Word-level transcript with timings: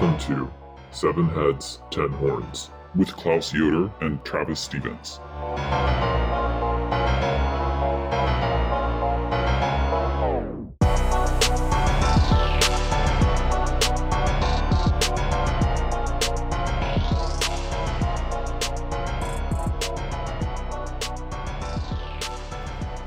Welcome 0.00 0.34
to 0.34 0.50
Seven 0.92 1.28
Heads, 1.28 1.82
Ten 1.90 2.08
Horns 2.08 2.70
with 2.94 3.12
Klaus 3.12 3.52
Yoder 3.52 3.92
and 4.00 4.24
Travis 4.24 4.58
Stevens. 4.58 5.20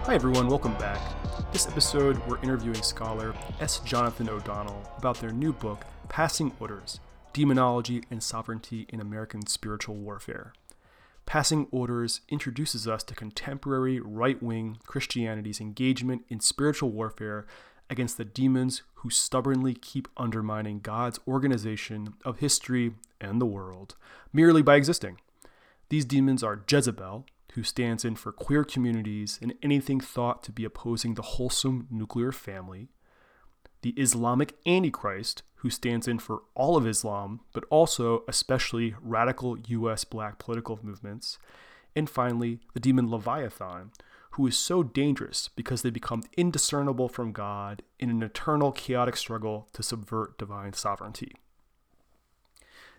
Hi, 0.03 0.13
everyone, 0.13 0.47
welcome 0.47 0.75
back. 0.75 1.01
This 1.51 1.67
episode, 1.67 2.21
we're 2.27 2.37
interviewing 2.43 2.83
scholar 2.83 3.33
S. 3.59 3.79
Jonathan 3.79 4.29
O'Donnell 4.29 4.79
about 4.99 5.19
their 5.19 5.31
new 5.31 5.53
book, 5.53 5.83
Passing 6.09 6.51
Orders 6.59 6.99
Demonology 7.33 8.03
and 8.11 8.21
Sovereignty 8.21 8.85
in 8.89 8.99
American 8.99 9.47
Spiritual 9.47 9.95
Warfare. 9.95 10.53
Passing 11.25 11.67
Orders 11.71 12.21
introduces 12.29 12.87
us 12.87 13.03
to 13.03 13.15
contemporary 13.15 13.99
right 13.99 14.41
wing 14.43 14.77
Christianity's 14.85 15.61
engagement 15.61 16.25
in 16.29 16.39
spiritual 16.39 16.91
warfare 16.91 17.45
against 17.89 18.17
the 18.17 18.25
demons 18.25 18.83
who 18.95 19.09
stubbornly 19.09 19.73
keep 19.73 20.07
undermining 20.17 20.79
God's 20.79 21.19
organization 21.27 22.13
of 22.23 22.39
history 22.39 22.93
and 23.19 23.41
the 23.41 23.45
world 23.45 23.95
merely 24.31 24.61
by 24.61 24.75
existing. 24.75 25.19
These 25.89 26.05
demons 26.05 26.43
are 26.43 26.63
Jezebel, 26.69 27.25
who 27.53 27.63
stands 27.63 28.03
in 28.03 28.15
for 28.15 28.31
queer 28.31 28.63
communities 28.63 29.39
and 29.41 29.53
anything 29.61 29.99
thought 29.99 30.43
to 30.43 30.51
be 30.51 30.65
opposing 30.65 31.13
the 31.13 31.21
wholesome 31.21 31.87
nuclear 31.89 32.31
family, 32.31 32.89
the 33.83 33.91
Islamic 33.91 34.55
Antichrist, 34.65 35.43
who 35.57 35.69
stands 35.69 36.07
in 36.07 36.17
for 36.17 36.41
all 36.55 36.75
of 36.75 36.87
Islam, 36.87 37.41
but 37.53 37.65
also 37.69 38.23
especially 38.27 38.95
radical 39.01 39.57
US 39.59 40.03
black 40.03 40.39
political 40.39 40.79
movements, 40.81 41.37
and 41.95 42.09
finally, 42.09 42.59
the 42.73 42.79
demon 42.79 43.09
Leviathan, 43.09 43.91
who 44.31 44.47
is 44.47 44.57
so 44.57 44.81
dangerous 44.81 45.49
because 45.55 45.83
they 45.83 45.91
become 45.91 46.23
indiscernible 46.35 47.07
from 47.07 47.31
God 47.31 47.83
in 47.99 48.09
an 48.09 48.23
eternal 48.23 48.71
chaotic 48.71 49.15
struggle 49.15 49.67
to 49.73 49.83
subvert 49.83 50.39
divine 50.39 50.73
sovereignty. 50.73 51.35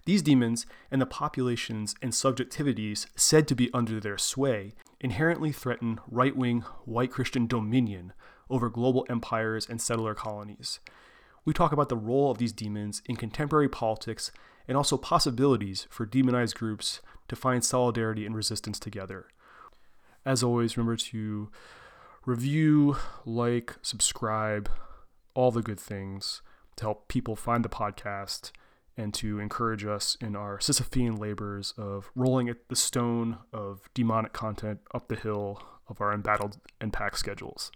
These 0.06 0.22
demons 0.22 0.66
and 0.91 1.00
the 1.00 1.06
populations 1.06 1.94
and 2.02 2.12
subjectivities 2.12 3.06
said 3.16 3.48
to 3.48 3.54
be 3.56 3.70
under 3.72 3.98
their 3.98 4.19
sway 4.19 4.74
inherently 5.00 5.50
threaten 5.50 5.98
right 6.06 6.36
wing 6.36 6.60
white 6.84 7.10
Christian 7.10 7.46
dominion 7.46 8.12
over 8.50 8.69
global 8.69 9.06
empires 9.09 9.67
and 9.69 9.81
settler 9.81 10.14
colonies. 10.14 10.81
We 11.45 11.53
talk 11.53 11.73
about 11.73 11.89
the 11.89 11.97
role 11.97 12.31
of 12.31 12.39
these 12.39 12.53
demons 12.53 13.03
in 13.06 13.17
contemporary 13.17 13.69
politics 13.69 14.33
and 14.67 14.77
also 14.77 14.97
possibilities 14.97 15.87
for 15.91 16.06
demonized 16.06 16.56
groups 16.56 17.00
to 17.28 17.37
find 17.37 17.65
solidarity 17.65 18.25
and 18.25 18.34
resistance 18.34 18.78
together. 18.78 19.27
As 20.25 20.42
always, 20.42 20.77
remember 20.77 20.97
to 20.97 21.50
review, 22.25 22.97
like, 23.27 23.75
subscribe, 23.83 24.70
all 25.34 25.50
the 25.50 25.62
good 25.62 25.81
things 25.81 26.41
to 26.77 26.84
help 26.84 27.09
people 27.09 27.37
find 27.37 27.65
the 27.65 27.69
podcast 27.69 28.50
and 28.97 29.12
to 29.12 29.41
encourage 29.41 29.84
us 29.84 30.17
in 30.20 30.37
our 30.37 30.59
Sisyphean 30.59 31.19
labors 31.19 31.75
of 31.77 32.11
rolling 32.15 32.48
at 32.48 32.69
the 32.69 32.77
stone 32.77 33.39
of 33.53 33.89
demonic 33.92 34.33
content 34.33 34.81
up 34.95 35.09
the 35.09 35.17
hill 35.17 35.61
of 35.89 36.00
our 36.00 36.12
embattled 36.12 36.59
and 36.81 36.92
packed 36.92 37.19
schedules. 37.19 37.70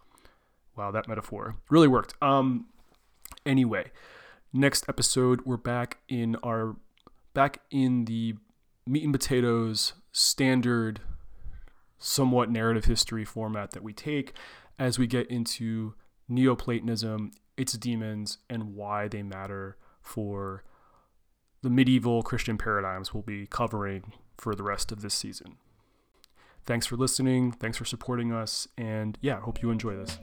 Wow, 0.79 0.93
that 0.93 1.09
metaphor 1.09 1.57
really 1.71 1.89
worked. 1.89 2.15
Um, 2.23 2.67
anyway, 3.45 3.91
next 4.53 4.89
episode 4.89 5.41
we're 5.45 5.57
back 5.57 5.99
in 6.09 6.37
our 6.45 6.77
back 7.35 7.63
in 7.73 8.05
the 8.05 8.37
meat 8.87 9.03
and 9.03 9.13
potatoes 9.13 9.95
standard, 10.13 11.01
somewhat 11.99 12.49
narrative 12.49 12.85
history 12.85 13.25
format 13.25 13.73
that 13.73 13.83
we 13.83 13.93
take 13.93 14.33
as 14.79 15.01
we 15.01 15.09
get 15.09 15.27
into 15.27 15.95
Neoplatonism, 16.29 17.33
its 17.57 17.73
demons, 17.73 18.39
and 18.49 18.77
why 18.77 19.09
they 19.09 19.25
matter 19.25 19.77
for 20.01 20.63
the 21.63 21.71
medieval 21.71 22.23
Christian 22.23 22.57
paradigms 22.57 23.13
we'll 23.13 23.25
be 23.25 23.49
covering 23.49 24.13
for 24.37 24.55
the 24.55 24.63
rest 24.63 24.93
of 24.93 25.01
this 25.03 25.15
season. 25.15 25.57
Thanks 26.65 26.87
for 26.87 26.97
listening. 26.97 27.51
Thanks 27.51 27.77
for 27.79 27.85
supporting 27.85 28.33
us. 28.33 28.69
And 28.77 29.19
yeah, 29.21 29.41
hope 29.41 29.61
you 29.61 29.71
enjoy 29.71 29.97
this. 29.97 30.19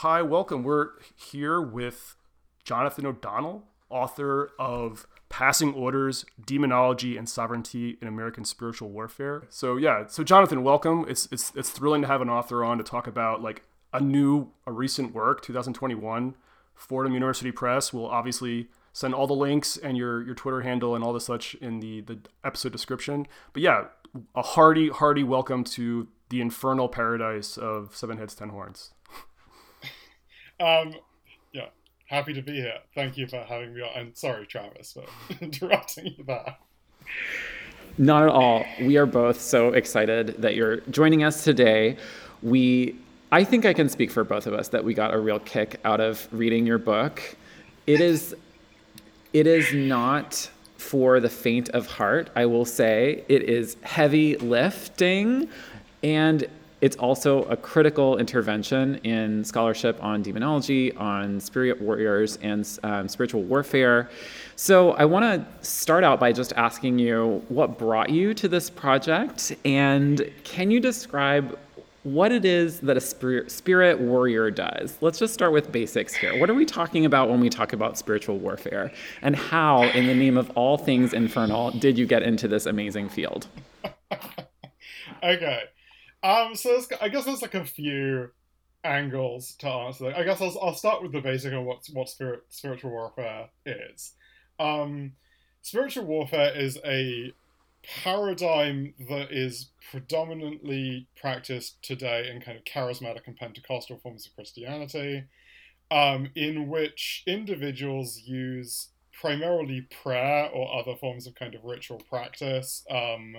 Hi, 0.00 0.22
welcome. 0.22 0.62
We're 0.62 0.90
here 1.16 1.60
with 1.60 2.16
Jonathan 2.62 3.06
O'Donnell, 3.06 3.64
author 3.88 4.52
of 4.56 5.06
Passing 5.36 5.74
Orders, 5.74 6.24
Demonology 6.46 7.18
and 7.18 7.28
Sovereignty 7.28 7.98
in 8.00 8.08
American 8.08 8.42
Spiritual 8.42 8.88
Warfare. 8.88 9.42
So 9.50 9.76
yeah, 9.76 10.06
so 10.06 10.24
Jonathan, 10.24 10.62
welcome. 10.62 11.04
It's 11.10 11.28
it's 11.30 11.52
it's 11.54 11.68
thrilling 11.68 12.00
to 12.00 12.08
have 12.08 12.22
an 12.22 12.30
author 12.30 12.64
on 12.64 12.78
to 12.78 12.84
talk 12.84 13.06
about 13.06 13.42
like 13.42 13.62
a 13.92 14.00
new 14.00 14.52
a 14.66 14.72
recent 14.72 15.12
work, 15.14 15.42
2021, 15.42 16.36
Fordham 16.74 17.12
University 17.12 17.52
Press. 17.52 17.92
We'll 17.92 18.06
obviously 18.06 18.68
send 18.94 19.14
all 19.14 19.26
the 19.26 19.34
links 19.34 19.76
and 19.76 19.98
your 19.98 20.24
your 20.24 20.34
Twitter 20.34 20.62
handle 20.62 20.94
and 20.94 21.04
all 21.04 21.12
the 21.12 21.20
such 21.20 21.54
in 21.56 21.80
the 21.80 22.00
the 22.00 22.18
episode 22.42 22.72
description. 22.72 23.26
But 23.52 23.60
yeah, 23.60 23.88
a 24.34 24.40
hearty 24.40 24.88
hearty 24.88 25.22
welcome 25.22 25.64
to 25.64 26.08
the 26.30 26.40
infernal 26.40 26.88
paradise 26.88 27.58
of 27.58 27.94
Seven 27.94 28.16
Heads 28.16 28.34
Ten 28.34 28.48
Horns. 28.48 28.92
Um, 30.58 30.94
yeah, 31.52 31.66
happy 32.06 32.32
to 32.32 32.42
be 32.42 32.54
here. 32.54 32.78
Thank 32.94 33.16
you 33.16 33.26
for 33.26 33.38
having 33.38 33.74
me 33.74 33.82
on. 33.82 33.90
And 33.94 34.16
sorry, 34.16 34.46
Travis, 34.46 34.92
for 34.92 35.04
interrupting 35.40 36.14
you 36.16 36.24
there. 36.24 36.56
Not 37.98 38.24
at 38.24 38.28
all. 38.28 38.64
We 38.80 38.96
are 38.96 39.06
both 39.06 39.40
so 39.40 39.72
excited 39.72 40.28
that 40.38 40.54
you're 40.54 40.78
joining 40.90 41.24
us 41.24 41.44
today. 41.44 41.96
We, 42.42 42.96
I 43.32 43.42
think 43.44 43.64
I 43.64 43.72
can 43.72 43.88
speak 43.88 44.10
for 44.10 44.22
both 44.22 44.46
of 44.46 44.52
us 44.52 44.68
that 44.68 44.84
we 44.84 44.94
got 44.94 45.14
a 45.14 45.18
real 45.18 45.38
kick 45.40 45.80
out 45.84 46.00
of 46.00 46.28
reading 46.30 46.66
your 46.66 46.78
book. 46.78 47.22
It 47.86 48.00
is, 48.00 48.34
it 49.32 49.46
is 49.46 49.72
not 49.72 50.50
for 50.76 51.20
the 51.20 51.30
faint 51.30 51.70
of 51.70 51.86
heart. 51.86 52.30
I 52.36 52.46
will 52.46 52.64
say 52.66 53.24
it 53.28 53.42
is 53.42 53.76
heavy 53.82 54.36
lifting, 54.36 55.48
and 56.02 56.44
it's 56.80 56.96
also 56.96 57.44
a 57.44 57.56
critical 57.56 58.18
intervention 58.18 58.96
in 58.96 59.44
scholarship 59.44 60.02
on 60.02 60.22
demonology, 60.22 60.92
on 60.96 61.40
spirit 61.40 61.80
warriors, 61.80 62.38
and 62.42 62.78
um, 62.82 63.08
spiritual 63.08 63.42
warfare. 63.42 64.10
So, 64.56 64.92
I 64.92 65.04
want 65.04 65.24
to 65.24 65.66
start 65.66 66.04
out 66.04 66.20
by 66.20 66.32
just 66.32 66.52
asking 66.54 66.98
you 66.98 67.42
what 67.48 67.78
brought 67.78 68.10
you 68.10 68.34
to 68.34 68.48
this 68.48 68.68
project, 68.68 69.54
and 69.64 70.30
can 70.44 70.70
you 70.70 70.80
describe 70.80 71.58
what 72.06 72.30
it 72.30 72.44
is 72.44 72.78
that 72.80 72.96
a 72.96 73.00
spirit, 73.00 73.50
spirit 73.50 73.98
warrior 73.98 74.50
does? 74.50 74.96
Let's 75.00 75.18
just 75.18 75.34
start 75.34 75.52
with 75.52 75.72
basics 75.72 76.14
here. 76.14 76.38
What 76.38 76.48
are 76.48 76.54
we 76.54 76.64
talking 76.64 77.04
about 77.04 77.28
when 77.28 77.40
we 77.40 77.50
talk 77.50 77.72
about 77.72 77.98
spiritual 77.98 78.38
warfare? 78.38 78.92
And 79.22 79.34
how, 79.34 79.82
in 79.82 80.06
the 80.06 80.14
name 80.14 80.36
of 80.36 80.50
all 80.50 80.78
things 80.78 81.12
infernal, 81.12 81.72
did 81.72 81.98
you 81.98 82.06
get 82.06 82.22
into 82.22 82.46
this 82.46 82.66
amazing 82.66 83.08
field? 83.08 83.48
okay. 85.22 85.64
Um, 86.22 86.54
so 86.54 86.80
I 87.00 87.08
guess 87.08 87.24
there's 87.24 87.42
like 87.42 87.54
a 87.54 87.64
few 87.64 88.30
angles 88.82 89.54
to 89.58 89.68
answer. 89.68 90.12
I 90.14 90.22
guess 90.22 90.40
I'll, 90.40 90.56
I'll 90.62 90.74
start 90.74 91.02
with 91.02 91.12
the 91.12 91.20
basic 91.20 91.52
on 91.52 91.64
what 91.64 91.86
what 91.92 92.08
spirit, 92.08 92.44
spiritual 92.48 92.90
warfare 92.90 93.48
is. 93.64 94.12
Um, 94.58 95.12
spiritual 95.62 96.04
warfare 96.04 96.56
is 96.56 96.78
a 96.84 97.32
paradigm 98.02 98.94
that 99.08 99.30
is 99.30 99.68
predominantly 99.90 101.06
practiced 101.20 101.80
today 101.82 102.28
in 102.28 102.40
kind 102.40 102.58
of 102.58 102.64
charismatic 102.64 103.26
and 103.26 103.36
Pentecostal 103.36 103.98
forms 103.98 104.26
of 104.26 104.34
Christianity, 104.34 105.24
um, 105.90 106.30
in 106.34 106.68
which 106.68 107.22
individuals 107.26 108.22
use 108.24 108.88
primarily 109.12 109.82
prayer 109.82 110.48
or 110.52 110.78
other 110.78 110.96
forms 110.96 111.26
of 111.26 111.34
kind 111.34 111.54
of 111.54 111.64
ritual 111.64 112.02
practice, 112.10 112.84
um, 112.90 113.36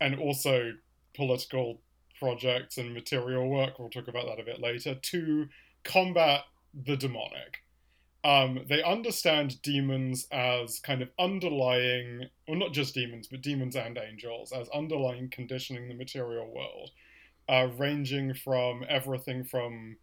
and 0.00 0.18
also 0.18 0.72
political 1.14 1.80
projects 2.20 2.78
and 2.78 2.94
material 2.94 3.48
work, 3.48 3.78
we'll 3.78 3.90
talk 3.90 4.06
about 4.06 4.26
that 4.26 4.40
a 4.40 4.44
bit 4.44 4.60
later, 4.60 4.94
to 4.94 5.48
combat 5.82 6.42
the 6.72 6.96
demonic. 6.96 7.64
Um, 8.22 8.66
they 8.68 8.82
understand 8.82 9.60
demons 9.62 10.26
as 10.30 10.78
kind 10.78 11.00
of 11.00 11.08
underlying, 11.18 12.26
well, 12.46 12.58
not 12.58 12.72
just 12.72 12.94
demons, 12.94 13.28
but 13.28 13.40
demons 13.40 13.74
and 13.74 13.98
angels, 13.98 14.52
as 14.52 14.68
underlying 14.68 15.30
conditioning 15.30 15.88
the 15.88 15.94
material 15.94 16.46
world 16.54 16.90
uh, 17.50 17.68
ranging 17.76 18.32
from 18.32 18.84
everything 18.88 19.44
from 19.44 19.96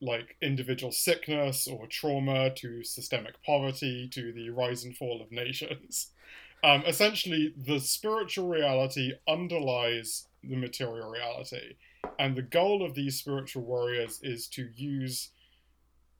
like 0.00 0.36
individual 0.42 0.92
sickness 0.92 1.66
or 1.66 1.86
trauma 1.86 2.50
to 2.54 2.82
systemic 2.82 3.42
poverty 3.42 4.08
to 4.12 4.32
the 4.32 4.50
rise 4.50 4.84
and 4.84 4.96
fall 4.96 5.22
of 5.22 5.30
nations. 5.30 6.10
Um, 6.64 6.82
essentially, 6.86 7.54
the 7.54 7.78
spiritual 7.78 8.48
reality 8.48 9.12
underlies 9.28 10.25
the 10.48 10.56
material 10.56 11.10
reality. 11.10 11.74
And 12.18 12.36
the 12.36 12.42
goal 12.42 12.84
of 12.84 12.94
these 12.94 13.18
spiritual 13.18 13.62
warriors 13.62 14.20
is 14.22 14.48
to 14.48 14.68
use 14.74 15.30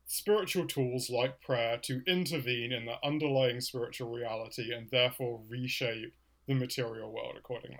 spiritual 0.06 0.66
tools 0.66 1.10
like 1.10 1.40
prayer 1.40 1.78
to 1.82 2.02
intervene 2.06 2.72
in 2.72 2.86
the 2.86 2.94
underlying 3.04 3.60
spiritual 3.60 4.10
reality 4.10 4.72
and 4.72 4.88
therefore 4.90 5.40
reshape 5.48 6.14
the 6.46 6.54
material 6.54 7.12
world 7.12 7.34
accordingly. 7.36 7.78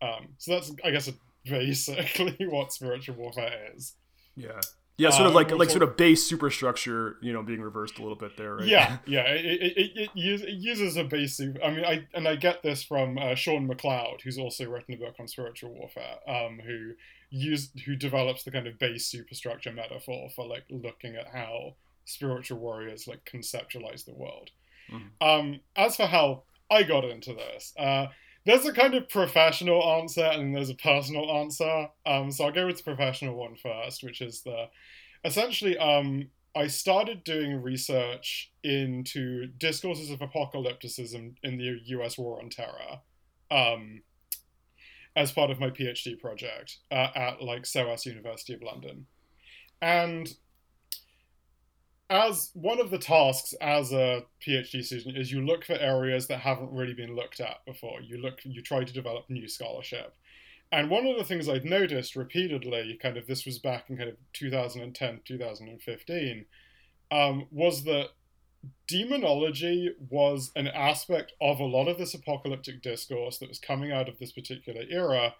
Um, 0.00 0.28
so 0.38 0.52
that's, 0.52 0.72
I 0.84 0.90
guess, 0.90 1.10
basically 1.44 2.36
what 2.48 2.72
spiritual 2.72 3.16
warfare 3.16 3.70
is. 3.74 3.94
Yeah. 4.36 4.60
Yeah, 4.96 5.10
sort 5.10 5.26
of 5.26 5.34
like 5.34 5.50
like 5.50 5.70
sort 5.70 5.82
of 5.82 5.96
base 5.96 6.24
superstructure, 6.24 7.16
you 7.20 7.32
know, 7.32 7.42
being 7.42 7.60
reversed 7.60 7.98
a 7.98 8.02
little 8.02 8.16
bit 8.16 8.36
there, 8.36 8.56
right? 8.56 8.66
Yeah, 8.66 8.98
yeah. 9.06 9.22
It, 9.22 9.44
it, 9.44 9.92
it, 9.96 10.10
it 10.14 10.48
uses 10.54 10.96
a 10.96 11.02
base. 11.02 11.40
I 11.40 11.70
mean, 11.70 11.84
I 11.84 12.06
and 12.14 12.28
I 12.28 12.36
get 12.36 12.62
this 12.62 12.84
from 12.84 13.18
uh, 13.18 13.34
Sean 13.34 13.68
McCloud, 13.68 14.20
who's 14.22 14.38
also 14.38 14.70
written 14.70 14.94
a 14.94 14.96
book 14.96 15.16
on 15.18 15.26
spiritual 15.26 15.72
warfare, 15.72 16.18
um, 16.28 16.60
who 16.64 16.92
used 17.30 17.80
who 17.80 17.96
develops 17.96 18.44
the 18.44 18.52
kind 18.52 18.68
of 18.68 18.78
base 18.78 19.06
superstructure 19.06 19.72
metaphor 19.72 20.28
for 20.34 20.46
like 20.46 20.64
looking 20.70 21.16
at 21.16 21.26
how 21.26 21.74
spiritual 22.04 22.58
warriors 22.58 23.08
like 23.08 23.24
conceptualize 23.24 24.04
the 24.04 24.14
world. 24.14 24.50
Mm-hmm. 24.92 25.26
Um, 25.26 25.60
as 25.74 25.96
for 25.96 26.06
how 26.06 26.44
I 26.70 26.84
got 26.84 27.04
into 27.04 27.34
this, 27.34 27.72
uh, 27.76 28.06
there's 28.46 28.66
a 28.66 28.72
kind 28.72 28.94
of 28.94 29.08
professional 29.08 29.82
answer 30.00 30.24
and 30.24 30.54
there's 30.54 30.70
a 30.70 30.74
personal 30.74 31.30
answer. 31.30 31.88
Um, 32.04 32.30
so 32.30 32.44
I'll 32.44 32.52
go 32.52 32.66
with 32.66 32.78
the 32.78 32.82
professional 32.82 33.36
one 33.36 33.56
first, 33.56 34.02
which 34.02 34.20
is 34.20 34.42
the 34.42 34.66
essentially 35.24 35.78
um, 35.78 36.28
I 36.54 36.68
started 36.68 37.24
doing 37.24 37.62
research 37.62 38.52
into 38.62 39.46
discourses 39.46 40.10
of 40.10 40.20
apocalypticism 40.20 41.34
in 41.42 41.58
the 41.58 41.80
U.S. 41.86 42.16
war 42.16 42.40
on 42.40 42.50
terror, 42.50 43.00
um, 43.50 44.02
as 45.16 45.32
part 45.32 45.50
of 45.50 45.58
my 45.58 45.70
PhD 45.70 46.18
project 46.20 46.78
uh, 46.90 47.08
at 47.14 47.42
like 47.42 47.66
SOAS 47.66 48.06
University 48.06 48.54
of 48.54 48.62
London, 48.62 49.06
and 49.82 50.36
as 52.10 52.50
one 52.54 52.80
of 52.80 52.90
the 52.90 52.98
tasks 52.98 53.54
as 53.60 53.92
a 53.92 54.24
PhD 54.46 54.84
student 54.84 55.16
is 55.16 55.32
you 55.32 55.44
look 55.44 55.64
for 55.64 55.74
areas 55.74 56.26
that 56.26 56.40
haven't 56.40 56.72
really 56.72 56.92
been 56.92 57.16
looked 57.16 57.40
at 57.40 57.64
before. 57.64 58.00
You 58.02 58.18
look, 58.18 58.40
you 58.44 58.62
try 58.62 58.84
to 58.84 58.92
develop 58.92 59.30
new 59.30 59.48
scholarship. 59.48 60.14
And 60.70 60.90
one 60.90 61.06
of 61.06 61.16
the 61.16 61.24
things 61.24 61.48
I'd 61.48 61.64
noticed 61.64 62.16
repeatedly, 62.16 62.98
kind 63.00 63.16
of 63.16 63.26
this 63.26 63.46
was 63.46 63.58
back 63.58 63.88
in 63.88 63.96
kind 63.96 64.10
of 64.10 64.16
2010, 64.32 65.20
2015, 65.24 66.46
um, 67.10 67.46
was 67.50 67.84
that 67.84 68.08
demonology 68.86 69.94
was 70.10 70.50
an 70.56 70.68
aspect 70.68 71.32
of 71.40 71.60
a 71.60 71.64
lot 71.64 71.86
of 71.86 71.96
this 71.96 72.14
apocalyptic 72.14 72.82
discourse 72.82 73.38
that 73.38 73.48
was 73.48 73.58
coming 73.58 73.92
out 73.92 74.08
of 74.08 74.18
this 74.18 74.32
particular 74.32 74.82
era 74.90 75.34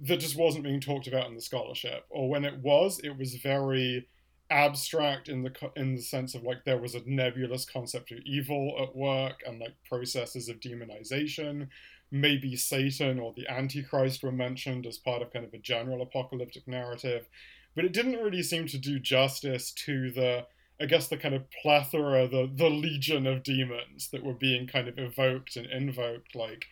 that 0.00 0.20
just 0.20 0.36
wasn't 0.36 0.64
being 0.64 0.80
talked 0.80 1.06
about 1.06 1.28
in 1.28 1.34
the 1.34 1.40
scholarship. 1.40 2.04
Or 2.10 2.28
when 2.28 2.44
it 2.44 2.58
was, 2.58 3.00
it 3.00 3.16
was 3.16 3.34
very 3.36 4.08
abstract 4.50 5.28
in 5.28 5.42
the 5.42 5.52
in 5.76 5.94
the 5.94 6.02
sense 6.02 6.34
of 6.34 6.42
like 6.42 6.64
there 6.64 6.78
was 6.78 6.94
a 6.94 7.02
nebulous 7.06 7.64
concept 7.64 8.12
of 8.12 8.18
evil 8.24 8.76
at 8.82 8.94
work 8.94 9.42
and 9.46 9.58
like 9.58 9.74
processes 9.88 10.48
of 10.48 10.60
demonization. 10.60 11.68
Maybe 12.10 12.54
satan 12.56 13.18
or 13.18 13.32
the 13.32 13.48
antichrist 13.48 14.22
were 14.22 14.32
mentioned 14.32 14.86
as 14.86 14.98
part 14.98 15.22
of 15.22 15.32
kind 15.32 15.44
of 15.44 15.54
a 15.54 15.58
general 15.58 16.02
apocalyptic 16.02 16.68
narrative. 16.68 17.26
But 17.74 17.84
it 17.84 17.92
didn't 17.92 18.22
really 18.22 18.42
seem 18.42 18.66
to 18.68 18.78
do 18.78 18.98
justice 18.98 19.72
to 19.72 20.10
the 20.10 20.46
i 20.80 20.86
guess 20.86 21.08
the 21.08 21.16
kind 21.16 21.34
of 21.34 21.50
plethora 21.62 22.28
the 22.28 22.50
the 22.54 22.68
legion 22.68 23.26
of 23.26 23.42
demons 23.42 24.10
that 24.10 24.24
were 24.24 24.34
being 24.34 24.66
kind 24.66 24.88
of 24.88 24.98
evoked 24.98 25.56
and 25.56 25.66
invoked 25.66 26.34
like 26.34 26.66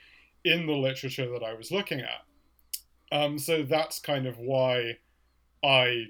in 0.44 0.66
the 0.66 0.72
literature 0.72 1.30
that 1.30 1.42
i 1.42 1.54
was 1.54 1.72
looking 1.72 2.00
at. 2.00 2.22
Um 3.10 3.38
so 3.38 3.62
that's 3.62 3.98
kind 3.98 4.26
of 4.26 4.38
why 4.38 4.98
i 5.64 6.06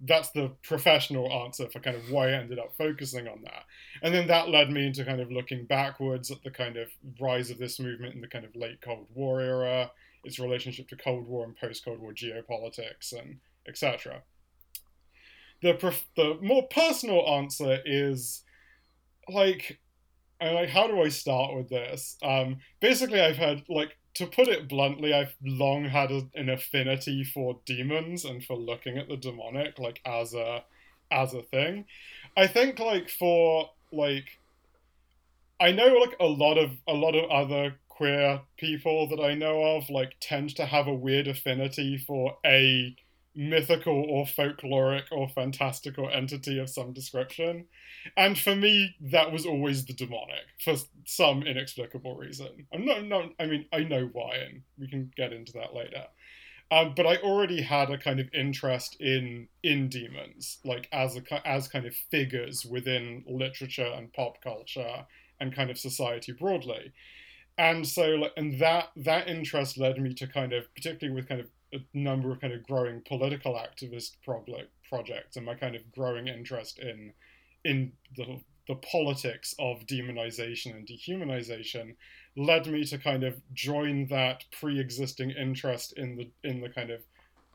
that's 0.00 0.30
the 0.30 0.52
professional 0.62 1.30
answer 1.32 1.68
for 1.68 1.80
kind 1.80 1.96
of 1.96 2.10
why 2.10 2.28
I 2.28 2.32
ended 2.34 2.58
up 2.58 2.72
focusing 2.76 3.26
on 3.26 3.42
that. 3.42 3.64
And 4.02 4.14
then 4.14 4.28
that 4.28 4.48
led 4.48 4.70
me 4.70 4.86
into 4.86 5.04
kind 5.04 5.20
of 5.20 5.32
looking 5.32 5.64
backwards 5.64 6.30
at 6.30 6.42
the 6.42 6.50
kind 6.50 6.76
of 6.76 6.88
rise 7.20 7.50
of 7.50 7.58
this 7.58 7.80
movement 7.80 8.14
in 8.14 8.20
the 8.20 8.28
kind 8.28 8.44
of 8.44 8.54
late 8.54 8.80
Cold 8.80 9.06
War 9.14 9.40
era, 9.40 9.90
its 10.22 10.38
relationship 10.38 10.88
to 10.88 10.96
Cold 10.96 11.26
War 11.26 11.44
and 11.44 11.56
post 11.56 11.84
Cold 11.84 11.98
War 11.98 12.12
geopolitics, 12.12 13.12
and 13.12 13.38
etc. 13.66 14.22
The 15.62 15.74
prof- 15.74 16.06
the 16.16 16.38
more 16.40 16.68
personal 16.68 17.28
answer 17.28 17.78
is 17.84 18.44
like, 19.28 19.80
I 20.40 20.50
like 20.50 20.68
how 20.68 20.86
do 20.86 21.02
I 21.02 21.08
start 21.08 21.56
with 21.56 21.68
this? 21.68 22.16
Um, 22.22 22.58
basically, 22.80 23.20
I've 23.20 23.36
had 23.36 23.64
like 23.68 23.98
to 24.18 24.26
put 24.26 24.48
it 24.48 24.68
bluntly, 24.68 25.14
I've 25.14 25.34
long 25.42 25.84
had 25.84 26.10
a, 26.10 26.28
an 26.34 26.48
affinity 26.48 27.22
for 27.22 27.60
demons 27.64 28.24
and 28.24 28.44
for 28.44 28.56
looking 28.56 28.98
at 28.98 29.08
the 29.08 29.16
demonic 29.16 29.78
like 29.78 30.00
as 30.04 30.34
a 30.34 30.64
as 31.10 31.34
a 31.34 31.42
thing. 31.42 31.84
I 32.36 32.48
think 32.48 32.80
like 32.80 33.08
for 33.08 33.70
like 33.92 34.40
I 35.60 35.70
know 35.70 35.86
like 35.86 36.16
a 36.18 36.26
lot 36.26 36.58
of 36.58 36.72
a 36.88 36.94
lot 36.94 37.14
of 37.14 37.30
other 37.30 37.76
queer 37.88 38.40
people 38.56 39.08
that 39.08 39.20
I 39.22 39.34
know 39.34 39.76
of 39.76 39.88
like 39.88 40.16
tend 40.20 40.56
to 40.56 40.66
have 40.66 40.88
a 40.88 40.94
weird 40.94 41.28
affinity 41.28 41.96
for 41.96 42.36
a 42.44 42.96
mythical 43.38 44.04
or 44.10 44.26
folkloric 44.26 45.04
or 45.12 45.28
fantastical 45.28 46.10
entity 46.10 46.58
of 46.58 46.68
some 46.68 46.92
description. 46.92 47.66
And 48.16 48.36
for 48.36 48.56
me, 48.56 48.96
that 49.00 49.30
was 49.30 49.46
always 49.46 49.84
the 49.84 49.92
demonic 49.92 50.44
for 50.58 50.74
some 51.06 51.44
inexplicable 51.44 52.16
reason. 52.16 52.66
I'm 52.74 52.84
not, 52.84 53.04
not 53.04 53.30
I 53.38 53.46
mean, 53.46 53.66
I 53.72 53.84
know 53.84 54.10
why, 54.12 54.34
and 54.38 54.62
we 54.76 54.88
can 54.88 55.12
get 55.16 55.32
into 55.32 55.52
that 55.52 55.72
later. 55.72 56.06
Um, 56.72 56.94
but 56.96 57.06
I 57.06 57.16
already 57.18 57.62
had 57.62 57.90
a 57.90 57.96
kind 57.96 58.18
of 58.18 58.28
interest 58.34 58.96
in 59.00 59.48
in 59.62 59.88
demons, 59.88 60.58
like 60.64 60.88
as 60.92 61.16
a 61.16 61.48
as 61.48 61.68
kind 61.68 61.86
of 61.86 61.94
figures 61.94 62.66
within 62.68 63.24
literature 63.26 63.90
and 63.96 64.12
pop 64.12 64.42
culture 64.42 65.06
and 65.40 65.54
kind 65.54 65.70
of 65.70 65.78
society 65.78 66.32
broadly. 66.32 66.92
And 67.56 67.86
so, 67.86 68.28
and 68.36 68.60
that 68.60 68.88
that 68.96 69.28
interest 69.28 69.78
led 69.78 69.98
me 69.98 70.12
to 70.14 70.26
kind 70.26 70.52
of, 70.52 70.72
particularly 70.74 71.14
with 71.14 71.28
kind 71.28 71.40
of 71.40 71.46
a 71.72 71.78
number 71.92 72.32
of 72.32 72.40
kind 72.40 72.52
of 72.52 72.66
growing 72.66 73.02
political 73.06 73.54
activist 73.54 74.16
projects 74.88 75.36
and 75.36 75.44
my 75.46 75.54
kind 75.54 75.74
of 75.74 75.82
growing 75.92 76.28
interest 76.28 76.78
in 76.78 77.12
in 77.64 77.92
the 78.16 78.40
the 78.68 78.74
politics 78.76 79.54
of 79.58 79.86
demonization 79.86 80.76
and 80.76 80.86
dehumanization 80.86 81.96
led 82.36 82.66
me 82.66 82.84
to 82.84 82.98
kind 82.98 83.24
of 83.24 83.40
join 83.54 84.06
that 84.08 84.44
pre-existing 84.52 85.30
interest 85.30 85.94
in 85.96 86.16
the 86.16 86.30
in 86.44 86.60
the 86.60 86.68
kind 86.68 86.90
of 86.90 87.00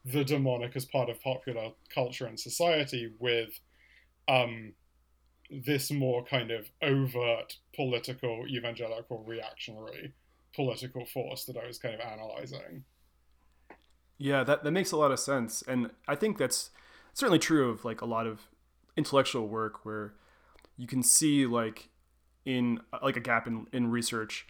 the 0.06 0.24
demonic 0.24 0.76
as 0.76 0.86
part 0.86 1.10
of 1.10 1.22
popular 1.22 1.72
culture 1.94 2.26
and 2.26 2.40
society 2.40 3.12
with 3.20 3.60
um, 4.28 4.74
this 5.50 5.92
more 5.92 6.24
kind 6.24 6.52
of 6.52 6.70
overt 6.82 7.58
political 7.76 8.46
evangelical 8.50 9.24
reactionary 9.26 10.14
political 10.56 11.06
force 11.06 11.46
that 11.46 11.58
I 11.58 11.68
was 11.68 11.78
kind 11.78 11.96
of 11.96 12.02
analyzing. 12.02 12.84
Yeah, 14.24 14.46
that, 14.46 14.64
that 14.64 14.72
makes 14.72 14.94
a 14.94 14.96
lot 14.96 15.12
of 15.12 15.20
sense. 15.20 15.66
And 15.68 15.92
I 16.08 16.16
think 16.16 16.38
that's 16.38 16.70
certainly 17.14 17.40
true 17.40 17.70
of 17.70 17.84
like 17.84 18.00
a 18.00 18.06
lot 18.06 18.26
of 18.26 18.48
intellectual 18.96 19.50
work 19.50 19.86
where 19.86 20.14
you 20.78 20.88
can 20.88 21.04
see 21.04 21.46
like 21.46 21.90
in 22.46 22.80
uh, 22.94 23.00
like 23.04 23.18
a 23.18 23.20
gap 23.20 23.48
in, 23.48 23.68
in 23.74 23.92
research 23.92 24.48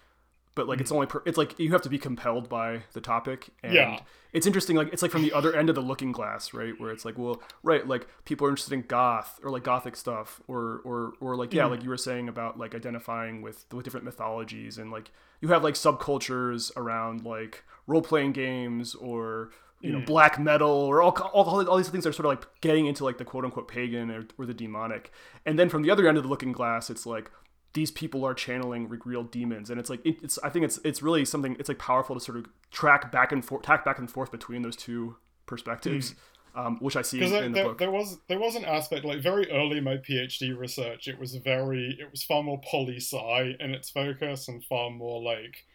but 0.56 0.68
like 0.68 0.80
it's 0.80 0.92
only 0.92 1.08
per, 1.08 1.22
it's 1.26 1.38
like 1.38 1.58
you 1.60 1.72
have 1.72 1.82
to 1.82 1.90
be 1.90 1.98
compelled 1.98 2.50
by 2.50 2.84
the 2.94 3.02
topic 3.02 3.50
and 3.64 3.74
yeah. 3.74 4.00
it's 4.32 4.46
interesting 4.46 4.76
like 4.76 4.92
it's 4.94 5.02
like 5.02 5.12
from 5.12 5.22
the 5.22 5.34
other 5.34 5.56
end 5.56 5.70
of 5.70 5.76
the 5.76 5.82
looking 5.82 6.12
glass 6.12 6.54
right 6.54 6.80
where 6.80 6.92
it's 6.92 7.06
like 7.06 7.18
well 7.18 7.42
right 7.64 7.88
like 7.88 8.08
people 8.26 8.46
are 8.46 8.50
interested 8.50 8.74
in 8.74 8.82
goth 8.84 9.40
or 9.44 9.52
like 9.52 9.64
gothic 9.64 9.96
stuff 9.96 10.42
or 10.48 10.82
or 10.84 11.14
or 11.20 11.36
like 11.36 11.54
yeah 11.54 11.64
mm. 11.64 11.72
like 11.72 11.84
you 11.84 11.90
were 11.90 11.98
saying 11.98 12.28
about 12.28 12.58
like 12.58 12.76
identifying 12.76 13.42
with 13.42 13.66
with 13.72 13.84
different 13.84 14.06
mythologies 14.06 14.78
and 14.78 14.92
like 14.92 15.12
you 15.42 15.50
have 15.50 15.64
like 15.64 15.76
subcultures 15.76 16.72
around 16.78 17.26
like 17.26 17.64
role-playing 17.88 18.32
games 18.32 18.96
or 18.96 19.52
you 19.84 19.92
know, 19.92 20.00
mm. 20.00 20.06
black 20.06 20.40
metal 20.40 20.70
or 20.70 21.02
all, 21.02 21.12
all, 21.34 21.70
all 21.70 21.78
these 21.78 21.90
things 21.90 22.08
are 22.08 22.14
sort 22.14 22.26
of 22.26 22.30
like 22.30 22.48
getting 22.62 22.86
into 22.86 23.04
like 23.04 23.18
the 23.18 23.26
quote 23.26 23.44
unquote 23.44 23.68
pagan 23.68 24.10
or, 24.10 24.26
or 24.38 24.46
the 24.46 24.54
demonic. 24.54 25.12
And 25.46 25.60
then 25.60 25.68
from 25.68 25.82
the 25.82 25.92
other 25.92 26.08
end 26.08 26.18
of 26.18 26.24
the 26.24 26.30
looking 26.30 26.54
glass, 26.54 26.90
it's 26.90 27.06
like 27.06 27.30
these 27.74 27.92
people 27.92 28.24
are 28.24 28.34
channeling 28.34 28.88
real 29.06 29.24
demons. 29.24 29.70
And 29.70 29.80
it's 29.80 29.90
like, 29.90 30.06
it, 30.06 30.18
it's, 30.22 30.38
I 30.44 30.50
think 30.50 30.66
it's, 30.66 30.80
it's 30.84 31.02
really 31.02 31.26
something, 31.26 31.56
it's 31.60 31.70
like 31.70 31.80
powerful 31.80 32.16
to 32.16 32.20
sort 32.20 32.38
of 32.38 32.46
track 32.72 33.12
back 33.12 33.32
and 33.32 33.44
forth, 33.44 33.64
track 33.64 33.84
back 33.84 33.98
and 34.00 34.10
forth 34.10 34.32
between 34.32 34.62
those 34.62 34.76
two 34.76 35.16
perspectives. 35.46 36.12
Mm. 36.12 36.16
Um, 36.56 36.78
which 36.82 36.96
I 36.96 37.02
see 37.02 37.18
in, 37.18 37.34
in 37.34 37.52
the 37.52 37.56
there, 37.58 37.66
book. 37.66 37.80
There 37.80 37.90
was 37.90 38.20
there 38.28 38.38
was 38.38 38.56
an 38.56 38.64
aspect 38.64 39.04
like 39.04 39.24
very 39.24 39.50
early 39.50 39.80
in 39.80 39.84
my 39.84 39.98
PhD 39.98 40.56
research. 40.56 41.08
It 41.08 41.18
was 41.18 41.34
very 41.34 41.98
it 42.00 42.12
was 42.12 42.22
far 42.22 42.44
more 42.44 42.62
poli 42.64 42.98
sci 42.98 43.56
in 43.60 43.74
its 43.74 43.90
focus 43.90 44.48
and 44.48 44.64
far 44.64 44.92
more 44.92 45.20
like 45.20 45.66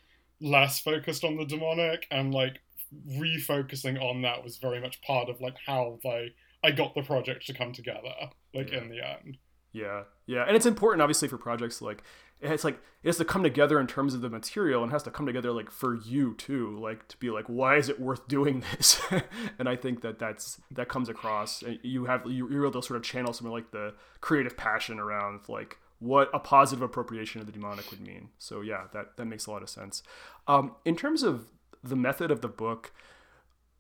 less 0.41 0.79
focused 0.79 1.25
on 1.25 1.37
the 1.37 1.45
demonic 1.45 2.07
and 2.13 2.33
like 2.33 2.61
refocusing 3.09 4.01
on 4.01 4.23
that 4.23 4.45
was 4.45 4.59
very 4.59 4.81
much 4.81 5.03
part 5.03 5.29
of 5.29 5.41
like 5.41 5.57
how 5.67 5.99
they 6.05 6.33
I 6.63 6.71
got 6.71 6.95
the 6.95 7.03
project 7.03 7.47
to 7.47 7.55
come 7.55 7.73
together, 7.73 8.15
like 8.55 8.71
Yeah. 8.71 8.79
in 8.79 8.89
the 8.89 9.05
end. 9.05 9.39
Yeah, 9.73 10.05
yeah, 10.29 10.45
and 10.47 10.55
it's 10.55 10.67
important 10.67 11.03
obviously 11.03 11.27
for 11.27 11.39
projects 11.39 11.83
like 11.83 12.05
it's 12.41 12.63
like 12.63 12.79
it 13.03 13.09
has 13.09 13.17
to 13.17 13.25
come 13.25 13.43
together 13.43 13.81
in 13.81 13.89
terms 13.89 14.15
of 14.15 14.21
the 14.21 14.31
material 14.31 14.85
and 14.85 14.93
has 14.93 15.03
to 15.03 15.11
come 15.11 15.27
together 15.27 15.51
like 15.51 15.73
for 15.73 15.97
you 15.97 16.35
too, 16.35 16.79
like 16.79 17.09
to 17.09 17.17
be 17.17 17.31
like 17.31 17.47
why 17.47 17.75
is 17.77 17.89
it 17.89 17.99
worth 17.99 18.29
doing 18.29 18.63
this? 18.71 19.01
and 19.59 19.69
I 19.69 19.75
think 19.75 20.03
that 20.03 20.21
that's 20.21 20.61
that 20.71 20.89
comes 20.89 21.09
across. 21.09 21.65
You 21.83 22.05
have 22.05 22.23
you- 22.27 22.49
you're 22.49 22.67
able 22.67 22.81
to 22.81 22.87
sort 22.87 22.99
of 22.99 23.03
channel 23.03 23.33
some 23.33 23.49
of 23.49 23.53
like 23.53 23.73
the 23.73 23.95
creative 24.21 24.57
passion 24.57 25.01
around 25.01 25.41
like 25.49 25.79
what 25.99 26.31
a 26.33 26.39
positive 26.39 26.83
appropriation 26.83 27.41
of 27.41 27.47
the 27.49 27.53
demonic 27.53 27.91
would 27.91 28.01
mean. 28.01 28.29
So 28.39 28.61
yeah, 28.61 28.83
that 28.93 29.17
that 29.17 29.25
makes 29.25 29.47
a 29.47 29.51
lot 29.51 29.63
of 29.65 29.69
sense. 29.69 30.05
Um, 30.47 30.77
in 30.85 30.95
terms 30.95 31.25
of 31.25 31.51
the 31.83 31.97
method 31.97 32.31
of 32.31 32.41
the 32.41 32.49
book, 32.49 32.93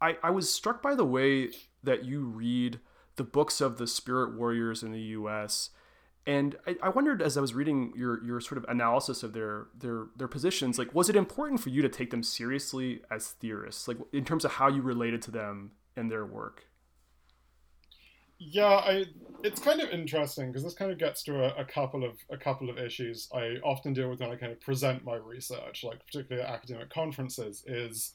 I, 0.01 0.17
I 0.23 0.31
was 0.31 0.53
struck 0.53 0.83
by 0.83 0.97
the 0.97 1.05
way 1.05 1.51
that 1.85 2.05
you 2.05 2.23
read 2.25 2.81
the 3.15 3.25
books 3.25 3.61
of 3.61 3.79
the 3.79 3.87
spirit 3.87 4.35
warriors 4.37 4.83
in 4.83 4.91
the 4.91 5.01
U.S. 5.19 5.71
And 6.29 6.57
I, 6.67 6.77
I 6.83 6.89
wondered 6.91 7.23
as 7.23 7.39
I 7.39 7.41
was 7.41 7.55
reading 7.55 7.95
your 7.97 8.23
your 8.23 8.39
sort 8.39 8.59
of 8.59 8.67
analysis 8.69 9.23
of 9.23 9.33
their 9.33 9.69
their 9.75 10.09
their 10.15 10.29
positions, 10.29 10.79
like 10.79 10.95
was 10.95 11.09
it 11.09 11.17
important 11.17 11.59
for 11.59 11.71
you 11.71 11.81
to 11.81 11.89
take 11.89 12.11
them 12.11 12.23
seriously 12.23 13.01
as 13.11 13.31
theorists, 13.31 13.89
like 13.89 13.97
in 14.13 14.27
terms 14.27 14.45
of 14.45 14.53
how 14.53 14.69
you 14.69 14.83
related 14.83 15.23
to 15.23 15.31
them 15.31 15.71
and 15.97 16.11
their 16.11 16.27
work? 16.27 16.67
Yeah, 18.39 18.67
I 18.67 19.07
it's 19.43 19.59
kind 19.59 19.81
of 19.81 19.89
interesting 19.89 20.49
because 20.49 20.65
this 20.65 20.75
kind 20.75 20.93
of 20.93 20.99
gets 20.99 21.23
to 21.23 21.45
a, 21.45 21.63
a 21.63 21.65
couple 21.65 22.05
of 22.05 22.19
a 22.31 22.37
couple 22.37 22.69
of 22.69 22.77
issues 22.77 23.31
I 23.35 23.57
often 23.65 23.95
deal 23.95 24.11
with 24.11 24.21
when 24.21 24.31
I 24.31 24.37
kind 24.37 24.53
of 24.53 24.61
present 24.61 25.07
my 25.07 25.17
research, 25.17 25.83
like 25.83 26.05
particularly 26.05 26.47
at 26.47 26.55
academic 26.55 26.91
conferences, 26.91 27.65
is 27.67 28.13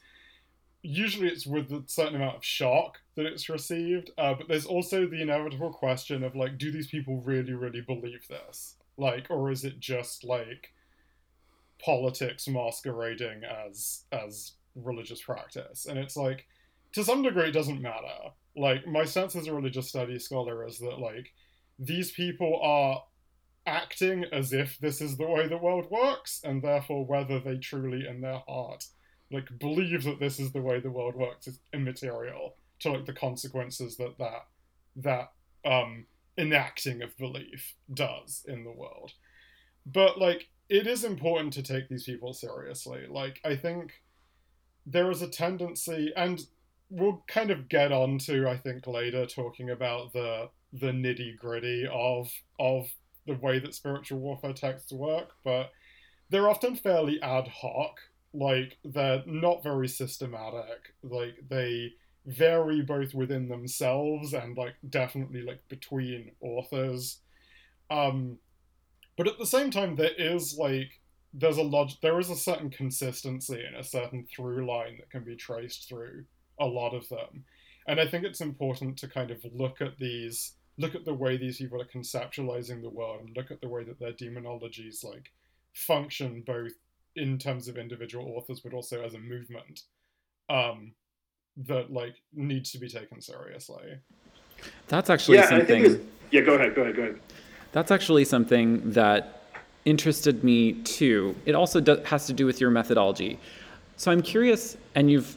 usually 0.84 1.28
it's 1.28 1.46
with 1.46 1.72
a 1.72 1.82
certain 1.86 2.16
amount 2.16 2.36
of 2.36 2.44
shock 2.44 3.00
that 3.16 3.24
it's 3.24 3.48
received, 3.48 4.10
uh, 4.18 4.34
but 4.34 4.48
there's 4.48 4.66
also 4.66 5.06
the 5.06 5.22
inevitable 5.22 5.72
question 5.72 6.22
of 6.22 6.36
like, 6.36 6.58
do 6.58 6.70
these 6.70 6.88
people 6.88 7.22
really, 7.22 7.54
really 7.54 7.80
believe 7.80 8.28
this? 8.28 8.76
Like, 8.98 9.26
or 9.30 9.50
is 9.50 9.64
it 9.64 9.80
just 9.80 10.24
like 10.24 10.72
politics 11.82 12.46
masquerading 12.46 13.42
as 13.44 14.04
as 14.12 14.52
religious 14.74 15.22
practice? 15.22 15.86
And 15.86 15.98
it's 15.98 16.16
like, 16.16 16.46
to 16.92 17.02
some 17.02 17.22
degree, 17.22 17.48
it 17.48 17.52
doesn't 17.52 17.80
matter. 17.80 18.32
Like, 18.54 18.86
my 18.86 19.04
sense 19.04 19.34
as 19.34 19.46
a 19.46 19.54
religious 19.54 19.88
studies 19.88 20.24
scholar 20.24 20.66
is 20.66 20.78
that 20.80 20.98
like 20.98 21.32
these 21.78 22.12
people 22.12 22.60
are 22.62 23.02
acting 23.66 24.26
as 24.32 24.52
if 24.52 24.78
this 24.78 25.00
is 25.00 25.16
the 25.16 25.26
way 25.26 25.48
the 25.48 25.56
world 25.56 25.90
works, 25.90 26.42
and 26.44 26.62
therefore 26.62 27.06
whether 27.06 27.40
they 27.40 27.56
truly 27.56 28.06
in 28.06 28.20
their 28.20 28.42
heart 28.46 28.84
like 29.34 29.58
believe 29.58 30.04
that 30.04 30.20
this 30.20 30.38
is 30.38 30.52
the 30.52 30.62
way 30.62 30.80
the 30.80 30.90
world 30.90 31.14
works 31.14 31.46
is 31.46 31.60
immaterial 31.72 32.56
to 32.80 32.92
like 32.92 33.06
the 33.06 33.12
consequences 33.12 33.96
that 33.96 34.16
that 34.18 34.46
that 34.96 35.32
um 35.64 36.06
enacting 36.36 37.02
of 37.02 37.16
belief 37.18 37.74
does 37.92 38.44
in 38.48 38.64
the 38.64 38.72
world. 38.72 39.12
But 39.86 40.18
like 40.18 40.48
it 40.68 40.86
is 40.86 41.04
important 41.04 41.52
to 41.54 41.62
take 41.62 41.88
these 41.88 42.04
people 42.04 42.32
seriously. 42.32 43.06
Like 43.08 43.40
i 43.44 43.56
think 43.56 43.92
there 44.86 45.10
is 45.10 45.22
a 45.22 45.28
tendency 45.28 46.12
and 46.16 46.46
we'll 46.90 47.24
kind 47.26 47.50
of 47.50 47.68
get 47.68 47.90
on 47.90 48.18
to 48.18 48.46
i 48.48 48.56
think 48.56 48.86
later 48.86 49.26
talking 49.26 49.70
about 49.70 50.12
the 50.12 50.48
the 50.72 50.88
nitty 50.88 51.36
gritty 51.36 51.86
of 51.90 52.30
of 52.58 52.88
the 53.26 53.34
way 53.34 53.58
that 53.58 53.74
spiritual 53.74 54.18
warfare 54.18 54.52
texts 54.52 54.92
work 54.92 55.30
but 55.44 55.70
they're 56.30 56.48
often 56.48 56.76
fairly 56.76 57.20
ad 57.22 57.48
hoc 57.48 57.98
like 58.34 58.78
they're 58.84 59.22
not 59.26 59.62
very 59.62 59.88
systematic. 59.88 60.94
Like 61.02 61.36
they 61.48 61.92
vary 62.26 62.82
both 62.82 63.14
within 63.14 63.48
themselves 63.48 64.32
and 64.32 64.56
like 64.56 64.74
definitely 64.88 65.42
like 65.42 65.66
between 65.68 66.32
authors. 66.40 67.20
Um 67.90 68.38
but 69.16 69.28
at 69.28 69.38
the 69.38 69.46
same 69.46 69.70
time 69.70 69.94
there 69.94 70.14
is 70.18 70.56
like 70.58 71.00
there's 71.32 71.58
a 71.58 71.62
log 71.62 71.90
there 72.02 72.18
is 72.18 72.30
a 72.30 72.36
certain 72.36 72.70
consistency 72.70 73.62
and 73.64 73.76
a 73.76 73.84
certain 73.84 74.26
through 74.34 74.66
line 74.66 74.96
that 74.98 75.10
can 75.10 75.24
be 75.24 75.36
traced 75.36 75.88
through 75.88 76.24
a 76.58 76.66
lot 76.66 76.94
of 76.94 77.08
them. 77.08 77.44
And 77.86 78.00
i 78.00 78.06
think 78.06 78.24
it's 78.24 78.40
important 78.40 78.96
to 78.98 79.08
kind 79.08 79.30
of 79.30 79.44
look 79.52 79.80
at 79.80 79.98
these 79.98 80.54
look 80.76 80.94
at 80.94 81.04
the 81.04 81.14
way 81.14 81.36
these 81.36 81.58
people 81.58 81.80
are 81.80 81.84
conceptualizing 81.84 82.82
the 82.82 82.90
world 82.90 83.20
and 83.20 83.36
look 83.36 83.50
at 83.50 83.60
the 83.60 83.68
way 83.68 83.84
that 83.84 84.00
their 84.00 84.12
demonologies 84.12 85.04
like 85.04 85.30
function 85.72 86.42
both 86.46 86.72
in 87.16 87.38
terms 87.38 87.68
of 87.68 87.76
individual 87.76 88.34
authors 88.36 88.60
but 88.60 88.72
also 88.74 89.02
as 89.04 89.14
a 89.14 89.18
movement 89.18 89.80
um 90.50 90.92
that 91.56 91.90
like 91.92 92.16
needs 92.34 92.72
to 92.72 92.78
be 92.78 92.88
taken 92.88 93.20
seriously 93.20 94.00
That's 94.88 95.10
actually 95.10 95.38
yeah, 95.38 95.44
I 95.44 95.48
something. 95.48 95.82
think 95.82 96.02
yeah. 96.30 96.40
Go 96.40 96.54
ahead. 96.54 96.74
Go 96.74 96.82
ahead. 96.82 96.96
Go 96.96 97.02
ahead. 97.02 97.20
That's 97.72 97.90
actually 97.90 98.24
something 98.24 98.90
that 98.92 99.42
interested 99.84 100.42
me 100.42 100.74
too. 100.82 101.34
It 101.44 101.54
also 101.54 101.80
do, 101.80 101.96
has 102.04 102.26
to 102.26 102.32
do 102.32 102.46
with 102.46 102.60
your 102.60 102.70
methodology. 102.70 103.38
So 103.96 104.10
I'm 104.10 104.22
curious, 104.22 104.76
and 104.94 105.10
you've 105.10 105.36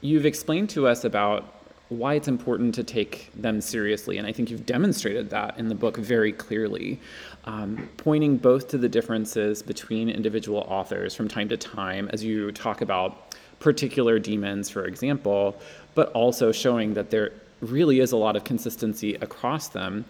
you've 0.00 0.26
explained 0.26 0.70
to 0.70 0.86
us 0.86 1.04
about 1.04 1.44
why 1.88 2.14
it's 2.14 2.28
important 2.28 2.74
to 2.74 2.82
take 2.82 3.30
them 3.34 3.60
seriously, 3.60 4.18
and 4.18 4.26
I 4.26 4.32
think 4.32 4.50
you've 4.50 4.66
demonstrated 4.66 5.30
that 5.30 5.58
in 5.58 5.68
the 5.68 5.74
book 5.74 5.96
very 5.96 6.32
clearly, 6.32 6.98
um, 7.44 7.88
pointing 7.98 8.36
both 8.36 8.68
to 8.68 8.78
the 8.78 8.88
differences 8.88 9.62
between 9.62 10.08
individual 10.08 10.64
authors 10.68 11.14
from 11.14 11.28
time 11.28 11.48
to 11.50 11.56
time, 11.56 12.08
as 12.12 12.24
you 12.24 12.52
talk 12.52 12.80
about 12.80 13.36
particular 13.60 14.18
demons, 14.18 14.70
for 14.70 14.86
example, 14.86 15.56
but 15.94 16.10
also 16.12 16.52
showing 16.52 16.94
that 16.94 17.10
there 17.10 17.32
really 17.60 18.00
is 18.00 18.12
a 18.12 18.16
lot 18.16 18.36
of 18.36 18.44
consistency 18.44 19.14
across 19.16 19.68
them. 19.68 20.04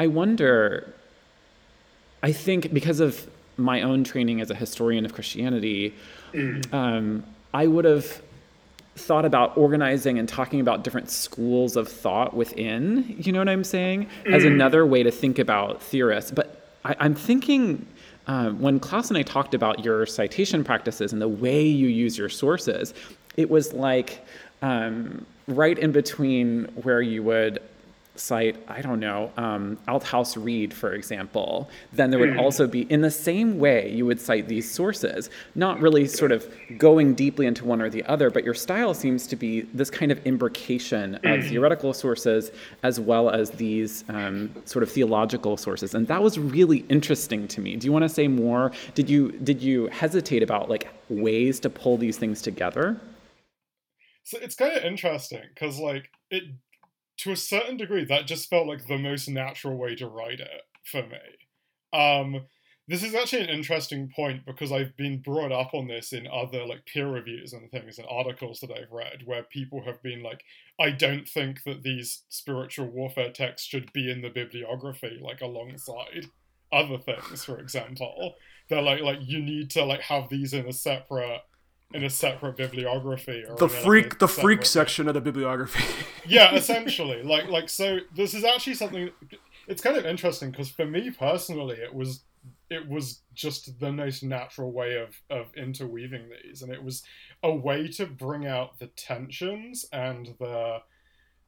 I 0.00 0.06
wonder, 0.06 0.94
I 2.22 2.32
think 2.32 2.72
because 2.72 3.00
of 3.00 3.28
my 3.56 3.82
own 3.82 4.04
training 4.04 4.40
as 4.40 4.50
a 4.50 4.54
historian 4.54 5.04
of 5.04 5.12
Christianity, 5.12 5.94
um, 6.72 7.24
I 7.52 7.66
would 7.66 7.84
have 7.84 8.22
thought 8.94 9.24
about 9.24 9.56
organizing 9.56 10.18
and 10.18 10.28
talking 10.28 10.60
about 10.60 10.84
different 10.84 11.10
schools 11.10 11.76
of 11.76 11.88
thought 11.88 12.34
within, 12.34 13.14
you 13.18 13.32
know 13.32 13.38
what 13.38 13.48
I'm 13.48 13.64
saying, 13.64 14.06
as 14.26 14.44
another 14.44 14.84
way 14.84 15.02
to 15.02 15.10
think 15.10 15.38
about 15.38 15.82
theorists. 15.82 16.30
But 16.30 16.68
I, 16.84 16.94
I'm 17.00 17.14
thinking 17.14 17.86
uh, 18.26 18.50
when 18.50 18.78
Klaus 18.78 19.08
and 19.08 19.16
I 19.16 19.22
talked 19.22 19.54
about 19.54 19.84
your 19.84 20.06
citation 20.06 20.62
practices 20.62 21.12
and 21.12 21.22
the 21.22 21.28
way 21.28 21.62
you 21.62 21.88
use 21.88 22.18
your 22.18 22.28
sources, 22.28 22.92
it 23.36 23.50
was 23.50 23.72
like 23.72 24.24
um, 24.60 25.24
right 25.48 25.78
in 25.78 25.90
between 25.92 26.64
where 26.82 27.00
you 27.00 27.22
would 27.22 27.60
cite, 28.14 28.56
I 28.68 28.82
don't 28.82 29.00
know, 29.00 29.32
um, 29.36 29.78
Althaus-Reid, 29.88 30.74
for 30.74 30.92
example, 30.92 31.70
then 31.92 32.10
there 32.10 32.18
would 32.18 32.36
also 32.36 32.66
be, 32.66 32.82
in 32.82 33.00
the 33.00 33.10
same 33.10 33.58
way, 33.58 33.90
you 33.90 34.04
would 34.04 34.20
cite 34.20 34.48
these 34.48 34.70
sources, 34.70 35.30
not 35.54 35.80
really 35.80 36.06
sort 36.06 36.30
of 36.30 36.46
going 36.76 37.14
deeply 37.14 37.46
into 37.46 37.64
one 37.64 37.80
or 37.80 37.88
the 37.88 38.04
other, 38.04 38.30
but 38.30 38.44
your 38.44 38.54
style 38.54 38.94
seems 38.94 39.26
to 39.26 39.36
be 39.36 39.62
this 39.74 39.90
kind 39.90 40.12
of 40.12 40.22
imbrication 40.24 41.14
of 41.24 41.46
theoretical 41.46 41.94
sources 41.94 42.50
as 42.82 43.00
well 43.00 43.30
as 43.30 43.50
these 43.52 44.04
um, 44.08 44.50
sort 44.64 44.82
of 44.82 44.90
theological 44.90 45.56
sources, 45.56 45.94
and 45.94 46.06
that 46.06 46.22
was 46.22 46.38
really 46.38 46.84
interesting 46.88 47.48
to 47.48 47.60
me. 47.60 47.76
Do 47.76 47.86
you 47.86 47.92
want 47.92 48.02
to 48.02 48.08
say 48.08 48.28
more? 48.28 48.72
Did 48.94 49.08
you 49.08 49.32
did 49.32 49.62
you 49.62 49.86
hesitate 49.86 50.42
about 50.42 50.68
like 50.68 50.88
ways 51.08 51.60
to 51.60 51.70
pull 51.70 51.96
these 51.96 52.18
things 52.18 52.42
together? 52.42 53.00
So 54.24 54.38
it's 54.40 54.54
kind 54.54 54.76
of 54.76 54.84
interesting 54.84 55.42
because, 55.52 55.78
like, 55.78 56.08
it 56.30 56.44
to 57.18 57.32
a 57.32 57.36
certain 57.36 57.76
degree 57.76 58.04
that 58.04 58.26
just 58.26 58.48
felt 58.48 58.66
like 58.66 58.86
the 58.86 58.98
most 58.98 59.28
natural 59.28 59.76
way 59.76 59.94
to 59.96 60.08
write 60.08 60.40
it 60.40 60.62
for 60.84 61.02
me. 61.02 61.18
Um, 61.92 62.46
this 62.88 63.04
is 63.04 63.14
actually 63.14 63.44
an 63.44 63.48
interesting 63.48 64.10
point 64.14 64.44
because 64.44 64.72
I've 64.72 64.96
been 64.96 65.22
brought 65.22 65.52
up 65.52 65.72
on 65.72 65.86
this 65.86 66.12
in 66.12 66.26
other 66.26 66.66
like 66.66 66.84
peer 66.84 67.08
reviews 67.08 67.52
and 67.52 67.70
things 67.70 67.98
and 67.98 68.06
articles 68.10 68.60
that 68.60 68.72
I've 68.72 68.90
read 68.90 69.22
where 69.24 69.44
people 69.44 69.84
have 69.84 70.02
been 70.02 70.22
like, 70.22 70.42
I 70.80 70.90
don't 70.90 71.28
think 71.28 71.62
that 71.64 71.82
these 71.82 72.24
spiritual 72.28 72.86
warfare 72.86 73.30
texts 73.30 73.68
should 73.68 73.92
be 73.92 74.10
in 74.10 74.20
the 74.20 74.30
bibliography 74.30 75.18
like 75.22 75.40
alongside 75.40 76.26
other 76.72 76.98
things, 76.98 77.44
for 77.44 77.58
example. 77.60 78.34
They're 78.68 78.82
like 78.82 79.00
like 79.00 79.18
you 79.20 79.40
need 79.40 79.70
to 79.70 79.84
like 79.84 80.02
have 80.02 80.28
these 80.28 80.52
in 80.52 80.66
a 80.66 80.72
separate 80.72 81.42
in 81.94 82.04
a 82.04 82.10
separate 82.10 82.56
bibliography 82.56 83.44
or 83.48 83.56
The 83.56 83.66
in 83.66 83.70
a, 83.70 83.74
like, 83.74 83.84
freak, 83.84 84.18
the 84.18 84.28
freak 84.28 84.64
section 84.64 85.08
of 85.08 85.14
the 85.14 85.20
bibliography. 85.20 85.84
yeah 86.26 86.54
essentially 86.54 87.22
like 87.22 87.48
like 87.48 87.68
so 87.68 87.98
this 88.14 88.34
is 88.34 88.44
actually 88.44 88.74
something 88.74 89.10
it's 89.66 89.82
kind 89.82 89.96
of 89.96 90.06
interesting 90.06 90.50
because 90.50 90.70
for 90.70 90.86
me 90.86 91.10
personally 91.10 91.76
it 91.76 91.94
was 91.94 92.22
it 92.70 92.88
was 92.88 93.20
just 93.34 93.78
the 93.80 93.92
most 93.92 94.22
natural 94.22 94.72
way 94.72 94.96
of 94.96 95.20
of 95.30 95.46
interweaving 95.56 96.28
these 96.28 96.62
and 96.62 96.72
it 96.72 96.82
was 96.82 97.02
a 97.42 97.54
way 97.54 97.88
to 97.88 98.06
bring 98.06 98.46
out 98.46 98.78
the 98.78 98.86
tensions 98.88 99.84
and 99.92 100.34
the 100.38 100.78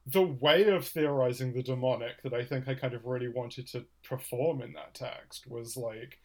the 0.07 0.21
way 0.21 0.65
of 0.69 0.87
theorizing 0.87 1.53
the 1.53 1.63
demonic 1.63 2.21
that 2.23 2.33
i 2.33 2.43
think 2.43 2.67
i 2.67 2.75
kind 2.75 2.93
of 2.93 3.05
really 3.05 3.27
wanted 3.27 3.65
to 3.67 3.85
perform 4.03 4.61
in 4.61 4.73
that 4.73 4.93
text 4.93 5.47
was 5.47 5.75
like 5.75 6.19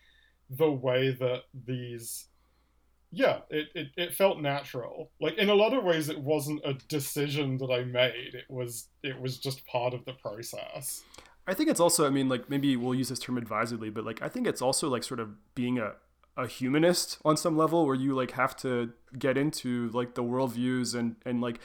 the 0.50 0.70
way 0.70 1.10
that 1.12 1.42
these 1.66 2.26
yeah, 3.12 3.40
it, 3.50 3.68
it, 3.74 3.88
it 3.96 4.14
felt 4.14 4.40
natural. 4.40 5.10
Like 5.20 5.36
in 5.36 5.48
a 5.48 5.54
lot 5.54 5.74
of 5.74 5.84
ways, 5.84 6.08
it 6.08 6.20
wasn't 6.20 6.60
a 6.64 6.74
decision 6.74 7.58
that 7.58 7.70
I 7.70 7.84
made. 7.84 8.34
It 8.34 8.48
was 8.48 8.88
it 9.02 9.20
was 9.20 9.38
just 9.38 9.66
part 9.66 9.94
of 9.94 10.04
the 10.04 10.12
process. 10.12 11.02
I 11.46 11.54
think 11.54 11.68
it's 11.68 11.80
also, 11.80 12.06
I 12.06 12.10
mean, 12.10 12.28
like 12.28 12.48
maybe 12.48 12.76
we'll 12.76 12.94
use 12.94 13.08
this 13.08 13.18
term 13.18 13.36
advisedly, 13.36 13.90
but 13.90 14.04
like 14.04 14.22
I 14.22 14.28
think 14.28 14.46
it's 14.46 14.62
also 14.62 14.88
like 14.88 15.02
sort 15.02 15.18
of 15.18 15.30
being 15.54 15.78
a, 15.78 15.94
a 16.36 16.46
humanist 16.46 17.18
on 17.24 17.36
some 17.36 17.56
level 17.56 17.84
where 17.86 17.96
you 17.96 18.14
like 18.14 18.32
have 18.32 18.56
to 18.58 18.92
get 19.18 19.36
into 19.36 19.90
like 19.92 20.14
the 20.14 20.22
worldviews 20.22 20.94
and 20.94 21.16
and 21.26 21.40
like 21.40 21.58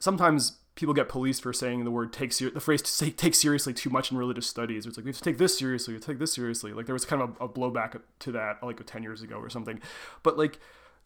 sometimes 0.00 0.58
people 0.74 0.94
get 0.94 1.08
policed 1.08 1.42
for 1.42 1.52
saying 1.52 1.84
the 1.84 1.90
word 1.90 2.12
take 2.12 2.32
ser- 2.32 2.50
the 2.50 2.60
phrase 2.60 2.86
say 2.88 3.10
take 3.10 3.34
seriously 3.34 3.74
too 3.74 3.90
much 3.90 4.10
in 4.10 4.16
religious 4.16 4.46
studies. 4.46 4.86
It's 4.86 4.96
like 4.96 5.04
we 5.04 5.10
have 5.10 5.18
to 5.18 5.22
take 5.22 5.38
this 5.38 5.58
seriously, 5.58 5.98
take 5.98 6.18
this 6.18 6.32
seriously. 6.32 6.72
Like 6.72 6.86
there 6.86 6.94
was 6.94 7.04
kind 7.04 7.22
of 7.22 7.36
a, 7.40 7.44
a 7.44 7.48
blowback 7.48 8.00
to 8.20 8.32
that 8.32 8.62
like 8.62 8.84
10 8.84 9.02
years 9.02 9.22
ago 9.22 9.36
or 9.36 9.50
something. 9.50 9.80
But 10.22 10.38
like 10.38 10.58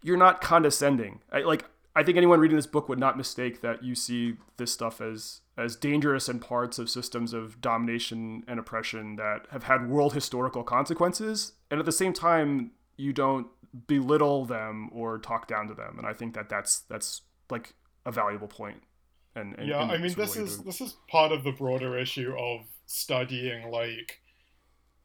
you're 0.03 0.17
not 0.17 0.41
condescending. 0.41 1.21
I, 1.33 1.41
like 1.41 1.65
I 1.97 2.03
think 2.03 2.17
anyone 2.17 2.41
reading 2.41 2.57
this 2.57 2.67
book 2.67 2.89
would 2.89 2.99
not 2.99 3.17
mistake 3.17 3.63
that 3.63 3.83
you 3.83 3.95
see 3.95 4.37
this 4.57 4.73
stuff 4.73 5.01
as 5.01 5.41
as 5.57 5.75
dangerous 5.75 6.29
and 6.29 6.41
parts 6.41 6.79
of 6.79 6.91
systems 6.91 7.33
of 7.33 7.61
domination 7.63 8.45
and 8.47 8.61
oppression 8.61 9.17
that 9.17 9.47
have 9.51 9.65
had 9.65 9.89
world 9.89 10.13
historical 10.13 10.63
consequences, 10.63 11.55
and 11.71 11.81
at 11.81 11.87
the 11.87 11.93
same 11.93 12.13
time 12.13 12.73
you 12.99 13.13
don't 13.13 13.47
belittle 13.87 14.45
them 14.45 14.91
or 14.93 15.19
talk 15.19 15.49
down 15.49 15.69
to 15.69 15.75
them. 15.75 15.97
And 15.99 16.07
I 16.07 16.13
think 16.13 16.35
that 16.35 16.49
that's 16.49 16.81
that's 16.81 17.23
like 17.51 17.75
a 18.05 18.13
valuable 18.13 18.49
point. 18.49 18.83
And, 19.37 19.55
and 19.59 19.69
yeah, 19.69 19.81
I 19.81 19.99
mean 19.99 20.15
this 20.15 20.37
is 20.37 20.63
this 20.63 20.81
is 20.81 20.97
part 21.09 21.31
of 21.31 21.45
the 21.45 21.53
broader 21.53 21.99
issue 21.99 22.35
of 22.39 22.63
studying 22.87 23.71
like 23.71 24.21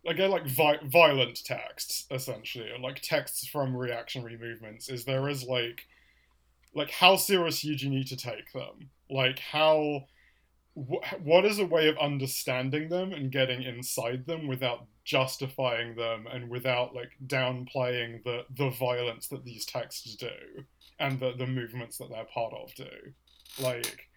again 0.08 0.32
like 0.32 0.48
vi- 0.48 0.80
violent 0.86 1.44
texts 1.44 2.06
essentially 2.10 2.72
or 2.72 2.80
like 2.80 3.02
texts 3.02 3.46
from 3.48 3.76
reactionary 3.76 4.38
movements 4.38 4.90
is 4.90 5.04
there 5.04 5.28
is 5.28 5.44
like 5.44 5.86
like 6.74 6.92
how 6.92 7.18
seriously 7.18 7.76
do 7.76 7.86
you 7.86 7.92
need 7.92 8.08
to 8.08 8.16
take 8.16 8.54
them? 8.54 8.90
Like 9.10 9.40
how 9.40 10.06
wh- 10.76 11.22
what 11.22 11.44
is 11.44 11.60
a 11.60 11.66
way 11.66 11.90
of 11.90 11.98
understanding 11.98 12.88
them 12.88 13.12
and 13.12 13.32
getting 13.32 13.62
inside 13.64 14.26
them 14.26 14.48
without 14.48 14.86
justifying 15.04 15.96
them 15.96 16.26
and 16.32 16.50
without 16.50 16.96
like 16.96 17.12
downplaying 17.28 18.24
the 18.24 18.46
the 18.56 18.70
violence 18.70 19.28
that 19.28 19.44
these 19.44 19.66
texts 19.66 20.16
do 20.16 20.30
and 21.00 21.20
the 21.20 21.34
the 21.38 21.48
movements 21.48 21.98
that 21.98 22.10
they're 22.10 22.24
part 22.34 22.54
of 22.54 22.74
do? 22.76 22.88
Like 23.60 24.08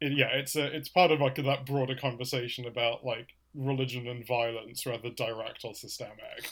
yeah 0.00 0.28
it's 0.28 0.56
a 0.56 0.64
it's 0.76 0.88
part 0.88 1.10
of 1.10 1.20
like 1.20 1.34
that 1.36 1.66
broader 1.66 1.94
conversation 1.94 2.66
about 2.66 3.04
like 3.04 3.28
religion 3.54 4.06
and 4.06 4.26
violence 4.26 4.86
whether 4.86 5.10
direct 5.10 5.64
or 5.64 5.74
systemic 5.74 6.48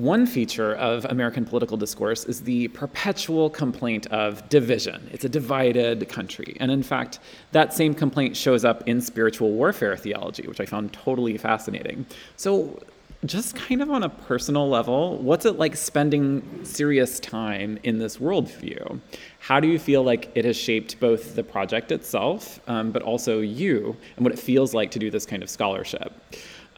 One 0.00 0.24
feature 0.24 0.76
of 0.76 1.04
American 1.04 1.44
political 1.44 1.76
discourse 1.76 2.24
is 2.24 2.40
the 2.40 2.68
perpetual 2.68 3.50
complaint 3.50 4.06
of 4.06 4.48
division. 4.48 5.10
It's 5.12 5.26
a 5.26 5.28
divided 5.28 6.08
country. 6.08 6.56
And 6.58 6.70
in 6.70 6.82
fact, 6.82 7.18
that 7.52 7.74
same 7.74 7.92
complaint 7.92 8.34
shows 8.34 8.64
up 8.64 8.82
in 8.88 9.02
spiritual 9.02 9.50
warfare 9.50 9.98
theology, 9.98 10.48
which 10.48 10.58
I 10.58 10.64
found 10.64 10.94
totally 10.94 11.36
fascinating. 11.36 12.06
So, 12.36 12.82
just 13.26 13.54
kind 13.54 13.82
of 13.82 13.90
on 13.90 14.02
a 14.02 14.08
personal 14.08 14.70
level, 14.70 15.18
what's 15.18 15.44
it 15.44 15.58
like 15.58 15.76
spending 15.76 16.64
serious 16.64 17.20
time 17.20 17.78
in 17.82 17.98
this 17.98 18.16
worldview? 18.16 18.98
How 19.38 19.60
do 19.60 19.68
you 19.68 19.78
feel 19.78 20.02
like 20.02 20.32
it 20.34 20.46
has 20.46 20.56
shaped 20.56 20.98
both 20.98 21.34
the 21.34 21.44
project 21.44 21.92
itself, 21.92 22.58
um, 22.68 22.90
but 22.90 23.02
also 23.02 23.40
you 23.40 23.94
and 24.16 24.24
what 24.24 24.32
it 24.32 24.38
feels 24.38 24.72
like 24.72 24.90
to 24.92 24.98
do 24.98 25.10
this 25.10 25.26
kind 25.26 25.42
of 25.42 25.50
scholarship? 25.50 26.14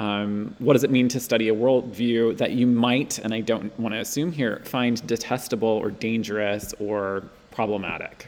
Um, 0.03 0.57
what 0.59 0.73
does 0.73 0.83
it 0.83 0.91
mean 0.91 1.09
to 1.09 1.21
study 1.21 1.49
a 1.49 1.55
worldview 1.55 2.37
that 2.39 2.53
you 2.53 2.67
might, 2.67 3.19
and 3.19 3.33
I 3.33 3.41
don't 3.41 3.79
want 3.79 3.95
to 3.95 4.01
assume 4.01 4.33
here, 4.33 4.61
find 4.65 5.07
detestable 5.07 5.69
or 5.69 5.91
dangerous 5.91 6.75
or 6.81 7.23
problematic? 7.51 8.27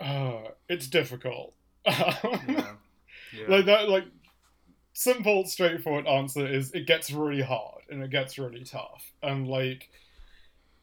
uh, 0.00 0.42
it's 0.68 0.86
difficult 0.86 1.54
yeah. 1.86 2.66
Yeah. 3.30 3.44
like 3.48 3.66
that 3.66 3.90
like 3.90 4.04
simple 4.94 5.44
straightforward 5.44 6.06
answer 6.06 6.46
is 6.46 6.72
it 6.72 6.86
gets 6.86 7.10
really 7.10 7.42
hard 7.42 7.82
and 7.90 8.02
it 8.02 8.10
gets 8.10 8.38
really 8.38 8.64
tough 8.64 9.12
and 9.22 9.46
like 9.46 9.90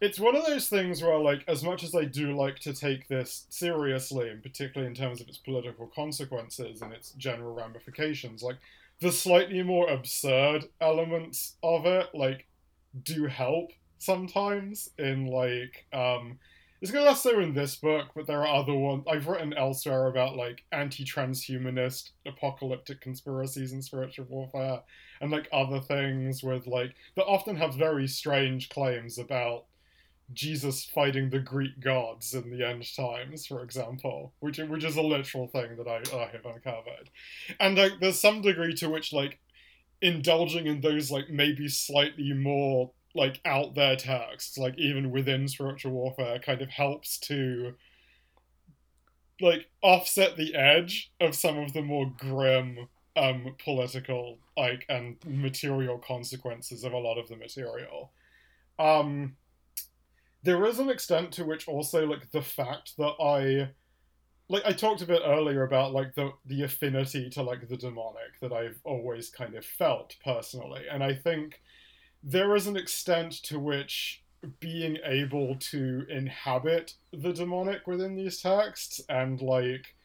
it's 0.02 0.20
one 0.20 0.36
of 0.36 0.46
those 0.46 0.68
things 0.68 1.02
where 1.02 1.18
like 1.18 1.44
as 1.48 1.64
much 1.64 1.84
as 1.84 1.96
i 1.96 2.04
do 2.04 2.36
like 2.36 2.60
to 2.60 2.74
take 2.74 3.08
this 3.08 3.46
seriously 3.50 4.30
and 4.30 4.44
particularly 4.44 4.90
in 4.90 4.96
terms 4.96 5.22
of 5.22 5.28
its 5.28 5.38
political 5.38 5.88
consequences 5.88 6.82
and 6.82 6.94
its 6.94 7.12
general 7.12 7.54
ramifications 7.54 8.44
like 8.44 8.58
the 9.02 9.12
slightly 9.12 9.64
more 9.64 9.90
absurd 9.90 10.66
elements 10.82 11.56
of 11.64 11.86
it 11.86 12.08
like 12.14 12.46
do 13.04 13.26
help 13.26 13.72
sometimes 14.00 14.90
in 14.98 15.26
like 15.28 15.86
um 15.94 16.38
it's 16.82 16.92
gonna 16.92 17.06
less 17.06 17.24
so 17.24 17.40
in 17.40 17.54
this 17.54 17.78
book, 17.78 18.10
but 18.16 18.28
there 18.28 18.46
are 18.46 18.62
other 18.62 18.76
ones 18.76 19.06
I've 19.10 19.28
written 19.28 19.54
elsewhere 19.54 20.06
about 20.06 20.36
like 20.36 20.64
anti-transhumanist 20.72 22.12
apocalyptic 22.28 23.02
conspiracies 23.02 23.72
and 23.72 23.84
spiritual 23.84 24.26
warfare, 24.26 24.82
and 25.20 25.32
like 25.32 25.48
other 25.52 25.80
things 25.80 26.44
with 26.44 26.68
like 26.68 26.94
that 27.16 27.26
often 27.26 27.56
have 27.56 27.74
very 27.74 28.08
strange 28.08 28.70
claims 28.70 29.18
about 29.18 29.66
Jesus 30.34 30.86
fighting 30.86 31.30
the 31.30 31.40
Greek 31.40 31.80
gods 31.80 32.34
in 32.34 32.50
the 32.50 32.68
end 32.68 32.86
times, 32.96 33.46
for 33.46 33.64
example, 33.64 34.34
which 34.40 34.58
which 34.58 34.84
is 34.84 34.96
a 34.96 35.02
literal 35.02 35.48
thing 35.48 35.78
that 35.78 35.88
I, 35.88 36.02
I 36.16 36.28
have 36.32 36.46
uncovered, 36.46 37.10
and 37.60 37.78
like 37.78 37.94
there's 38.00 38.20
some 38.20 38.42
degree 38.42 38.74
to 38.76 38.90
which 38.90 39.14
like 39.14 39.40
indulging 40.02 40.68
in 40.68 40.82
those 40.82 41.12
like 41.12 41.30
maybe 41.30 41.68
slightly 41.68 42.34
more 42.34 42.92
like 43.14 43.40
out 43.46 43.76
there 43.76 43.96
texts, 43.96 44.58
like 44.58 44.78
even 44.78 45.12
within 45.12 45.48
spiritual 45.48 45.92
warfare, 45.92 46.40
kind 46.40 46.62
of 46.62 46.70
helps 46.70 47.18
to 47.20 47.74
like 49.42 49.68
offset 49.82 50.38
the 50.38 50.56
edge 50.56 51.12
of 51.20 51.36
some 51.36 51.58
of 51.58 51.74
the 51.74 51.82
more 51.82 52.12
grim 52.18 52.88
um 53.18 53.56
political 53.64 54.38
like 54.58 54.86
and 54.90 55.18
material 55.26 55.98
consequences 55.98 56.84
of 56.84 56.94
a 56.94 56.98
lot 56.98 57.18
of 57.18 57.28
the 57.30 57.36
material. 57.36 58.12
Um 58.80 59.38
there 60.46 60.64
is 60.66 60.78
an 60.80 60.90
extent 60.90 61.32
to 61.34 61.44
which 61.44 61.68
also 61.68 62.06
like 62.06 62.30
the 62.32 62.42
fact 62.42 62.94
that 62.98 63.16
I 63.20 63.70
like 64.48 64.64
I 64.64 64.74
talked 64.74 65.02
a 65.02 65.08
bit 65.08 65.24
earlier 65.26 65.64
about 65.64 65.92
like 65.92 66.14
the 66.14 66.32
the 66.46 66.64
affinity 66.64 67.30
to 67.32 67.42
like 67.42 67.68
the 67.68 67.78
demonic 67.78 68.40
that 68.42 68.54
I've 68.54 68.80
always 68.84 69.30
kind 69.30 69.56
of 69.56 69.66
felt 69.66 70.16
personally, 70.24 70.84
and 70.90 71.04
I 71.04 71.16
think 71.16 71.62
there 72.24 72.56
is 72.56 72.68
an 72.68 72.78
extent 72.78 73.34
to 73.44 73.60
which 73.60 74.24
being 74.60 75.00
able 75.04 75.56
to 75.56 76.06
inhabit 76.10 76.94
the 77.12 77.34
demonic 77.34 77.88
within 77.88 78.16
these 78.16 78.40
texts 78.40 79.02
and 79.10 79.42
like 79.42 79.96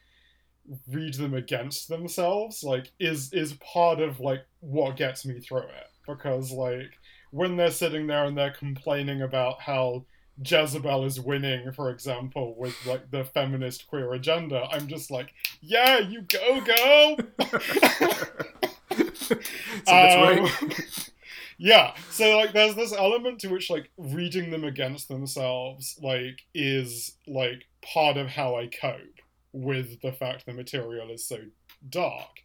read 0.87 1.13
them 1.15 1.35
against 1.35 1.87
themselves 1.87 2.63
like 2.63 2.91
is 2.99 3.31
is 3.33 3.53
part 3.53 3.99
of 3.99 4.19
like 4.19 4.43
what 4.61 4.97
gets 4.97 5.23
me 5.23 5.39
through 5.39 5.59
it. 5.59 5.87
Because 6.07 6.51
like 6.51 6.97
when 7.29 7.55
they're 7.57 7.69
sitting 7.69 8.07
there 8.07 8.25
and 8.25 8.35
they're 8.35 8.51
complaining 8.51 9.21
about 9.21 9.61
how 9.61 10.03
Jezebel 10.43 11.05
is 11.05 11.19
winning, 11.19 11.71
for 11.71 11.89
example, 11.89 12.55
with 12.57 12.75
like 12.85 13.11
the 13.11 13.23
feminist 13.23 13.87
queer 13.87 14.11
agenda, 14.13 14.67
I'm 14.71 14.87
just 14.87 15.11
like, 15.11 15.33
yeah, 15.61 15.99
you 15.99 16.21
go, 16.21 16.61
go. 16.61 17.17
so 19.13 19.35
that's 19.85 19.87
Um, 19.87 20.43
right. 20.69 21.09
yeah 21.57 21.93
so 22.09 22.35
like 22.37 22.53
there's 22.53 22.75
this 22.75 22.91
element 22.93 23.39
to 23.39 23.47
which 23.47 23.69
like 23.69 23.89
reading 23.97 24.49
them 24.51 24.63
against 24.63 25.07
themselves 25.07 25.97
like 26.01 26.41
is 26.53 27.15
like 27.27 27.65
part 27.83 28.17
of 28.17 28.27
how 28.27 28.55
i 28.55 28.67
cope 28.67 29.19
with 29.53 30.01
the 30.01 30.11
fact 30.11 30.45
the 30.45 30.53
material 30.53 31.09
is 31.11 31.25
so 31.25 31.37
dark 31.87 32.41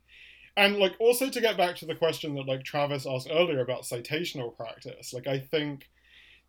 and 0.57 0.77
like 0.77 0.93
also 0.99 1.29
to 1.31 1.41
get 1.41 1.57
back 1.57 1.77
to 1.77 1.87
the 1.87 1.95
question 1.95 2.35
that 2.35 2.47
like 2.47 2.63
Travis 2.65 3.07
asked 3.07 3.29
earlier 3.31 3.61
about 3.61 3.83
citational 3.83 4.57
practice, 4.57 5.13
like 5.13 5.27
I 5.27 5.39
think 5.39 5.91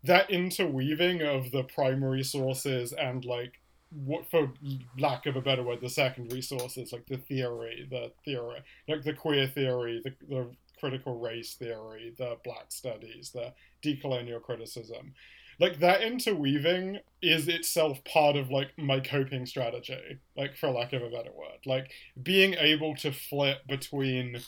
that 0.04 0.30
interweaving 0.30 1.22
of 1.22 1.50
the 1.50 1.64
primary 1.64 2.22
sources 2.22 2.92
and 2.92 3.24
like 3.24 3.60
what 3.90 4.30
for 4.30 4.52
lack 4.98 5.24
of 5.26 5.36
a 5.36 5.40
better 5.40 5.62
word 5.62 5.80
the 5.80 5.88
secondary 5.88 6.42
sources 6.42 6.92
like 6.92 7.06
the 7.06 7.16
theory 7.16 7.88
the 7.90 8.12
theory 8.22 8.58
like 8.86 9.02
the 9.02 9.14
queer 9.14 9.46
theory 9.46 10.02
the, 10.04 10.14
the 10.28 10.46
critical 10.78 11.18
race 11.18 11.54
theory 11.54 12.14
the 12.18 12.36
black 12.44 12.66
studies 12.68 13.30
the 13.34 13.52
decolonial 13.82 14.42
criticism. 14.42 15.14
Like 15.60 15.80
that 15.80 16.02
interweaving 16.02 17.00
is 17.20 17.48
itself 17.48 18.02
part 18.04 18.36
of 18.36 18.50
like 18.50 18.78
my 18.78 19.00
coping 19.00 19.44
strategy 19.44 20.20
like 20.36 20.56
for 20.56 20.70
lack 20.70 20.92
of 20.92 21.02
a 21.02 21.10
better 21.10 21.32
word. 21.32 21.66
Like 21.66 21.90
being 22.22 22.54
able 22.54 22.94
to 22.96 23.12
flip 23.12 23.66
between 23.66 24.38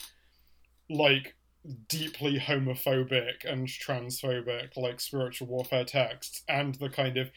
like 0.89 1.35
deeply 1.87 2.39
homophobic 2.39 3.45
and 3.45 3.67
transphobic 3.67 4.75
like 4.75 4.99
spiritual 4.99 5.47
warfare 5.47 5.85
texts 5.85 6.43
and 6.49 6.75
the 6.75 6.89
kind 6.89 7.17
of 7.17 7.29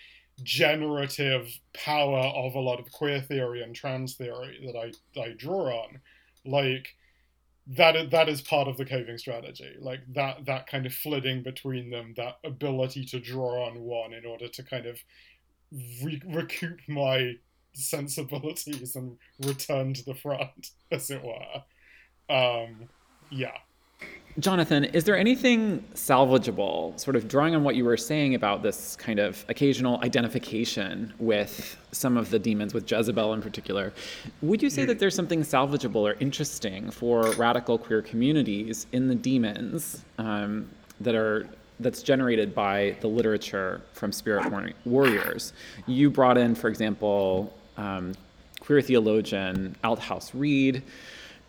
generative 0.42 1.58
power 1.74 2.20
of 2.34 2.54
a 2.54 2.60
lot 2.60 2.80
of 2.80 2.90
queer 2.90 3.20
theory 3.20 3.62
and 3.62 3.74
trans 3.74 4.14
theory 4.14 4.58
that 4.64 4.76
I, 4.76 5.20
I 5.20 5.34
draw 5.36 5.82
on 5.82 6.00
like 6.44 6.94
that 7.66 8.10
that 8.10 8.28
is 8.28 8.42
part 8.42 8.68
of 8.68 8.76
the 8.76 8.84
coping 8.84 9.16
strategy 9.16 9.74
like 9.78 10.00
that 10.14 10.44
that 10.46 10.66
kind 10.66 10.86
of 10.86 10.92
flitting 10.92 11.42
between 11.42 11.90
them 11.90 12.14
that 12.16 12.38
ability 12.44 13.04
to 13.06 13.20
draw 13.20 13.66
on 13.66 13.80
one 13.80 14.12
in 14.12 14.26
order 14.26 14.48
to 14.48 14.62
kind 14.62 14.86
of 14.86 14.98
re- 16.02 16.22
recoup 16.26 16.80
my 16.88 17.34
sensibilities 17.74 18.96
and 18.96 19.16
return 19.40 19.94
to 19.94 20.04
the 20.04 20.14
front 20.14 20.70
as 20.90 21.10
it 21.10 21.22
were. 21.22 21.62
Um 22.34 22.88
yeah 23.30 23.56
Jonathan, 24.40 24.84
is 24.84 25.04
there 25.04 25.16
anything 25.16 25.84
salvageable, 25.94 26.98
sort 26.98 27.14
of 27.14 27.28
drawing 27.28 27.54
on 27.54 27.62
what 27.62 27.76
you 27.76 27.84
were 27.84 27.96
saying 27.96 28.34
about 28.34 28.64
this 28.64 28.96
kind 28.96 29.20
of 29.20 29.44
occasional 29.48 30.00
identification 30.02 31.14
with 31.20 31.76
some 31.92 32.16
of 32.16 32.30
the 32.30 32.38
demons, 32.38 32.74
with 32.74 32.90
Jezebel 32.90 33.32
in 33.32 33.40
particular? 33.40 33.92
Would 34.42 34.60
you 34.60 34.70
say 34.70 34.84
that 34.86 34.98
there's 34.98 35.14
something 35.14 35.42
salvageable 35.42 36.00
or 36.00 36.16
interesting 36.18 36.90
for 36.90 37.30
radical 37.32 37.78
queer 37.78 38.02
communities 38.02 38.88
in 38.90 39.06
the 39.06 39.14
demons 39.14 40.04
um, 40.18 40.68
that 41.00 41.14
are 41.14 41.48
that's 41.80 42.02
generated 42.02 42.54
by 42.54 42.96
the 43.00 43.08
literature 43.08 43.82
from 43.92 44.10
spirit 44.10 44.50
war- 44.50 44.70
warriors? 44.84 45.52
You 45.86 46.10
brought 46.10 46.38
in, 46.38 46.56
for 46.56 46.66
example, 46.68 47.54
um, 47.76 48.14
queer 48.58 48.82
theologian 48.82 49.76
Althaus-Reid. 49.84 50.82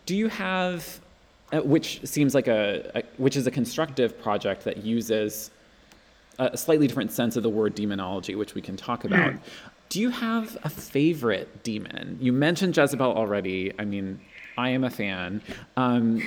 Do 0.04 0.14
you 0.14 0.28
have 0.28 1.00
which 1.52 2.00
seems 2.04 2.34
like 2.34 2.48
a, 2.48 2.90
a, 2.94 3.02
which 3.18 3.36
is 3.36 3.46
a 3.46 3.50
constructive 3.50 4.20
project 4.20 4.64
that 4.64 4.78
uses 4.78 5.50
a, 6.38 6.46
a 6.46 6.56
slightly 6.56 6.86
different 6.86 7.12
sense 7.12 7.36
of 7.36 7.42
the 7.42 7.50
word 7.50 7.74
demonology, 7.74 8.34
which 8.34 8.54
we 8.54 8.62
can 8.62 8.76
talk 8.76 9.04
about. 9.04 9.34
Do 9.88 10.00
you 10.00 10.10
have 10.10 10.58
a 10.64 10.68
favorite 10.68 11.62
demon? 11.62 12.18
You 12.20 12.32
mentioned 12.32 12.76
Jezebel 12.76 13.12
already. 13.14 13.72
I 13.78 13.84
mean, 13.84 14.20
I 14.58 14.70
am 14.70 14.84
a 14.84 14.90
fan. 14.90 15.40
Um, 15.76 16.22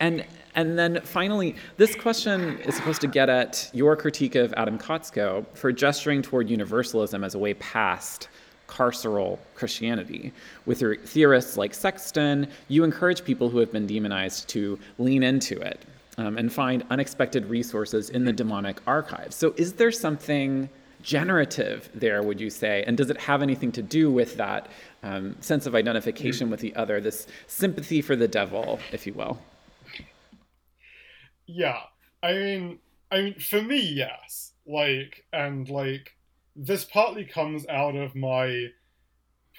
and 0.00 0.24
and 0.54 0.78
then 0.78 1.00
finally, 1.02 1.56
this 1.76 1.94
question 1.94 2.58
is 2.60 2.74
supposed 2.74 3.00
to 3.02 3.06
get 3.06 3.28
at 3.28 3.70
your 3.72 3.96
critique 3.96 4.34
of 4.34 4.52
Adam 4.56 4.78
Kotsko 4.78 5.46
for 5.54 5.72
gesturing 5.72 6.20
toward 6.20 6.50
universalism 6.50 7.24
as 7.24 7.34
a 7.34 7.38
way 7.38 7.54
past 7.54 8.28
carceral 8.68 9.38
Christianity. 9.54 10.32
With 10.66 10.80
your 10.80 10.96
theorists 10.96 11.56
like 11.56 11.74
Sexton, 11.74 12.48
you 12.68 12.84
encourage 12.84 13.24
people 13.24 13.48
who 13.48 13.58
have 13.58 13.72
been 13.72 13.86
demonized 13.86 14.48
to 14.50 14.78
lean 14.98 15.22
into 15.22 15.58
it 15.60 15.80
um, 16.18 16.36
and 16.36 16.52
find 16.52 16.84
unexpected 16.90 17.46
resources 17.46 18.10
in 18.10 18.24
the 18.24 18.32
demonic 18.32 18.80
archives. 18.86 19.34
So, 19.34 19.54
is 19.56 19.72
there 19.72 19.90
something 19.90 20.68
generative 21.02 21.88
there, 21.94 22.22
would 22.22 22.40
you 22.40 22.50
say? 22.50 22.84
And 22.86 22.96
does 22.96 23.08
it 23.10 23.18
have 23.18 23.42
anything 23.42 23.72
to 23.72 23.82
do 23.82 24.10
with 24.10 24.36
that 24.36 24.68
um, 25.02 25.36
sense 25.40 25.66
of 25.66 25.74
identification 25.74 26.50
with 26.50 26.60
the 26.60 26.74
other, 26.74 27.00
this 27.00 27.26
sympathy 27.46 28.02
for 28.02 28.16
the 28.16 28.28
devil, 28.28 28.80
if 28.92 29.06
you 29.06 29.14
will? 29.14 29.38
Yeah, 31.46 31.78
I 32.22 32.32
mean, 32.32 32.78
I 33.10 33.20
mean, 33.22 33.38
for 33.38 33.62
me, 33.62 33.80
yes. 33.80 34.52
Like, 34.66 35.24
and 35.32 35.68
like, 35.68 36.14
this 36.58 36.84
partly 36.84 37.24
comes 37.24 37.66
out 37.68 37.94
of 37.94 38.16
my 38.16 38.66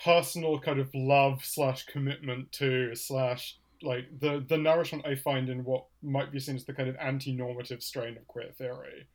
personal 0.03 0.59
kind 0.59 0.79
of 0.79 0.89
love 0.93 1.43
slash 1.43 1.85
commitment 1.85 2.51
to 2.51 2.93
slash 2.93 3.57
like 3.81 4.05
the 4.19 4.45
the 4.49 4.57
nourishment 4.57 5.05
I 5.07 5.15
find 5.15 5.49
in 5.49 5.63
what 5.63 5.85
might 6.03 6.31
be 6.31 6.39
seen 6.39 6.57
as 6.57 6.65
the 6.65 6.73
kind 6.73 6.89
of 6.89 6.97
anti-normative 6.97 7.81
strain 7.81 8.17
of 8.17 8.27
queer 8.27 8.51
theory, 8.57 9.07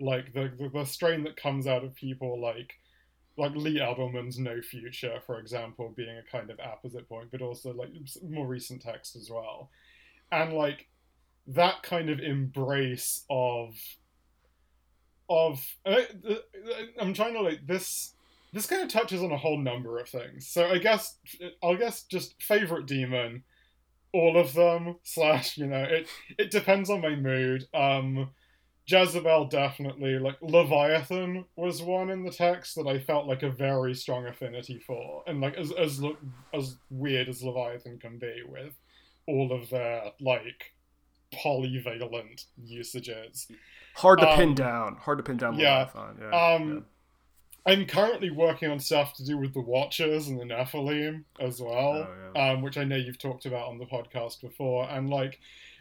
like 0.00 0.32
the 0.32 0.52
the, 0.56 0.70
the 0.72 0.84
strain 0.84 1.24
that 1.24 1.36
comes 1.36 1.66
out 1.66 1.84
of 1.84 1.96
people 1.96 2.40
like 2.40 2.74
like 3.36 3.56
Lee 3.56 3.80
Edelman's 3.80 4.38
No 4.38 4.60
Future, 4.60 5.18
for 5.26 5.40
example, 5.40 5.92
being 5.96 6.16
a 6.16 6.30
kind 6.30 6.50
of 6.50 6.60
apposite 6.62 7.08
point, 7.08 7.30
but 7.32 7.42
also 7.42 7.72
like 7.72 7.88
more 8.22 8.46
recent 8.46 8.82
text 8.82 9.16
as 9.16 9.28
well, 9.28 9.70
and 10.30 10.52
like 10.52 10.86
that 11.48 11.82
kind 11.82 12.08
of 12.08 12.20
embrace 12.20 13.24
of 13.28 13.74
of 15.32 15.76
I, 15.86 16.06
I'm 16.98 17.14
trying 17.14 17.34
to 17.34 17.40
like 17.40 17.66
this 17.66 18.14
this 18.52 18.66
kind 18.66 18.82
of 18.82 18.88
touches 18.88 19.22
on 19.22 19.32
a 19.32 19.36
whole 19.36 19.58
number 19.58 19.98
of 19.98 20.08
things. 20.08 20.46
So 20.46 20.66
I 20.68 20.78
guess 20.78 21.16
I'll 21.62 21.76
guess 21.76 22.02
just 22.02 22.40
favorite 22.42 22.86
demon, 22.86 23.44
all 24.12 24.36
of 24.36 24.52
them 24.52 24.96
slash 25.02 25.56
you 25.56 25.66
know 25.66 25.82
it 25.82 26.08
it 26.38 26.50
depends 26.50 26.90
on 26.90 27.00
my 27.00 27.16
mood. 27.16 27.66
Um, 27.74 28.30
Jezebel 28.86 29.46
definitely 29.46 30.18
like 30.18 30.36
Leviathan 30.42 31.44
was 31.56 31.82
one 31.82 32.10
in 32.10 32.24
the 32.24 32.32
text 32.32 32.74
that 32.74 32.86
I 32.86 32.98
felt 32.98 33.28
like 33.28 33.42
a 33.42 33.50
very 33.50 33.94
strong 33.94 34.26
affinity 34.26 34.80
for, 34.86 35.22
and 35.26 35.40
like 35.40 35.56
as 35.56 35.72
as 35.72 36.02
as 36.52 36.76
weird 36.90 37.28
as 37.28 37.42
Leviathan 37.42 37.98
can 38.00 38.18
be 38.18 38.42
with 38.46 38.74
all 39.28 39.52
of 39.52 39.70
their 39.70 40.10
like 40.20 40.72
polyvalent 41.32 42.44
usages. 42.62 43.46
Hard 43.96 44.20
to 44.20 44.26
pin 44.36 44.50
Um, 44.50 44.54
down. 44.54 44.96
Hard 44.96 45.18
to 45.18 45.24
pin 45.24 45.36
down. 45.36 45.58
yeah, 45.58 45.88
yeah. 46.20 46.54
Um, 46.54 46.86
I'm 47.64 47.86
currently 47.86 48.30
working 48.30 48.70
on 48.70 48.80
stuff 48.80 49.14
to 49.14 49.24
do 49.24 49.38
with 49.38 49.54
the 49.54 49.60
Watchers 49.60 50.26
and 50.28 50.40
the 50.40 50.44
Nephilim 50.44 51.24
as 51.38 51.60
well, 51.60 52.08
Oh, 52.08 52.30
yeah. 52.34 52.50
um, 52.52 52.62
which 52.62 52.76
I 52.76 52.82
know 52.84 52.96
you've 52.96 53.18
talked 53.20 53.46
about 53.46 53.68
on 53.68 53.78
the 53.78 53.86
podcast 53.86 54.40
before. 54.40 54.88
And 54.90 55.08
like, 55.08 55.38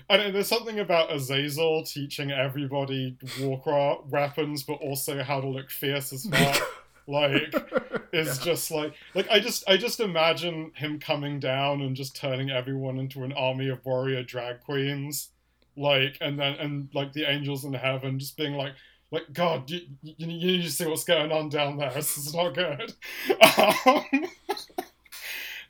I 0.09 0.17
don't 0.17 0.27
know, 0.27 0.31
there's 0.33 0.47
something 0.47 0.79
about 0.79 1.11
Azazel 1.11 1.83
teaching 1.85 2.29
everybody 2.31 3.17
warcraft 3.39 4.07
weapons, 4.07 4.61
but 4.63 4.73
also 4.75 5.23
how 5.23 5.41
to 5.41 5.47
look 5.47 5.71
fierce 5.71 6.13
as 6.13 6.25
fuck. 6.31 6.61
like, 7.07 7.51
is 8.13 8.37
just 8.39 8.69
like, 8.69 8.93
like 9.15 9.27
I 9.31 9.39
just, 9.39 9.63
I 9.67 9.77
just 9.77 9.99
imagine 9.99 10.73
him 10.75 10.99
coming 10.99 11.39
down 11.39 11.81
and 11.81 11.95
just 11.95 12.15
turning 12.15 12.51
everyone 12.51 12.99
into 12.99 13.23
an 13.23 13.31
army 13.33 13.69
of 13.69 13.83
warrior 13.85 14.21
drag 14.21 14.59
queens, 14.59 15.29
like, 15.77 16.17
and 16.21 16.39
then 16.39 16.53
and 16.55 16.89
like 16.93 17.13
the 17.13 17.29
angels 17.29 17.65
in 17.65 17.73
heaven 17.73 18.19
just 18.19 18.37
being 18.37 18.53
like 18.53 18.73
like 19.11 19.31
God, 19.33 19.69
you, 19.69 19.81
you, 20.01 20.15
you 20.17 20.27
need 20.27 20.63
to 20.63 20.71
see 20.71 20.85
what's 20.85 21.03
going 21.03 21.31
on 21.31 21.49
down 21.49 21.77
there. 21.77 21.91
This 21.95 22.17
is 22.17 22.33
not 22.33 22.53
good. 22.55 22.93
Um, 23.87 24.25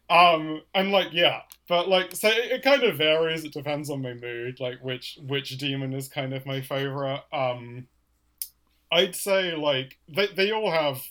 um, 0.10 0.62
and 0.76 0.92
like 0.92 1.10
yeah, 1.14 1.42
but 1.70 1.88
like 1.88 2.14
so 2.16 2.28
it, 2.28 2.52
it 2.52 2.64
kind 2.64 2.84
of 2.84 2.98
varies. 2.98 3.44
It 3.46 3.54
depends 3.54 3.90
on 3.90 4.02
my 4.02 4.14
mood, 4.14 4.60
like 4.60 4.84
which 4.84 5.18
which 5.26 5.58
demon 5.58 5.94
is 5.94 6.10
kind 6.10 6.34
of 6.34 6.46
my 6.46 6.62
favorite. 6.62 7.22
Um, 7.32 7.88
I'd 8.92 9.16
say 9.16 9.56
like 9.56 9.98
they 10.08 10.28
they 10.28 10.52
all 10.52 10.72
have 10.72 11.02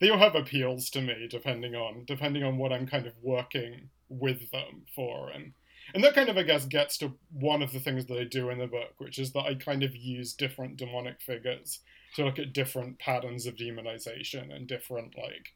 they 0.00 0.10
all 0.10 0.18
have 0.18 0.34
appeals 0.36 0.90
to 0.90 1.02
me 1.02 1.28
depending 1.30 1.74
on 1.76 2.04
depending 2.06 2.44
on 2.44 2.58
what 2.58 2.72
I'm 2.72 2.86
kind 2.86 3.06
of 3.06 3.14
working 3.22 3.90
with 4.08 4.50
them 4.52 4.86
for 4.94 5.30
and 5.30 5.54
and 5.94 6.04
that 6.04 6.14
kind 6.14 6.28
of 6.28 6.36
I 6.36 6.42
guess 6.42 6.64
gets 6.64 6.98
to 6.98 7.12
one 7.32 7.62
of 7.62 7.72
the 7.72 7.80
things 7.80 8.06
that 8.06 8.18
I 8.18 8.24
do 8.24 8.50
in 8.50 8.58
the 8.58 8.66
book, 8.66 8.94
which 8.98 9.18
is 9.18 9.32
that 9.32 9.44
I 9.44 9.54
kind 9.54 9.82
of 9.82 9.96
use 9.96 10.32
different 10.32 10.76
demonic 10.76 11.20
figures 11.20 11.80
to 12.14 12.24
look 12.24 12.38
at 12.38 12.52
different 12.52 12.98
patterns 12.98 13.46
of 13.46 13.56
demonization 13.56 14.54
and 14.54 14.66
different 14.66 15.16
like 15.16 15.54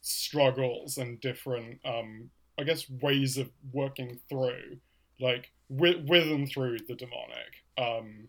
struggles 0.00 0.98
and 0.98 1.20
different 1.20 1.80
um 1.84 2.30
I 2.58 2.64
guess 2.64 2.88
ways 2.88 3.38
of 3.38 3.50
working 3.72 4.20
through 4.28 4.78
like 5.20 5.50
with 5.68 6.06
with 6.08 6.30
and 6.30 6.48
through 6.48 6.78
the 6.88 6.94
demonic. 6.94 7.62
Um 7.78 8.28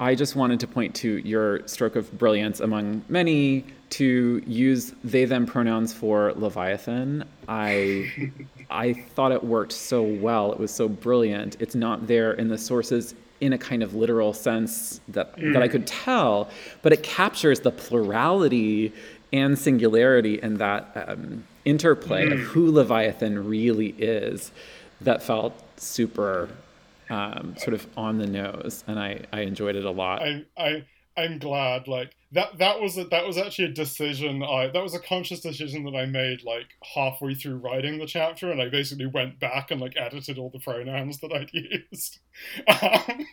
I 0.00 0.14
just 0.14 0.36
wanted 0.36 0.60
to 0.60 0.66
point 0.66 0.94
to 0.96 1.18
your 1.18 1.66
stroke 1.66 1.96
of 1.96 2.16
brilliance 2.16 2.60
among 2.60 3.02
many 3.08 3.64
to 3.90 4.42
use 4.46 4.94
they 5.02 5.24
them 5.24 5.46
pronouns 5.46 5.92
for 5.92 6.32
Leviathan. 6.34 7.24
I 7.48 8.32
I 8.70 8.92
thought 8.92 9.32
it 9.32 9.42
worked 9.42 9.72
so 9.72 10.02
well. 10.02 10.52
It 10.52 10.60
was 10.60 10.70
so 10.70 10.88
brilliant. 10.88 11.56
It's 11.60 11.74
not 11.74 12.06
there 12.06 12.32
in 12.32 12.48
the 12.48 12.58
sources 12.58 13.14
in 13.40 13.52
a 13.52 13.58
kind 13.58 13.82
of 13.82 13.94
literal 13.94 14.32
sense 14.32 15.00
that 15.08 15.34
that 15.52 15.62
I 15.62 15.68
could 15.68 15.86
tell, 15.86 16.48
but 16.82 16.92
it 16.92 17.02
captures 17.02 17.60
the 17.60 17.72
plurality 17.72 18.92
and 19.32 19.58
singularity 19.58 20.40
and 20.42 20.58
that 20.58 21.04
um, 21.08 21.44
interplay 21.64 22.30
of 22.30 22.38
who 22.38 22.70
Leviathan 22.70 23.48
really 23.48 23.94
is. 23.98 24.52
That 25.00 25.22
felt 25.22 25.54
super 25.76 26.48
um, 27.10 27.54
sort 27.56 27.74
of 27.74 27.86
on 27.96 28.18
the 28.18 28.26
nose, 28.26 28.84
and 28.86 28.98
I 28.98 29.24
I 29.32 29.40
enjoyed 29.42 29.76
it 29.76 29.84
a 29.84 29.90
lot. 29.90 30.22
I 30.22 30.44
I 30.56 30.84
I'm 31.16 31.38
glad. 31.38 31.88
Like 31.88 32.14
that 32.32 32.58
that 32.58 32.80
was 32.80 32.96
a, 32.96 33.04
that 33.04 33.26
was 33.26 33.36
actually 33.38 33.66
a 33.66 33.72
decision. 33.72 34.42
I 34.42 34.68
that 34.68 34.82
was 34.82 34.94
a 34.94 35.00
conscious 35.00 35.40
decision 35.40 35.84
that 35.84 35.96
I 35.96 36.06
made 36.06 36.42
like 36.44 36.66
halfway 36.94 37.34
through 37.34 37.56
writing 37.56 37.98
the 37.98 38.06
chapter, 38.06 38.50
and 38.52 38.60
I 38.62 38.68
basically 38.68 39.06
went 39.06 39.40
back 39.40 39.70
and 39.70 39.80
like 39.80 39.94
edited 39.96 40.38
all 40.38 40.50
the 40.50 40.60
pronouns 40.60 41.18
that 41.20 41.32
I'd 41.32 41.50
used. 41.52 42.18
Um, 42.68 43.26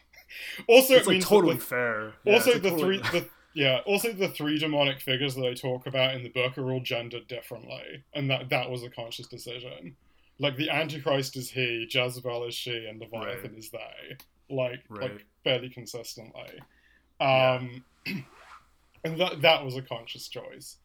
also, 0.68 0.96
It's 0.96 1.04
it 1.04 1.08
like 1.08 1.08
means 1.08 1.24
that 1.26 1.30
totally 1.30 1.58
fair. 1.58 2.14
Yeah, 2.24 2.34
also 2.34 2.52
it's, 2.52 2.62
the 2.62 2.70
totally- 2.72 2.98
three 3.00 3.10
the 3.20 3.30
yeah 3.54 3.80
also 3.86 4.12
the 4.12 4.28
three 4.30 4.58
demonic 4.58 5.00
figures 5.00 5.36
that 5.36 5.46
I 5.46 5.54
talk 5.54 5.86
about 5.88 6.16
in 6.16 6.24
the 6.24 6.30
book 6.30 6.58
are 6.58 6.72
all 6.72 6.82
gendered 6.82 7.28
differently, 7.28 8.04
and 8.14 8.30
that 8.32 8.50
that 8.50 8.70
was 8.70 8.84
a 8.84 8.90
conscious 8.90 9.28
decision. 9.28 9.96
Like 10.40 10.58
the 10.58 10.70
Antichrist 10.70 11.36
is 11.38 11.50
he, 11.50 11.88
Jezebel 11.90 12.46
is 12.46 12.54
she, 12.56 12.86
and 12.88 13.00
Leviathan 13.00 13.52
Right. 13.52 13.60
is 13.60 13.70
they. 13.70 14.18
Like 14.50 14.84
Right. 14.90 15.12
like 15.14 15.26
fairly 15.44 15.70
consistently. 15.70 16.60
Yeah. 17.22 17.54
Um, 17.60 17.84
and 19.04 19.20
that 19.20 19.42
that 19.42 19.64
was 19.64 19.76
a 19.78 19.82
conscious 19.82 20.28
choice. 20.28 20.78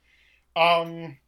Um, 0.57 1.19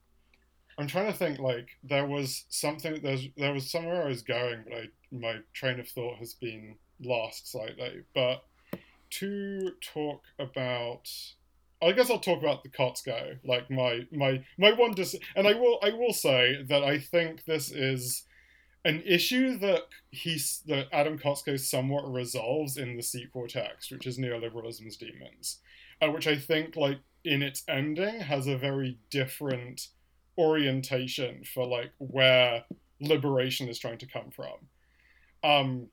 I'm 0.79 0.87
trying 0.87 1.11
to 1.13 1.19
think. 1.19 1.39
Like 1.39 1.69
there 1.83 2.07
was 2.07 2.45
something. 2.49 3.01
There's 3.03 3.27
there 3.37 3.53
was 3.53 3.71
somewhere 3.71 4.03
I 4.03 4.09
was 4.09 4.23
going, 4.23 4.65
but 4.65 4.73
I 4.75 4.89
my 5.11 5.37
train 5.53 5.79
of 5.81 5.89
thought 5.89 6.19
has 6.19 6.35
been 6.35 6.77
lost 7.01 7.51
slightly. 7.51 8.03
But 8.15 8.45
to 9.11 9.73
talk 9.83 10.23
about. 10.39 11.11
I 11.83 11.93
guess 11.93 12.11
I'll 12.11 12.19
talk 12.19 12.41
about 12.41 12.63
the 12.63 12.69
Kotsko, 12.69 13.39
like 13.45 13.71
my 13.71 14.07
my 14.13 14.45
my 14.59 14.73
one 14.73 14.93
dis- 14.93 15.17
and 15.35 15.49
I 15.49 15.55
will 15.55 15.79
I 15.83 15.91
will 15.91 16.13
say 16.13 16.63
that 16.69 16.85
I 16.85 16.99
think 16.99 17.45
this 17.45 17.71
is 17.71 18.25
an 18.85 19.03
issue 19.05 19.59
that 19.59 19.83
he's 20.11 20.63
that 20.67 20.89
Adam 20.93 21.19
Kotsko 21.19 21.59
somewhat 21.59 22.11
resolves 22.11 22.77
in 22.77 22.97
the 22.97 23.03
sequel 23.03 23.47
text, 23.49 23.91
which 23.91 24.07
is 24.07 24.19
neoliberalism's 24.19 24.97
demons, 24.97 25.59
uh, 26.01 26.11
which 26.11 26.27
I 26.27 26.37
think 26.37 26.77
like 26.77 26.99
in 27.25 27.43
its 27.43 27.63
ending 27.69 28.21
has 28.21 28.47
a 28.47 28.57
very 28.57 28.99
different 29.11 29.89
orientation 30.39 31.45
for 31.45 31.67
like 31.67 31.93
where 31.99 32.65
liberation 33.01 33.69
is 33.69 33.79
trying 33.79 33.99
to 33.99 34.07
come 34.07 34.31
from. 34.31 34.55
Um, 35.45 35.89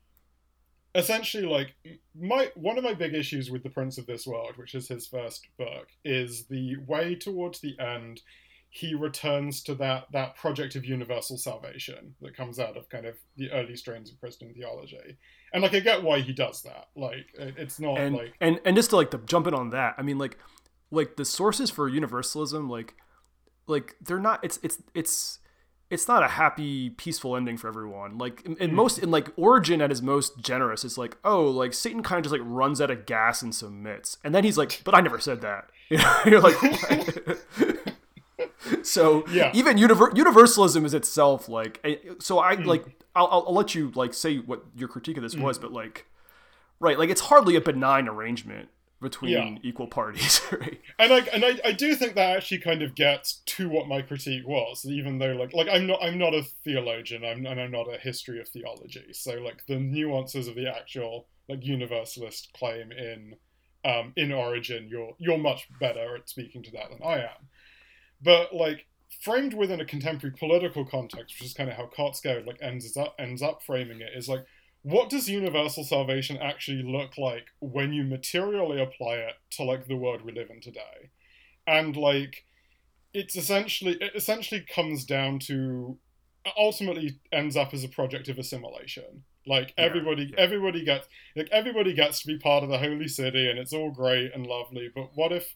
essentially, 0.96 1.46
like 1.46 1.76
my 2.20 2.52
one 2.56 2.78
of 2.78 2.84
my 2.84 2.94
big 2.94 3.14
issues 3.14 3.50
with 3.52 3.64
the 3.64 3.70
Prince 3.70 3.98
of 3.98 4.06
This 4.08 4.26
World, 4.28 4.54
which 4.58 4.76
is 4.76 4.88
his 4.88 5.08
first 5.08 5.48
book, 5.58 5.88
is 6.04 6.46
the 6.46 6.78
way 6.88 7.16
towards 7.16 7.60
the 7.60 7.78
end 7.80 8.22
he 8.72 8.94
returns 8.94 9.64
to 9.64 9.74
that 9.76 10.06
that 10.14 10.36
project 10.36 10.76
of 10.76 10.86
universal 10.86 11.38
salvation 11.38 12.14
that 12.22 12.38
comes 12.38 12.60
out 12.60 12.78
of 12.78 12.88
kind 12.90 13.06
of 13.08 13.16
the 13.36 13.50
early 13.52 13.76
strains 13.76 14.12
of 14.12 14.20
Christian 14.20 14.54
theology. 14.54 15.18
And 15.52 15.64
like 15.64 15.74
I 15.74 15.80
get 15.80 16.04
why 16.04 16.20
he 16.20 16.34
does 16.34 16.62
that. 16.64 16.90
Like 16.96 17.34
it- 17.34 17.56
it's 17.58 17.80
not 17.80 17.98
and 17.98 18.16
like 18.16 18.34
and 18.40 18.60
and 18.66 18.76
just 18.76 18.92
to 18.92 18.96
like 18.96 19.10
to 19.12 19.18
jump 19.20 19.48
in 19.48 19.54
on 19.56 19.72
that, 19.72 19.96
I 19.98 20.04
mean 20.04 20.18
like 20.20 20.38
like 20.92 21.16
the 21.16 21.26
sources 21.26 21.70
for 21.72 21.88
universalism, 21.90 22.70
like 22.70 22.94
like 23.66 23.96
they're 24.02 24.20
not. 24.20 24.44
It's 24.44 24.60
it's 24.64 24.78
it's 24.94 25.40
it's 25.90 26.08
not 26.08 26.24
a 26.24 26.28
happy 26.28 26.92
peaceful 26.92 27.36
ending 27.36 27.58
for 27.58 27.68
everyone. 27.68 28.18
Like 28.18 28.46
in, 28.46 28.56
in 28.58 28.76
most 28.76 29.00
in 29.00 29.10
like 29.12 29.30
Origen 29.36 29.82
at 29.82 29.90
his 29.90 30.02
most 30.02 30.38
generous, 30.40 30.84
it's 30.86 30.98
like 30.98 31.18
oh 31.24 31.44
like 31.46 31.74
Satan 31.74 32.04
kind 32.04 32.20
of 32.20 32.24
just 32.24 32.34
like 32.40 32.48
runs 32.50 32.80
out 32.82 32.92
of 32.92 33.06
gas 33.06 33.42
and 33.42 33.54
submits, 33.56 34.18
and 34.24 34.34
then 34.36 34.44
he's 34.44 34.58
like, 34.58 34.82
but 34.84 34.94
I 34.96 35.02
never 35.02 35.20
said 35.20 35.42
that. 35.42 35.70
You 35.90 35.98
know, 35.98 36.16
you're 36.28 36.40
like. 36.42 36.56
so 38.84 39.26
Yeah. 39.30 39.52
even 39.54 39.78
univer- 39.78 40.16
universalism 40.16 40.86
is 40.86 40.94
itself 40.94 41.50
like 41.50 41.84
so 42.20 42.40
i 42.40 42.56
Hmm. 42.56 42.64
like 42.66 42.86
I'll, 43.16 43.28
I'll 43.32 43.44
I'll 43.48 43.54
let 43.54 43.74
you 43.76 43.92
like 43.96 44.14
say 44.14 44.38
what 44.38 44.64
your 44.76 44.88
critique 44.88 45.18
of 45.18 45.24
this 45.24 45.36
was 45.36 45.58
but 45.58 45.72
like 45.74 46.06
right 46.80 46.98
like 47.00 47.10
it's 47.10 47.22
hardly 47.22 47.56
a 47.56 47.62
benign 47.62 48.08
arrangement 48.08 48.70
between 49.02 49.32
Yeah. 49.32 49.56
equal 49.64 49.88
parties 49.88 50.42
right 50.52 50.80
and 51.00 51.14
I 51.14 51.20
and 51.34 51.46
I, 51.46 51.60
I 51.64 51.72
do 51.72 51.96
think 51.96 52.16
that 52.16 52.36
actually 52.38 52.60
kind 52.60 52.82
of 52.82 52.96
gets 52.96 53.42
to 53.46 53.70
what 53.70 53.88
my 53.88 54.02
critique 54.02 54.48
was, 54.48 54.86
even 54.86 55.20
though 55.20 55.34
like 55.34 55.54
like 55.54 55.68
I'm 55.72 55.88
not 55.88 56.00
I'm 56.04 56.18
not 56.18 56.34
a 56.34 56.44
theologian, 56.64 57.24
I'm 57.24 57.46
and 57.46 57.60
I'm 57.60 57.72
not 57.72 57.94
a 57.94 57.98
history 57.98 58.40
of 58.42 58.48
theology. 58.50 59.14
So 59.14 59.34
like 59.36 59.66
the 59.68 59.80
nuances 59.80 60.48
of 60.48 60.56
the 60.56 60.68
actual 60.68 61.28
like 61.48 61.66
universalist 61.66 62.50
claim 62.54 62.92
in 62.92 63.36
um 63.86 64.14
in 64.18 64.32
Origen, 64.34 64.88
you're 64.90 65.14
you're 65.20 65.38
much 65.38 65.68
better 65.80 66.16
at 66.18 66.30
speaking 66.30 66.62
to 66.64 66.72
that 66.72 66.90
than 66.90 67.00
I 67.06 67.20
am. 67.20 67.48
But 68.22 68.54
like 68.54 68.86
framed 69.22 69.54
within 69.54 69.82
a 69.82 69.86
contemporary 69.86 70.36
political 70.38 70.86
context, 70.86 71.40
which 71.40 71.48
is 71.48 71.54
kind 71.54 71.70
of 71.70 71.76
how 71.78 71.88
Kotsko 71.88 72.46
like 72.46 72.60
ends 72.62 72.96
up 72.98 73.16
ends 73.18 73.42
up 73.42 73.64
framing 73.64 74.02
it, 74.02 74.12
is 74.16 74.28
like 74.30 74.46
what 74.84 75.10
does 75.10 75.30
universal 75.30 75.84
salvation 75.84 76.38
actually 76.38 76.84
look 76.84 77.18
like 77.18 77.48
when 77.60 77.94
you 77.94 78.04
materially 78.04 78.82
apply 78.82 79.16
it 79.16 79.36
to 79.52 79.64
like 79.64 79.88
the 79.88 79.96
world 79.98 80.22
we 80.24 80.32
live 80.32 80.50
in 80.50 80.62
today? 80.62 81.12
And 81.68 81.96
like 81.96 82.46
it's 83.14 83.36
essentially 83.36 83.98
it 84.02 84.14
essentially 84.16 84.62
comes 84.74 85.06
down 85.06 85.40
to 85.40 85.98
uh, 86.46 86.52
ultimately 86.58 87.20
ends 87.32 87.58
up 87.58 87.74
as 87.74 87.84
a 87.84 87.90
project 87.90 88.30
of 88.30 88.38
assimilation. 88.38 89.24
Like 89.48 89.74
Yeah, 89.78 89.86
everybody 89.86 90.34
yeah. 90.34 90.38
everybody 90.38 90.86
gets 90.86 91.08
like 91.36 91.50
everybody 91.52 91.94
gets 91.94 92.22
to 92.22 92.28
be 92.28 92.38
part 92.38 92.64
of 92.64 92.70
the 92.70 92.78
holy 92.78 93.08
city 93.08 93.50
and 93.50 93.60
it's 93.60 93.74
all 93.74 93.92
great 93.92 94.34
and 94.34 94.46
lovely 94.48 94.90
but 94.94 95.12
what 95.16 95.32
if 95.32 95.56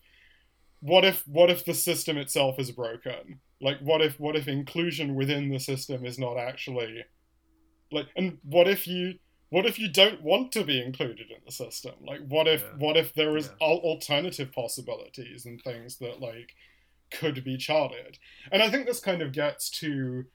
what 0.81 1.05
if 1.05 1.25
what 1.27 1.49
if 1.49 1.65
the 1.65 1.73
system 1.73 2.17
itself 2.17 2.59
is 2.59 2.71
broken? 2.71 3.39
Like 3.61 3.79
what 3.79 4.01
if 4.01 4.19
what 4.19 4.35
if 4.35 4.47
inclusion 4.47 5.15
within 5.15 5.49
the 5.49 5.59
system 5.59 6.05
is 6.05 6.19
not 6.19 6.37
actually 6.37 7.05
like 7.93 8.07
and 8.15 8.37
what 8.43 8.67
if 8.67 8.87
you 8.87 9.15
what 9.49 9.65
if 9.67 9.77
you 9.77 9.87
don't 9.87 10.21
want 10.23 10.51
to 10.51 10.63
be 10.63 10.81
included 10.81 11.29
in 11.29 11.37
the 11.45 11.51
system 11.51 11.93
like 12.05 12.21
what 12.27 12.47
if 12.47 12.61
Yeah. 12.61 12.77
what 12.79 12.97
if 12.97 13.13
there 13.13 13.37
is 13.37 13.47
Yeah. 13.47 13.67
al- 13.67 13.77
alternative 13.79 14.51
possibilities 14.51 15.45
and 15.45 15.61
things 15.61 15.97
that 15.99 16.19
like 16.19 16.55
could 17.11 17.43
be 17.43 17.57
charted 17.57 18.17
and 18.51 18.63
i 18.63 18.69
think 18.69 18.85
this 18.87 18.99
kind 18.99 19.21
of 19.21 19.31
gets 19.31 19.69
to 19.81 20.25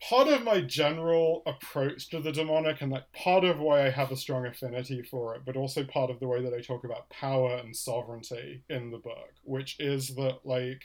part 0.00 0.28
of 0.28 0.42
my 0.42 0.60
general 0.60 1.42
approach 1.46 2.10
to 2.10 2.20
the 2.20 2.32
demonic 2.32 2.82
and 2.82 2.92
like 2.92 3.10
part 3.12 3.44
of 3.44 3.58
why 3.58 3.86
i 3.86 3.90
have 3.90 4.10
a 4.12 4.16
strong 4.16 4.44
affinity 4.44 5.02
for 5.02 5.34
it 5.34 5.42
but 5.46 5.56
also 5.56 5.82
part 5.84 6.10
of 6.10 6.20
the 6.20 6.28
way 6.28 6.42
that 6.42 6.52
i 6.52 6.60
talk 6.60 6.84
about 6.84 7.08
power 7.08 7.56
and 7.56 7.74
sovereignty 7.74 8.62
in 8.68 8.90
the 8.90 8.98
book 8.98 9.32
which 9.44 9.76
is 9.80 10.14
that 10.14 10.40
like 10.44 10.82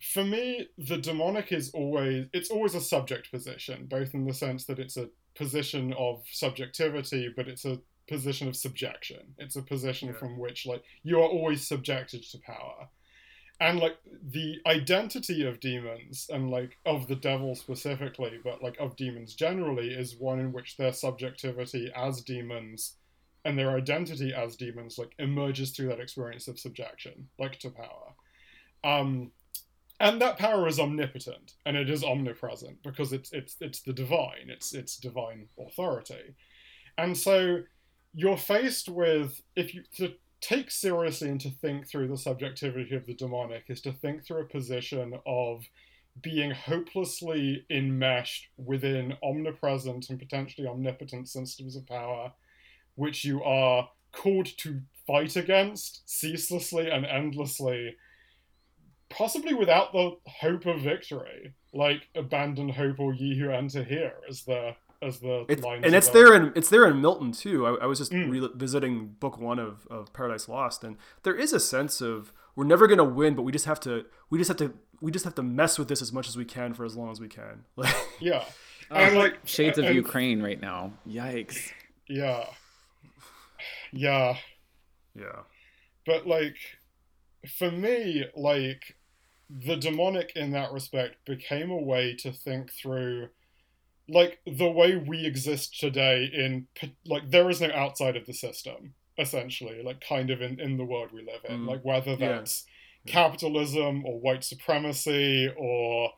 for 0.00 0.24
me 0.24 0.68
the 0.78 0.96
demonic 0.96 1.52
is 1.52 1.70
always 1.72 2.26
it's 2.32 2.50
always 2.50 2.74
a 2.74 2.80
subject 2.80 3.30
position 3.30 3.86
both 3.86 4.14
in 4.14 4.24
the 4.24 4.32
sense 4.34 4.64
that 4.64 4.78
it's 4.78 4.96
a 4.96 5.08
position 5.34 5.92
of 5.94 6.22
subjectivity 6.30 7.32
but 7.34 7.46
it's 7.48 7.64
a 7.64 7.78
position 8.08 8.48
of 8.48 8.56
subjection. 8.56 9.34
It's 9.38 9.54
a 9.54 9.62
position 9.62 10.08
Yeah. 10.08 10.14
from 10.18 10.36
which 10.36 10.66
like 10.66 10.82
you 11.04 11.20
are 11.20 11.28
always 11.28 11.66
subjected 11.66 12.24
to 12.24 12.38
power. 12.38 12.88
And 13.60 13.78
like 13.78 13.98
the 14.20 14.56
identity 14.66 15.46
of 15.46 15.60
demons 15.60 16.28
and 16.28 16.50
like 16.50 16.78
of 16.84 17.06
the 17.06 17.14
devil 17.14 17.54
specifically 17.54 18.40
but 18.42 18.62
like 18.62 18.76
of 18.80 18.96
demons 18.96 19.34
generally 19.34 19.90
is 19.94 20.16
one 20.16 20.40
in 20.40 20.50
which 20.52 20.76
their 20.76 20.92
subjectivity 20.92 21.92
as 21.94 22.20
demons 22.22 22.96
and 23.44 23.56
their 23.56 23.70
identity 23.76 24.34
as 24.34 24.56
demons 24.56 24.98
like 24.98 25.12
emerges 25.20 25.70
through 25.70 25.88
that 25.88 26.00
experience 26.00 26.48
of 26.48 26.58
subjection 26.58 27.28
like 27.38 27.58
to 27.60 27.70
power. 27.70 28.14
Um 28.82 29.30
and 30.00 30.20
that 30.22 30.38
power 30.38 30.66
is 30.66 30.80
omnipotent 30.80 31.52
and 31.66 31.76
it 31.76 31.90
is 31.90 32.02
omnipresent 32.02 32.82
because 32.82 33.12
it's 33.12 33.32
it's 33.32 33.56
it's 33.60 33.82
the 33.82 33.92
divine. 33.92 34.48
It's 34.48 34.74
it's 34.74 34.96
divine 34.96 35.48
authority. 35.58 36.34
And 36.96 37.16
so 37.16 37.60
you're 38.14 38.38
faced 38.38 38.88
with 38.88 39.42
if 39.54 39.74
you 39.74 39.82
to 39.98 40.14
take 40.40 40.70
seriously 40.70 41.28
and 41.28 41.40
to 41.42 41.50
think 41.50 41.86
through 41.86 42.08
the 42.08 42.16
subjectivity 42.16 42.96
of 42.96 43.04
the 43.06 43.14
demonic 43.14 43.64
is 43.68 43.82
to 43.82 43.92
think 43.92 44.24
through 44.24 44.40
a 44.40 44.46
position 44.46 45.12
of 45.26 45.64
being 46.22 46.50
hopelessly 46.50 47.64
enmeshed 47.70 48.48
within 48.56 49.14
omnipresent 49.22 50.08
and 50.08 50.18
potentially 50.18 50.66
omnipotent 50.66 51.28
systems 51.28 51.76
of 51.76 51.86
power 51.86 52.32
which 52.94 53.22
you 53.22 53.42
are 53.44 53.88
called 54.12 54.46
to 54.56 54.80
fight 55.06 55.36
against 55.36 56.02
ceaselessly 56.08 56.90
and 56.90 57.04
endlessly 57.04 57.94
possibly 59.10 59.54
without 59.54 59.92
the 59.92 60.12
hope 60.40 60.66
of 60.66 60.80
victory 60.80 61.52
like 61.72 62.08
abandon 62.14 62.68
hope 62.68 62.98
or 62.98 63.12
ye 63.14 63.38
who 63.38 63.50
enter 63.50 63.82
here 63.84 64.14
as 64.28 64.42
the 64.44 64.74
as 65.02 65.18
the 65.20 65.46
It's, 65.48 65.62
lines 65.62 65.82
and 65.84 65.94
it's 65.94 66.08
above. 66.08 66.14
there 66.22 66.34
in 66.36 66.52
it's 66.54 66.68
there 66.68 66.86
in 66.86 67.00
Milton 67.00 67.32
too. 67.32 67.66
I, 67.66 67.84
I 67.84 67.86
was 67.86 67.98
just 67.98 68.12
Mm. 68.12 68.30
revisiting 68.30 69.16
book 69.20 69.38
one 69.38 69.58
of, 69.58 69.86
of 69.90 70.12
Paradise 70.12 70.48
Lost, 70.48 70.84
and 70.84 70.96
there 71.22 71.34
is 71.34 71.52
a 71.52 71.60
sense 71.60 72.00
of 72.00 72.32
we're 72.56 72.64
never 72.64 72.86
gonna 72.86 73.04
win, 73.04 73.34
but 73.34 73.42
we 73.42 73.52
just 73.52 73.64
have 73.66 73.80
to 73.80 74.04
we 74.30 74.38
just 74.38 74.48
have 74.48 74.56
to 74.58 74.74
we 75.00 75.10
just 75.10 75.24
have 75.24 75.34
to 75.36 75.42
mess 75.42 75.78
with 75.78 75.88
this 75.88 76.02
as 76.02 76.12
much 76.12 76.28
as 76.28 76.36
we 76.36 76.44
can 76.44 76.74
for 76.74 76.84
as 76.84 76.96
long 76.96 77.10
as 77.10 77.18
we 77.20 77.28
can. 77.28 77.64
Like, 77.76 77.94
yeah 78.20 78.44
and 78.90 79.16
like 79.16 79.38
Shades 79.44 79.78
of 79.78 79.84
and- 79.86 79.94
Ukraine 79.94 80.42
right 80.42 80.60
now. 80.60 80.92
Yikes. 81.08 81.70
yeah 82.08 82.44
yeah 83.92 84.36
yeah, 85.14 85.40
but 86.06 86.26
like 86.26 86.56
for 87.58 87.70
me 87.70 88.24
like 88.36 88.96
the 89.66 89.76
demonic 89.76 90.32
in 90.36 90.52
that 90.52 90.70
respect 90.72 91.16
became 91.26 91.70
a 91.70 91.76
way 91.82 92.14
to 92.16 92.32
think 92.32 92.70
through 92.72 93.28
like 94.08 94.38
the 94.46 94.70
way 94.70 94.96
we 94.96 95.24
exist 95.26 95.78
today 95.80 96.28
in 96.32 96.66
like 97.06 97.28
there 97.30 97.48
is 97.50 97.60
no 97.60 97.70
outside 97.74 98.16
of 98.16 98.26
the 98.26 98.32
system 98.32 98.94
essentially 99.18 99.82
like 99.82 100.00
kind 100.00 100.30
of 100.30 100.40
in, 100.40 100.58
in 100.60 100.76
the 100.76 100.84
world 100.84 101.10
we 101.12 101.20
live 101.20 101.44
in 101.48 101.60
Mm. 101.60 101.68
like 101.68 101.84
whether 101.84 102.12
Yeah. 102.12 102.28
that's 102.28 102.64
capitalism 103.06 104.04
or 104.04 104.20
white 104.20 104.44
supremacy 104.44 105.48
or 105.56 106.10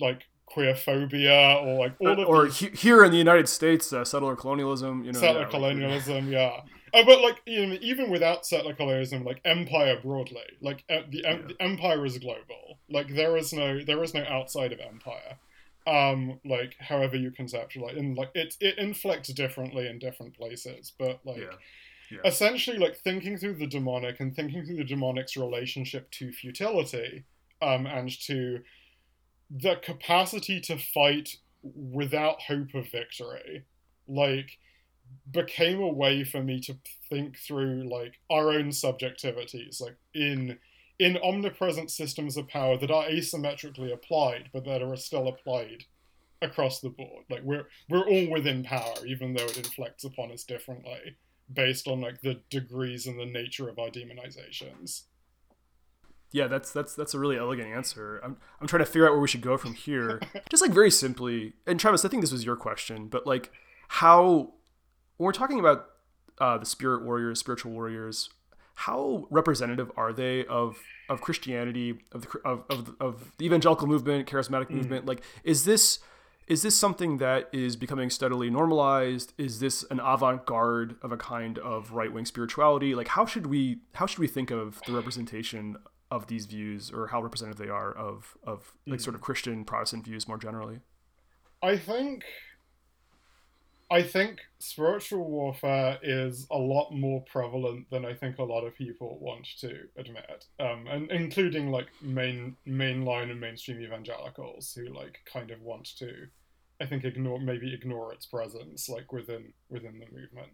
like 0.00 0.22
queerphobia 0.54 1.62
or 1.64 1.78
like 1.78 1.94
all 2.00 2.20
of 2.20 2.28
or 2.28 2.44
these 2.46 2.58
he- 2.58 2.68
here 2.70 3.02
in 3.04 3.10
the 3.10 3.16
United 3.18 3.48
States, 3.48 3.92
uh, 3.92 4.04
settler 4.04 4.36
colonialism. 4.36 5.04
You 5.04 5.12
know, 5.12 5.18
settler 5.18 5.40
yeah, 5.40 5.40
like- 5.42 5.50
colonialism 5.50 6.30
yeah 6.38 6.60
uh, 6.94 7.04
but 7.04 7.20
like 7.20 7.40
you 7.46 7.66
know, 7.66 7.78
even 7.80 8.10
without 8.10 8.46
settler 8.46 8.74
colonialism 8.74 9.24
like 9.24 9.40
empire 9.44 9.98
broadly 10.02 10.42
like 10.60 10.84
uh, 10.90 11.00
the, 11.10 11.22
Yeah. 11.24 11.38
the 11.48 11.56
empire 11.60 12.04
is 12.06 12.18
global 12.18 12.78
like 12.88 13.14
there 13.14 13.36
is 13.36 13.52
no 13.52 13.82
there 13.84 14.02
is 14.02 14.14
no 14.14 14.24
outside 14.28 14.72
of 14.72 14.80
empire 14.80 15.38
um 15.86 16.40
like 16.44 16.74
however 16.80 17.16
you 17.16 17.30
conceptualize 17.30 17.96
and 17.98 18.16
like 18.16 18.30
it 18.34 18.56
it 18.60 18.76
inflects 18.78 19.28
differently 19.32 19.86
in 19.86 19.98
different 19.98 20.36
places 20.36 20.92
but 20.98 21.20
like 21.24 21.38
yeah, 21.38 21.56
yeah. 22.10 22.18
essentially 22.24 22.76
like 22.78 22.96
thinking 22.96 23.36
through 23.38 23.54
the 23.54 23.66
demonic 23.66 24.18
and 24.20 24.34
thinking 24.34 24.64
through 24.64 24.76
the 24.76 24.84
demonic's 24.84 25.36
relationship 25.36 26.10
to 26.10 26.32
futility 26.32 27.24
um 27.62 27.86
and 27.86 28.10
to 28.20 28.60
the 29.50 29.76
capacity 29.76 30.60
to 30.60 30.76
fight 30.76 31.36
without 31.62 32.42
hope 32.42 32.74
of 32.74 32.88
victory 32.90 33.64
like 34.08 34.58
became 35.30 35.80
a 35.80 35.92
way 35.92 36.24
for 36.24 36.42
me 36.42 36.60
to 36.60 36.76
think 37.08 37.36
through 37.36 37.88
like 37.88 38.20
our 38.30 38.50
own 38.50 38.68
subjectivities 38.68 39.80
like 39.80 39.96
in 40.14 40.58
in 40.98 41.18
omnipresent 41.18 41.90
systems 41.90 42.36
of 42.36 42.48
power 42.48 42.76
that 42.78 42.90
are 42.90 43.06
asymmetrically 43.06 43.92
applied 43.92 44.48
but 44.52 44.64
that 44.64 44.82
are 44.82 44.96
still 44.96 45.28
applied 45.28 45.84
across 46.42 46.80
the 46.80 46.88
board 46.88 47.24
like 47.28 47.42
we're 47.42 47.66
we're 47.88 48.08
all 48.08 48.30
within 48.30 48.62
power 48.62 48.94
even 49.06 49.34
though 49.34 49.44
it 49.44 49.56
inflects 49.56 50.04
upon 50.04 50.30
us 50.30 50.44
differently 50.44 51.16
based 51.52 51.88
on 51.88 52.00
like 52.00 52.20
the 52.22 52.40
degrees 52.50 53.06
and 53.06 53.18
the 53.18 53.26
nature 53.26 53.68
of 53.68 53.78
our 53.78 53.88
demonizations 53.88 55.02
Yeah, 56.32 56.48
that's 56.48 56.72
that's 56.72 56.94
that's 56.94 57.14
a 57.14 57.18
really 57.18 57.38
elegant 57.38 57.68
answer. 57.68 58.20
I'm 58.22 58.36
I'm 58.60 58.66
trying 58.66 58.84
to 58.84 58.86
figure 58.86 59.06
out 59.06 59.12
where 59.12 59.20
we 59.20 59.28
should 59.28 59.42
go 59.42 59.56
from 59.56 59.74
here. 59.74 60.20
Just 60.50 60.60
like 60.60 60.72
very 60.72 60.90
simply, 60.90 61.54
and 61.66 61.78
Travis, 61.78 62.04
I 62.04 62.08
think 62.08 62.22
this 62.22 62.32
was 62.32 62.44
your 62.44 62.56
question, 62.56 63.06
but 63.06 63.26
like 63.26 63.52
how 63.88 64.52
when 65.16 65.26
we're 65.26 65.32
talking 65.32 65.60
about 65.60 65.86
uh, 66.38 66.58
the 66.58 66.66
spirit 66.66 67.04
warriors, 67.04 67.38
spiritual 67.38 67.72
warriors, 67.72 68.28
how 68.74 69.26
representative 69.30 69.90
are 69.96 70.12
they 70.12 70.44
of 70.46 70.78
of 71.08 71.20
Christianity, 71.20 72.00
of 72.12 72.22
the 72.22 72.38
of 72.44 72.64
of, 72.68 72.96
of 73.00 73.32
the 73.38 73.46
evangelical 73.46 73.86
movement, 73.86 74.28
charismatic 74.28 74.70
movement? 74.70 75.06
Like, 75.06 75.22
is 75.44 75.64
this 75.64 75.98
is 76.46 76.62
this 76.62 76.78
something 76.78 77.16
that 77.16 77.48
is 77.52 77.74
becoming 77.74 78.10
steadily 78.10 78.50
normalized? 78.50 79.32
Is 79.36 79.58
this 79.58 79.84
an 79.90 79.98
avant-garde 79.98 80.96
of 81.02 81.10
a 81.10 81.16
kind 81.16 81.58
of 81.58 81.92
right-wing 81.92 82.24
spirituality? 82.24 82.94
Like, 82.94 83.08
how 83.08 83.26
should 83.26 83.46
we 83.46 83.78
how 83.94 84.06
should 84.06 84.18
we 84.18 84.28
think 84.28 84.50
of 84.50 84.80
the 84.86 84.92
representation 84.92 85.76
of 86.10 86.28
these 86.28 86.46
views, 86.46 86.92
or 86.92 87.08
how 87.08 87.22
representative 87.22 87.58
they 87.58 87.70
are 87.70 87.92
of 87.92 88.36
of 88.44 88.74
like 88.86 89.00
sort 89.00 89.16
of 89.16 89.22
Christian 89.22 89.64
Protestant 89.64 90.04
views 90.04 90.28
more 90.28 90.38
generally? 90.38 90.80
I 91.62 91.78
think 91.78 92.24
I 93.88 94.02
think 94.02 94.40
spiritual 94.58 95.30
warfare 95.30 95.98
is 96.02 96.46
a 96.50 96.58
lot 96.58 96.90
more 96.90 97.22
prevalent 97.22 97.88
than 97.90 98.04
I 98.04 98.14
think 98.14 98.38
a 98.38 98.44
lot 98.44 98.64
of 98.66 98.74
people 98.74 99.18
want 99.20 99.46
to 99.60 99.84
admit, 99.96 100.46
um, 100.58 100.86
and 100.88 101.10
including 101.12 101.70
like 101.70 101.86
main 102.02 102.56
mainline 102.66 103.30
and 103.30 103.40
mainstream 103.40 103.80
evangelicals 103.80 104.72
who 104.74 104.92
like 104.92 105.20
kind 105.32 105.52
of 105.52 105.62
want 105.62 105.96
to, 105.98 106.26
I 106.80 106.86
think 106.86 107.04
ignore 107.04 107.38
maybe 107.38 107.72
ignore 107.72 108.12
its 108.12 108.26
presence 108.26 108.88
like 108.88 109.12
within 109.12 109.52
within 109.68 110.00
the 110.00 110.06
movement. 110.06 110.52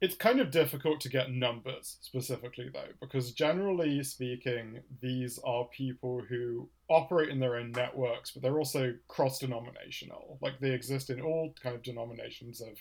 It's 0.00 0.14
kind 0.14 0.40
of 0.40 0.50
difficult 0.50 1.00
to 1.00 1.08
get 1.08 1.30
numbers 1.30 1.96
specifically 2.02 2.68
though, 2.72 2.92
because 3.00 3.32
generally 3.32 4.02
speaking, 4.02 4.80
these 5.00 5.38
are 5.44 5.64
people 5.66 6.22
who 6.28 6.68
operate 6.88 7.30
in 7.30 7.40
their 7.40 7.56
own 7.56 7.72
networks, 7.72 8.30
but 8.30 8.42
they're 8.42 8.58
also 8.58 8.94
cross 9.08 9.38
denominational. 9.38 10.38
Like 10.42 10.60
they 10.60 10.72
exist 10.72 11.08
in 11.08 11.22
all 11.22 11.54
kind 11.62 11.74
of 11.74 11.82
denominations 11.82 12.60
of 12.60 12.76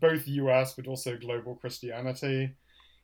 both 0.00 0.26
US 0.26 0.74
but 0.74 0.88
also 0.88 1.16
global 1.16 1.54
Christianity. 1.54 2.54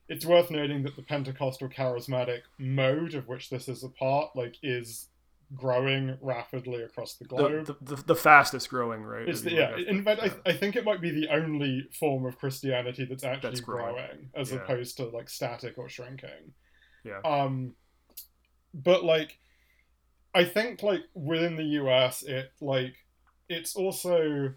It's 0.09 0.27
worth 0.27 0.51
noting 0.51 0.83
that 0.83 0.97
the 0.97 1.03
Pentecostal 1.03 1.69
charismatic 1.69 2.43
mode 2.59 3.15
of 3.15 3.29
which 3.29 3.51
this 3.51 3.69
is 3.69 3.85
a 3.85 3.89
part, 3.89 4.37
like, 4.37 4.57
is 4.63 5.09
growing 5.55 6.17
rapidly 6.21 6.83
across 6.83 7.17
the 7.17 7.25
globe. 7.25 7.67
The, 7.67 7.75
the, 7.83 7.97
the, 7.97 8.03
the 8.05 8.15
fastest 8.15 8.69
growing, 8.71 9.03
right? 9.03 9.29
It's 9.29 9.41
I 9.43 9.45
the, 9.45 9.53
yeah, 9.53 9.77
in 9.77 10.05
fact, 10.05 10.23
I, 10.23 10.31
I 10.51 10.53
think 10.53 10.77
it 10.77 10.85
might 10.85 11.01
be 11.01 11.11
the 11.11 11.29
only 11.33 11.89
form 11.99 12.25
of 12.27 12.39
Christianity 12.39 13.05
that's 13.05 13.25
actually 13.25 13.51
That's 13.51 13.61
growing. 13.61 13.95
growing, 13.95 14.31
as 14.35 14.51
Yeah. 14.53 14.59
opposed 14.59 14.97
to 14.99 15.05
like 15.07 15.29
static 15.29 15.79
or 15.79 15.89
shrinking. 15.89 16.55
yeah. 17.05 17.21
Um, 17.25 17.75
but 18.73 19.05
like, 19.05 19.39
I 20.35 20.45
think 20.45 20.83
like 20.83 21.03
within 21.15 21.57
the 21.57 21.65
US, 21.83 22.23
it 22.23 22.51
like 22.61 22.95
it's 23.49 23.77
also 23.77 24.53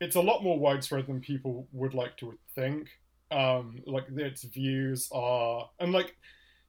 it's 0.00 0.16
a 0.16 0.20
lot 0.20 0.42
more 0.42 0.58
widespread 0.58 1.06
than 1.06 1.20
people 1.20 1.68
would 1.72 1.94
like 1.94 2.16
to 2.18 2.38
think. 2.54 2.88
Um, 3.30 3.80
like 3.86 4.06
its 4.16 4.42
views 4.42 5.08
are, 5.12 5.68
and 5.78 5.92
like 5.92 6.16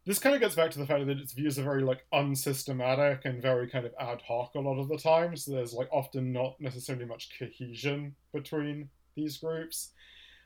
this 0.06 0.20
kind 0.20 0.34
of 0.36 0.42
gets 0.42 0.56
back 0.56 0.72
to 0.72 0.80
the 0.80 0.86
fact 0.88 1.06
that 1.06 1.20
its 1.20 1.34
views 1.34 1.60
are 1.60 1.64
very 1.64 1.84
like 1.84 2.06
unsystematic 2.12 3.22
and 3.26 3.42
very 3.42 3.70
kind 3.70 3.86
of 3.86 3.94
ad 4.00 4.22
hoc 4.22 4.56
a 4.56 4.60
lot 4.60 4.80
of 4.80 4.88
the 4.90 4.98
time. 4.98 5.36
So 5.36 5.52
there's 5.52 5.74
like 5.74 5.90
often 5.92 6.32
not 6.32 6.60
necessarily 6.60 7.06
much 7.06 7.30
cohesion 7.38 8.16
between 8.34 8.90
these 9.16 9.38
groups. 9.38 9.92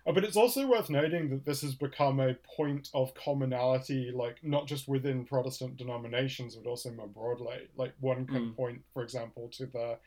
Uh, 0.07 0.11
but 0.11 0.23
it's 0.23 0.35
also 0.37 0.67
worth 0.67 0.89
noting 0.89 1.29
that 1.29 1.45
this 1.45 1.61
has 1.61 1.73
become 1.73 2.19
a 2.19 2.35
point 2.55 2.89
of 2.93 3.13
commonality, 3.15 4.11
like 4.13 4.37
not 4.43 4.67
just 4.67 4.87
within 4.87 5.25
Protestant 5.25 5.77
denominations, 5.77 6.55
but 6.55 6.69
also 6.69 6.91
more 6.91 7.07
broadly. 7.07 7.67
Like 7.75 7.93
one 7.99 8.27
can 8.27 8.51
Mm. 8.51 8.55
point, 8.55 8.81
for 8.93 9.03
example, 9.03 9.49
to 9.53 9.65
the 9.65 9.97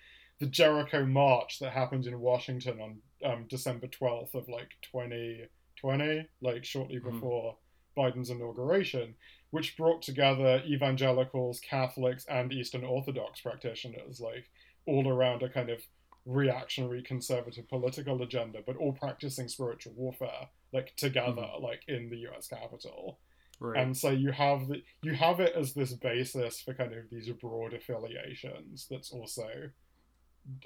the 0.41 0.47
Jericho 0.47 1.05
March 1.05 1.59
that 1.59 1.73
happened 1.73 2.07
in 2.07 2.21
Washington 2.21 2.81
on 2.81 3.03
um, 3.25 3.47
December 3.49 3.89
twelfth 3.89 4.37
of 4.37 4.49
like 4.49 4.71
2020, 4.83 6.29
like 6.41 6.65
shortly 6.65 7.01
Mhm. 7.01 7.11
before 7.13 7.57
Biden's 7.97 8.31
inauguration, 8.31 9.17
which 9.51 9.77
brought 9.77 10.03
together 10.03 10.63
evangelicals, 10.67 11.61
Catholics, 11.61 12.27
and 12.27 12.53
Eastern 12.53 12.85
Orthodox 12.85 13.41
practitioners, 13.41 14.21
like 14.21 14.51
all 14.87 15.09
around 15.09 15.43
a 15.43 15.49
kind 15.49 15.71
of 15.71 15.83
reactionary 16.27 17.03
conservative 17.03 17.69
political 17.69 18.23
agenda, 18.23 18.61
but 18.65 18.77
all 18.77 18.93
practicing 18.93 19.49
spiritual 19.49 19.95
warfare, 19.97 20.49
like 20.73 20.95
together, 20.97 21.49
hmm. 21.57 21.65
like 21.65 21.83
in 21.89 22.11
the 22.11 22.19
U.S. 22.19 22.49
Capitol. 22.49 23.19
right. 23.59 23.81
And 23.81 23.97
so 23.97 24.11
you 24.11 24.33
have 24.33 24.69
the 24.69 24.83
you 25.03 25.15
have 25.15 25.41
it 25.41 25.55
as 25.57 25.73
this 25.73 25.95
basis 25.95 26.61
for 26.61 26.75
kind 26.75 26.93
of 26.93 27.05
these 27.11 27.29
broad 27.31 27.73
affiliations. 27.73 28.87
That's 28.91 29.11
also, 29.11 29.49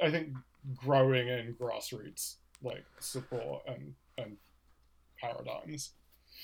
I 0.02 0.10
think, 0.10 0.34
growing 0.74 1.28
in 1.28 1.54
grassroots 1.54 2.36
like 2.62 2.84
support 2.98 3.62
and 3.66 3.94
and 4.18 4.36
paradigms. 5.20 5.92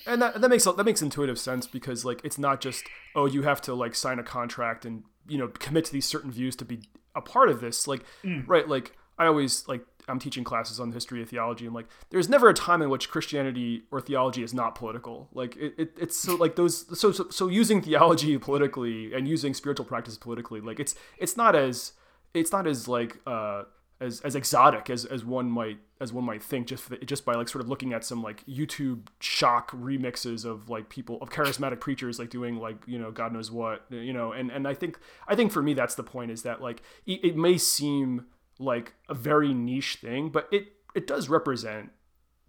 And 0.06 0.20
that 0.22 0.40
that 0.40 0.48
makes 0.48 0.64
that 0.64 0.84
makes 0.84 1.02
intuitive 1.02 1.38
sense 1.38 1.66
because 1.66 2.04
like 2.04 2.20
it's 2.24 2.38
not 2.38 2.60
just 2.60 2.84
oh 3.14 3.26
you 3.26 3.42
have 3.42 3.60
to 3.62 3.74
like 3.74 3.94
sign 3.94 4.18
a 4.18 4.22
contract 4.22 4.84
and 4.84 5.02
you 5.26 5.38
know 5.38 5.48
commit 5.48 5.84
to 5.86 5.92
these 5.92 6.06
certain 6.06 6.30
views 6.30 6.56
to 6.56 6.64
be 6.64 6.80
a 7.14 7.20
part 7.20 7.48
of 7.48 7.60
this 7.60 7.86
like 7.88 8.04
Mm. 8.24 8.44
right 8.46 8.68
like 8.68 8.96
I 9.18 9.26
always 9.26 9.66
like 9.68 9.84
I'm 10.10 10.18
teaching 10.18 10.42
classes 10.44 10.80
on 10.80 10.88
the 10.88 10.94
history 10.94 11.20
of 11.20 11.28
theology 11.28 11.66
and 11.66 11.74
like 11.74 11.86
there's 12.10 12.28
never 12.30 12.48
a 12.48 12.54
time 12.54 12.80
in 12.80 12.88
which 12.88 13.10
Christianity 13.10 13.82
or 13.90 14.00
theology 14.00 14.42
is 14.42 14.54
not 14.54 14.74
political 14.74 15.28
like 15.34 15.56
it, 15.56 15.74
it 15.76 15.90
it's 15.98 16.16
so 16.16 16.34
like 16.36 16.56
those 16.56 16.98
so, 16.98 17.12
so 17.12 17.28
so 17.28 17.48
using 17.48 17.82
theology 17.82 18.38
politically 18.48 19.12
and 19.12 19.28
using 19.28 19.52
spiritual 19.52 19.84
practice 19.84 20.16
politically 20.16 20.60
like 20.60 20.80
it's 20.80 20.94
it's 21.18 21.36
not 21.36 21.54
as 21.54 21.92
it's 22.32 22.52
not 22.52 22.66
as 22.66 22.88
like 22.88 23.18
uh 23.26 23.64
as, 24.00 24.20
as 24.20 24.36
exotic 24.36 24.90
as, 24.90 25.04
as 25.04 25.24
one 25.24 25.50
might 25.50 25.78
as 26.00 26.12
one 26.12 26.24
might 26.24 26.42
think 26.42 26.68
just 26.68 26.88
just 27.04 27.24
by 27.24 27.34
like 27.34 27.48
sort 27.48 27.62
of 27.62 27.68
looking 27.68 27.92
at 27.92 28.04
some 28.04 28.22
like 28.22 28.46
YouTube 28.46 29.08
shock 29.18 29.72
remixes 29.72 30.44
of 30.44 30.68
like 30.68 30.88
people 30.88 31.18
of 31.20 31.30
charismatic 31.30 31.80
preachers 31.80 32.18
like 32.18 32.30
doing 32.30 32.56
like 32.56 32.76
you 32.86 32.98
know 32.98 33.10
God 33.10 33.32
knows 33.32 33.50
what 33.50 33.84
you 33.90 34.12
know 34.12 34.32
and 34.32 34.50
and 34.50 34.68
I 34.68 34.74
think 34.74 34.98
I 35.26 35.34
think 35.34 35.50
for 35.50 35.62
me 35.62 35.74
that's 35.74 35.96
the 35.96 36.04
point 36.04 36.30
is 36.30 36.42
that 36.42 36.62
like 36.62 36.82
it, 37.06 37.24
it 37.24 37.36
may 37.36 37.58
seem 37.58 38.26
like 38.60 38.94
a 39.08 39.14
very 39.14 39.52
niche 39.52 39.96
thing 39.96 40.30
but 40.30 40.48
it 40.52 40.72
it 40.94 41.06
does 41.06 41.28
represent 41.28 41.90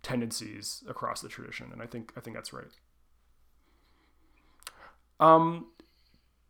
tendencies 0.03 0.83
across 0.87 1.21
the 1.21 1.29
tradition 1.29 1.69
and 1.73 1.81
I 1.81 1.87
think 1.87 2.13
I 2.15 2.19
think 2.19 2.35
that's 2.35 2.53
right. 2.53 2.65
Um 5.19 5.67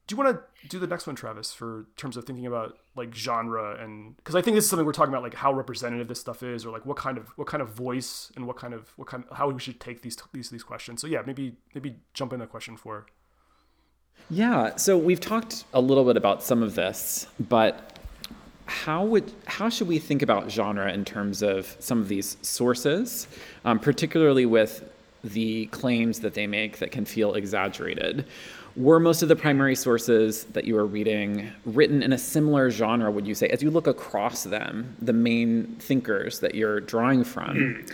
do 0.10 0.16
you 0.16 0.24
want 0.24 0.40
to 0.62 0.68
do 0.68 0.80
the 0.80 0.88
next 0.88 1.06
one, 1.06 1.16
Travis, 1.16 1.54
for 1.54 1.86
terms 1.96 2.18
of 2.18 2.26
thinking 2.26 2.48
about 2.48 2.80
like 2.96 3.14
genre 3.14 3.78
and 3.80 4.18
because 4.18 4.34
I 4.34 4.42
think 4.42 4.56
this 4.56 4.64
is 4.64 4.70
something 4.72 4.84
we're 4.84 4.92
talking 4.92 5.14
about, 5.14 5.22
like 5.22 5.36
how 5.36 5.54
representative 5.54 6.08
this 6.08 6.20
stuff 6.20 6.42
is, 6.42 6.66
or 6.66 6.72
like 6.72 6.84
what 6.84 6.98
kind 6.98 7.20
of 7.20 7.28
what 7.38 7.48
kind 7.48 7.62
of 7.62 7.70
voice 7.70 8.32
and 8.36 8.48
what 8.48 8.58
kind 8.58 8.74
of 8.74 8.92
what 8.96 9.08
kind 9.08 9.24
of, 9.30 9.38
how 9.38 9.50
we 9.50 9.60
should 9.60 9.80
take 9.80 10.02
these 10.02 10.18
these 10.34 10.50
these 10.50 10.64
questions. 10.64 11.00
So 11.00 11.06
yeah, 11.06 11.22
maybe 11.28 11.58
maybe 11.76 11.98
jump 12.16 12.34
in 12.34 12.42
a 12.42 12.48
question 12.48 12.76
for. 12.76 13.06
Yeah, 14.32 14.78
so 14.78 14.98
we've 14.98 15.20
talked 15.20 15.66
a 15.76 15.80
little 15.80 16.04
bit 16.04 16.18
about 16.18 16.42
some 16.42 16.64
of 16.64 16.74
this, 16.74 17.28
but 17.40 18.00
how 18.66 19.06
would 19.06 19.32
how 19.46 19.70
should 19.70 19.88
we 19.88 20.00
think 20.00 20.24
about 20.24 20.50
genre 20.50 20.92
in 20.92 21.06
terms 21.06 21.44
of 21.44 21.78
some 21.78 22.00
of 22.00 22.08
these 22.08 22.36
sources, 22.42 23.28
um, 23.64 23.78
particularly 23.78 24.48
with 24.48 24.90
the 25.24 25.66
claims 25.68 26.20
that 26.22 26.34
they 26.34 26.48
make 26.48 26.80
that 26.80 26.92
can 26.92 27.06
feel 27.06 27.34
exaggerated? 27.34 28.26
Were 28.76 29.00
most 29.00 29.22
of 29.22 29.30
the 29.30 29.36
primary 29.36 29.76
sources 29.76 30.46
that 30.46 30.66
you 30.66 30.78
are 30.78 30.86
reading 30.86 31.52
written 31.66 32.04
in 32.04 32.14
a 32.14 32.18
similar 32.18 32.70
genre, 32.70 33.12
would 33.12 33.28
you 33.28 33.36
say, 33.36 33.48
as 33.50 33.62
you 33.62 33.72
look 33.72 33.88
across 33.88 34.44
them, 34.44 34.96
the 35.02 35.14
main 35.14 35.76
thinkers 35.80 36.40
that 36.40 36.56
you're 36.56 36.80
drawing 36.80 37.24
from? 37.24 37.86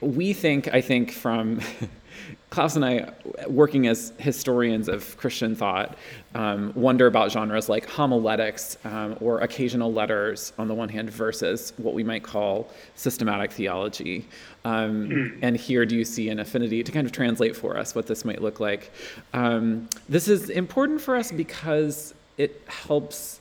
Hmm. 0.00 0.06
We 0.16 0.32
think, 0.32 0.72
I 0.72 0.80
think, 0.80 1.10
from 1.10 1.60
Klaus 2.50 2.76
and 2.76 2.84
I, 2.84 3.12
working 3.48 3.86
as 3.88 4.12
historians 4.18 4.88
of 4.88 5.16
Christian 5.16 5.56
thought, 5.56 5.96
um, 6.34 6.72
wonder 6.74 7.06
about 7.06 7.32
genres 7.32 7.68
like 7.68 7.88
homiletics 7.88 8.78
um, 8.84 9.16
or 9.20 9.40
occasional 9.40 9.92
letters 9.92 10.52
on 10.58 10.68
the 10.68 10.74
one 10.74 10.88
hand 10.88 11.10
versus 11.10 11.72
what 11.78 11.94
we 11.94 12.04
might 12.04 12.22
call 12.22 12.68
systematic 12.94 13.50
theology. 13.50 14.26
Um, 14.64 15.38
and 15.42 15.56
here, 15.56 15.84
do 15.84 15.96
you 15.96 16.04
see 16.04 16.28
an 16.28 16.38
affinity 16.38 16.82
to 16.82 16.92
kind 16.92 17.06
of 17.06 17.12
translate 17.12 17.56
for 17.56 17.76
us 17.76 17.94
what 17.94 18.06
this 18.06 18.24
might 18.24 18.40
look 18.40 18.60
like? 18.60 18.92
Um, 19.32 19.88
this 20.08 20.28
is 20.28 20.50
important 20.50 21.00
for 21.00 21.16
us 21.16 21.32
because 21.32 22.14
it 22.38 22.62
helps 22.66 23.40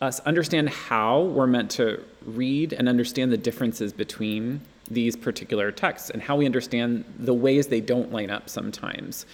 us 0.00 0.20
understand 0.20 0.68
how 0.68 1.22
we're 1.22 1.46
meant 1.46 1.70
to 1.72 2.02
read 2.24 2.72
and 2.72 2.88
understand 2.88 3.32
the 3.32 3.36
differences 3.36 3.92
between 3.92 4.60
these 4.88 5.16
particular 5.16 5.72
texts 5.72 6.10
and 6.10 6.22
how 6.22 6.36
we 6.36 6.46
understand 6.46 7.04
the 7.18 7.34
ways 7.34 7.66
they 7.66 7.80
don't 7.80 8.12
line 8.12 8.30
up 8.30 8.48
sometimes. 8.48 9.26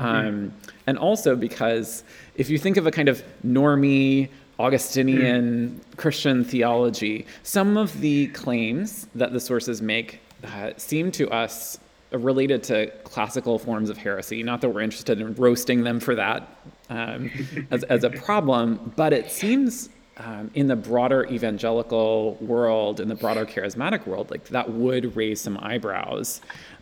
Um, 0.00 0.52
and 0.86 0.98
also 0.98 1.36
because 1.36 2.04
if 2.36 2.50
you 2.50 2.58
think 2.58 2.76
of 2.76 2.86
a 2.86 2.90
kind 2.90 3.08
of 3.08 3.22
normie, 3.46 4.28
Augustinian 4.58 5.80
Christian 5.96 6.44
theology, 6.44 7.26
some 7.42 7.76
of 7.76 8.00
the 8.00 8.28
claims 8.28 9.08
that 9.14 9.32
the 9.32 9.40
sources 9.40 9.82
make 9.82 10.20
uh, 10.44 10.70
seem 10.76 11.10
to 11.12 11.28
us 11.30 11.78
related 12.12 12.62
to 12.62 12.86
classical 13.02 13.58
forms 13.58 13.90
of 13.90 13.96
heresy. 13.96 14.42
Not 14.42 14.60
that 14.60 14.68
we're 14.68 14.82
interested 14.82 15.20
in 15.20 15.34
roasting 15.34 15.82
them 15.82 16.00
for 16.00 16.14
that 16.14 16.48
um, 16.88 17.30
as, 17.70 17.82
as 17.84 18.04
a 18.04 18.10
problem, 18.26 18.92
but 18.96 19.12
it 19.12 19.30
seems 19.30 19.88
um, 20.18 20.50
in 20.54 20.68
the 20.68 20.76
broader 20.76 21.24
evangelical 21.26 22.36
world, 22.40 23.00
in 23.00 23.08
the 23.08 23.14
broader 23.14 23.44
charismatic 23.44 24.06
world, 24.06 24.30
like 24.30 24.44
that 24.48 24.70
would 24.70 25.16
raise 25.16 25.40
some 25.40 25.58
eyebrows. 25.60 26.40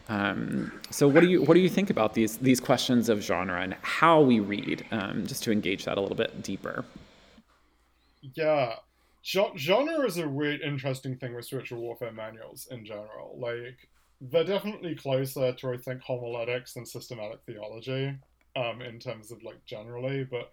Um, 0.09 0.73
so, 0.91 1.09
what 1.09 1.21
do 1.21 1.29
you 1.29 1.43
what 1.43 1.55
do 1.55 1.61
you 1.61 1.69
think 1.69 1.89
about 1.89 2.15
these 2.15 2.37
these 2.39 2.61
questions 2.61 3.09
of 3.09 3.23
genre 3.23 3.61
and 3.61 3.75
how 3.83 4.21
we 4.21 4.41
read? 4.41 4.85
Um, 4.91 5.27
just 5.27 5.43
to 5.45 5.53
engage 5.53 5.85
that 5.85 5.97
a 5.97 6.01
little 6.01 6.17
bit 6.17 6.43
deeper. 6.43 6.85
Yeah. 8.35 8.75
Genre 9.25 10.05
is 10.05 10.19
a 10.19 10.29
weird, 10.29 10.63
interesting 10.63 11.17
thing 11.17 11.35
with 11.35 11.45
spiritual 11.45 11.81
warfare 11.81 12.13
manuals 12.13 12.67
in 12.71 12.85
general. 12.85 13.37
Like, 13.39 13.89
they're 14.21 14.45
definitely 14.45 14.97
closer 14.97 15.53
to, 15.53 15.73
I 15.73 15.77
think, 15.77 16.03
homiletics 16.03 16.75
than 16.75 16.85
systematic 16.85 17.41
theology, 17.47 18.17
um, 18.57 18.83
in 18.83 18.99
terms 18.99 19.31
of, 19.31 19.43
like, 19.45 19.65
generally. 19.65 20.25
But, 20.25 20.51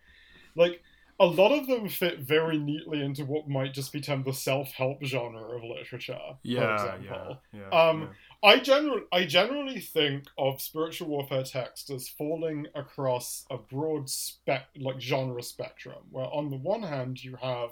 like, 0.55 0.83
a 1.19 1.25
lot 1.25 1.51
of 1.51 1.67
them 1.67 1.89
fit 1.89 2.19
very 2.19 2.57
neatly 2.57 3.01
into 3.03 3.25
what 3.25 3.49
might 3.49 3.73
just 3.73 3.91
be 3.91 3.99
termed 3.99 4.25
the 4.25 4.33
self-help 4.33 5.03
genre 5.03 5.55
of 5.55 5.63
literature, 5.63 6.17
Yeah, 6.43 6.77
for 6.77 6.95
example. 6.95 7.41
yeah, 7.53 7.59
yeah. 7.71 7.79
Um, 7.89 8.01
yeah. 8.01 8.07
I 8.51 8.59
generally, 8.59 9.01
I 9.11 9.25
generally 9.25 9.81
think 9.81 10.25
of 10.37 10.61
spiritual 10.61 11.09
warfare 11.09 11.43
text 11.43 11.89
as 11.89 12.07
falling 12.07 12.67
across 12.73 13.45
a 13.49 13.57
broad 13.57 14.09
spec, 14.09 14.67
like 14.77 15.01
genre 15.01 15.43
spectrum, 15.43 15.97
where 16.09 16.27
on 16.27 16.49
the 16.49 16.55
one 16.55 16.83
hand 16.83 17.21
you 17.23 17.35
have 17.41 17.71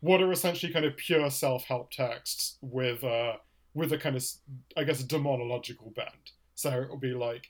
what 0.00 0.20
are 0.22 0.32
essentially 0.32 0.72
kind 0.72 0.84
of 0.84 0.96
pure 0.96 1.30
self-help 1.30 1.90
texts 1.92 2.56
with 2.62 3.04
uh 3.04 3.34
with 3.74 3.92
a 3.92 3.98
kind 3.98 4.16
of, 4.16 4.24
I 4.76 4.82
guess, 4.82 5.00
a 5.00 5.04
demonological 5.06 5.94
bent. 5.94 6.32
So 6.56 6.70
it'll 6.82 6.96
be 6.96 7.14
like 7.14 7.48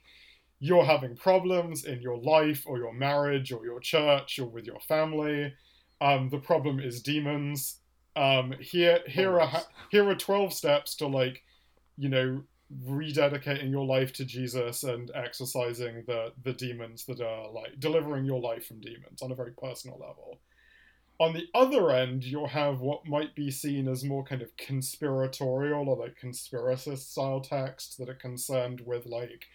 you're 0.63 0.85
having 0.85 1.15
problems 1.15 1.85
in 1.85 2.01
your 2.01 2.19
life 2.19 2.63
or 2.67 2.77
your 2.77 2.93
marriage 2.93 3.51
or 3.51 3.65
your 3.65 3.79
church 3.79 4.37
or 4.37 4.45
with 4.45 4.65
your 4.65 4.79
family. 4.81 5.51
Um, 5.99 6.29
the 6.29 6.37
problem 6.37 6.79
is 6.79 7.01
demons. 7.01 7.79
Um, 8.15 8.53
here, 8.59 8.99
here 9.07 9.39
are 9.39 9.63
here 9.89 10.07
are 10.07 10.15
twelve 10.15 10.53
steps 10.53 10.95
to 10.97 11.07
like, 11.07 11.41
you 11.97 12.09
know, 12.09 12.43
rededicating 12.85 13.71
your 13.71 13.85
life 13.85 14.13
to 14.13 14.23
Jesus 14.23 14.83
and 14.83 15.09
exorcising 15.15 16.03
the 16.05 16.31
the 16.43 16.53
demons 16.53 17.05
that 17.05 17.21
are 17.21 17.49
like 17.51 17.79
delivering 17.79 18.25
your 18.25 18.39
life 18.39 18.67
from 18.67 18.81
demons 18.81 19.23
on 19.23 19.31
a 19.31 19.35
very 19.35 19.53
personal 19.53 19.97
level. 19.97 20.39
On 21.19 21.33
the 21.33 21.47
other 21.55 21.89
end, 21.91 22.23
you'll 22.23 22.47
have 22.47 22.81
what 22.81 23.07
might 23.07 23.35
be 23.35 23.49
seen 23.49 23.87
as 23.87 24.03
more 24.03 24.23
kind 24.23 24.41
of 24.43 24.55
conspiratorial 24.57 25.89
or 25.89 25.97
like 25.97 26.17
conspiracist 26.21 27.11
style 27.11 27.41
texts 27.41 27.95
that 27.95 28.09
are 28.09 28.15
concerned 28.15 28.81
with 28.85 29.05
like 29.05 29.47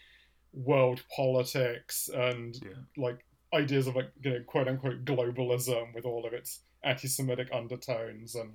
world 0.56 1.02
politics 1.14 2.08
and 2.12 2.56
Yeah. 2.56 2.70
like 2.96 3.24
ideas 3.54 3.86
of 3.86 3.94
like 3.94 4.10
you 4.22 4.30
know 4.30 4.42
quote 4.46 4.68
unquote 4.68 5.04
globalism 5.04 5.94
with 5.94 6.04
all 6.04 6.26
of 6.26 6.32
its 6.32 6.60
anti-Semitic 6.82 7.48
undertones 7.52 8.34
and 8.34 8.54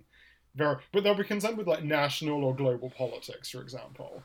very 0.55 0.77
but 0.91 1.03
they'll 1.03 1.15
be 1.15 1.23
concerned 1.23 1.57
with 1.57 1.67
like 1.67 1.83
national 1.83 2.43
or 2.43 2.55
global 2.55 2.89
politics, 2.89 3.49
for 3.49 3.61
example. 3.61 4.23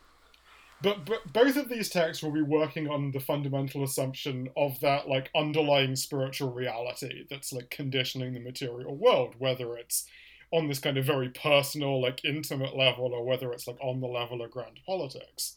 But, 0.82 1.06
but 1.06 1.32
both 1.32 1.56
of 1.56 1.70
these 1.70 1.88
texts 1.88 2.22
will 2.22 2.32
be 2.32 2.42
working 2.42 2.88
on 2.88 3.10
the 3.10 3.20
fundamental 3.20 3.82
assumption 3.82 4.50
of 4.56 4.78
that 4.80 5.08
like 5.08 5.30
underlying 5.34 5.96
spiritual 5.96 6.52
reality 6.52 7.24
that's 7.30 7.52
like 7.52 7.70
conditioning 7.70 8.34
the 8.34 8.40
material 8.40 8.94
world, 8.94 9.36
whether 9.38 9.76
it's 9.76 10.06
on 10.52 10.68
this 10.68 10.78
kind 10.78 10.98
of 10.98 11.04
very 11.06 11.30
personal, 11.30 12.00
like 12.02 12.24
intimate 12.24 12.76
level, 12.76 13.12
or 13.14 13.24
whether 13.24 13.52
it's 13.52 13.66
like 13.66 13.78
on 13.80 14.00
the 14.00 14.06
level 14.06 14.42
of 14.42 14.50
grand 14.50 14.80
politics. 14.84 15.56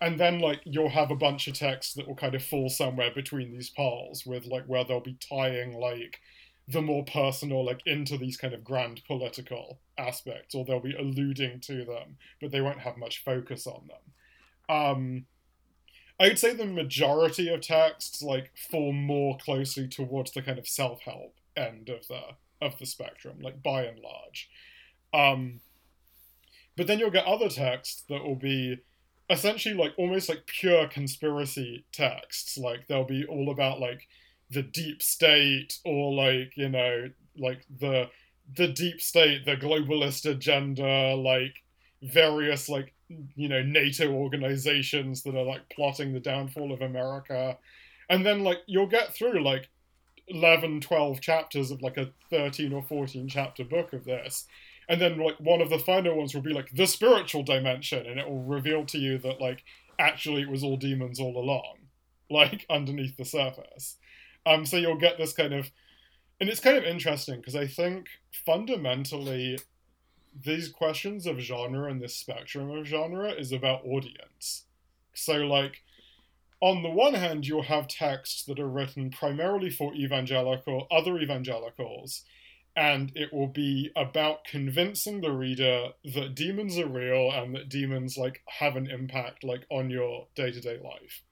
And 0.00 0.18
then 0.18 0.38
like 0.38 0.60
you'll 0.64 0.90
have 0.90 1.10
a 1.10 1.16
bunch 1.16 1.48
of 1.48 1.54
texts 1.54 1.94
that 1.94 2.06
will 2.06 2.14
kind 2.14 2.34
of 2.34 2.44
fall 2.44 2.68
somewhere 2.68 3.10
between 3.12 3.52
these 3.52 3.70
poles, 3.70 4.24
with 4.24 4.46
like 4.46 4.64
where 4.66 4.84
they'll 4.84 5.00
be 5.00 5.18
tying 5.28 5.72
like 5.72 6.20
the 6.68 6.82
more 6.82 7.04
personal 7.04 7.64
like 7.64 7.80
into 7.86 8.16
these 8.18 8.36
kind 8.36 8.54
of 8.54 8.62
grand 8.62 9.02
political 9.06 9.80
aspects, 9.96 10.54
or 10.54 10.64
they'll 10.64 10.80
be 10.80 10.94
alluding 10.94 11.60
to 11.60 11.84
them, 11.84 12.16
but 12.40 12.52
they 12.52 12.60
won't 12.60 12.80
have 12.80 12.96
much 12.96 13.24
focus 13.24 13.66
on 13.66 13.88
them. 13.88 14.76
Um 14.76 15.26
i'd 16.20 16.38
say 16.38 16.52
the 16.52 16.66
majority 16.66 17.48
of 17.48 17.60
texts 17.60 18.22
like 18.22 18.50
fall 18.70 18.92
more 18.92 19.38
closely 19.38 19.86
towards 19.86 20.32
the 20.32 20.42
kind 20.42 20.58
of 20.58 20.66
self-help 20.66 21.32
end 21.56 21.88
of 21.88 22.08
the 22.08 22.20
of 22.60 22.76
the 22.78 22.86
spectrum 22.86 23.38
like 23.40 23.62
by 23.62 23.84
and 23.84 24.00
large. 24.00 24.48
Um 25.14 25.60
but 26.76 26.86
then 26.86 26.98
you'll 26.98 27.10
get 27.10 27.24
other 27.24 27.48
texts 27.48 28.04
that 28.08 28.22
will 28.22 28.36
be 28.36 28.78
essentially 29.30 29.74
like 29.74 29.92
almost 29.96 30.28
like 30.28 30.46
pure 30.46 30.86
conspiracy 30.88 31.84
texts. 31.92 32.56
Like 32.56 32.86
they'll 32.86 33.04
be 33.04 33.24
all 33.26 33.50
about 33.50 33.80
like 33.80 34.08
the 34.50 34.62
deep 34.62 35.02
state 35.02 35.78
or 35.84 36.12
like 36.12 36.56
you 36.56 36.68
know 36.68 37.10
like 37.36 37.64
the 37.78 38.08
the 38.56 38.68
deep 38.68 39.00
state 39.00 39.44
the 39.44 39.56
globalist 39.56 40.28
agenda 40.28 41.14
like 41.14 41.62
various 42.02 42.68
like 42.68 42.94
you 43.36 43.48
know 43.48 43.62
NATO 43.62 44.10
organizations 44.10 45.22
that 45.22 45.36
are 45.36 45.44
like 45.44 45.68
plotting 45.70 46.12
the 46.12 46.20
downfall 46.20 46.72
of 46.72 46.82
America. 46.82 47.58
And 48.10 48.24
then 48.24 48.42
like 48.42 48.58
you'll 48.66 48.86
get 48.86 49.14
through 49.14 49.42
like 49.42 49.68
11 50.28 50.80
12 50.80 51.20
chapters 51.20 51.70
of 51.70 51.82
like 51.82 51.96
a 51.96 52.10
13 52.30 52.72
or 52.72 52.82
14 52.82 53.28
chapter 53.28 53.64
book 53.64 53.92
of 53.92 54.04
this 54.04 54.46
and 54.88 55.00
then 55.00 55.18
like 55.18 55.38
one 55.38 55.60
of 55.60 55.70
the 55.70 55.78
final 55.78 56.16
ones 56.16 56.34
will 56.34 56.42
be 56.42 56.52
like 56.52 56.70
the 56.72 56.86
spiritual 56.86 57.42
dimension 57.42 58.06
and 58.06 58.18
it 58.18 58.28
will 58.28 58.42
reveal 58.42 58.84
to 58.84 58.98
you 58.98 59.18
that 59.18 59.40
like 59.40 59.64
actually 59.98 60.42
it 60.42 60.50
was 60.50 60.62
all 60.62 60.76
demons 60.76 61.20
all 61.20 61.36
along 61.36 61.76
like 62.30 62.66
underneath 62.68 63.16
the 63.16 63.24
surface 63.24 63.96
um 64.46 64.64
so 64.66 64.76
you'll 64.76 64.96
get 64.98 65.18
this 65.18 65.32
kind 65.32 65.54
of 65.54 65.70
and 66.40 66.48
it's 66.48 66.60
kind 66.60 66.76
of 66.76 66.84
interesting 66.84 67.36
because 67.36 67.56
i 67.56 67.66
think 67.66 68.06
fundamentally 68.30 69.56
these 70.44 70.68
questions 70.68 71.26
of 71.26 71.38
genre 71.38 71.90
and 71.90 72.00
this 72.00 72.16
spectrum 72.16 72.70
of 72.70 72.86
genre 72.86 73.30
is 73.30 73.52
about 73.52 73.84
audience. 73.84 74.64
So, 75.14 75.38
like, 75.38 75.82
on 76.60 76.82
the 76.82 76.90
one 76.90 77.14
hand, 77.14 77.46
you'll 77.46 77.62
have 77.62 77.88
texts 77.88 78.44
that 78.44 78.58
are 78.58 78.68
written 78.68 79.10
primarily 79.10 79.70
for 79.70 79.94
evangelical, 79.94 80.86
other 80.90 81.18
evangelicals, 81.18 82.24
and 82.78 83.10
it 83.16 83.32
will 83.32 83.48
be 83.48 83.90
about 83.96 84.44
convincing 84.44 85.20
the 85.20 85.32
reader 85.32 85.88
that 86.04 86.36
demons 86.36 86.78
are 86.78 86.86
real 86.86 87.28
and 87.32 87.52
that 87.52 87.68
demons 87.68 88.16
like 88.16 88.40
have 88.60 88.76
an 88.76 88.88
impact 88.88 89.42
like 89.42 89.66
on 89.68 89.90
your 89.90 90.28
day-to-day 90.36 90.78
life. 90.78 91.22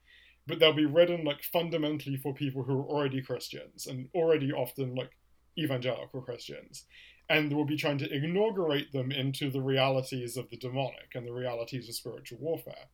But 0.49 0.59
they'll 0.59 0.72
be 0.72 0.86
written 0.86 1.24
like 1.24 1.44
fundamentally 1.44 2.16
for 2.16 2.34
people 2.34 2.64
who 2.64 2.80
are 2.80 2.88
already 2.88 3.22
Christians 3.22 3.86
and 3.86 4.09
already 4.12 4.53
often 4.53 4.97
like 4.97 5.11
evangelical 5.57 6.20
Christians 6.20 6.84
and 7.28 7.53
we'll 7.53 7.64
be 7.64 7.76
trying 7.76 7.99
to 7.99 8.12
inaugurate 8.12 8.92
them 8.92 9.12
into 9.12 9.49
the 9.49 9.61
realities 9.61 10.36
of 10.36 10.51
the 10.51 10.57
demonic 10.57 11.14
and 11.14 11.26
the 11.26 11.32
realities 11.32 11.88
of 11.88 11.94
spiritual 11.94 12.38
warfare. 12.40 12.86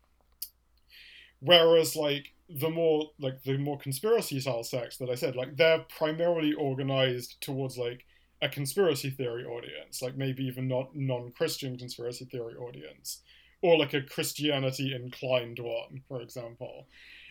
Whereas, 1.40 1.96
like 1.96 2.32
the 2.48 2.70
more 2.70 3.10
like 3.18 3.42
the 3.44 3.58
more 3.58 3.78
conspiracy 3.78 4.40
style 4.40 4.62
sects 4.62 4.98
that 4.98 5.10
I 5.10 5.16
said, 5.16 5.36
like 5.36 5.56
they're 5.56 5.84
primarily 5.96 6.52
organized 6.52 7.40
towards 7.40 7.76
like 7.76 8.04
a 8.42 8.48
conspiracy 8.48 9.08
theory 9.08 9.44
audience, 9.44 10.02
like 10.02 10.16
maybe 10.16 10.44
even 10.44 10.66
not 10.66 10.94
non-Christian 10.94 11.78
conspiracy 11.78 12.24
theory 12.24 12.54
audience, 12.54 13.22
or 13.62 13.78
like 13.78 13.94
a 13.94 14.02
Christianity 14.02 14.92
inclined 14.94 15.60
one, 15.60 16.02
for 16.08 16.20
example. 16.20 16.88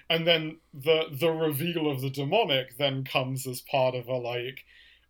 And 0.09 0.25
then 0.25 0.57
the 0.73 1.03
the 1.11 1.31
reveal 1.31 1.91
of 1.91 2.01
the 2.01 2.09
demonic 2.09 2.77
then 2.77 3.03
comes 3.03 3.45
as 3.45 3.61
part 3.61 3.93
of 3.93 4.07
a 4.07 4.15
like, 4.15 4.63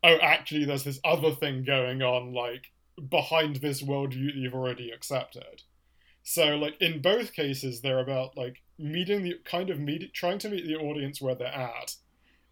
oh, 0.03 0.17
actually, 0.21 0.65
there's 0.65 0.83
this 0.83 0.99
other 1.05 1.31
thing 1.31 1.63
going 1.63 2.01
on, 2.01 2.33
like 2.33 2.71
behind 3.09 3.57
this 3.57 3.83
worldview 3.83 4.27
that 4.27 4.35
you've 4.35 4.55
already 4.55 4.89
accepted. 4.89 5.61
So, 6.23 6.55
like 6.55 6.81
in 6.81 7.01
both 7.01 7.33
cases, 7.33 7.81
they're 7.81 7.99
about 7.99 8.35
like 8.35 8.61
meeting 8.79 9.23
the 9.23 9.35
kind 9.45 9.69
of 9.69 9.79
meet, 9.79 10.13
trying 10.13 10.39
to 10.39 10.49
meet 10.49 10.65
the 10.65 10.75
audience 10.75 11.21
where 11.21 11.35
they're 11.35 11.47
at, 11.47 11.95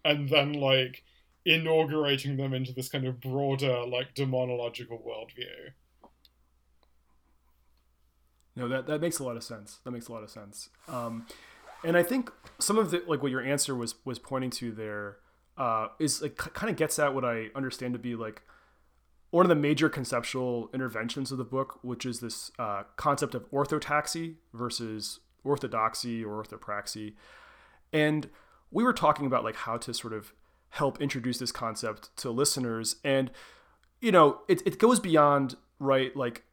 and 0.04 0.28
then 0.28 0.52
like 0.52 1.02
inaugurating 1.44 2.36
them 2.36 2.52
into 2.52 2.72
this 2.72 2.88
kind 2.88 3.06
of 3.06 3.20
broader 3.20 3.84
like 3.86 4.14
demonological 4.14 5.04
worldview. 5.04 5.72
No, 8.56 8.68
that 8.68 8.86
that 8.86 9.00
makes 9.00 9.18
a 9.18 9.24
lot 9.24 9.36
of 9.36 9.44
sense. 9.44 9.78
That 9.84 9.90
makes 9.92 10.08
a 10.08 10.12
lot 10.12 10.22
of 10.22 10.30
sense. 10.30 10.68
Um, 10.88 11.26
and 11.82 11.96
I 11.96 12.02
think 12.02 12.30
some 12.58 12.78
of 12.78 12.90
the 12.90 13.02
like 13.06 13.22
what 13.22 13.30
your 13.30 13.42
answer 13.42 13.74
was 13.74 13.94
was 14.04 14.18
pointing 14.18 14.50
to 14.50 14.72
there 14.72 15.16
uh, 15.56 15.88
is 15.98 16.20
like 16.22 16.36
kind 16.36 16.70
of 16.70 16.76
gets 16.76 16.98
at 16.98 17.14
what 17.14 17.24
I 17.24 17.46
understand 17.54 17.94
to 17.94 17.98
be 17.98 18.14
like 18.14 18.42
one 19.30 19.46
of 19.46 19.48
the 19.48 19.54
major 19.54 19.88
conceptual 19.88 20.68
interventions 20.74 21.30
of 21.30 21.38
the 21.38 21.44
book, 21.44 21.78
which 21.82 22.04
is 22.04 22.20
this 22.20 22.50
uh, 22.58 22.82
concept 22.96 23.34
of 23.34 23.48
orthotaxy 23.50 24.34
versus 24.52 25.20
orthodoxy 25.44 26.24
or 26.24 26.42
orthopraxy. 26.42 27.14
And 27.92 28.28
we 28.70 28.84
were 28.84 28.92
talking 28.92 29.26
about 29.26 29.44
like 29.44 29.56
how 29.56 29.76
to 29.78 29.94
sort 29.94 30.12
of 30.12 30.32
help 30.70 31.00
introduce 31.00 31.38
this 31.38 31.52
concept 31.52 32.14
to 32.16 32.30
listeners. 32.30 32.96
And, 33.04 33.30
you 34.00 34.12
know, 34.12 34.40
it, 34.48 34.62
it 34.66 34.78
goes 34.78 35.00
beyond, 35.00 35.56
right, 35.78 36.14
like 36.16 36.44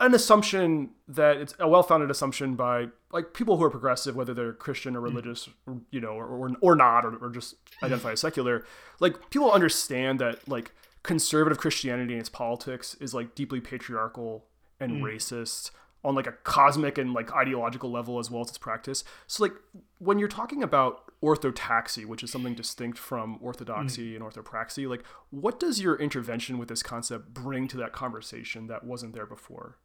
an 0.00 0.14
assumption 0.14 0.90
that 1.06 1.36
it's 1.36 1.54
a 1.58 1.68
well-founded 1.68 2.10
assumption 2.10 2.54
by 2.54 2.88
like 3.12 3.32
people 3.32 3.56
who 3.56 3.64
are 3.64 3.70
progressive, 3.70 4.16
whether 4.16 4.34
they're 4.34 4.52
Christian 4.52 4.96
or 4.96 5.00
mm. 5.00 5.04
religious, 5.04 5.48
you 5.90 6.00
know, 6.00 6.10
or, 6.10 6.26
or, 6.26 6.50
or 6.60 6.76
not, 6.76 7.04
or, 7.04 7.16
or 7.16 7.30
just 7.30 7.56
identify 7.82 8.12
as 8.12 8.20
secular, 8.20 8.64
like 9.00 9.30
people 9.30 9.50
understand 9.50 10.18
that 10.18 10.46
like 10.48 10.72
conservative 11.02 11.58
Christianity 11.58 12.12
and 12.12 12.20
its 12.20 12.28
politics 12.28 12.96
is 13.00 13.14
like 13.14 13.34
deeply 13.34 13.60
patriarchal 13.60 14.44
and 14.80 14.92
mm. 14.92 15.02
racist 15.02 15.70
on 16.04 16.14
like 16.14 16.26
a 16.26 16.32
cosmic 16.32 16.98
and 16.98 17.12
like 17.12 17.32
ideological 17.32 17.90
level 17.90 18.18
as 18.18 18.30
well 18.30 18.42
as 18.42 18.48
its 18.48 18.58
practice. 18.58 19.04
So 19.26 19.44
like 19.44 19.52
when 19.98 20.18
you're 20.18 20.28
talking 20.28 20.62
about 20.62 21.07
orthotaxy, 21.22 22.04
which 22.06 22.22
is 22.22 22.30
something 22.30 22.54
distinct 22.54 22.98
from 22.98 23.38
orthodoxy 23.40 24.14
and 24.14 24.24
orthopraxy, 24.24 24.88
like 24.88 25.04
what 25.30 25.58
does 25.58 25.80
your 25.80 25.96
intervention 25.96 26.58
with 26.58 26.68
this 26.68 26.82
concept 26.82 27.34
bring 27.34 27.66
to 27.68 27.76
that 27.76 27.92
conversation 27.92 28.66
that 28.68 28.84
wasn't 28.84 29.14
there 29.14 29.26
before? 29.26 29.76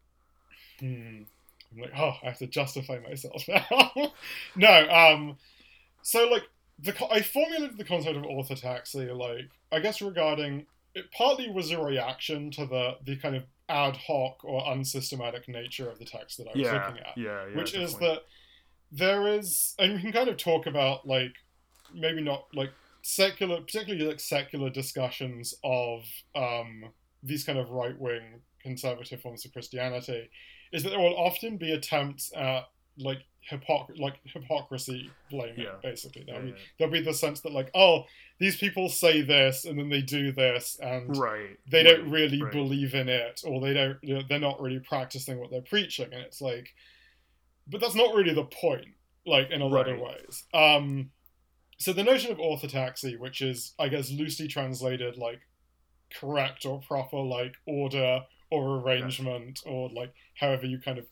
I'm 1.74 1.82
like, 1.82 1.92
oh, 1.98 2.14
I 2.22 2.28
have 2.28 2.38
to 2.40 2.48
justify 2.48 3.00
myself 3.00 3.44
now. 3.48 3.68
no, 4.56 4.90
um, 4.90 5.38
so 6.02 6.28
like 6.28 6.44
the 6.80 6.94
I 7.12 7.22
formulated 7.22 7.78
the 7.78 7.84
concept 7.84 8.18
of 8.18 8.24
orthotaxy, 8.24 9.16
like 9.16 9.50
I 9.72 9.80
guess 9.80 10.02
regarding 10.02 10.66
it 10.96 11.12
partly 11.12 11.50
was 11.50 11.72
a 11.72 11.82
reaction 11.82 12.52
to 12.52 12.66
the 12.66 12.98
the 13.04 13.16
kind 13.18 13.36
of 13.36 13.44
ad 13.70 13.96
hoc 13.98 14.44
or 14.44 14.72
unsystematic 14.72 15.48
nature 15.48 15.90
of 15.90 15.98
the 15.98 16.06
text 16.06 16.38
that 16.38 16.48
I 16.48 16.58
was 16.58 16.68
Yeah, 16.68 16.74
looking 16.88 17.00
at, 17.00 17.18
yeah, 17.18 17.46
yeah. 17.48 17.58
which 17.58 17.74
is 17.74 17.96
that 17.96 18.24
there 18.94 19.28
is, 19.28 19.74
and 19.80 19.96
we 19.96 20.02
can 20.02 20.12
kind 20.12 20.30
of 20.30 20.38
talk 20.38 20.68
about 20.68 21.08
like 21.08 21.34
maybe 21.94 22.22
not 22.22 22.46
like 22.54 22.70
secular, 23.02 23.60
particularly 23.62 24.06
like 24.06 24.20
secular 24.20 24.70
discussions 24.70 25.54
of 25.64 26.04
um, 26.36 26.86
these 27.24 27.44
kind 27.44 27.58
of 27.58 27.70
right 27.72 28.00
wing 28.00 28.42
conservative 28.62 29.20
forms 29.22 29.46
of 29.46 29.52
Christianity, 29.52 30.30
is 30.72 30.84
that 30.84 30.90
there 30.90 31.00
will 31.00 31.18
often 31.18 31.58
be 31.58 31.74
attempts 31.74 32.32
at 32.36 32.66
like 32.98 33.20
hypocr- 33.50 34.00
like 34.00 34.20
hypocrisy 34.24 35.10
blaming 35.32 35.62
Yeah. 35.62 35.76
basically 35.82 36.24
there'll, 36.26 36.42
Yeah, 36.46 36.52
be, 36.52 36.58
yeah. 36.58 36.66
there'll 36.78 36.94
be 36.94 37.02
the 37.02 37.14
sense 37.14 37.42
that 37.42 37.52
like 37.52 37.72
oh 37.74 38.06
these 38.40 38.56
people 38.58 38.88
say 38.88 39.22
this 39.22 39.66
and 39.66 39.78
then 39.78 39.90
they 39.90 40.02
do 40.02 40.32
this 40.32 40.78
and 40.82 41.18
right. 41.18 41.58
they 41.70 41.84
right, 41.84 41.98
don't 41.98 42.10
really 42.12 42.42
right. 42.42 42.52
believe 42.52 42.94
in 42.94 43.10
it 43.10 43.42
or 43.46 43.60
they 43.60 43.74
don't 43.74 43.98
you 44.04 44.14
know, 44.14 44.22
they're 44.30 44.40
not 44.40 44.62
really 44.62 44.80
practicing 44.80 45.40
what 45.40 45.50
they're 45.50 45.62
preaching 45.62 46.06
and 46.14 46.22
it's 46.22 46.40
like 46.40 46.70
but 47.68 47.82
that's 47.82 47.96
not 47.96 48.16
really 48.16 48.34
the 48.34 48.44
point 48.44 48.88
like 49.26 49.50
in 49.52 49.62
a 49.62 49.66
lot 49.66 49.88
of 49.88 50.00
ways. 50.00 50.44
Um 50.54 51.12
so 51.78 51.92
the 51.92 52.04
notion 52.04 52.32
of 52.32 52.38
orthotaxy 52.38 53.18
which 53.18 53.42
is 53.42 53.74
i 53.80 53.88
guess 53.88 54.12
loosely 54.12 54.48
translated 54.48 55.18
like 55.18 55.42
correct 56.14 56.66
or 56.66 56.80
proper 56.80 57.18
like 57.18 57.56
order 57.66 58.22
or 58.52 58.80
arrangement 58.80 59.60
or 59.66 59.90
like 59.90 60.14
however 60.36 60.66
you 60.66 60.80
kind 60.80 61.00
of 61.00 61.06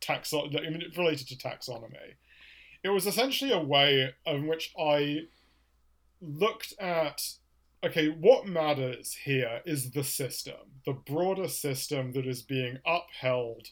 taxon 0.00 0.54
I 0.58 0.68
mean 0.68 0.82
it's 0.82 0.98
related 0.98 1.28
to 1.28 1.36
taxonomy 1.36 2.16
it 2.82 2.88
was 2.88 3.06
essentially 3.06 3.52
a 3.52 3.60
way 3.60 4.12
in 4.26 4.46
which 4.48 4.72
i 4.78 5.20
looked 6.20 6.74
at 6.80 7.22
okay, 7.84 8.08
what 8.08 8.44
matters 8.46 9.16
here 9.24 9.60
is 9.64 9.92
the 9.92 10.02
system, 10.02 10.56
the 10.84 10.92
broader 10.92 11.46
system 11.46 12.12
that 12.12 12.26
is 12.26 12.42
being 12.42 12.78
upheld 12.84 13.68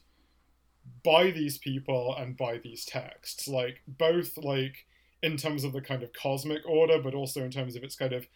by 1.04 1.30
these 1.30 1.58
people 1.58 2.14
and 2.18 2.36
by 2.36 2.58
these 2.58 2.84
texts. 2.84 3.48
Like, 3.48 3.82
both, 3.86 4.36
like, 4.36 4.86
in 5.22 5.36
terms 5.36 5.64
of 5.64 5.72
the 5.72 5.80
kind 5.80 6.02
of 6.02 6.12
cosmic 6.12 6.62
order, 6.68 7.00
but 7.00 7.14
also 7.14 7.42
in 7.42 7.50
terms 7.50 7.76
of 7.76 7.82
its 7.82 7.96
kind 7.96 8.12
of 8.12 8.26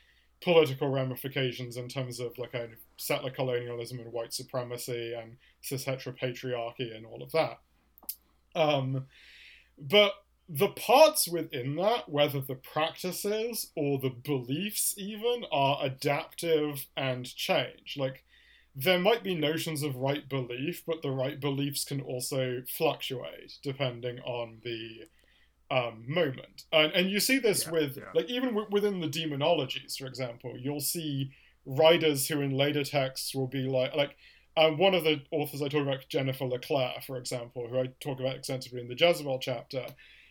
political 0.43 0.89
ramifications 0.89 1.77
in 1.77 1.89
terms 1.89 2.19
of, 2.21 2.39
like, 2.39 2.53
kind 2.53 2.73
of 2.73 2.79
settler 2.97 3.31
colonialism 3.31 3.99
and 3.99 4.13
white 4.13 4.33
supremacy 4.33 5.15
and 5.15 5.37
cis 5.61 5.85
heteropatriarchy 5.85 6.97
and 6.97 7.05
all 7.05 7.23
of 7.23 7.33
that. 7.33 7.59
Um, 8.55 9.07
but 9.79 10.13
the 10.49 10.69
parts 10.69 11.29
within 11.29 11.77
that, 11.77 12.09
whether 12.09 12.41
the 12.41 12.57
practices 12.57 13.71
or 13.77 13.99
the 13.99 14.11
beliefs 14.11 14.95
even, 14.97 15.45
are 15.53 15.79
adaptive 15.83 16.87
and 16.97 17.25
change. 17.25 17.97
Like, 17.97 18.25
there 18.75 18.99
might 18.99 19.23
be 19.23 19.35
notions 19.35 19.83
of 19.83 19.97
right 19.97 20.29
belief, 20.29 20.83
but 20.87 21.03
the 21.03 21.11
right 21.11 21.41
beliefs 21.41 21.85
can 21.85 22.01
also 22.01 22.63
fluctuate 22.69 23.59
depending 23.63 24.21
on 24.21 24.61
the 24.63 25.09
um, 25.71 26.05
moment. 26.07 26.65
And, 26.73 26.93
and 26.93 27.11
you 27.11 27.21
see 27.21 27.39
this 27.39 27.67
Yeah, 27.67 27.73
with, 27.73 27.97
yeah. 27.97 28.05
like, 28.15 28.29
even 28.29 28.51
w- 28.51 28.69
within 28.71 29.01
the 29.01 29.09
demonologies, 29.09 29.97
for 29.97 30.07
example, 30.07 30.57
you'll 30.59 30.81
see 30.81 31.31
writers 31.67 32.29
who 32.29 32.41
in 32.41 32.51
later 32.51 32.85
texts 32.85 33.35
will 33.35 33.47
be 33.47 33.63
like, 33.63 33.95
like, 33.95 34.17
um, 34.57 34.79
one 34.79 34.95
of 34.95 35.05
the 35.05 35.23
authors 35.31 35.63
I 35.63 35.69
talk 35.69 35.83
about, 35.83 36.09
Jennifer 36.09 36.45
LeClaire, 36.45 37.01
for 37.07 37.17
example, 37.17 37.69
who 37.69 37.79
I 37.79 37.87
talk 38.01 38.19
about 38.19 38.37
extensively 38.37 38.81
in 38.81 38.89
the 38.89 38.97
Jezebel 38.97 39.39
chapter, 39.41 39.87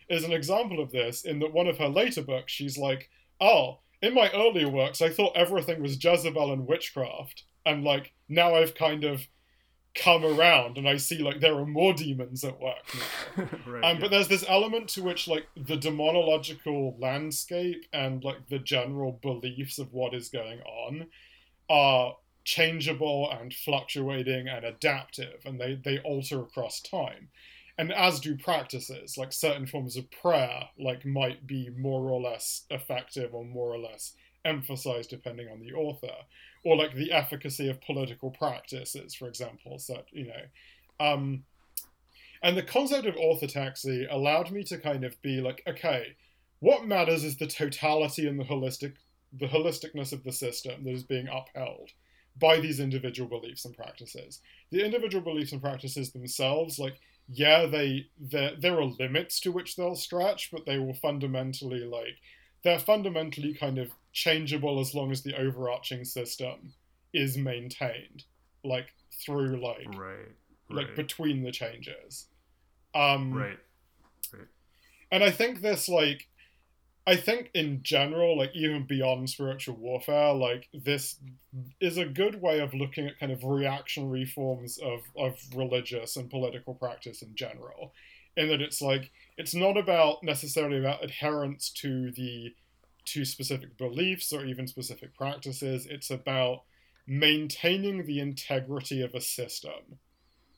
is 0.08 0.24
an 0.24 0.32
example 0.32 0.80
of 0.80 0.92
this 0.92 1.22
in 1.22 1.38
that 1.38 1.52
one 1.52 1.66
of 1.66 1.78
her 1.78 1.88
later 1.88 2.22
books, 2.22 2.52
she's 2.52 2.76
like, 2.76 3.08
oh, 3.40 3.78
in 4.02 4.14
my 4.14 4.30
earlier 4.32 4.68
works, 4.68 5.00
I 5.00 5.08
thought 5.08 5.36
everything 5.36 5.80
was 5.82 6.02
Jezebel 6.02 6.52
and 6.52 6.66
witchcraft. 6.66 7.44
And 7.66 7.84
like, 7.84 8.12
now 8.28 8.54
I've 8.54 8.74
kind 8.74 9.04
of 9.04 9.26
come 9.94 10.24
around 10.24 10.78
and 10.78 10.88
I 10.88 10.96
see 10.96 11.18
like 11.18 11.40
there 11.40 11.56
are 11.56 11.66
more 11.66 11.92
demons 11.92 12.44
at 12.44 12.60
work 12.60 12.76
now. 13.36 13.42
right. 13.66 13.84
Um, 13.84 13.96
yeah. 13.96 13.98
But 14.00 14.10
there's 14.10 14.28
this 14.28 14.44
element 14.48 14.88
to 14.90 15.02
which, 15.02 15.26
like, 15.26 15.46
the 15.56 15.76
demonological 15.76 17.00
landscape 17.00 17.84
and, 17.92 18.22
like, 18.22 18.48
the 18.48 18.58
general 18.58 19.18
beliefs 19.20 19.78
of 19.78 19.92
what 19.92 20.14
is 20.14 20.28
going 20.28 20.60
on 20.60 21.06
are 21.68 22.16
changeable 22.44 23.30
and 23.30 23.52
fluctuating 23.52 24.48
and 24.48 24.64
adaptive, 24.64 25.40
and 25.44 25.60
they, 25.60 25.74
they 25.82 25.98
alter 26.00 26.40
across 26.40 26.80
time. 26.80 27.28
And 27.78 27.92
as 27.92 28.20
do 28.20 28.36
practices, 28.36 29.16
like 29.16 29.32
certain 29.32 29.66
forms 29.66 29.96
of 29.96 30.10
prayer, 30.10 30.68
like, 30.78 31.04
might 31.06 31.46
be 31.46 31.70
more 31.76 32.10
or 32.10 32.20
less 32.20 32.62
effective 32.70 33.34
or 33.34 33.44
more 33.44 33.72
or 33.72 33.78
less 33.78 34.12
emphasized 34.44 35.10
depending 35.10 35.48
on 35.48 35.60
the 35.60 35.72
author. 35.72 36.14
Or, 36.64 36.76
like, 36.76 36.94
the 36.94 37.12
efficacy 37.12 37.70
of 37.70 37.80
political 37.80 38.30
practices, 38.30 39.14
for 39.14 39.28
example, 39.28 39.78
so, 39.78 40.02
you 40.10 40.26
know. 40.26 41.04
Um, 41.06 41.44
and 42.42 42.56
the 42.56 42.62
concept 42.62 43.06
of 43.06 43.16
orthotaxy 43.16 44.06
allowed 44.10 44.50
me 44.50 44.62
to 44.64 44.78
kind 44.78 45.04
of 45.04 45.20
be 45.22 45.40
like, 45.40 45.62
okay, 45.66 46.16
what 46.60 46.86
matters 46.86 47.24
is 47.24 47.36
the 47.36 47.46
totality 47.46 48.26
and 48.26 48.38
the 48.38 48.44
holistic 48.44 48.94
the 49.32 49.46
holisticness 49.46 50.12
of 50.12 50.24
the 50.24 50.32
system 50.32 50.82
that 50.82 50.90
is 50.90 51.04
being 51.04 51.28
upheld 51.28 51.90
by 52.40 52.58
these 52.58 52.80
individual 52.80 53.28
beliefs 53.28 53.64
and 53.64 53.76
practices. 53.76 54.40
The 54.72 54.84
individual 54.84 55.22
beliefs 55.22 55.52
and 55.52 55.62
practices 55.62 56.10
themselves, 56.10 56.80
like, 56.80 56.98
yeah, 57.28 57.66
they 57.66 58.08
there 58.18 58.52
there 58.58 58.80
are 58.80 58.84
limits 58.84 59.38
to 59.40 59.52
which 59.52 59.76
they'll 59.76 59.94
stretch, 59.94 60.50
but 60.50 60.66
they 60.66 60.78
will 60.78 60.94
fundamentally 60.94 61.84
like 61.84 62.16
they're 62.64 62.78
fundamentally 62.78 63.54
kind 63.54 63.78
of 63.78 63.90
changeable 64.12 64.80
as 64.80 64.94
long 64.94 65.12
as 65.12 65.22
the 65.22 65.36
overarching 65.36 66.04
system 66.04 66.74
is 67.12 67.36
maintained, 67.36 68.24
like 68.64 68.88
through 69.24 69.62
like 69.62 69.86
right. 69.96 70.28
like 70.68 70.96
between 70.96 71.42
the 71.42 71.52
changes. 71.52 72.26
Um, 72.94 73.32
right. 73.32 73.58
and 75.12 75.22
I 75.22 75.30
think 75.30 75.60
this 75.60 75.88
like 75.88 76.28
I 77.06 77.16
think 77.16 77.50
in 77.54 77.82
general, 77.82 78.36
like 78.36 78.54
even 78.54 78.86
beyond 78.86 79.30
spiritual 79.30 79.76
warfare, 79.76 80.32
like 80.32 80.68
this 80.72 81.16
is 81.80 81.96
a 81.96 82.04
good 82.04 82.40
way 82.40 82.60
of 82.60 82.74
looking 82.74 83.06
at 83.06 83.18
kind 83.18 83.32
of 83.32 83.42
reactionary 83.42 84.26
forms 84.26 84.78
of, 84.78 85.00
of 85.16 85.38
religious 85.54 86.16
and 86.16 86.30
political 86.30 86.74
practice 86.74 87.22
in 87.22 87.34
general. 87.34 87.94
In 88.36 88.48
that 88.48 88.60
it's 88.60 88.80
like 88.80 89.10
it's 89.36 89.54
not 89.54 89.76
about 89.76 90.22
necessarily 90.22 90.78
about 90.78 91.02
adherence 91.02 91.70
to 91.70 92.12
the 92.12 92.54
to 93.12 93.24
specific 93.24 93.76
beliefs 93.78 94.32
or 94.32 94.44
even 94.44 94.66
specific 94.66 95.14
practices. 95.14 95.86
It's 95.86 96.10
about 96.10 96.62
maintaining 97.06 98.04
the 98.04 98.20
integrity 98.20 99.02
of 99.02 99.14
a 99.14 99.20
system 99.20 99.98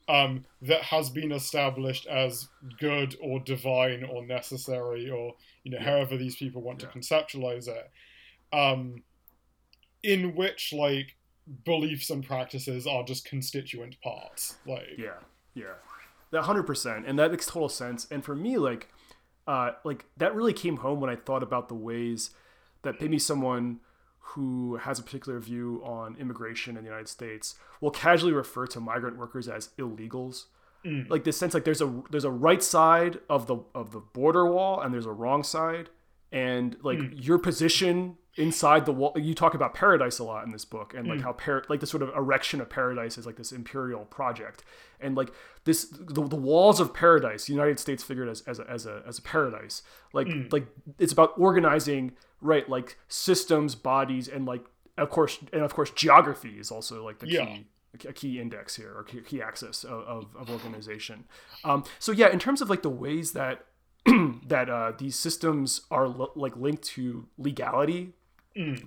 um, 0.07 0.45
that 0.61 0.83
has 0.83 1.09
been 1.09 1.31
established 1.31 2.05
as 2.07 2.49
good 2.79 3.15
or 3.21 3.39
divine 3.39 4.03
or 4.03 4.25
necessary 4.25 5.09
or 5.09 5.33
you 5.63 5.71
know 5.71 5.79
however 5.79 6.17
these 6.17 6.35
people 6.35 6.61
want 6.61 6.81
Yeah. 6.81 6.89
to 6.89 6.99
conceptualize 6.99 7.67
it 7.67 7.89
um, 8.51 9.01
in 10.03 10.35
which 10.35 10.73
like 10.73 11.15
beliefs 11.65 12.09
and 12.09 12.25
practices 12.25 12.85
are 12.85 13.03
just 13.03 13.25
constituent 13.25 13.95
parts 14.01 14.57
like 14.67 14.83
Yeah, 14.97 15.19
yeah, 15.55 15.73
that 16.31 16.43
hundred 16.43 16.63
percent, 16.63 17.05
and 17.07 17.17
that 17.19 17.31
makes 17.31 17.45
total 17.45 17.69
sense. 17.69 18.07
And 18.11 18.23
for 18.23 18.35
me, 18.35 18.57
like, 18.57 18.89
uh, 19.47 19.71
like 19.83 20.05
that 20.17 20.35
really 20.35 20.53
came 20.53 20.77
home 20.77 20.99
when 20.99 21.09
I 21.09 21.15
thought 21.15 21.43
about 21.43 21.67
the 21.69 21.75
ways 21.75 22.31
that 22.83 23.01
maybe 23.01 23.19
someone 23.19 23.79
who 24.19 24.77
has 24.77 24.99
a 24.99 25.03
particular 25.03 25.39
view 25.39 25.81
on 25.83 26.15
immigration 26.17 26.77
in 26.77 26.83
the 26.83 26.89
United 26.89 27.09
States 27.09 27.55
will 27.81 27.91
casually 27.91 28.31
refer 28.31 28.65
to 28.65 28.79
migrant 28.79 29.17
workers 29.17 29.47
as 29.47 29.69
illegals. 29.77 30.45
Mm. 30.85 31.09
Like 31.09 31.23
this 31.23 31.37
sense, 31.37 31.53
like 31.53 31.65
there's 31.65 31.81
a 31.81 32.03
there's 32.09 32.25
a 32.25 32.31
right 32.31 32.61
side 32.61 33.19
of 33.29 33.47
the 33.47 33.57
of 33.73 33.91
the 33.91 33.99
border 33.99 34.45
wall, 34.45 34.81
and 34.81 34.93
there's 34.93 35.05
a 35.05 35.11
wrong 35.11 35.43
side, 35.43 35.89
and 36.31 36.75
like 36.81 36.99
mm. 36.99 37.11
your 37.13 37.37
position 37.37 38.17
inside 38.35 38.85
the 38.85 38.91
wall. 38.91 39.13
You 39.15 39.33
talk 39.33 39.53
about 39.53 39.73
paradise 39.73 40.19
a 40.19 40.23
lot 40.23 40.45
in 40.45 40.51
this 40.51 40.65
book, 40.65 40.93
and 40.93 41.07
like 41.07 41.19
mm. 41.19 41.23
how 41.23 41.33
par- 41.33 41.63
like 41.69 41.79
the 41.79 41.87
sort 41.87 42.03
of 42.03 42.09
erection 42.09 42.59
of 42.59 42.69
paradise 42.69 43.17
is 43.17 43.25
like 43.25 43.37
this 43.37 43.51
imperial 43.51 44.05
project, 44.05 44.63
and 44.99 45.15
like 45.15 45.31
this 45.63 45.85
the, 45.85 46.27
the 46.27 46.35
walls 46.35 46.79
of 46.79 46.93
paradise. 46.93 47.45
The 47.45 47.53
United 47.53 47.79
States 47.79 48.03
figured 48.03 48.27
as 48.27 48.41
as 48.41 48.59
a, 48.59 48.69
as 48.69 48.85
a 48.85 49.03
as 49.07 49.19
a 49.19 49.21
paradise. 49.21 49.83
Like 50.11 50.27
like 50.51 50.65
it's 50.99 51.13
about 51.13 51.33
organizing 51.37 52.13
right 52.43 52.69
like 52.69 52.97
systems, 53.07 53.75
bodies, 53.75 54.27
and 54.27 54.45
like 54.45 54.65
of 54.97 55.09
course 55.09 55.39
and 55.51 55.63
of 55.63 55.73
course 55.73 55.89
geography 55.91 56.59
is 56.59 56.69
also 56.71 57.03
like 57.03 57.19
the 57.19 57.27
Yeah. 57.29 57.45
key 57.45 57.65
a 58.07 58.11
key 58.13 58.39
index 58.39 58.75
here 58.75 58.91
or 58.95 59.03
key, 59.03 59.39
axis 59.39 59.83
of, 59.83 60.01
of, 60.07 60.25
of 60.35 60.49
organization. 60.49 61.25
Um, 61.63 61.83
so 61.99 62.11
yeah, 62.11 62.29
in 62.29 62.39
terms 62.39 62.59
of 62.59 62.67
like 62.69 62.81
the 62.81 62.89
ways 62.89 63.33
that 63.33 63.65
that 64.47 64.67
uh, 64.69 64.93
these 64.97 65.15
systems 65.15 65.81
are 65.91 66.07
lo- 66.07 66.31
like 66.35 66.55
linked 66.57 66.81
to 66.83 67.27
legality, 67.37 68.13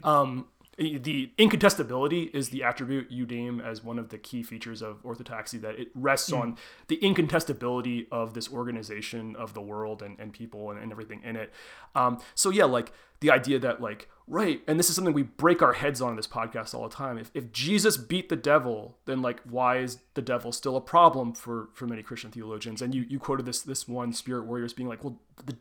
um, 0.03 0.47
the 0.77 1.33
incontestability 1.39 2.35
is 2.35 2.51
the 2.51 2.63
attribute 2.63 3.11
you 3.11 3.25
deem 3.25 3.61
as 3.61 3.83
one 3.83 3.99
of 3.99 4.11
the 4.11 4.19
key 4.19 4.43
features 4.43 4.83
of 4.83 5.03
orthotaxy 5.05 5.59
that 5.63 5.79
it 5.79 5.89
rests 5.95 6.33
on 6.33 6.57
the 6.89 6.99
incontestability 6.99 8.07
of 8.13 8.35
this 8.35 8.53
organization 8.53 9.35
of 9.37 9.55
the 9.55 9.63
world 9.63 10.03
and, 10.03 10.19
and 10.19 10.35
people 10.35 10.71
and, 10.71 10.79
and 10.79 10.93
everything 10.93 11.23
in 11.25 11.35
it. 11.35 11.53
Um, 11.95 12.21
so 12.35 12.51
yeah 12.51 12.65
like 12.65 12.93
the 13.21 13.31
idea 13.31 13.59
that 13.59 13.81
like 13.81 14.11
right 14.27 14.61
and 14.67 14.79
this 14.79 14.91
is 14.91 14.97
something 14.97 15.15
we 15.15 15.23
break 15.23 15.63
our 15.63 15.73
heads 15.73 16.03
on 16.03 16.11
in 16.11 16.17
this 16.17 16.27
podcast 16.27 16.75
all 16.75 16.87
the 16.87 16.95
time. 16.95 17.17
If, 17.17 17.31
if 17.33 17.53
jesus 17.53 17.97
beat 17.97 18.29
the 18.29 18.37
devil 18.37 18.99
then 19.07 19.23
like 19.23 19.41
why 19.49 19.79
is 19.79 20.01
the 20.13 20.23
devil 20.23 20.53
still 20.53 20.77
a 20.77 20.81
problem 20.83 21.33
for 21.33 21.71
for 21.73 21.87
many 21.87 22.03
christian 22.03 22.31
theologians? 22.31 22.83
And 22.83 22.95
you 22.95 23.07
you 23.09 23.19
quoted 23.19 23.47
this 23.47 23.63
this 23.63 23.89
one 23.89 24.13
spirit 24.13 24.45
warriors 24.45 24.75
being 24.75 24.91
like 24.91 25.03
well 25.03 25.19
the, 25.47 25.57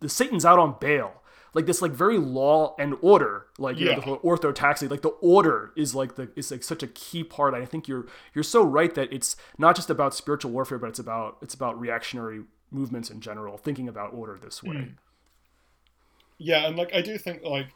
the 0.00 0.10
satan's 0.10 0.44
out 0.44 0.58
on 0.58 0.76
bail 0.78 1.22
like 1.54 1.66
this 1.66 1.82
like 1.82 1.92
very 1.92 2.18
law 2.18 2.74
and 2.78 2.94
order 3.00 3.46
like 3.58 3.78
you 3.78 3.86
know 3.86 3.94
the 3.94 4.00
whole 4.00 4.18
orthotaxy 4.18 4.90
like 4.90 5.02
the 5.02 5.08
order 5.20 5.72
is 5.76 5.94
like 5.94 6.16
the 6.16 6.30
is 6.36 6.50
like 6.50 6.62
such 6.62 6.82
a 6.82 6.88
key 6.88 7.24
part. 7.24 7.54
I 7.54 7.64
think 7.64 7.88
you're 7.88 8.06
you're 8.34 8.44
so 8.44 8.62
right 8.62 8.94
that 8.94 9.12
it's 9.12 9.36
not 9.58 9.76
just 9.76 9.90
about 9.90 10.14
spiritual 10.14 10.50
warfare 10.50 10.78
but 10.78 10.88
it's 10.88 10.98
about 10.98 11.38
it's 11.42 11.54
about 11.54 11.78
reactionary 11.78 12.42
movements 12.70 13.10
in 13.10 13.20
general 13.20 13.56
thinking 13.56 13.88
about 13.88 14.12
order 14.12 14.38
this 14.38 14.62
way. 14.62 14.76
Hmm. 14.76 14.90
Yeah 16.38 16.66
and 16.66 16.76
like 16.76 16.94
i 16.94 17.00
do 17.00 17.18
think 17.18 17.42
like 17.42 17.66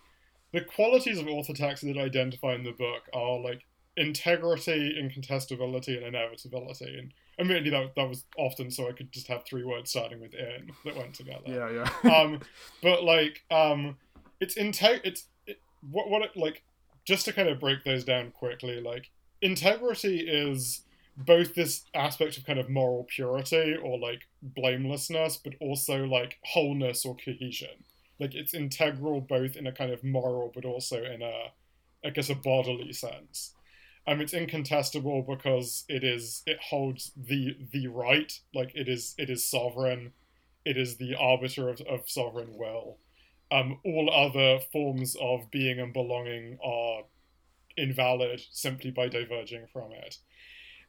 the 0.53 0.61
qualities 0.61 1.18
of 1.18 1.27
orthotaxy 1.27 1.93
that 1.93 1.99
I 1.99 2.05
identify 2.05 2.55
in 2.55 2.62
the 2.62 2.73
book 2.73 3.03
are 3.12 3.41
like 3.41 3.64
integrity 3.97 4.97
incontestability 5.01 5.97
and 5.97 6.07
inevitability. 6.07 6.99
And 6.99 7.12
admittedly 7.43 7.70
that, 7.70 7.95
that 7.95 8.09
was 8.09 8.24
often 8.36 8.70
so 8.70 8.88
i 8.88 8.93
could 8.93 9.12
just 9.12 9.26
have 9.26 9.45
three 9.45 9.64
words 9.64 9.90
starting 9.90 10.20
with 10.20 10.34
in 10.34 10.70
that 10.84 10.97
went 10.97 11.14
together. 11.14 11.43
Yeah 11.47 11.70
yeah. 11.70 12.14
Um 12.22 12.40
but 12.82 13.05
like 13.05 13.43
um 13.51 13.97
it's 14.40 14.55
integ 14.55 15.01
it's 15.05 15.26
it, 15.47 15.61
what 15.90 16.09
what 16.09 16.22
it 16.22 16.36
like 16.36 16.62
just 17.05 17.24
to 17.26 17.32
kind 17.32 17.49
of 17.49 17.61
break 17.61 17.84
those 17.84 18.05
down 18.05 18.30
quickly 18.30 18.80
like 18.80 19.11
integrity 19.40 20.20
is 20.20 20.82
both 21.16 21.55
this 21.55 21.84
aspect 21.95 22.38
of 22.38 22.47
kind 22.47 22.59
of 22.59 22.70
moral 22.70 23.05
purity 23.05 23.76
or 23.76 23.99
like 23.99 24.22
blamelessness 24.43 25.36
but 25.36 25.53
also 25.61 26.05
like 26.07 26.38
wholeness 26.45 27.05
or 27.05 27.14
cohesion. 27.16 27.84
Like 28.18 28.34
it's 28.34 28.55
integral 28.55 29.20
both 29.20 29.57
in 29.57 29.66
a 29.66 29.72
kind 29.72 29.93
of 29.93 30.03
moral 30.03 30.51
but 30.55 30.64
also 30.64 31.03
in 31.03 31.22
a 31.22 31.53
i 32.05 32.11
guess 32.11 32.30
a 32.30 32.34
bodily 32.34 32.93
sense 32.93 33.53
um 34.07 34.21
it's 34.21 34.33
incontestable 34.33 35.23
because 35.23 35.85
it 35.89 36.05
is 36.05 36.43
it 36.47 36.59
holds 36.61 37.13
the 37.17 37.57
the 37.73 37.87
right 37.87 38.41
like 38.55 38.73
it 38.75 38.89
is 38.89 39.15
it 39.19 39.31
is 39.31 39.49
sovereign 39.49 40.13
it 40.65 40.77
is 40.77 40.97
the 40.97 41.15
arbiter 41.17 41.69
of, 41.69 41.81
of 41.83 42.09
sovereign 42.09 42.57
will. 42.57 42.99
Um, 43.51 43.79
all 43.85 44.11
other 44.11 44.61
forms 44.73 45.17
of 45.21 45.51
being 45.51 45.79
and 45.79 45.93
belonging 45.93 46.59
are 46.65 47.03
invalid 47.77 48.43
simply 48.51 48.91
by 48.91 49.09
diverging 49.09 49.67
from 49.73 49.93
it. 49.93 50.19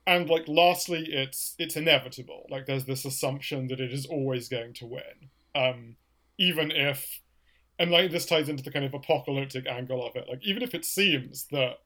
And 0.05 0.29
like 0.29 0.47
lastly, 0.47 1.05
it's 1.09 1.55
it's 1.57 1.75
inevitable. 1.75 2.45
Like 2.49 2.65
there's 2.65 2.85
this 2.85 3.05
assumption 3.05 3.67
that 3.67 3.79
it 3.79 3.93
is 3.93 4.05
always 4.05 4.49
going 4.49 4.73
to 4.75 4.85
win, 4.85 5.29
um, 5.55 5.95
even 6.37 6.71
if, 6.71 7.21
and 7.79 7.89
like 7.89 8.11
this 8.11 8.25
ties 8.25 8.49
into 8.49 8.63
the 8.63 8.71
kind 8.71 8.85
of 8.85 8.93
apocalyptic 8.93 9.65
angle 9.65 10.05
of 10.05 10.15
it. 10.15 10.27
Like 10.29 10.43
even 10.43 10.61
if 10.61 10.73
it 10.75 10.83
seems 10.85 11.47
that 11.51 11.79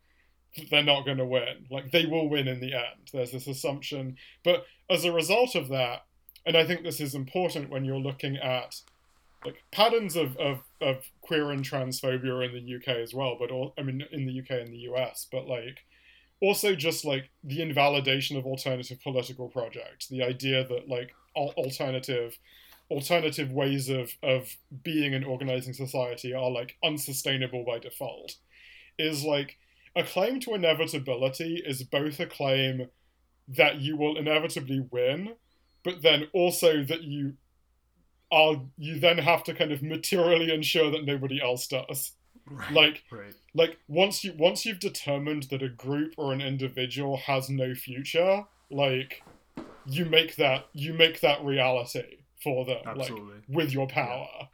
they're 0.69 0.83
not 0.83 1.05
going 1.05 1.17
to 1.17 1.25
win, 1.25 1.65
like 1.69 1.91
they 1.91 2.05
will 2.05 2.29
win 2.29 2.47
in 2.47 2.59
the 2.59 2.73
end. 2.73 3.09
There's 3.13 3.31
this 3.31 3.47
assumption, 3.47 4.17
but 4.43 4.65
as 4.89 5.05
a 5.05 5.11
result 5.11 5.55
of 5.55 5.69
that, 5.69 6.05
and 6.45 6.55
I 6.55 6.65
think 6.65 6.83
this 6.83 6.99
is 6.99 7.13
important 7.13 7.69
when 7.69 7.85
you're 7.85 7.99
looking 7.99 8.37
at 8.37 8.81
like 9.45 9.63
patterns 9.71 10.15
of, 10.15 10.35
of, 10.37 10.61
of 10.81 11.05
queer 11.21 11.51
and 11.51 11.63
transphobia 11.63 12.45
in 12.45 12.53
the 12.53 12.75
UK 12.75 12.97
as 12.97 13.13
well, 13.13 13.35
but 13.39 13.51
all, 13.51 13.73
I 13.77 13.83
mean 13.83 14.03
in 14.11 14.25
the 14.25 14.39
UK 14.39 14.61
and 14.61 14.73
the 14.73 14.89
US, 14.91 15.27
but 15.31 15.47
like 15.47 15.85
also 16.41 16.75
just 16.75 17.05
like 17.05 17.29
the 17.43 17.61
invalidation 17.61 18.37
of 18.37 18.45
alternative 18.45 19.01
political 19.01 19.47
projects, 19.49 20.07
the 20.07 20.23
idea 20.23 20.67
that 20.67 20.87
like 20.87 21.13
alternative 21.35 22.37
alternative 22.89 23.51
ways 23.51 23.89
of 23.89 24.11
of 24.23 24.55
being 24.83 25.13
and 25.13 25.25
organizing 25.25 25.73
society 25.73 26.33
are 26.33 26.49
like 26.49 26.77
unsustainable 26.83 27.63
by 27.65 27.77
default 27.77 28.35
is 28.97 29.23
like 29.23 29.57
a 29.97 30.03
claim 30.03 30.39
to 30.41 30.53
inevitability 30.53 31.61
is 31.65 31.83
both 31.83 32.19
a 32.19 32.25
claim 32.25 32.87
that 33.47 33.79
you 33.79 33.97
will 33.97 34.17
inevitably 34.17 34.85
win 34.91 35.35
but 35.83 36.01
then 36.01 36.27
also 36.33 36.83
that 36.83 37.03
you 37.03 37.33
are 38.29 38.61
you 38.77 38.99
then 38.99 39.17
have 39.17 39.43
to 39.43 39.53
kind 39.53 39.71
of 39.71 39.81
materially 39.81 40.53
ensure 40.53 40.91
that 40.91 41.05
nobody 41.05 41.41
else 41.41 41.65
does. 41.67 42.11
Right 42.45 42.71
like 42.71 43.03
right. 43.11 43.33
like 43.53 43.77
once 43.87 44.23
you 44.23 44.33
once 44.37 44.65
you've 44.65 44.79
determined 44.79 45.43
that 45.43 45.61
a 45.61 45.69
group 45.69 46.13
or 46.17 46.33
an 46.33 46.41
individual 46.41 47.17
has 47.17 47.49
no 47.49 47.73
future 47.73 48.45
like 48.69 49.21
you 49.85 50.05
make 50.05 50.35
that 50.37 50.67
you 50.73 50.93
make 50.93 51.19
that 51.21 51.43
reality 51.43 52.19
for 52.41 52.65
them 52.65 52.79
Absolutely. 52.85 53.35
like 53.35 53.43
with 53.49 53.73
your 53.73 53.87
power 53.87 54.47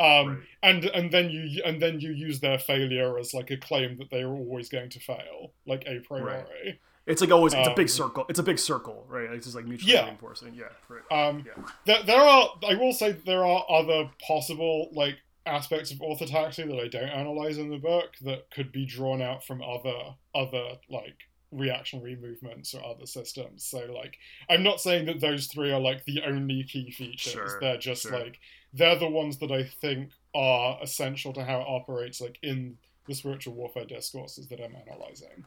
um 0.00 0.28
Right. 0.28 0.38
and 0.62 0.84
and 0.86 1.12
then 1.12 1.30
you 1.30 1.62
and 1.64 1.80
then 1.82 2.00
you 2.00 2.10
use 2.12 2.40
their 2.40 2.58
failure 2.58 3.18
as 3.18 3.34
like 3.34 3.50
a 3.50 3.56
claim 3.56 3.98
that 3.98 4.10
they 4.10 4.22
are 4.22 4.32
always 4.42 4.68
going 4.68 4.90
to 4.90 5.00
fail 5.00 5.52
like 5.66 5.84
a 5.86 6.00
priori 6.00 6.80
it's 7.06 7.20
like 7.20 7.30
always 7.30 7.52
it's 7.52 7.66
a 7.66 7.70
Um, 7.70 7.76
big 7.76 7.88
circle 7.88 8.24
it's 8.28 8.38
a 8.38 8.42
big 8.42 8.58
circle 8.58 9.04
right 9.08 9.30
it's 9.30 9.46
just 9.46 9.56
like 9.56 9.66
mutually 9.66 9.92
Yeah. 9.94 10.04
reinforcing 10.06 10.54
yeah 10.54 10.64
right 10.88 11.02
Um, 11.28 11.44
Yeah. 11.46 11.64
there, 11.86 12.02
there 12.04 12.20
are. 12.20 12.44
I 12.68 12.74
will 12.76 12.92
say 12.92 13.12
there 13.12 13.44
are 13.44 13.64
other 13.68 14.10
possible 14.26 14.90
like 14.92 15.16
aspects 15.46 15.90
of 15.90 15.98
orthotaxy 15.98 16.64
that 16.68 16.78
I 16.78 16.88
don't 16.88 17.08
analyze 17.08 17.58
in 17.58 17.68
the 17.70 17.78
book 17.78 18.10
that 18.22 18.50
could 18.54 18.70
be 18.72 18.84
drawn 18.86 19.20
out 19.22 19.44
from 19.44 19.60
other 19.62 19.98
other 20.34 20.64
like 20.88 21.16
reactionary 21.52 22.14
movements 22.16 22.74
or 22.74 22.84
other 22.86 23.06
systems. 23.06 23.64
So 23.64 23.78
like, 23.92 24.16
I'm 24.48 24.62
not 24.62 24.80
saying 24.80 25.06
that 25.06 25.20
those 25.20 25.46
three 25.48 25.72
are 25.72 25.80
like 25.80 26.04
the 26.04 26.22
only 26.24 26.62
key 26.62 26.90
features. 26.92 27.32
Sure, 27.32 27.58
they're 27.60 27.76
just 27.78 28.02
sure. 28.02 28.12
like 28.20 28.38
they're 28.72 28.98
the 28.98 29.08
ones 29.08 29.38
that 29.38 29.50
I 29.50 29.64
think 29.64 30.10
are 30.34 30.78
essential 30.82 31.32
to 31.32 31.44
how 31.44 31.60
it 31.60 31.66
operates 31.68 32.20
like 32.20 32.38
in 32.42 32.78
the 33.06 33.14
spiritual 33.14 33.54
warfare 33.54 33.86
discourses 33.86 34.48
that 34.48 34.60
I'm 34.60 34.76
analyzing. 34.76 35.44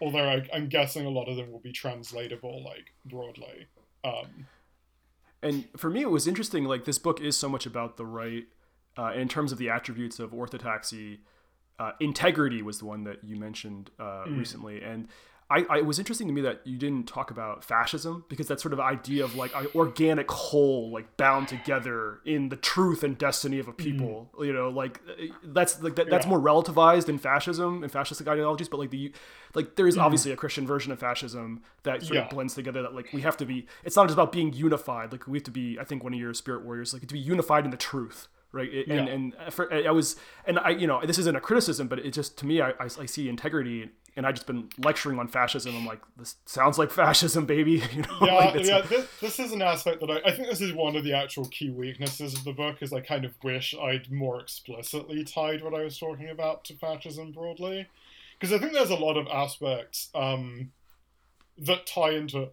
Although 0.00 0.28
I, 0.28 0.46
I'm 0.52 0.68
guessing 0.68 1.06
a 1.06 1.10
lot 1.10 1.28
of 1.28 1.36
them 1.36 1.50
will 1.50 1.60
be 1.60 1.72
translatable 1.72 2.64
like 2.64 2.92
broadly. 3.04 3.66
Um, 4.04 4.46
and 5.42 5.68
for 5.76 5.90
me 5.90 6.02
it 6.02 6.10
was 6.10 6.26
interesting 6.26 6.64
like 6.64 6.84
this 6.84 6.98
book 6.98 7.20
is 7.20 7.36
so 7.36 7.48
much 7.48 7.66
about 7.66 7.96
the 7.96 8.06
right 8.06 8.46
Uh, 8.98 9.12
in 9.14 9.28
terms 9.28 9.52
of 9.52 9.58
the 9.58 9.70
attributes 9.70 10.18
of 10.18 10.34
orthodoxy, 10.34 11.20
uh, 11.78 11.92
integrity 12.00 12.62
was 12.62 12.78
the 12.78 12.84
one 12.84 13.04
that 13.04 13.22
you 13.22 13.36
mentioned 13.38 13.92
uh, 14.00 14.24
recently, 14.26 14.82
and 14.82 15.06
I, 15.50 15.64
I 15.70 15.78
it 15.78 15.86
was 15.86 15.98
interesting 15.98 16.26
to 16.26 16.32
me 16.34 16.42
that 16.42 16.60
you 16.66 16.76
didn't 16.76 17.08
talk 17.08 17.30
about 17.30 17.64
fascism 17.64 18.24
because 18.28 18.48
that 18.48 18.60
sort 18.60 18.74
of 18.74 18.80
idea 18.80 19.24
of 19.24 19.34
like 19.34 19.50
an 19.56 19.66
organic 19.74 20.30
whole, 20.30 20.90
like 20.90 21.16
bound 21.16 21.48
together 21.48 22.20
in 22.26 22.50
the 22.50 22.56
truth 22.56 23.02
and 23.02 23.16
destiny 23.16 23.58
of 23.58 23.66
a 23.66 23.72
people. 23.72 24.30
You 24.38 24.52
know, 24.52 24.68
like 24.68 25.00
uh, 25.08 25.24
that's 25.42 25.82
like 25.82 25.96
that, 25.96 26.10
that's 26.10 26.26
Yeah. 26.26 26.30
more 26.30 26.38
relativized 26.40 27.08
in 27.08 27.16
fascism 27.18 27.82
and 27.82 27.90
fascistic 27.90 28.28
ideologies, 28.28 28.68
but 28.68 28.78
like 28.78 28.90
the 28.90 29.12
like 29.54 29.76
there 29.76 29.86
is 29.86 29.96
obviously 29.96 30.32
a 30.32 30.36
Christian 30.36 30.66
version 30.66 30.92
of 30.92 30.98
fascism 30.98 31.62
that 31.84 32.02
sort 32.02 32.16
Yeah. 32.16 32.24
of 32.24 32.30
blends 32.30 32.54
together. 32.54 32.82
That 32.82 32.94
like 32.94 33.12
we 33.14 33.22
have 33.22 33.36
to 33.38 33.46
be. 33.46 33.66
It's 33.84 33.96
not 33.96 34.04
just 34.08 34.14
about 34.16 34.32
being 34.32 34.52
unified. 34.52 35.12
Like 35.12 35.26
we 35.26 35.38
have 35.38 35.44
to 35.44 35.50
be. 35.50 35.78
I 35.80 35.84
think 35.84 36.04
one 36.04 36.12
of 36.12 36.20
your 36.20 36.34
spirit 36.34 36.62
warriors 36.64 36.92
like 36.92 37.02
to 37.06 37.14
be 37.14 37.18
unified 37.20 37.64
in 37.64 37.70
the 37.70 37.76
truth 37.78 38.28
right 38.52 38.72
It- 38.72 38.88
and 38.88 39.06
Yeah. 39.08 39.14
and 39.14 39.52
for, 39.52 39.72
i 39.72 39.90
was 39.90 40.16
and 40.46 40.58
i 40.58 40.70
you 40.70 40.86
know 40.86 41.00
this 41.04 41.18
isn't 41.18 41.36
a 41.36 41.40
criticism 41.40 41.86
but 41.88 41.98
it 41.98 42.12
just 42.12 42.38
to 42.38 42.46
me 42.46 42.60
i, 42.60 42.70
I, 42.70 42.84
I 42.84 43.06
see 43.06 43.28
integrity 43.28 43.90
and 44.16 44.26
i 44.26 44.32
just 44.32 44.46
been 44.46 44.68
lecturing 44.78 45.18
on 45.18 45.28
fascism 45.28 45.76
i'm 45.76 45.84
like 45.86 46.00
this 46.16 46.36
sounds 46.46 46.78
like 46.78 46.90
fascism 46.90 47.44
baby 47.46 47.82
you 47.92 48.02
know 48.02 48.18
yeah, 48.22 48.34
like, 48.34 48.64
yeah. 48.64 48.80
This, 48.80 49.06
this 49.20 49.38
is 49.38 49.52
an 49.52 49.60
aspect 49.62 50.00
that 50.00 50.10
I, 50.10 50.30
I 50.30 50.32
think 50.34 50.48
this 50.48 50.60
is 50.62 50.72
one 50.72 50.96
of 50.96 51.04
the 51.04 51.12
actual 51.12 51.44
key 51.46 51.70
weaknesses 51.70 52.34
of 52.34 52.44
the 52.44 52.52
book. 52.52 52.78
Is 52.82 52.92
I 52.92 53.00
kind 53.00 53.24
of 53.24 53.32
wish 53.44 53.74
I'd 53.80 54.10
more 54.10 54.40
explicitly 54.40 55.24
tied 55.24 55.62
what 55.62 55.74
I 55.74 55.82
was 55.84 55.98
talking 55.98 56.28
about 56.30 56.64
to 56.66 56.74
fascism 56.74 57.32
broadly, 57.32 57.86
because 58.38 58.52
I 58.54 58.58
think 58.58 58.72
there's 58.72 58.90
a 58.90 58.94
lot 58.96 59.16
of 59.16 59.26
aspects 59.28 60.08
um, 60.14 60.72
that 61.58 61.86
tie 61.86 62.12
into 62.12 62.48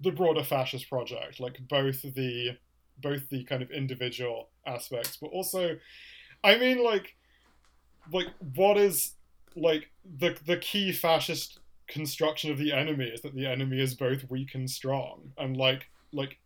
the 0.00 0.10
broader 0.12 0.44
fascist 0.44 0.88
project, 0.88 1.40
like 1.40 1.58
both 1.68 2.02
the 2.02 2.56
both 3.02 3.28
the 3.30 3.44
kind 3.44 3.62
of 3.62 3.70
individual 3.70 4.48
aspects, 4.66 5.18
but 5.20 5.28
also, 5.28 5.76
I 6.44 6.58
mean, 6.58 6.82
like, 6.82 7.16
like 8.12 8.28
what 8.54 8.76
is 8.76 9.14
like 9.56 9.90
the 10.18 10.36
the 10.46 10.56
key 10.56 10.92
fascist 10.92 11.58
construction 11.88 12.50
of 12.50 12.58
the 12.58 12.72
enemy 12.72 13.06
is 13.06 13.20
that 13.22 13.34
the 13.34 13.46
enemy 13.46 13.80
is 13.80 13.94
both 13.94 14.24
weak 14.30 14.54
and 14.54 14.70
strong 14.70 15.32
and 15.38 15.56
like 15.56 15.88
like 16.12 16.38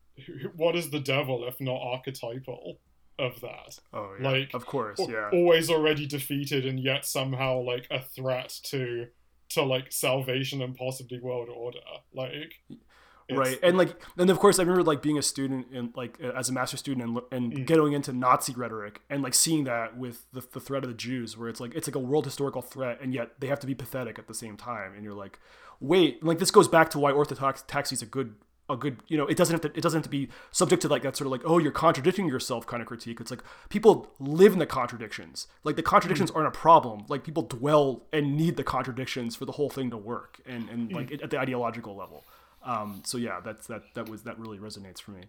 what 0.56 0.74
is 0.74 0.90
the 0.90 1.00
devil 1.00 1.46
if 1.46 1.54
not 1.60 1.80
archetypal 1.80 2.78
of 3.18 3.40
that? 3.40 3.78
Oh 3.92 4.14
yeah. 4.18 4.30
Like, 4.30 4.54
of 4.54 4.66
course 4.66 5.00
yeah. 5.08 5.30
always 5.32 5.70
already 5.70 6.06
defeated 6.06 6.66
and 6.66 6.80
yet 6.80 7.04
somehow 7.04 7.60
like 7.60 7.86
a 7.90 8.00
threat 8.00 8.52
to 8.64 9.06
to 9.50 9.62
like 9.62 9.92
salvation 9.92 10.62
and 10.62 10.74
possibly 10.74 11.20
world 11.20 11.48
order 11.54 11.78
like 12.12 12.54
it's- 13.28 13.38
right? 13.48 13.58
and 13.62 13.76
like 13.78 13.94
and 14.18 14.28
of 14.30 14.38
course 14.38 14.58
i 14.58 14.62
remember 14.62 14.82
like 14.82 15.00
being 15.02 15.18
a 15.18 15.22
student 15.22 15.66
and 15.72 15.92
like 15.96 16.18
as 16.20 16.48
a 16.48 16.52
master 16.52 16.76
student 16.76 17.06
and, 17.06 17.20
and 17.30 17.52
Mm. 17.52 17.66
getting 17.66 17.92
into 17.92 18.12
nazi 18.12 18.52
rhetoric 18.54 19.00
and 19.08 19.22
like 19.22 19.34
seeing 19.34 19.64
that 19.64 19.96
with 19.96 20.26
the, 20.32 20.42
the 20.52 20.60
threat 20.60 20.84
of 20.84 20.90
the 20.90 20.96
jews 20.96 21.36
where 21.38 21.48
it's 21.48 21.60
like 21.60 21.74
it's 21.74 21.88
like 21.88 21.94
a 21.96 21.98
world 22.10 22.24
historical 22.24 22.62
threat 22.62 22.98
and 23.00 23.14
yet 23.14 23.32
they 23.40 23.46
have 23.46 23.60
to 23.60 23.66
be 23.66 23.74
pathetic 23.74 24.18
at 24.18 24.26
the 24.28 24.34
same 24.34 24.56
time 24.56 24.92
and 24.94 25.04
you're 25.04 25.14
like 25.14 25.38
wait 25.80 26.22
like 26.24 26.38
this 26.38 26.50
goes 26.50 26.68
back 26.68 26.90
to 26.90 26.98
why 26.98 27.12
orthotaxy 27.12 27.92
is 27.92 28.02
a 28.02 28.06
good 28.06 28.34
a 28.70 28.76
good 28.78 28.96
you 29.08 29.18
know 29.18 29.26
it 29.26 29.36
doesn't 29.36 29.52
have 29.52 29.60
to 29.60 29.78
it 29.78 29.82
doesn't 29.82 29.98
have 29.98 30.04
to 30.04 30.08
be 30.08 30.26
subject 30.50 30.80
to 30.80 30.88
like 30.88 31.02
that 31.02 31.14
sort 31.14 31.26
of 31.26 31.32
like 31.32 31.42
oh 31.44 31.58
you're 31.58 31.70
contradicting 31.70 32.26
yourself 32.26 32.66
kind 32.66 32.80
of 32.80 32.86
critique. 32.88 33.20
It's 33.20 33.30
like 33.30 33.42
people 33.68 34.10
live 34.18 34.54
in 34.54 34.58
the 34.58 34.64
contradictions. 34.64 35.48
Like 35.64 35.76
the 35.76 35.82
contradictions 35.82 36.30
aren't 36.30 36.48
a 36.48 36.50
problem. 36.50 37.04
Like 37.10 37.24
people 37.24 37.42
dwell 37.42 38.06
and 38.10 38.38
need 38.38 38.56
the 38.56 38.64
contradictions 38.64 39.36
for 39.36 39.44
the 39.44 39.52
whole 39.52 39.68
thing 39.68 39.90
to 39.90 39.98
work 39.98 40.40
and 40.46 40.70
and 40.70 40.90
like 40.92 41.12
at 41.12 41.28
the 41.28 41.38
ideological 41.38 41.94
level 41.94 42.24
um 42.64 43.02
so 43.04 43.18
yeah 43.18 43.40
that's 43.44 43.66
that 43.66 43.82
that 43.94 44.08
was 44.08 44.22
that 44.22 44.38
really 44.38 44.58
resonates 44.58 45.00
for 45.00 45.12
me. 45.12 45.22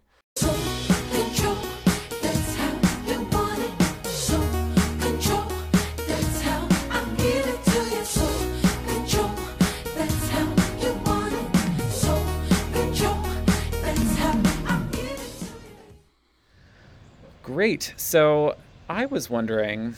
Great. 17.56 17.94
So 17.96 18.56
I 18.86 19.06
was 19.06 19.30
wondering 19.30 19.94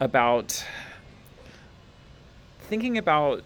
about 0.00 0.64
thinking 2.60 2.96
about 2.96 3.42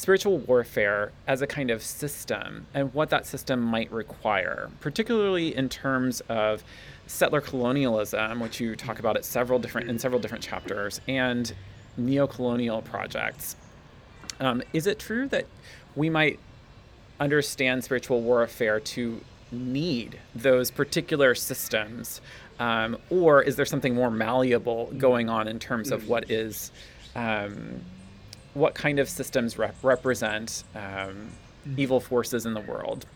spiritual 0.00 0.38
warfare 0.38 1.12
as 1.26 1.42
a 1.42 1.46
kind 1.46 1.70
of 1.70 1.82
system 1.82 2.66
and 2.72 2.94
what 2.94 3.10
that 3.10 3.26
system 3.26 3.60
might 3.60 3.92
require, 3.92 4.70
particularly 4.80 5.54
in 5.54 5.68
terms 5.68 6.22
of 6.22 6.64
settler 7.06 7.42
colonialism, 7.42 8.40
which 8.40 8.58
you 8.60 8.74
talk 8.74 8.98
about 8.98 9.14
at 9.14 9.26
several 9.26 9.58
different 9.58 9.90
in 9.90 9.98
several 9.98 10.18
different 10.18 10.42
chapters, 10.42 11.02
and 11.06 11.52
neo-colonial 11.98 12.80
projects. 12.80 13.56
Um, 14.40 14.62
is 14.72 14.86
it 14.86 14.98
true 14.98 15.28
that 15.28 15.44
we 15.94 16.08
might 16.08 16.38
understand 17.20 17.84
spiritual 17.84 18.22
warfare 18.22 18.80
to 18.80 19.20
need 19.52 20.18
those 20.34 20.70
particular 20.70 21.34
systems? 21.34 22.22
Um, 22.58 22.96
or 23.10 23.42
is 23.42 23.54
there 23.56 23.66
something 23.66 23.94
more 23.94 24.10
malleable 24.10 24.94
going 24.96 25.28
on 25.28 25.46
in 25.46 25.58
terms 25.58 25.90
of 25.90 26.08
what 26.08 26.30
is, 26.30 26.72
um, 27.14 27.82
what 28.54 28.74
kind 28.74 28.98
of 28.98 29.08
systems 29.08 29.58
rep- 29.58 29.76
represent 29.82 30.64
um, 30.74 31.30
evil 31.76 32.00
forces 32.00 32.46
in 32.46 32.54
the 32.54 32.60
world? 32.60 33.06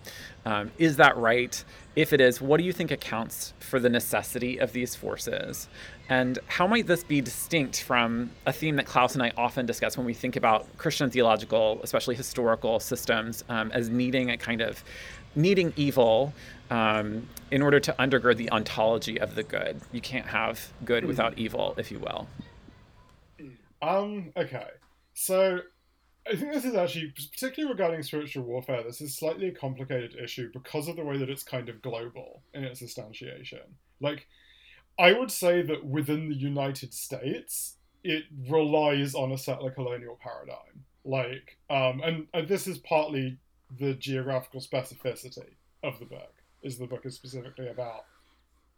Um, 0.47 0.71
is 0.79 0.97
that 0.97 1.17
right? 1.17 1.65
If 1.97 2.13
it 2.13 2.21
is, 2.21 2.41
what 2.41 2.59
do 2.59 2.65
you 2.65 2.73
think 2.73 2.91
accounts 2.91 3.55
for 3.61 3.81
the 3.81 3.89
necessity 3.89 4.59
of 4.59 4.73
these 4.73 4.95
forces? 4.95 5.69
And 6.09 6.39
how 6.49 6.67
might 6.67 6.87
this 6.87 7.03
be 7.03 7.21
distinct 7.21 7.83
from 7.83 8.31
a 8.47 8.53
theme 8.53 8.77
that 8.77 8.87
Klaus 8.87 9.15
and 9.15 9.23
I 9.23 9.33
often 9.37 9.65
discuss 9.65 9.97
when 9.97 10.05
we 10.05 10.13
think 10.13 10.37
about 10.37 10.67
Christian 10.77 11.09
theological, 11.09 11.81
especially 11.83 12.15
historical 12.15 12.79
systems, 12.81 13.45
um, 13.49 13.71
as 13.73 13.89
needing 13.89 14.31
a 14.31 14.37
kind 14.37 14.61
of 14.61 14.85
needing 15.35 15.73
evil 15.77 16.33
um, 16.71 17.27
in 17.51 17.63
order 17.63 17.81
to 17.81 17.93
undergird 17.99 18.37
the 18.37 18.51
ontology 18.51 19.19
of 19.19 19.35
the 19.35 19.43
good? 19.43 19.81
You 19.93 20.01
can't 20.01 20.27
have 20.27 20.73
good 20.85 21.05
without 21.05 21.39
evil, 21.39 21.75
if 21.79 21.91
you 21.91 22.01
will. 22.01 22.29
Um, 23.81 24.33
okay. 24.37 24.67
So 25.15 25.61
I 26.31 26.37
think 26.37 26.53
this 26.53 26.65
is 26.65 26.75
actually 26.75 27.13
particularly 27.33 27.73
regarding 27.73 28.03
spiritual 28.03 28.45
warfare, 28.45 28.83
this 28.83 29.01
is 29.01 29.17
slightly 29.17 29.49
a 29.49 29.53
complicated 29.53 30.17
issue 30.23 30.51
because 30.53 30.89
of 30.89 30.97
the 30.97 31.05
way 31.05 31.17
that 31.19 31.31
it's 31.31 31.43
kind 31.43 31.69
of 31.69 31.83
global 31.83 32.43
in 32.53 32.65
its 32.65 32.83
instantiation. 32.83 33.63
Like 34.01 34.27
I 34.99 35.13
would 35.13 35.31
say 35.31 35.63
that 35.63 35.85
within 35.85 36.29
the 36.29 36.35
United 36.35 36.95
States, 36.95 37.77
it 38.03 38.25
relies 38.49 39.15
on 39.15 39.33
a 39.33 39.39
settler 39.39 39.71
colonial 39.71 40.19
paradigm. 40.23 40.85
Like, 41.05 41.59
um, 41.69 42.01
and, 42.03 42.27
and 42.33 42.49
this 42.49 42.67
is 42.67 42.79
partly 42.79 43.39
the 43.79 43.95
geographical 43.95 44.61
specificity 44.61 45.55
of 45.83 45.99
the 45.99 46.07
book, 46.07 46.35
is 46.63 46.79
the 46.79 46.87
book 46.87 47.05
is 47.05 47.15
specifically 47.15 47.69
about 47.69 48.05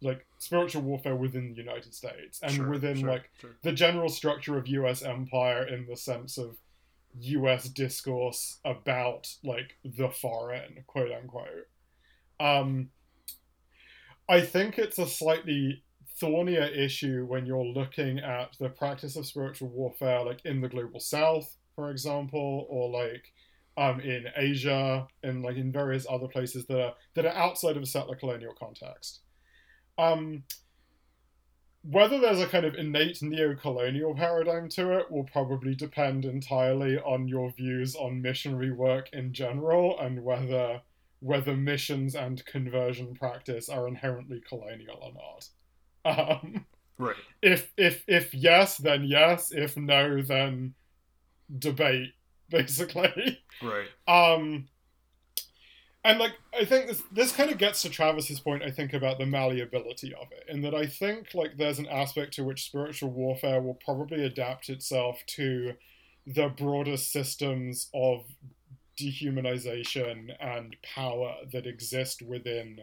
like 0.02 0.26
spiritual 0.38 0.82
warfare 0.82 1.16
within 1.16 1.48
the 1.50 1.56
United 1.56 1.94
States 1.94 2.40
and 2.42 2.52
Sure, 2.52 2.68
within 2.68 2.98
sure, 2.98 3.08
like 3.08 3.30
sure. 3.40 3.56
the 3.62 3.72
general 3.72 4.08
structure 4.08 4.58
of 4.58 4.68
US 4.68 5.02
empire 5.02 5.66
in 5.66 5.86
the 5.86 5.96
sense 5.96 6.38
of 6.38 6.56
US 7.20 7.68
discourse 7.68 8.58
about 8.64 9.34
like 9.42 9.76
the 9.84 10.10
foreign, 10.10 10.84
quote 10.86 11.12
unquote. 11.12 11.68
Um 12.38 12.90
I 14.28 14.40
think 14.40 14.78
it's 14.78 14.98
a 14.98 15.06
slightly 15.06 15.82
thornier 16.18 16.64
issue 16.64 17.24
when 17.26 17.46
you're 17.46 17.64
looking 17.64 18.18
at 18.18 18.56
the 18.58 18.68
practice 18.70 19.16
of 19.16 19.26
spiritual 19.26 19.68
warfare 19.68 20.24
like 20.24 20.44
in 20.44 20.60
the 20.60 20.68
global 20.68 21.00
south, 21.00 21.56
for 21.74 21.90
example, 21.90 22.66
or 22.68 22.90
like 22.90 23.32
um 23.78 24.00
in 24.00 24.26
Asia 24.36 25.06
and 25.22 25.42
like 25.42 25.56
in 25.56 25.72
various 25.72 26.06
other 26.08 26.28
places 26.28 26.66
that 26.66 26.80
are 26.80 26.94
that 27.14 27.26
are 27.26 27.34
outside 27.34 27.76
of 27.76 27.82
a 27.82 27.86
settler 27.86 28.16
colonial 28.16 28.54
context. 28.58 29.20
Um 29.98 30.44
whether 31.88 32.18
there's 32.18 32.40
a 32.40 32.46
kind 32.46 32.66
of 32.66 32.74
innate 32.74 33.22
neo-colonial 33.22 34.12
paradigm 34.14 34.68
to 34.68 34.98
it 34.98 35.08
will 35.08 35.22
probably 35.22 35.72
depend 35.72 36.24
entirely 36.24 36.98
on 36.98 37.28
your 37.28 37.52
views 37.52 37.94
on 37.94 38.20
missionary 38.20 38.72
work 38.72 39.08
in 39.12 39.32
general 39.32 39.98
and 40.00 40.24
whether 40.24 40.80
whether 41.20 41.56
missions 41.56 42.14
and 42.14 42.44
conversion 42.44 43.14
practice 43.14 43.68
are 43.68 43.88
inherently 43.88 44.42
colonial 44.48 44.98
or 45.00 45.12
not. 45.12 46.38
Um, 46.42 46.66
right 46.98 47.16
if 47.42 47.72
if 47.76 48.04
if 48.06 48.34
yes, 48.34 48.76
then 48.76 49.04
yes. 49.04 49.52
If 49.52 49.76
no, 49.76 50.22
then 50.22 50.74
debate. 51.58 52.12
Basically, 52.48 53.40
right 53.60 53.88
um, 54.06 54.68
and 56.06 56.20
like 56.20 56.34
I 56.58 56.64
think 56.64 56.86
this 56.86 57.02
this 57.10 57.32
kind 57.32 57.50
of 57.50 57.58
gets 57.58 57.82
to 57.82 57.90
Travis's 57.90 58.38
point. 58.38 58.62
I 58.62 58.70
think 58.70 58.92
about 58.92 59.18
the 59.18 59.26
malleability 59.26 60.14
of 60.14 60.28
it, 60.30 60.44
in 60.48 60.62
that 60.62 60.74
I 60.74 60.86
think 60.86 61.34
like 61.34 61.56
there's 61.56 61.80
an 61.80 61.88
aspect 61.88 62.34
to 62.34 62.44
which 62.44 62.64
spiritual 62.64 63.10
warfare 63.10 63.60
will 63.60 63.74
probably 63.74 64.24
adapt 64.24 64.68
itself 64.68 65.20
to 65.26 65.74
the 66.24 66.48
broader 66.48 66.96
systems 66.96 67.88
of 67.92 68.24
dehumanization 68.98 70.34
and 70.40 70.76
power 70.82 71.36
that 71.52 71.66
exist 71.66 72.22
within 72.22 72.82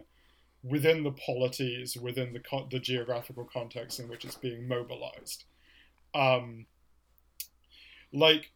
within 0.62 1.02
the 1.02 1.12
polities, 1.12 1.96
within 1.96 2.34
the 2.34 2.40
co- 2.40 2.68
the 2.70 2.78
geographical 2.78 3.48
context 3.50 4.00
in 4.00 4.08
which 4.08 4.26
it's 4.26 4.36
being 4.36 4.68
mobilized. 4.68 5.44
Um, 6.14 6.66
like 8.12 8.52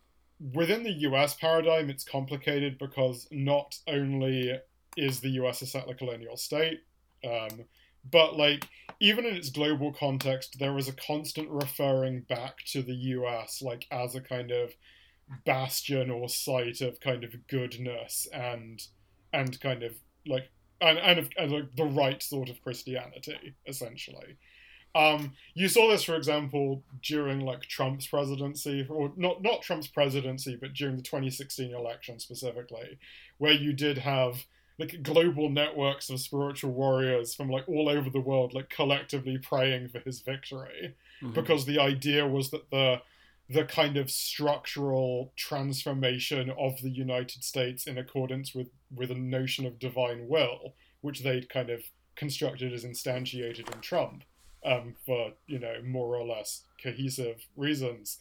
within 0.54 0.82
the 0.82 0.92
US 0.92 1.34
paradigm, 1.34 1.90
it's 1.90 2.04
complicated 2.04 2.78
because 2.78 3.26
not 3.30 3.76
only 3.86 4.58
is 4.96 5.20
the 5.20 5.30
US 5.30 5.62
a 5.62 5.66
settler 5.66 5.94
colonial 5.94 6.36
state, 6.36 6.80
um, 7.24 7.64
but 8.10 8.36
like 8.36 8.66
even 9.00 9.26
in 9.26 9.36
its 9.36 9.50
global 9.50 9.92
context, 9.92 10.56
there 10.58 10.76
is 10.78 10.88
a 10.88 10.92
constant 10.92 11.48
referring 11.50 12.22
back 12.22 12.58
to 12.72 12.82
the 12.82 12.94
US 12.94 13.62
like 13.62 13.86
as 13.90 14.14
a 14.14 14.20
kind 14.20 14.50
of 14.50 14.72
bastion 15.44 16.10
or 16.10 16.28
site 16.28 16.80
of 16.80 17.00
kind 17.00 17.22
of 17.22 17.46
goodness 17.48 18.26
and 18.32 18.80
and 19.32 19.60
kind 19.60 19.82
of 19.82 19.94
like 20.26 20.50
and, 20.80 20.98
and, 20.98 21.18
of, 21.18 21.28
and 21.36 21.52
like 21.52 21.76
the 21.76 21.84
right 21.84 22.22
sort 22.22 22.48
of 22.48 22.62
Christianity, 22.62 23.54
essentially. 23.66 24.36
Um, 24.94 25.32
you 25.54 25.68
saw 25.68 25.88
this, 25.90 26.02
for 26.02 26.16
example, 26.16 26.82
during 27.02 27.40
like 27.40 27.62
Trump's 27.62 28.06
presidency, 28.06 28.86
or 28.88 29.12
not 29.16 29.42
not 29.42 29.62
Trump's 29.62 29.86
presidency, 29.88 30.56
but 30.56 30.72
during 30.74 30.96
the 30.96 31.02
2016 31.02 31.72
election 31.74 32.18
specifically, 32.18 32.98
where 33.38 33.52
you 33.52 33.72
did 33.72 33.98
have 33.98 34.46
like 34.78 35.02
global 35.02 35.50
networks 35.50 36.08
of 36.08 36.20
spiritual 36.20 36.70
warriors 36.72 37.34
from 37.34 37.50
like 37.50 37.68
all 37.68 37.88
over 37.88 38.08
the 38.10 38.20
world, 38.20 38.54
like 38.54 38.70
collectively 38.70 39.36
praying 39.36 39.88
for 39.88 39.98
his 40.00 40.20
victory, 40.20 40.94
Mhm. 41.22 41.34
because 41.34 41.66
the 41.66 41.78
idea 41.80 42.26
was 42.26 42.50
that 42.50 42.70
the 42.70 43.02
the 43.50 43.64
kind 43.64 43.96
of 43.96 44.10
structural 44.10 45.32
transformation 45.36 46.50
of 46.50 46.80
the 46.82 46.90
United 46.90 47.42
States 47.42 47.86
in 47.86 47.98
accordance 47.98 48.54
with 48.54 48.70
with 48.94 49.10
a 49.10 49.14
notion 49.14 49.66
of 49.66 49.78
divine 49.78 50.28
will, 50.28 50.74
which 51.02 51.20
they'd 51.22 51.48
kind 51.48 51.70
of 51.70 51.82
constructed 52.16 52.72
as 52.72 52.84
instantiated 52.84 53.72
in 53.74 53.80
Trump, 53.80 54.24
um, 54.68 54.94
for 55.06 55.32
you 55.46 55.58
know 55.58 55.76
more 55.84 56.16
or 56.16 56.26
less 56.26 56.64
cohesive 56.82 57.46
reasons, 57.56 58.18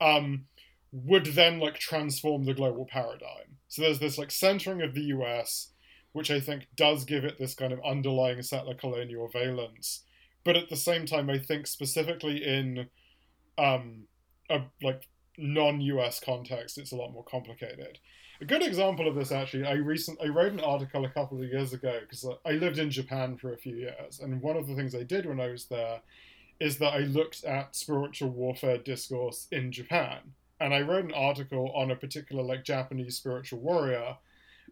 um, 0.00 0.44
would 0.92 1.26
then 1.26 1.58
like 1.58 1.78
transform 1.78 2.44
the 2.44 2.54
global 2.54 2.86
paradigm. 2.86 3.58
So 3.68 3.82
there's 3.82 3.98
this 3.98 4.18
like 4.18 4.30
centering 4.30 4.82
of 4.82 4.94
the 4.94 5.04
U.S., 5.04 5.70
which 6.12 6.30
I 6.30 6.40
think 6.40 6.68
does 6.76 7.04
give 7.04 7.24
it 7.24 7.38
this 7.38 7.54
kind 7.54 7.72
of 7.72 7.80
underlying 7.84 8.42
settler 8.42 8.74
colonial 8.74 9.28
valence, 9.28 10.02
but 10.44 10.56
at 10.56 10.68
the 10.68 10.76
same 10.76 11.06
time, 11.06 11.30
I 11.30 11.38
think 11.38 11.66
specifically 11.66 12.44
in 12.44 12.88
um, 13.58 14.06
a 14.50 14.60
like 14.82 15.02
non-US 15.38 16.20
context, 16.20 16.78
it's 16.78 16.92
a 16.92 16.96
lot 16.96 17.12
more 17.12 17.24
complicated. 17.24 17.98
A 18.40 18.44
good 18.44 18.62
example 18.62 19.08
of 19.08 19.14
this, 19.14 19.32
actually, 19.32 19.64
I 19.64 19.74
recent 19.74 20.20
I 20.22 20.26
wrote 20.26 20.52
an 20.52 20.60
article 20.60 21.04
a 21.04 21.10
couple 21.10 21.38
of 21.38 21.48
years 21.48 21.72
ago 21.72 22.00
because 22.00 22.26
I 22.44 22.52
lived 22.52 22.78
in 22.78 22.90
Japan 22.90 23.38
for 23.38 23.54
a 23.54 23.58
few 23.58 23.76
years, 23.76 24.20
and 24.20 24.42
one 24.42 24.56
of 24.56 24.66
the 24.66 24.74
things 24.74 24.94
I 24.94 25.04
did 25.04 25.24
when 25.24 25.40
I 25.40 25.48
was 25.48 25.64
there 25.66 26.00
is 26.60 26.76
that 26.78 26.92
I 26.92 27.00
looked 27.00 27.44
at 27.44 27.74
spiritual 27.74 28.30
warfare 28.30 28.78
discourse 28.78 29.46
in 29.52 29.72
Japan, 29.72 30.18
and 30.60 30.74
I 30.74 30.82
wrote 30.82 31.06
an 31.06 31.14
article 31.14 31.72
on 31.74 31.90
a 31.90 31.96
particular 31.96 32.42
like 32.42 32.62
Japanese 32.62 33.16
spiritual 33.16 33.60
warrior, 33.60 34.16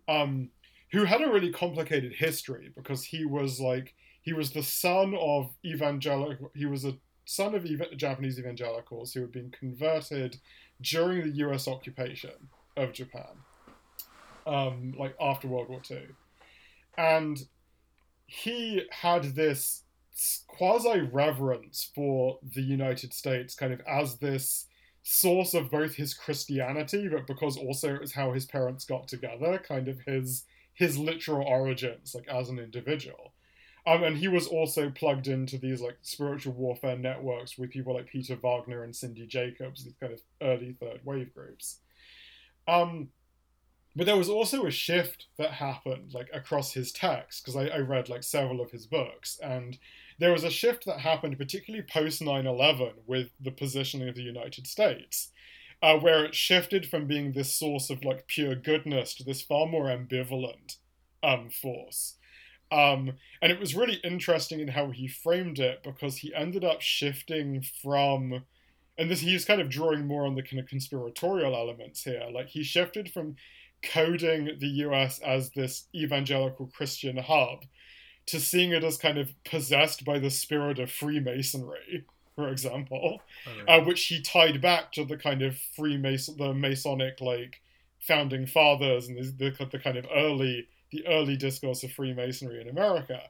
um, 0.09 0.51
who 0.93 1.05
had 1.05 1.23
a 1.23 1.31
really 1.31 1.51
complicated 1.51 2.13
history 2.13 2.71
because 2.77 3.05
he 3.05 3.25
was 3.25 3.61
like 3.61 3.95
he 4.21 4.35
was 4.35 4.53
the 4.53 4.63
son 4.63 5.15
of 5.15 5.55
evangelical 5.65 6.51
he 6.55 6.67
was 6.67 6.85
a 6.85 6.97
son 7.25 7.55
of 7.55 7.65
eva- 7.65 7.95
Japanese 7.97 8.39
evangelicals 8.39 9.15
who 9.15 9.23
had 9.23 9.33
been 9.33 9.51
converted 9.51 10.37
during 10.83 11.23
the 11.23 11.37
U.S. 11.39 11.67
occupation 11.67 12.51
of 12.77 12.93
Japan, 12.93 13.44
um, 14.47 14.95
like 14.99 15.15
after 15.21 15.49
World 15.49 15.69
War 15.69 15.81
II, 15.91 16.07
and 16.97 17.39
he 18.27 18.87
had 18.91 19.35
this 19.35 19.83
quasi 20.47 21.01
reverence 21.01 21.91
for 21.95 22.39
the 22.43 22.63
United 22.63 23.13
States, 23.13 23.55
kind 23.55 23.73
of 23.73 23.81
as 23.87 24.19
this 24.19 24.67
source 25.03 25.53
of 25.55 25.71
both 25.71 25.95
his 25.95 26.15
Christianity, 26.15 27.09
but 27.09 27.27
because 27.27 27.57
also 27.57 27.95
it 27.95 28.01
was 28.01 28.13
how 28.13 28.33
his 28.33 28.47
parents 28.47 28.85
got 28.85 29.09
together, 29.09 29.59
kind 29.59 29.89
of 29.89 30.01
his 30.07 30.45
his 30.73 30.99
literal 30.99 31.47
origins, 31.47 32.15
like 32.15 32.27
as 32.27 32.49
an 32.49 32.59
individual. 32.59 33.33
Um, 33.87 34.03
and 34.03 34.17
he 34.17 34.29
was 34.29 34.47
also 34.47 34.91
plugged 34.91 35.29
into 35.29 35.59
these 35.59 35.81
like 35.81 35.99
spiritual 36.03 36.55
warfare 36.55 36.97
networks 36.97 37.59
with 37.59 37.71
people 37.71 37.95
like 37.95 38.07
Peter 38.07 38.35
Wagner 38.35 38.83
and 38.83 38.97
Cindy 38.97 39.27
Jacobs, 39.27 39.85
these 39.85 39.95
kind 40.01 40.13
of 40.13 40.21
early 40.43 40.73
third 40.73 41.01
wave 41.05 41.35
groups. 41.35 41.81
Um, 42.67 43.11
but 43.97 44.07
there 44.07 44.17
was 44.17 44.29
also 44.29 44.67
a 44.67 44.71
shift 44.71 45.27
that 45.39 45.53
happened 45.53 46.13
like 46.13 46.29
across 46.33 46.73
his 46.73 46.93
text 46.93 47.45
because 47.45 47.57
I, 47.57 47.67
I 47.69 47.79
read 47.79 48.09
like 48.09 48.23
several 48.23 48.61
of 48.61 48.71
his 48.71 48.87
books 48.87 49.39
and 49.43 49.79
there 50.19 50.33
was 50.33 50.45
a 50.45 50.51
shift 50.51 50.87
that 50.87 51.01
happened 51.01 51.39
particularly 51.39 51.87
post 51.91 52.21
9-11 52.21 52.93
with 53.07 53.29
the 53.41 53.51
positioning 53.51 54.09
of 54.09 54.15
the 54.15 54.23
united 54.23 54.67
states 54.67 55.31
uh, 55.85 55.99
where 55.99 56.25
it 56.25 56.35
shifted 56.35 56.87
from 56.89 57.07
being 57.07 57.33
this 57.33 57.55
source 57.55 57.91
of 57.91 58.05
like 58.05 58.27
pure 58.27 58.55
goodness 58.55 59.15
to 59.15 59.23
this 59.23 59.43
far 59.43 59.67
more 59.67 59.85
ambivalent 59.85 60.79
um, 61.23 61.51
force. 61.51 62.17
Um, 62.73 63.13
and 63.43 63.53
it 63.53 63.61
was 63.61 63.75
really 63.75 64.01
interesting 64.03 64.61
in 64.61 64.69
how 64.69 64.91
he 64.91 65.07
framed 65.07 65.59
it 65.59 65.83
because 65.83 66.19
he 66.19 66.35
ended 66.35 66.65
up 66.65 66.81
shifting 66.81 67.63
from 67.83 68.45
and 68.97 69.11
this 69.11 69.21
he's 69.21 69.45
kind 69.45 69.61
of 69.61 69.69
drawing 69.69 70.07
more 70.07 70.25
on 70.25 70.37
the 70.37 70.43
kind 70.43 70.59
of 70.59 70.69
conspiratorial 70.69 71.55
elements 71.55 72.05
here 72.05 72.29
like 72.33 72.49
he 72.49 72.63
shifted 72.63 73.11
from 73.13 73.35
coding 73.93 74.57
the 74.59 74.69
US 74.87 75.19
as 75.21 75.51
this 75.51 75.87
evangelical 75.95 76.67
Christian 76.67 77.17
hub 77.17 77.65
to 78.27 78.41
seeing 78.41 78.73
it 78.73 78.85
as 78.85 78.97
kind 78.97 79.19
of 79.19 79.33
possessed 79.45 80.05
by 80.05 80.19
the 80.19 80.31
spirit 80.31 80.79
of 80.79 80.91
Freemasonry, 80.91 82.05
for 82.35 82.49
example, 82.49 83.21
uh, 83.69 83.81
which 83.81 84.07
he 84.07 84.21
tied 84.21 84.61
back 84.61 84.93
to 84.93 85.05
the 85.05 85.17
kind 85.17 85.43
of 85.43 85.57
Freemason, 85.77 86.37
the 86.39 86.55
Masonic 86.55 87.21
like 87.21 87.61
founding 88.01 88.47
fathers 88.47 89.09
and 89.09 89.19
the, 89.19 89.51
the, 89.51 89.67
the 89.67 89.79
kind 89.79 89.97
of 89.97 90.07
early 90.15 90.69
the 90.93 91.07
early 91.09 91.37
discourse 91.37 91.83
of 91.83 91.91
Freemasonry 91.91 92.61
in 92.61 92.69
America, 92.69 93.21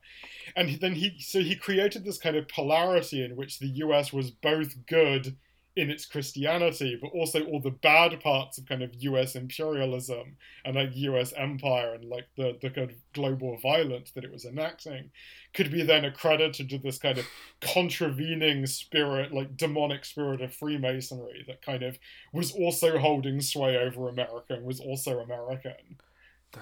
and 0.55 0.79
then 0.81 0.93
he 0.93 1.17
so 1.19 1.41
he 1.41 1.57
created 1.57 2.05
this 2.05 2.19
kind 2.19 2.37
of 2.37 2.47
polarity 2.47 3.25
in 3.25 3.37
which 3.37 3.59
the 3.59 3.69
U.S. 3.69 4.13
was 4.13 4.31
both 4.31 4.87
good 4.87 5.37
in 5.77 5.91
its 5.91 6.07
Christianity, 6.07 6.97
but 7.01 7.09
also 7.09 7.45
all 7.45 7.61
the 7.61 7.71
bad 7.71 8.21
parts 8.21 8.59
of 8.59 8.67
kind 8.67 8.83
of 8.83 8.95
US 8.95 9.35
imperialism 9.35 10.37
and 10.65 10.77
like 10.77 10.91
US 10.95 11.33
empire 11.37 11.95
and 11.95 12.05
like 12.05 12.27
the, 12.37 12.57
the 12.63 12.71
kind 12.71 12.91
of 12.91 12.97
global 13.13 13.57
violence 13.59 14.13
that 14.13 14.25
it 14.25 14.33
was 14.33 14.45
enacting 14.45 15.11
could 15.53 15.73
be 15.73 15.83
then 15.83 16.05
accredited 16.05 16.69
to 16.71 16.79
this 16.79 16.99
kind 16.99 17.19
of 17.19 17.27
contravening 17.61 18.67
spirit, 18.67 19.33
like 19.33 19.57
demonic 19.57 20.05
spirit 20.05 20.41
of 20.41 20.55
Freemasonry 20.55 21.45
that 21.49 21.61
kind 21.61 21.83
of 21.83 21.99
was 22.33 22.53
also 22.53 22.99
holding 22.99 23.41
sway 23.41 23.77
over 23.77 24.09
America 24.09 24.55
and 24.55 24.65
was 24.65 24.81
also 24.81 25.19
American. 25.19 25.99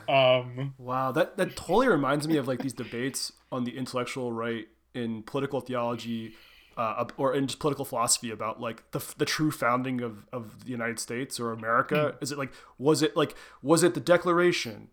Um, 0.09 0.75
Wow, 0.79 1.13
that 1.13 1.37
that 1.37 1.55
totally 1.55 1.89
reminds 1.89 2.27
me 2.27 2.39
of 2.39 2.49
like 2.49 2.63
these 2.63 2.73
debates 2.73 3.33
on 3.51 3.65
the 3.65 3.77
intellectual 3.77 4.33
right 4.33 4.67
in 4.95 5.23
political 5.23 5.61
theology, 5.61 6.35
uh, 6.77 7.05
or 7.17 7.35
in 7.35 7.47
just 7.47 7.59
political 7.59 7.85
philosophy 7.85 8.31
about 8.31 8.61
like 8.61 8.91
the 8.93 9.03
the 9.19 9.25
true 9.25 9.51
founding 9.51 10.01
of 10.01 10.27
of 10.33 10.65
the 10.65 10.71
United 10.71 10.99
States 10.99 11.39
or 11.41 11.53
America. 11.53 12.17
Is 12.21 12.33
it 12.33 12.39
like 12.39 12.53
was 12.79 13.03
it 13.03 13.17
like 13.17 13.35
was 13.63 13.83
it 13.83 13.95
the 13.95 14.01
Declaration? 14.01 14.89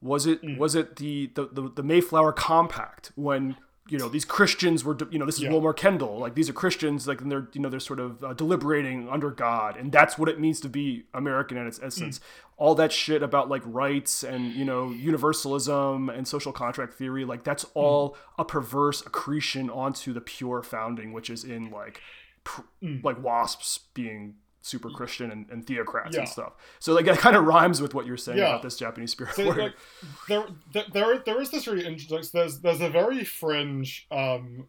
Was 0.00 0.26
it 0.26 0.40
was 0.58 0.74
it 0.74 0.96
the, 0.96 1.30
the 1.34 1.46
the 1.46 1.68
the 1.76 1.82
Mayflower 1.82 2.32
Compact 2.32 3.12
when 3.14 3.56
you 3.88 3.98
know 3.98 4.08
these 4.08 4.24
Christians 4.24 4.84
were 4.84 4.96
you 5.10 5.18
know 5.18 5.26
this 5.26 5.36
is 5.36 5.42
Yeah. 5.42 5.50
Willmoore 5.50 5.76
Kendall 5.76 6.18
like 6.18 6.34
these 6.34 6.48
are 6.48 6.52
Christians 6.52 7.06
like 7.08 7.20
and 7.20 7.30
they're 7.30 7.48
you 7.52 7.60
know 7.60 7.68
they're 7.68 7.80
sort 7.80 7.98
of 7.98 8.22
uh, 8.22 8.32
deliberating 8.32 9.08
under 9.08 9.30
God 9.30 9.76
and 9.76 9.90
that's 9.90 10.16
what 10.16 10.28
it 10.28 10.38
means 10.38 10.60
to 10.60 10.68
be 10.68 11.04
American 11.12 11.56
in 11.56 11.66
its 11.66 11.80
essence. 11.82 12.18
Hmm. 12.18 12.24
All 12.58 12.74
that 12.76 12.92
shit 12.92 13.24
about 13.24 13.48
like 13.48 13.62
rights 13.64 14.22
and 14.22 14.52
you 14.52 14.64
know 14.64 14.90
universalism 14.90 16.08
and 16.08 16.28
social 16.28 16.52
contract 16.52 16.94
theory 16.94 17.24
like 17.24 17.42
that's 17.42 17.64
hmm. 17.64 17.78
all 17.78 18.16
a 18.38 18.44
perverse 18.44 19.04
accretion 19.04 19.68
onto 19.68 20.12
the 20.12 20.20
pure 20.20 20.62
founding 20.62 21.12
which 21.12 21.28
is 21.28 21.42
in 21.42 21.70
like 21.70 22.00
pr- 22.44 22.62
hmm. 22.80 22.98
like 23.02 23.22
wasps 23.22 23.80
being 23.94 24.36
super 24.62 24.88
Christian 24.90 25.30
and, 25.30 25.46
and 25.50 25.66
theocrats 25.66 26.12
Yeah. 26.14 26.20
and 26.20 26.28
stuff. 26.28 26.52
So 26.78 26.92
like 26.94 27.04
that 27.06 27.18
kind 27.18 27.36
of 27.36 27.44
rhymes 27.44 27.82
with 27.82 27.94
what 27.94 28.06
you're 28.06 28.16
saying 28.16 28.38
Yeah. 28.38 28.48
about 28.50 28.62
this 28.62 28.76
Japanese 28.76 29.10
spirit 29.12 29.34
So 29.34 29.42
like 29.48 29.74
there, 30.28 30.44
there, 30.72 30.84
there, 30.92 31.18
there 31.18 31.40
is 31.42 31.50
this 31.50 31.66
really 31.66 31.84
interesting. 31.86 32.18
There's 32.32 32.60
there's 32.60 32.80
a 32.80 32.88
very 32.88 33.24
fringe. 33.24 34.06
Um, 34.10 34.68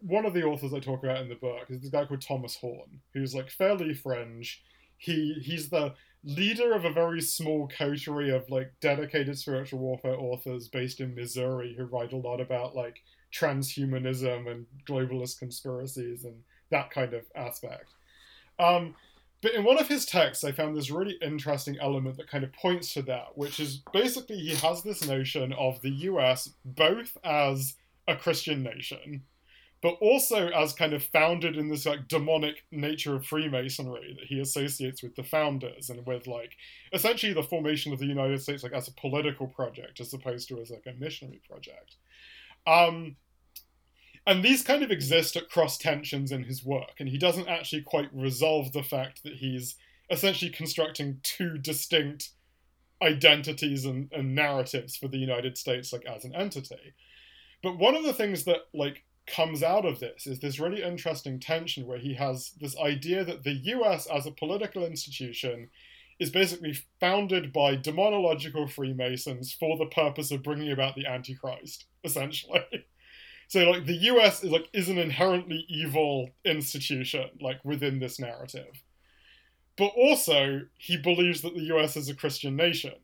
one 0.00 0.26
of 0.26 0.34
the 0.34 0.44
authors 0.44 0.72
I 0.74 0.80
talk 0.80 1.02
about 1.04 1.18
in 1.22 1.28
the 1.28 1.34
book 1.34 1.66
is 1.70 1.80
this 1.80 1.90
guy 1.90 2.04
called 2.04 2.20
Thomas 2.22 2.56
Horn, 2.56 3.00
who's 3.12 3.34
like 3.34 3.50
fairly 3.50 3.94
fringe. 3.94 4.62
He 4.96 5.34
he's 5.42 5.68
the 5.68 5.94
leader 6.26 6.72
of 6.72 6.86
a 6.86 6.90
very 6.92 7.20
small 7.20 7.68
coterie 7.68 8.30
of 8.30 8.48
like 8.48 8.72
dedicated 8.80 9.38
spiritual 9.38 9.78
warfare 9.78 10.18
authors 10.18 10.68
based 10.68 11.00
in 11.00 11.14
Missouri 11.14 11.74
who 11.76 11.84
write 11.84 12.12
a 12.12 12.16
lot 12.16 12.40
about 12.40 12.74
like 12.74 13.02
transhumanism 13.58 14.50
and 14.50 14.66
globalist 14.88 15.38
conspiracies 15.38 16.24
and 16.24 16.36
that 16.70 16.90
kind 16.90 17.12
of 17.14 17.24
aspect. 17.34 17.94
Um, 18.58 18.94
but 19.44 19.52
in 19.52 19.62
one 19.62 19.78
of 19.78 19.88
his 19.88 20.06
texts, 20.06 20.42
I 20.42 20.52
found 20.52 20.74
this 20.74 20.90
really 20.90 21.18
interesting 21.20 21.76
element 21.78 22.16
that 22.16 22.30
kind 22.30 22.44
of 22.44 22.52
points 22.54 22.94
to 22.94 23.02
that, 23.02 23.36
which 23.36 23.60
is 23.60 23.82
basically 23.92 24.38
he 24.38 24.54
has 24.54 24.82
this 24.82 25.06
notion 25.06 25.52
of 25.52 25.82
the 25.82 25.90
US 25.90 26.48
both 26.64 27.18
as 27.22 27.74
a 28.08 28.16
Christian 28.16 28.62
nation, 28.62 29.24
but 29.82 29.98
also 30.00 30.48
as 30.48 30.72
kind 30.72 30.94
of 30.94 31.04
founded 31.04 31.58
in 31.58 31.68
this 31.68 31.84
like 31.84 32.08
demonic 32.08 32.64
nature 32.72 33.16
of 33.16 33.26
Freemasonry 33.26 34.16
that 34.18 34.28
he 34.28 34.40
associates 34.40 35.02
with 35.02 35.14
the 35.14 35.22
founders 35.22 35.90
and 35.90 36.06
with 36.06 36.26
like 36.26 36.52
essentially 36.94 37.34
the 37.34 37.42
formation 37.42 37.92
of 37.92 37.98
the 37.98 38.06
United 38.06 38.40
States 38.40 38.62
like 38.62 38.72
as 38.72 38.88
a 38.88 38.94
political 38.94 39.46
project 39.46 40.00
as 40.00 40.14
opposed 40.14 40.48
to 40.48 40.58
as 40.58 40.70
like 40.70 40.86
a 40.86 40.98
missionary 40.98 41.42
project. 41.46 41.96
Um, 42.66 43.16
and 44.26 44.42
these 44.42 44.62
kind 44.62 44.82
of 44.82 44.90
exist 44.90 45.36
at 45.36 45.50
cross 45.50 45.76
tensions 45.76 46.32
in 46.32 46.44
his 46.44 46.64
work, 46.64 46.94
and 46.98 47.08
he 47.08 47.18
doesn't 47.18 47.48
actually 47.48 47.82
quite 47.82 48.08
resolve 48.14 48.72
the 48.72 48.82
fact 48.82 49.22
that 49.22 49.34
he's 49.34 49.76
essentially 50.10 50.50
constructing 50.50 51.20
two 51.22 51.58
distinct 51.58 52.30
identities 53.02 53.84
and, 53.84 54.10
and 54.12 54.34
narratives 54.34 54.96
for 54.96 55.08
the 55.08 55.18
United 55.18 55.58
States 55.58 55.92
like 55.92 56.06
as 56.06 56.24
an 56.24 56.34
entity. 56.34 56.94
But 57.62 57.78
one 57.78 57.94
of 57.94 58.04
the 58.04 58.12
things 58.12 58.44
that 58.44 58.62
like 58.72 59.04
comes 59.26 59.62
out 59.62 59.86
of 59.86 60.00
this 60.00 60.26
is 60.26 60.38
this 60.40 60.60
really 60.60 60.82
interesting 60.82 61.40
tension 61.40 61.86
where 61.86 61.98
he 61.98 62.14
has 62.14 62.52
this 62.60 62.78
idea 62.78 63.24
that 63.24 63.42
the 63.42 63.52
US 63.52 64.06
as 64.06 64.26
a 64.26 64.30
political 64.30 64.84
institution 64.84 65.70
is 66.18 66.30
basically 66.30 66.76
founded 67.00 67.52
by 67.52 67.76
demonological 67.76 68.70
Freemasons 68.70 69.52
for 69.52 69.76
the 69.76 69.86
purpose 69.86 70.30
of 70.30 70.42
bringing 70.42 70.70
about 70.70 70.94
the 70.94 71.06
Antichrist, 71.06 71.86
essentially. 72.04 72.62
So 73.48 73.70
like 73.70 73.86
the 73.86 73.94
US 73.94 74.42
is 74.42 74.50
like 74.50 74.68
is 74.72 74.88
an 74.88 74.98
inherently 74.98 75.64
evil 75.68 76.30
institution, 76.44 77.30
like 77.40 77.64
within 77.64 77.98
this 77.98 78.18
narrative. 78.18 78.82
But 79.76 79.92
also 79.96 80.62
he 80.78 80.96
believes 80.96 81.42
that 81.42 81.54
the 81.54 81.74
US 81.74 81.96
is 81.96 82.08
a 82.08 82.14
Christian 82.14 82.56
nation 82.56 82.94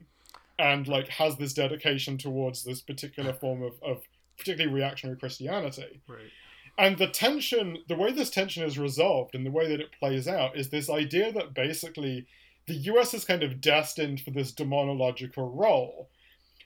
and 0.58 0.86
like 0.86 1.08
has 1.08 1.36
this 1.36 1.54
dedication 1.54 2.18
towards 2.18 2.64
this 2.64 2.80
particular 2.80 3.32
form 3.40 3.62
of, 3.62 3.74
of 3.82 4.02
particularly 4.38 4.74
reactionary 4.74 5.18
Christianity. 5.18 6.00
Right. 6.08 6.30
And 6.78 6.96
the 6.96 7.08
tension, 7.08 7.78
the 7.88 7.96
way 7.96 8.10
this 8.10 8.30
tension 8.30 8.62
is 8.62 8.78
resolved 8.78 9.34
and 9.34 9.44
the 9.44 9.50
way 9.50 9.68
that 9.68 9.80
it 9.80 9.92
plays 9.98 10.26
out 10.26 10.56
is 10.56 10.70
this 10.70 10.88
idea 10.88 11.32
that 11.32 11.52
basically 11.52 12.26
the 12.66 12.74
US 12.74 13.12
is 13.14 13.24
kind 13.24 13.42
of 13.42 13.60
destined 13.60 14.20
for 14.20 14.30
this 14.30 14.52
demonological 14.52 15.50
role. 15.52 16.08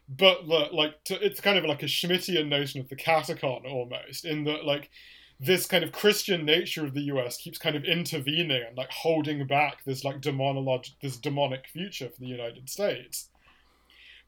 But 0.08 0.46
the, 0.46 0.68
like 0.72 1.02
to, 1.04 1.24
it's 1.24 1.40
kind 1.40 1.56
of 1.56 1.64
like 1.64 1.82
a 1.82 1.86
Schmittian 1.86 2.48
notion 2.48 2.80
of 2.80 2.88
the 2.88 2.96
katechon 2.96 3.64
almost, 3.64 4.24
in 4.24 4.44
that 4.44 4.64
like 4.64 4.90
this 5.40 5.66
kind 5.66 5.82
of 5.82 5.92
Christian 5.92 6.44
nature 6.44 6.84
of 6.84 6.94
the 6.94 7.02
US 7.02 7.36
keeps 7.36 7.58
kind 7.58 7.74
of 7.76 7.84
intervening 7.84 8.62
and 8.66 8.76
like 8.76 8.90
holding 8.90 9.46
back 9.46 9.84
this 9.84 10.04
like 10.04 10.20
demonolog 10.20 10.90
this 11.02 11.16
demonic 11.16 11.66
future 11.66 12.08
for 12.08 12.20
the 12.20 12.26
United 12.26 12.68
States. 12.68 13.28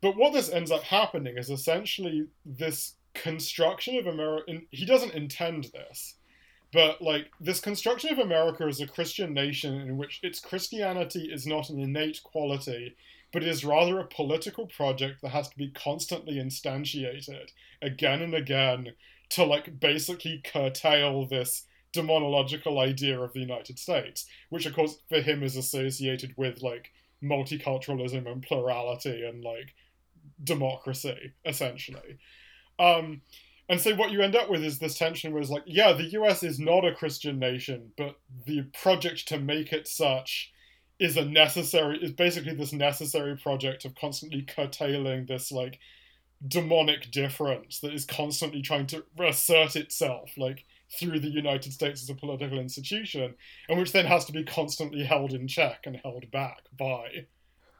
But 0.01 0.17
what 0.17 0.33
this 0.33 0.51
ends 0.51 0.71
up 0.71 0.83
happening 0.83 1.37
is 1.39 1.51
essentially 1.51 2.27
this 2.45 2.95
construction 3.15 3.97
of 3.97 4.07
America. 4.07 4.61
He 4.71 4.85
doesn't 4.85 5.15
intend 5.15 5.65
this, 5.73 6.17
but 6.73 7.01
like 7.01 7.31
this 7.41 7.61
construction 7.61 8.13
of 8.13 8.19
America 8.19 8.65
as 8.65 8.81
a 8.81 8.87
Christian 8.87 9.33
nation 9.33 9.81
in 9.81 9.97
which 9.97 10.21
its 10.23 10.41
Christianity 10.41 11.31
is 11.33 11.47
not 11.47 11.71
an 11.71 11.81
innate 11.81 12.23
quality, 12.23 12.97
but 13.37 13.45
is 13.45 13.67
rather 13.67 14.01
a 14.01 14.07
political 14.07 14.67
project 14.67 15.21
that 15.21 15.29
has 15.29 15.47
to 15.47 15.59
be 15.59 15.69
constantly 15.69 16.37
instantiated 16.37 17.51
again 17.83 18.23
and 18.23 18.33
again 18.33 18.95
to 19.29 19.45
like 19.45 19.79
basically 19.79 20.41
curtail 20.43 21.27
this 21.27 21.67
demonological 21.93 22.79
idea 22.79 23.21
of 23.21 23.35
the 23.35 23.41
United 23.41 23.79
States, 23.79 24.25
which 24.49 24.65
of 24.65 24.75
course 24.75 25.01
for 25.11 25.21
him 25.21 25.43
is 25.43 25.55
associated 25.55 26.33
with 26.39 26.63
like 26.63 26.93
multiculturalism 27.23 28.27
and 28.27 28.43
plurality 28.43 29.23
and 29.27 29.45
like 29.45 29.75
democracy 30.43 31.35
essentially. 31.45 32.17
Um, 32.79 33.21
and 33.69 33.79
so 33.79 33.95
what 33.97 34.13
you 34.13 34.23
end 34.23 34.35
up 34.35 34.49
with 34.49 34.65
is 34.65 34.79
this 34.79 34.97
tension 34.97 35.35
where 35.35 35.43
it's 35.43 35.51
like, 35.51 35.65
yeah, 35.67 35.93
the 35.93 36.09
US 36.23 36.43
is 36.43 36.59
not 36.59 36.87
a 36.87 36.95
Christian 36.95 37.39
nation, 37.39 37.93
but 37.99 38.17
the 38.47 38.63
project 38.83 39.29
to 39.29 39.39
make 39.39 39.75
it 39.75 39.87
such 39.87 40.55
is 40.99 41.17
a 41.17 41.25
necessary 41.25 41.99
is 42.03 42.13
basically 42.13 42.55
this 42.55 42.73
necessary 42.73 43.37
project 43.37 43.85
of 43.85 43.95
constantly 43.95 44.43
curtailing 44.43 45.27
this 45.27 45.53
like 45.53 45.79
demonic 46.47 47.11
difference 47.11 47.81
that 47.81 47.93
is 47.93 48.05
constantly 48.05 48.63
trying 48.63 48.87
to 48.87 49.05
assert 49.19 49.77
itself 49.77 50.31
like 50.37 50.65
through 50.99 51.21
the 51.21 51.29
United 51.29 51.73
States 51.73 52.03
as 52.03 52.11
a 52.11 52.15
political 52.15 52.59
institution, 52.59 53.35
and 53.69 53.79
which 53.79 53.93
then 53.93 54.07
has 54.07 54.25
to 54.25 54.33
be 54.33 54.45
constantly 54.45 55.05
held 55.05 55.33
in 55.33 55.49
check 55.49 55.81
and 55.85 55.97
held 55.97 56.31
back 56.31 56.63
by 56.79 57.27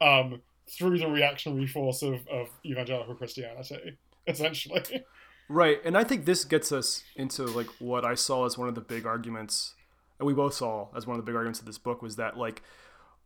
um, 0.01 0.41
through 0.69 0.97
the 0.97 1.07
reactionary 1.07 1.67
force 1.67 2.01
of, 2.01 2.27
of 2.27 2.49
evangelical 2.65 3.15
Christianity, 3.15 3.97
essentially. 4.27 5.03
Right, 5.49 5.79
and 5.85 5.97
I 5.97 6.03
think 6.03 6.25
this 6.25 6.43
gets 6.43 6.73
us 6.73 7.03
into 7.15 7.45
like 7.45 7.67
what 7.79 8.03
I 8.03 8.15
saw 8.15 8.45
as 8.45 8.57
one 8.57 8.67
of 8.67 8.75
the 8.75 8.81
big 8.81 9.05
arguments, 9.05 9.75
and 10.19 10.27
we 10.27 10.33
both 10.33 10.55
saw 10.55 10.89
as 10.95 11.07
one 11.07 11.17
of 11.17 11.25
the 11.25 11.29
big 11.29 11.35
arguments 11.35 11.61
of 11.61 11.65
this 11.65 11.77
book 11.77 12.01
was 12.01 12.17
that 12.17 12.37
like 12.37 12.61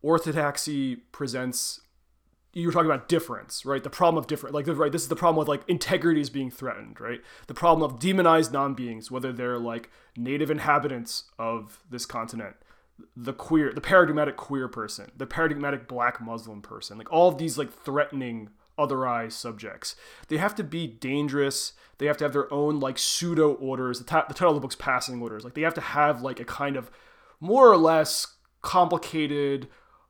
orthodoxy 0.02 0.95
presents. 0.95 1.82
You 2.54 2.68
were 2.68 2.74
talking 2.74 2.91
about 2.91 3.08
difference, 3.08 3.66
right? 3.66 3.82
The 3.82 3.89
problem 3.89 4.22
of 4.22 4.28
different, 4.28 4.54
like 4.54 4.68
right. 4.68 4.91
This 4.91 5.04
is 5.04 5.08
the 5.08 5.16
problem 5.16 5.38
with 5.38 5.47
like 5.47 5.62
integrity 5.68 6.20
is 6.20 6.30
being 6.30 6.52
threatened, 6.52 6.99
right? 6.99 7.22
The 7.47 7.54
problem 7.54 7.89
of 7.89 7.99
demonized 7.99 8.52
non-beings, 8.52 9.10
whether 9.10 9.32
they're 9.32 9.60
like 9.60 9.89
native 10.18 10.52
inhabitants 10.52 11.26
of 11.39 11.82
this 11.89 12.06
continent, 12.06 12.58
the 13.16 13.34
queer, 13.34 13.72
the 13.74 13.82
paradigmatic 13.82 14.36
queer 14.36 14.68
person, 14.68 15.12
the 15.16 15.26
paradigmatic 15.26 15.88
black 15.88 16.20
Muslim 16.20 16.62
person, 16.62 16.97
like 16.97 17.12
all 17.12 17.30
of 17.30 17.38
these 17.38 17.58
like 17.58 17.72
threatening 17.72 18.49
otherized 18.78 19.34
subjects. 19.34 19.95
They 20.28 20.38
have 20.38 20.56
to 20.56 20.64
be 20.64 20.88
dangerous. 20.88 21.74
They 21.97 22.08
have 22.08 22.18
to 22.18 22.26
have 22.26 22.34
their 22.34 22.52
own 22.54 22.80
like 22.80 22.97
pseudo 22.97 23.54
orders. 23.54 23.99
The, 23.99 24.06
ti- 24.06 24.28
the 24.28 24.34
title 24.34 24.49
of 24.49 24.56
the 24.56 24.62
book's 24.62 24.76
passing 24.76 25.22
orders. 25.22 25.43
Like 25.43 25.54
they 25.54 25.62
have 25.62 25.74
to 25.76 25.82
have 25.82 26.22
like 26.22 26.39
a 26.39 26.45
kind 26.45 26.76
of 26.76 26.91
more 27.39 27.72
or 27.72 27.78
less 27.78 28.28
complicated 28.62 29.68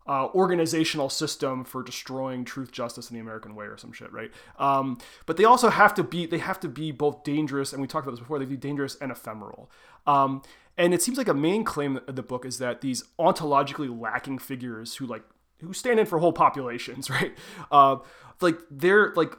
uh, 0.07 0.27
organizational 0.33 1.09
system 1.09 1.63
for 1.63 1.83
destroying 1.83 2.43
truth, 2.43 2.71
justice, 2.71 3.09
and 3.09 3.17
the 3.17 3.21
American 3.21 3.55
way, 3.55 3.65
or 3.65 3.77
some 3.77 3.93
shit, 3.93 4.11
right? 4.11 4.31
Um, 4.57 4.97
but 5.25 5.37
they 5.37 5.43
also 5.43 5.69
have 5.69 5.93
to 5.95 6.03
be 6.03 6.25
they 6.25 6.39
have 6.39 6.59
to 6.61 6.67
be 6.67 6.91
both 6.91 7.23
dangerous, 7.23 7.71
and 7.73 7.81
we 7.81 7.87
talked 7.87 8.05
about 8.05 8.11
this 8.11 8.19
before. 8.19 8.39
They 8.39 8.45
be 8.45 8.57
dangerous 8.57 8.95
and 8.95 9.11
ephemeral. 9.11 9.69
Um, 10.07 10.41
and 10.77 10.93
it 10.93 11.01
seems 11.01 11.17
like 11.17 11.27
a 11.27 11.33
main 11.33 11.63
claim 11.63 11.99
of 12.07 12.15
the 12.15 12.23
book 12.23 12.45
is 12.45 12.57
that 12.57 12.81
these 12.81 13.03
ontologically 13.19 13.87
lacking 13.99 14.39
figures 14.39 14.95
who 14.95 15.05
like 15.05 15.23
who 15.61 15.73
stand 15.73 15.99
in 15.99 16.05
for 16.05 16.19
whole 16.19 16.33
populations, 16.33 17.09
right? 17.09 17.37
Uh, 17.71 17.97
like 18.39 18.57
they're 18.69 19.13
like 19.15 19.35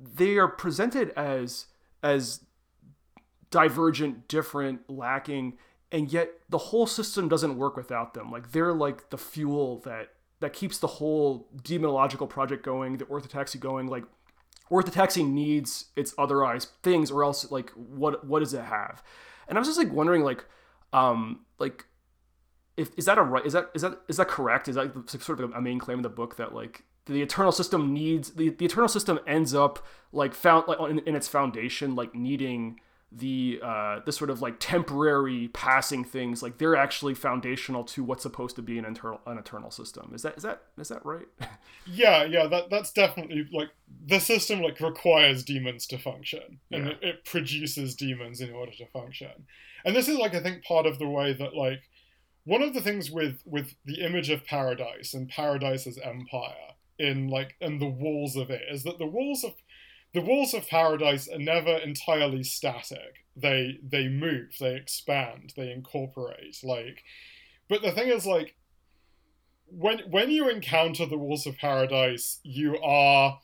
they 0.00 0.36
are 0.36 0.48
presented 0.48 1.10
as 1.10 1.66
as 2.02 2.40
divergent, 3.50 4.28
different, 4.28 4.88
lacking, 4.88 5.58
and 5.90 6.12
yet 6.12 6.30
the 6.48 6.58
whole 6.58 6.86
system 6.86 7.28
doesn't 7.28 7.56
work 7.56 7.76
without 7.76 8.14
them. 8.14 8.30
Like 8.30 8.52
they're 8.52 8.72
like 8.72 9.10
the 9.10 9.18
fuel 9.18 9.80
that 9.84 10.10
that 10.40 10.52
keeps 10.52 10.78
the 10.78 10.86
whole 10.86 11.48
demonological 11.62 12.28
project 12.28 12.64
going, 12.64 12.98
the 12.98 13.04
orthodoxy 13.06 13.58
going. 13.58 13.88
Like 13.88 14.04
orthodoxy 14.70 15.22
needs 15.22 15.86
its 15.96 16.14
otherized 16.14 16.68
things, 16.82 17.10
or 17.10 17.24
else 17.24 17.50
like 17.50 17.70
what 17.70 18.26
what 18.26 18.40
does 18.40 18.54
it 18.54 18.64
have? 18.64 19.02
And 19.48 19.56
I 19.56 19.60
was 19.60 19.68
just 19.68 19.78
like 19.78 19.92
wondering, 19.92 20.22
like, 20.22 20.44
um, 20.92 21.40
like 21.58 21.86
if 22.76 22.90
is 22.96 23.06
that 23.06 23.18
a 23.18 23.22
right? 23.22 23.44
Is 23.44 23.54
that 23.54 23.70
is 23.74 23.82
that 23.82 24.00
is 24.08 24.18
that 24.18 24.28
correct? 24.28 24.68
Is 24.68 24.76
that 24.76 25.10
sort 25.22 25.40
of 25.40 25.52
a 25.52 25.60
main 25.60 25.78
claim 25.78 25.98
in 25.98 26.02
the 26.02 26.08
book 26.08 26.36
that 26.36 26.54
like 26.54 26.84
the 27.06 27.22
eternal 27.22 27.52
system 27.52 27.94
needs 27.94 28.32
the, 28.32 28.50
the 28.50 28.66
eternal 28.66 28.88
system 28.88 29.18
ends 29.26 29.54
up 29.54 29.84
like 30.12 30.34
found 30.34 30.68
like 30.68 30.78
in, 30.90 30.98
in 31.00 31.16
its 31.16 31.26
foundation 31.26 31.94
like 31.94 32.14
needing 32.14 32.78
the 33.10 33.58
uh 33.62 34.00
the 34.04 34.12
sort 34.12 34.28
of 34.28 34.42
like 34.42 34.56
temporary 34.60 35.48
passing 35.54 36.04
things 36.04 36.42
like 36.42 36.58
they're 36.58 36.76
actually 36.76 37.14
foundational 37.14 37.82
to 37.82 38.04
what's 38.04 38.22
supposed 38.22 38.54
to 38.54 38.60
be 38.60 38.78
an 38.78 38.84
eternal 38.84 39.18
an 39.26 39.38
eternal 39.38 39.70
system 39.70 40.12
is 40.14 40.20
that 40.22 40.36
is 40.36 40.42
that 40.42 40.60
is 40.78 40.88
that 40.88 41.04
right 41.06 41.26
Yeah, 41.86 42.24
yeah, 42.24 42.46
that 42.48 42.68
that's 42.70 42.92
definitely 42.92 43.48
like 43.50 43.70
the 44.06 44.18
system 44.18 44.60
like 44.60 44.78
requires 44.80 45.42
demons 45.42 45.86
to 45.86 45.96
function, 45.98 46.60
and 46.70 46.86
Yeah. 46.86 46.92
it, 46.92 46.98
it 47.00 47.24
produces 47.24 47.94
demons 47.94 48.42
in 48.42 48.50
order 48.52 48.72
to 48.72 48.86
function. 48.88 49.30
And 49.86 49.96
this 49.96 50.06
is 50.06 50.18
like 50.18 50.34
I 50.34 50.42
think 50.42 50.64
part 50.64 50.84
of 50.84 50.98
the 50.98 51.08
way 51.08 51.32
that 51.32 51.54
like 51.54 51.80
one 52.44 52.60
of 52.62 52.74
the 52.74 52.82
things 52.82 53.10
with 53.10 53.40
with 53.46 53.74
the 53.86 54.04
image 54.04 54.28
of 54.28 54.44
paradise 54.44 55.14
and 55.14 55.30
paradise 55.30 55.86
as 55.86 55.98
empire 55.98 56.74
in 56.98 57.28
like 57.28 57.54
and 57.60 57.80
the 57.80 57.88
walls 57.88 58.36
of 58.36 58.50
it 58.50 58.62
is 58.70 58.82
that 58.82 58.98
the 58.98 59.06
walls 59.06 59.42
of 59.44 59.54
the 60.14 60.20
walls 60.20 60.54
of 60.54 60.66
paradise 60.66 61.28
are 61.28 61.38
never 61.38 61.76
entirely 61.76 62.42
static. 62.42 63.24
They 63.36 63.78
they 63.82 64.08
move, 64.08 64.56
they 64.58 64.74
expand, 64.74 65.52
they 65.56 65.70
incorporate. 65.70 66.58
Like, 66.62 67.04
but 67.68 67.82
the 67.82 67.92
thing 67.92 68.08
is 68.08 68.26
like 68.26 68.56
when 69.66 70.00
when 70.10 70.30
you 70.30 70.48
encounter 70.48 71.06
the 71.06 71.18
walls 71.18 71.46
of 71.46 71.56
paradise, 71.56 72.40
you 72.42 72.78
are 72.78 73.40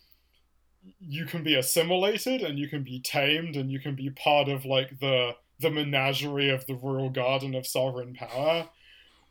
you 1.01 1.25
can 1.27 1.43
be 1.43 1.55
assimilated 1.55 2.43
and 2.43 2.59
you 2.59 2.69
can 2.69 2.83
be 2.83 3.01
tamed 3.01 3.57
and 3.57 3.71
you 3.71 3.81
can 3.81 3.95
be 3.95 4.11
part 4.11 4.49
of 4.49 4.65
like 4.65 5.01
the 5.01 5.33
the 5.61 5.71
menagerie 5.71 6.51
of 6.51 6.67
the 6.67 6.75
royal 6.75 7.11
garden 7.11 7.55
of 7.55 7.67
sovereign 7.67 8.15
power 8.15 8.69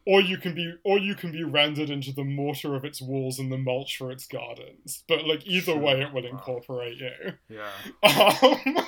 or 0.06 0.22
you 0.22 0.38
can 0.38 0.54
be 0.54 0.74
or 0.84 0.98
you 1.00 1.16
can 1.16 1.32
be 1.32 1.44
rendered 1.44 1.90
into 1.90 2.12
the 2.12 2.24
mortar 2.24 2.76
of 2.76 2.84
its 2.86 3.02
walls 3.02 3.40
and 3.40 3.52
the 3.52 3.58
mulch 3.58 3.98
for 3.98 4.12
its 4.12 4.26
gardens. 4.28 5.04
But 5.08 5.26
like 5.26 5.46
either 5.48 5.74
Sure. 5.74 5.78
way 5.78 6.02
it 6.02 6.14
will 6.14 6.26
incorporate 6.26 6.98
you. 7.00 7.34
Yeah. 7.50 7.70
Um, 8.04 8.86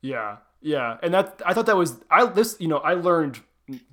Yeah, 0.00 0.36
yeah, 0.60 0.98
and 1.02 1.14
that 1.14 1.40
I 1.46 1.54
thought 1.54 1.66
that 1.66 1.76
was 1.76 1.96
I 2.10 2.26
this 2.26 2.56
you 2.60 2.68
know 2.68 2.78
I 2.78 2.94
learned 2.94 3.40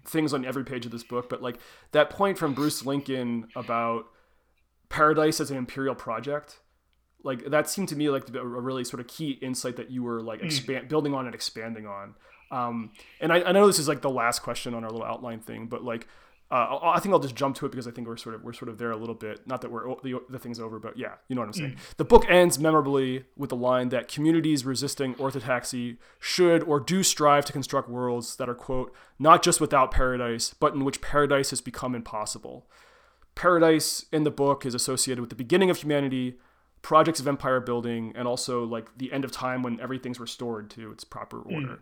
things 0.06 0.34
on 0.34 0.44
every 0.46 0.66
page 0.66 0.86
of 0.86 0.92
this 0.92 1.04
book, 1.04 1.30
but 1.30 1.42
like 1.42 1.58
that 1.94 2.10
point 2.10 2.38
from 2.38 2.54
Bruce 2.54 2.86
Lincoln 2.86 3.48
about 3.56 4.06
paradise 4.90 5.40
as 5.40 5.52
an 5.52 5.58
imperial 5.58 5.96
project, 5.96 6.60
like 7.24 7.46
that 7.50 7.70
seemed 7.70 7.88
to 7.90 7.96
me 7.96 8.10
like 8.10 8.28
a 8.36 8.46
really 8.46 8.84
sort 8.84 9.00
of 9.00 9.08
key 9.08 9.32
insight 9.42 9.78
that 9.78 9.90
you 9.90 10.04
were 10.04 10.22
like 10.22 10.42
expand 10.44 10.90
building 10.90 11.14
on 11.14 11.26
and 11.28 11.34
expanding 11.34 11.88
on. 11.88 12.16
Um, 12.52 12.92
and 13.20 13.32
I, 13.34 13.42
I 13.42 13.52
know 13.54 13.66
this 13.66 13.80
is 13.80 13.88
like 13.88 14.02
the 14.02 14.10
last 14.10 14.40
question 14.40 14.74
on 14.74 14.84
our 14.84 14.92
little 14.92 15.06
outline 15.06 15.40
thing, 15.40 15.68
but 15.68 15.84
like. 15.84 16.08
Uh, 16.52 16.78
I 16.82 16.98
I 16.98 17.00
think 17.00 17.14
I'll 17.14 17.20
just 17.20 17.34
jump 17.34 17.56
to 17.56 17.66
it 17.66 17.70
because 17.72 17.88
I 17.88 17.92
think 17.92 18.10
we're 18.10 18.18
sort 18.18 18.36
of 18.36 18.44
we're 18.44 18.52
sort 18.52 18.68
of 18.68 18.78
there 18.78 18.92
a 18.92 18.98
little 18.98 19.16
bit. 19.16 19.48
Not 19.48 19.62
that 19.62 19.72
we're 19.72 19.88
the, 20.04 20.20
the 20.30 20.38
thing's 20.38 20.60
over, 20.60 20.80
but 20.80 20.98
yeah, 20.98 21.14
you 21.30 21.34
know 21.34 21.44
what 21.44 21.48
I'm 21.48 21.54
saying. 21.54 21.78
The 21.96 22.04
book 22.04 22.26
ends 22.28 22.60
memorably 22.60 23.24
with 23.38 23.52
the 23.52 23.56
line 23.56 23.88
that 23.88 24.10
communities 24.10 24.66
resisting 24.66 25.16
orthodoxy 25.16 25.98
should 26.20 26.64
or 26.64 26.82
do 26.82 27.04
strive 27.04 27.46
to 27.46 27.54
construct 27.54 27.88
worlds 27.88 28.36
that 28.36 28.50
are 28.50 28.54
quote 28.54 28.94
not 29.18 29.44
just 29.44 29.62
without 29.62 29.92
paradise, 29.92 30.54
but 30.54 30.74
in 30.74 30.84
which 30.84 31.00
paradise 31.00 31.52
has 31.52 31.62
become 31.62 31.96
impossible. 31.96 32.68
Paradise 33.34 34.08
in 34.12 34.26
the 34.26 34.30
book 34.30 34.66
is 34.66 34.76
associated 34.76 35.22
with 35.22 35.30
the 35.30 35.38
beginning 35.38 35.70
of 35.70 35.78
humanity, 35.78 36.36
projects 36.82 37.22
of 37.22 37.30
empire 37.30 37.62
building, 37.62 38.12
and 38.14 38.28
also 38.28 38.66
like 38.66 38.90
the 38.98 39.14
end 39.14 39.24
of 39.24 39.32
time 39.32 39.64
when 39.64 39.80
everything's 39.80 40.20
restored 40.20 40.70
to 40.72 40.92
its 40.92 41.06
proper 41.06 41.40
order 41.40 41.80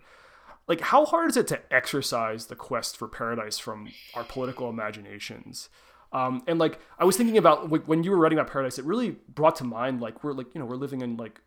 like 0.69 0.79
how 0.81 1.03
hard 1.03 1.31
is 1.31 1.35
it 1.35 1.47
to 1.47 1.59
exercise 1.73 2.45
the 2.45 2.55
quest 2.55 2.95
for 2.95 3.07
paradise 3.07 3.59
from 3.59 3.89
our 4.13 4.23
political 4.23 4.69
imaginations? 4.69 5.67
Um, 6.11 6.41
and 6.47 6.57
like 6.57 6.79
i 6.97 7.05
was 7.05 7.17
thinking 7.17 7.37
about 7.37 7.71
like, 7.71 7.83
when 7.87 8.03
you 8.03 8.09
were 8.09 8.17
writing 8.17 8.39
about 8.39 8.51
paradise 8.51 8.79
it 8.79 8.85
really 8.85 9.17
brought 9.27 9.55
to 9.57 9.63
mind 9.63 10.01
like 10.01 10.23
we're 10.23 10.33
like 10.33 10.47
you 10.55 10.59
know 10.59 10.65
we're 10.65 10.75
living 10.75 11.01
in 11.01 11.17
like 11.17 11.39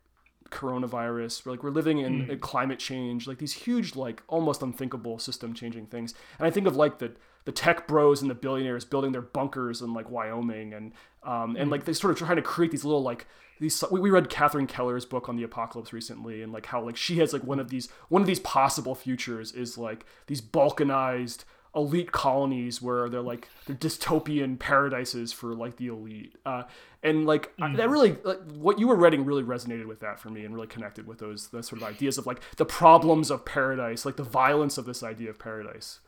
coronavirus 0.51 1.45
we're 1.45 1.51
like 1.51 1.63
we're 1.63 1.69
living 1.69 1.97
in, 1.97 2.29
in 2.31 2.39
climate 2.39 2.79
change 2.79 3.27
like 3.27 3.39
these 3.39 3.51
huge 3.51 3.97
like 3.97 4.23
almost 4.29 4.61
unthinkable 4.61 5.19
system 5.19 5.53
changing 5.53 5.87
things. 5.87 6.13
And 6.39 6.47
i 6.47 6.49
think 6.49 6.65
of 6.65 6.77
like 6.77 6.99
the 6.99 7.11
the 7.45 7.51
tech 7.51 7.87
bros 7.87 8.21
and 8.21 8.31
the 8.31 8.35
billionaires 8.35 8.85
building 8.85 9.11
their 9.11 9.21
bunkers 9.21 9.81
in 9.81 9.93
like 9.93 10.09
wyoming 10.09 10.73
and 10.73 10.93
um, 11.23 11.55
and 11.57 11.69
like 11.69 11.85
they 11.85 11.93
sort 11.93 12.11
of 12.11 12.17
trying 12.17 12.37
to 12.37 12.41
create 12.41 12.71
these 12.71 12.85
little 12.85 13.01
like 13.01 13.27
these 13.63 13.83
we, 13.89 13.99
we 13.99 14.09
read 14.09 14.29
Catherine 14.29 14.67
Keller's 14.67 15.05
book 15.05 15.29
on 15.29 15.35
the 15.35 15.43
apocalypse 15.43 15.93
recently 15.93 16.41
and 16.43 16.51
like 16.51 16.67
how 16.67 16.83
like 16.83 16.97
she 16.97 17.17
has 17.19 17.33
like 17.33 17.43
one 17.43 17.59
of 17.59 17.69
these 17.69 17.89
one 18.09 18.21
of 18.21 18.27
these 18.27 18.39
possible 18.39 18.93
futures 18.93 19.51
is 19.53 19.77
like 19.77 20.05
these 20.27 20.41
balkanized 20.41 21.45
elite 21.75 22.11
colonies 22.11 22.81
where 22.81 23.09
they're 23.09 23.21
like 23.21 23.47
they're 23.65 23.75
dystopian 23.75 24.59
paradises 24.59 25.33
for 25.33 25.55
like 25.55 25.77
the 25.77 25.87
elite. 25.87 26.35
Uh, 26.45 26.63
and 27.01 27.25
like 27.25 27.51
I- 27.59 27.75
that 27.75 27.89
really 27.89 28.17
like, 28.23 28.39
what 28.51 28.79
you 28.79 28.87
were 28.87 28.95
writing 28.95 29.25
really 29.25 29.43
resonated 29.43 29.87
with 29.87 29.99
that 30.01 30.19
for 30.19 30.29
me 30.29 30.45
and 30.45 30.53
really 30.53 30.67
connected 30.67 31.07
with 31.07 31.19
those 31.19 31.47
those 31.47 31.67
sort 31.67 31.81
of 31.81 31.87
ideas 31.87 32.17
of 32.17 32.27
like 32.27 32.41
the 32.57 32.65
problems 32.65 33.31
of 33.31 33.45
paradise 33.45 34.05
like 34.05 34.17
the 34.17 34.23
violence 34.23 34.77
of 34.77 34.85
this 34.85 35.01
idea 35.01 35.29
of 35.29 35.39
paradise 35.39 35.99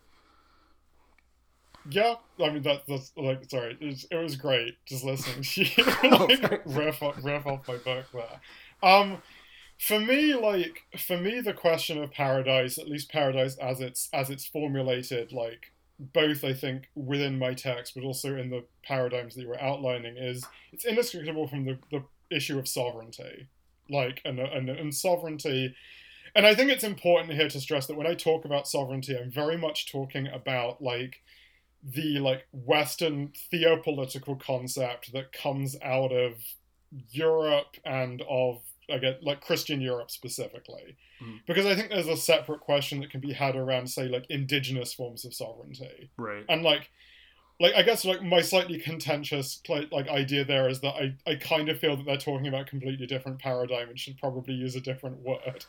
Yeah, 1.87 2.15
I 2.43 2.49
mean 2.49 2.63
that 2.63 2.83
that's 2.87 3.11
like 3.15 3.47
sorry, 3.49 3.77
it 3.79 3.85
was, 3.85 4.07
it 4.09 4.15
was 4.15 4.35
great 4.35 4.75
just 4.85 5.03
listening 5.03 5.43
to 5.43 5.63
you 5.63 5.83
like, 6.41 6.61
riff 6.65 7.03
off, 7.03 7.23
riff 7.23 7.45
off 7.45 7.67
my 7.67 7.77
book 7.77 8.05
there. 8.11 8.39
Um, 8.81 9.21
for 9.79 9.99
me, 9.99 10.35
like 10.35 10.83
for 10.97 11.17
me, 11.17 11.41
the 11.41 11.53
question 11.53 12.01
of 12.01 12.11
paradise, 12.11 12.77
at 12.79 12.89
least 12.89 13.11
paradise 13.11 13.57
as 13.57 13.81
it's 13.81 14.09
as 14.13 14.29
it's 14.31 14.45
formulated, 14.45 15.31
like 15.31 15.73
both 15.99 16.43
I 16.43 16.53
think 16.53 16.89
within 16.95 17.39
my 17.39 17.53
text, 17.53 17.93
but 17.95 18.03
also 18.03 18.35
in 18.35 18.49
the 18.49 18.65
paradigms 18.83 19.35
that 19.35 19.41
you 19.41 19.49
were 19.49 19.61
outlining, 19.61 20.17
is 20.17 20.45
it's 20.71 20.85
inextricable 20.85 21.47
from 21.47 21.65
the 21.65 21.77
the 21.91 22.03
issue 22.31 22.59
of 22.59 22.67
sovereignty, 22.67 23.47
like 23.89 24.21
and 24.25 24.39
and, 24.39 24.69
and 24.69 24.95
sovereignty. 24.95 25.75
And 26.35 26.45
I 26.45 26.53
think 26.55 26.69
it's 26.71 26.83
important 26.83 27.33
here 27.33 27.49
to 27.49 27.61
stress 27.61 27.87
that 27.87 27.97
when 27.97 28.07
I 28.07 28.13
talk 28.13 28.45
about 28.45 28.67
sovereignty, 28.67 29.17
I'm 29.17 29.31
very 29.31 29.57
much 29.57 29.91
talking 29.91 30.27
about 30.27 30.81
like 30.81 31.21
the 31.87 32.19
like 32.19 32.47
Western 32.51 33.31
theopolitical 33.53 34.39
concept 34.39 35.13
that 35.13 35.31
comes 35.31 35.77
out 35.83 36.11
of 36.11 36.33
Europe 37.11 37.77
and 37.85 38.21
of 38.29 38.61
I 38.89 38.97
get 38.99 39.23
like 39.23 39.41
Christian 39.41 39.81
Europe 39.81 40.11
specifically, 40.11 40.95
Mhm. 41.21 41.41
because 41.47 41.65
I 41.65 41.75
think 41.75 41.89
there's 41.89 42.07
a 42.07 42.17
separate 42.17 42.59
question 42.61 42.99
that 43.01 43.09
can 43.09 43.19
be 43.19 43.33
had 43.33 43.55
around 43.55 43.87
say 43.89 44.07
like 44.07 44.25
indigenous 44.29 44.93
forms 44.93 45.25
of 45.25 45.33
sovereignty 45.33 46.09
right 46.17 46.45
and 46.49 46.61
like 46.63 46.89
like 47.59 47.73
I 47.73 47.83
guess 47.83 48.03
like 48.05 48.21
my 48.21 48.41
slightly 48.41 48.79
contentious 48.79 49.61
like, 49.69 49.91
like 49.91 50.07
idea 50.09 50.43
there 50.45 50.67
is 50.69 50.81
that 50.81 50.93
I 50.95 51.15
I 51.25 51.35
kind 51.35 51.69
of 51.69 51.79
feel 51.79 51.95
that 51.97 52.05
they're 52.05 52.17
talking 52.17 52.47
about 52.47 52.61
a 52.61 52.65
completely 52.65 53.07
different 53.07 53.39
paradigm 53.39 53.89
and 53.89 53.99
should 53.99 54.17
probably 54.17 54.53
use 54.53 54.75
a 54.75 54.81
different 54.81 55.17
word. 55.19 55.65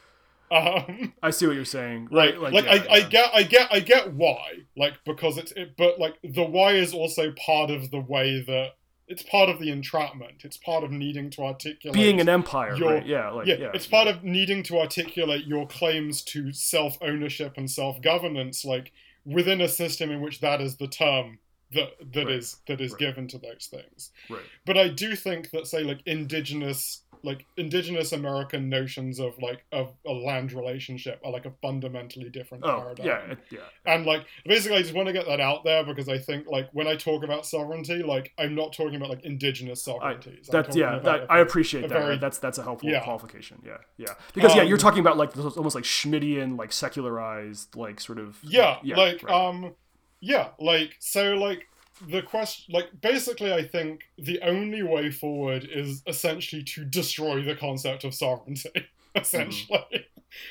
Um, 0.50 1.12
I 1.22 1.30
see 1.30 1.46
what 1.46 1.56
you're 1.56 1.64
saying. 1.64 2.08
Right, 2.10 2.40
right. 2.40 2.52
like, 2.52 2.64
yeah, 2.64 2.70
I, 2.90 2.94
I 2.96 3.00
get, 3.02 3.30
I 3.34 3.42
get, 3.42 3.68
I 3.72 3.80
get 3.80 4.12
why, 4.12 4.60
like 4.76 4.94
because 5.04 5.38
it's, 5.38 5.52
it, 5.52 5.76
but 5.76 5.98
like 5.98 6.14
the 6.22 6.44
why 6.44 6.72
is 6.72 6.92
also 6.94 7.32
part 7.32 7.70
of 7.70 7.90
the 7.90 8.00
way 8.00 8.42
that 8.46 8.76
it's 9.08 9.22
part 9.22 9.48
of 9.48 9.58
the 9.60 9.70
entrapment. 9.70 10.44
It's 10.44 10.56
part 10.56 10.82
of 10.84 10.90
needing 10.90 11.30
to 11.30 11.42
articulate 11.42 11.94
being 11.94 12.20
an 12.20 12.28
empire 12.28 12.74
your- 12.76 12.94
right? 12.94 13.06
Yeah 13.06 13.30
like 13.30 13.46
yeah, 13.46 13.54
yeah, 13.56 13.70
it's 13.74 13.86
part 13.86 14.08
of 14.08 14.24
needing 14.24 14.62
to 14.64 14.78
articulate 14.78 15.46
your 15.46 15.66
claims 15.66 16.22
to 16.24 16.52
self 16.52 16.96
ownership 17.00 17.54
and 17.56 17.70
self 17.70 18.00
governance, 18.02 18.64
like 18.64 18.92
within 19.24 19.60
a 19.60 19.68
system 19.68 20.10
in 20.10 20.20
which 20.20 20.40
that 20.40 20.60
is 20.60 20.76
the 20.76 20.88
term 20.88 21.38
that 21.72 21.90
that 22.12 22.26
Right, 22.26 22.34
is 22.36 22.56
that 22.68 22.80
is 22.80 22.92
right. 22.92 22.98
given 23.00 23.26
to 23.28 23.38
those 23.38 23.68
things. 23.70 24.10
right. 24.30 24.40
But 24.64 24.76
I 24.76 24.88
do 24.88 25.16
think 25.16 25.50
that 25.50 25.66
say 25.66 25.82
like 25.82 26.00
indigenous 26.06 27.02
like 27.26 27.44
indigenous 27.58 28.12
American 28.12 28.68
notions 28.70 29.18
of 29.20 29.36
like 29.38 29.64
of 29.72 29.92
a 30.06 30.12
land 30.12 30.52
relationship 30.52 31.20
are 31.24 31.32
like 31.32 31.44
a 31.44 31.52
fundamentally 31.60 32.30
different 32.30 32.64
oh 32.64 32.78
paradigm. 32.80 33.06
yeah 33.06 33.34
yeah 33.50 33.92
And 33.94 34.06
like 34.06 34.24
basically 34.46 34.78
I 34.78 34.82
just 34.82 34.94
want 34.94 35.08
to 35.08 35.12
get 35.12 35.26
that 35.26 35.40
out 35.40 35.64
there 35.64 35.84
because 35.84 36.08
I 36.08 36.18
think 36.18 36.46
like 36.46 36.70
when 36.72 36.86
I 36.86 36.96
talk 36.96 37.24
about 37.24 37.44
sovereignty, 37.44 38.02
like 38.02 38.32
I'm 38.38 38.54
not 38.54 38.72
talking 38.72 38.94
about 38.96 39.10
like 39.10 39.24
indigenous 39.24 39.86
I, 39.86 39.92
sovereignties. 39.92 40.48
I'm 40.48 40.52
that's 40.62 40.76
yeah. 40.76 40.98
That, 41.00 41.26
I 41.30 41.40
appreciate 41.40 41.82
that. 41.82 41.90
very- 41.90 42.10
right? 42.10 42.20
That's 42.20 42.38
that's 42.38 42.58
a 42.58 42.62
helpful 42.62 42.88
Yeah. 42.88 43.02
qualification. 43.04 43.60
Yeah, 43.66 43.78
yeah. 43.98 44.14
Because 44.32 44.54
yeah, 44.54 44.62
Um, 44.62 44.68
you're 44.68 44.78
talking 44.78 45.00
about 45.00 45.16
like 45.18 45.32
those 45.34 45.56
almost 45.56 45.74
like 45.74 45.84
Schmittian, 45.84 46.56
like 46.56 46.72
secularized, 46.72 47.74
like 47.76 48.00
sort 48.00 48.18
of 48.18 48.38
yeah, 48.42 48.78
like 48.84 49.22
right. 49.22 49.32
um 49.34 49.74
yeah 50.20 50.48
like 50.58 50.96
so 50.98 51.34
like 51.34 51.66
the 52.08 52.22
question 52.22 52.74
like 52.74 52.88
basically 53.00 53.52
i 53.52 53.62
think 53.66 54.02
the 54.18 54.40
only 54.42 54.82
way 54.82 55.10
forward 55.10 55.66
is 55.70 56.02
essentially 56.06 56.62
to 56.62 56.84
destroy 56.84 57.42
the 57.42 57.54
concept 57.54 58.04
of 58.04 58.14
sovereignty 58.14 58.70
essentially. 59.14 60.06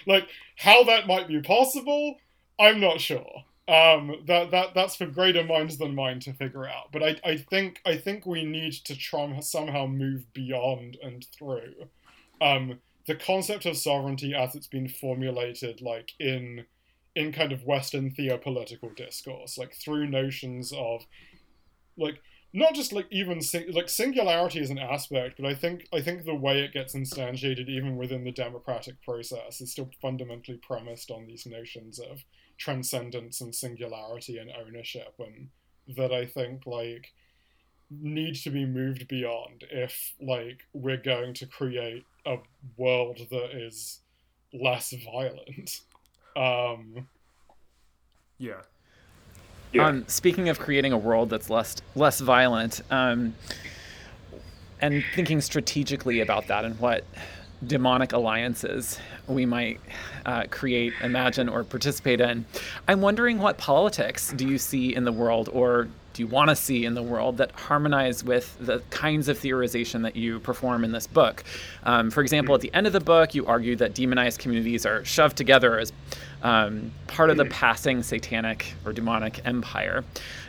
Like 0.07 0.27
how 0.57 0.83
that 0.85 1.07
might 1.07 1.27
be 1.27 1.41
possible 1.41 2.15
i'm 2.59 2.79
not 2.79 2.99
sure. 2.99 3.43
Um 3.67 4.23
that 4.25 4.51
that 4.51 4.73
that's 4.73 4.95
for 4.95 5.05
greater 5.05 5.43
minds 5.43 5.77
than 5.77 5.95
mine 5.95 6.19
to 6.21 6.33
figure 6.33 6.67
out. 6.67 6.91
But 6.91 7.03
i 7.03 7.15
i 7.23 7.37
think 7.37 7.81
i 7.85 7.95
think 7.95 8.25
we 8.25 8.43
need 8.43 8.73
to 8.85 8.95
try 8.97 9.39
somehow 9.39 9.85
move 9.85 10.31
beyond 10.33 10.97
and 11.03 11.25
through 11.37 11.73
um 12.41 12.79
the 13.07 13.15
concept 13.15 13.67
of 13.67 13.77
sovereignty 13.77 14.33
as 14.33 14.55
it's 14.55 14.67
been 14.67 14.87
formulated 14.87 15.81
like 15.81 16.13
in 16.19 16.65
in 17.15 17.31
kind 17.31 17.51
of 17.51 17.63
Western 17.63 18.11
theopolitical 18.11 18.93
discourse, 18.95 19.57
like 19.57 19.73
through 19.73 20.07
notions 20.07 20.73
of 20.73 21.05
like 21.97 22.21
not 22.53 22.73
just 22.73 22.93
like 22.93 23.07
even 23.11 23.41
sing- 23.41 23.71
like 23.73 23.89
singularity 23.89 24.59
is 24.59 24.69
an 24.69 24.79
aspect, 24.79 25.35
but 25.37 25.45
I 25.45 25.53
think 25.53 25.87
I 25.93 26.01
think 26.01 26.23
the 26.23 26.35
way 26.35 26.61
it 26.61 26.73
gets 26.73 26.95
instantiated 26.95 27.67
even 27.67 27.97
within 27.97 28.23
the 28.23 28.31
democratic 28.31 29.01
process 29.01 29.59
is 29.59 29.71
still 29.71 29.89
fundamentally 30.01 30.57
premised 30.57 31.11
on 31.11 31.27
these 31.27 31.45
notions 31.45 31.99
of 31.99 32.23
transcendence 32.57 33.41
and 33.41 33.53
singularity 33.53 34.37
and 34.37 34.51
ownership, 34.51 35.15
and 35.19 35.49
that 35.97 36.13
I 36.13 36.25
think 36.25 36.65
like 36.65 37.11
need 37.91 38.35
to 38.35 38.49
be 38.49 38.65
moved 38.65 39.07
beyond 39.07 39.65
if 39.69 40.13
like 40.21 40.61
we're 40.73 40.97
going 40.97 41.33
to 41.35 41.45
create 41.45 42.05
a 42.25 42.37
world 42.77 43.19
that 43.29 43.51
is 43.53 43.99
less 44.53 44.93
violent. 45.03 45.81
Um, 46.37 47.07
yeah. 48.37 48.61
Yeah. 49.75 49.87
Um, 49.87 50.07
speaking 50.07 50.47
of 50.47 50.57
creating 50.57 50.93
a 50.93 50.97
world 50.97 51.29
that's 51.29 51.49
less 51.49 51.75
less 51.95 52.21
violent, 52.21 52.81
um, 52.89 53.35
and 54.79 55.03
thinking 55.15 55.41
strategically 55.41 56.21
about 56.21 56.47
that 56.47 56.63
and 56.63 56.79
what 56.79 57.03
demonic 57.67 58.13
alliances 58.13 58.99
we 59.27 59.45
might 59.45 59.81
uh, 60.25 60.43
create, 60.49 60.93
imagine, 61.01 61.49
or 61.49 61.63
participate 61.65 62.21
in, 62.21 62.45
I'm 62.87 63.01
wondering 63.01 63.39
what 63.39 63.57
politics 63.57 64.31
do 64.33 64.47
you 64.47 64.57
see 64.57 64.95
in 64.95 65.03
the 65.03 65.11
world, 65.11 65.49
or 65.51 65.89
do 66.13 66.21
you 66.21 66.27
want 66.27 66.49
to 66.49 66.55
see 66.55 66.85
in 66.85 66.93
the 66.93 67.03
world 67.03 67.35
that 67.37 67.51
harmonize 67.51 68.23
with 68.23 68.55
the 68.61 68.81
kinds 68.89 69.27
of 69.27 69.37
theorization 69.37 70.03
that 70.03 70.15
you 70.15 70.39
perform 70.39 70.85
in 70.85 70.93
this 70.93 71.07
book? 71.07 71.43
Um, 71.83 72.09
for 72.11 72.21
example, 72.21 72.55
at 72.55 72.61
the 72.61 72.73
end 72.73 72.87
of 72.87 72.93
the 72.93 73.01
book, 73.01 73.35
you 73.35 73.45
argue 73.45 73.75
that 73.77 73.93
demonized 73.93 74.39
communities 74.39 74.85
are 74.85 75.03
shoved 75.03 75.35
together 75.35 75.79
as 75.79 75.91
um, 76.45 76.91
part 77.07 77.29
of 77.29 77.37
the 77.37 77.45
passing 77.45 78.03
satanic 78.03 78.73
or 78.85 78.93
demonic 78.93 79.41
empire. 79.45 80.03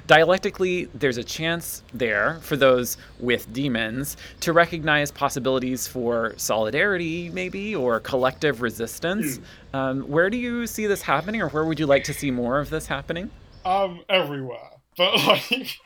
Dialectically, 0.07 0.85
there's 0.95 1.17
a 1.17 1.25
chance 1.25 1.83
there 1.93 2.39
for 2.43 2.57
those 2.57 2.97
with 3.19 3.53
demons 3.53 4.17
to 4.41 4.53
recognize 4.53 5.11
possibilities 5.11 5.89
for 5.89 6.35
solidarity, 6.37 7.31
maybe, 7.31 7.75
or 7.75 7.99
collective 8.01 8.61
resistance. 8.61 9.41
Um, 9.73 10.03
where 10.03 10.31
do 10.31 10.37
you 10.37 10.67
see 10.67 10.87
this 10.87 11.03
happening, 11.03 11.41
or 11.41 11.49
where 11.49 11.65
would 11.65 11.81
you 11.81 11.87
like 11.87 12.05
to 12.05 12.15
see 12.15 12.31
more 12.31 12.61
of 12.61 12.71
this 12.71 12.87
happening? 12.87 13.31
um 13.67 14.05
everywhere 14.09 14.71
but 14.97 15.13
like 15.27 15.77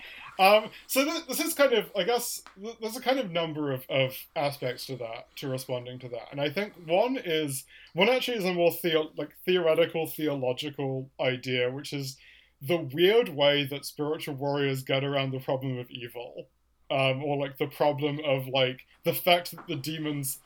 um 0.41 0.71
so 0.89 1.05
th- 1.05 1.27
this 1.29 1.39
is 1.39 1.55
kind 1.55 1.73
of 1.75 1.91
i 1.97 2.03
guess 2.03 2.43
th- 2.61 2.77
there's 2.81 2.97
a 2.97 3.01
kind 3.01 3.19
of 3.21 3.31
number 3.31 3.71
of, 3.71 3.85
of 3.91 4.17
aspects 4.35 4.87
to 4.87 4.97
that 4.97 5.27
to 5.37 5.49
responding 5.49 5.99
to 6.01 6.09
that. 6.09 6.29
And 6.33 6.41
i 6.41 6.49
think 6.51 6.73
one 6.87 7.17
is 7.25 7.65
one 7.93 8.09
actually 8.09 8.39
is 8.39 8.45
a 8.45 8.53
more 8.55 8.73
theo- 8.73 9.11
like 9.17 9.31
theoretical 9.45 10.07
theological 10.07 11.11
idea 11.21 11.71
which 11.71 11.93
is 11.93 12.17
the 12.63 12.77
weird 12.77 13.29
way 13.31 13.65
that 13.67 13.85
spiritual 13.87 14.35
warriors 14.35 14.83
get 14.83 15.05
around 15.05 15.31
the 15.33 15.41
problem 15.41 15.79
of 15.79 15.91
evil. 15.91 16.49
Um 16.91 17.23
or 17.23 17.39
like 17.39 17.57
the 17.59 17.69
problem 17.69 18.21
of 18.25 18.49
like 18.49 18.81
the 19.05 19.15
fact 19.15 19.53
that 19.53 19.67
the 19.69 19.77
demons 19.77 20.39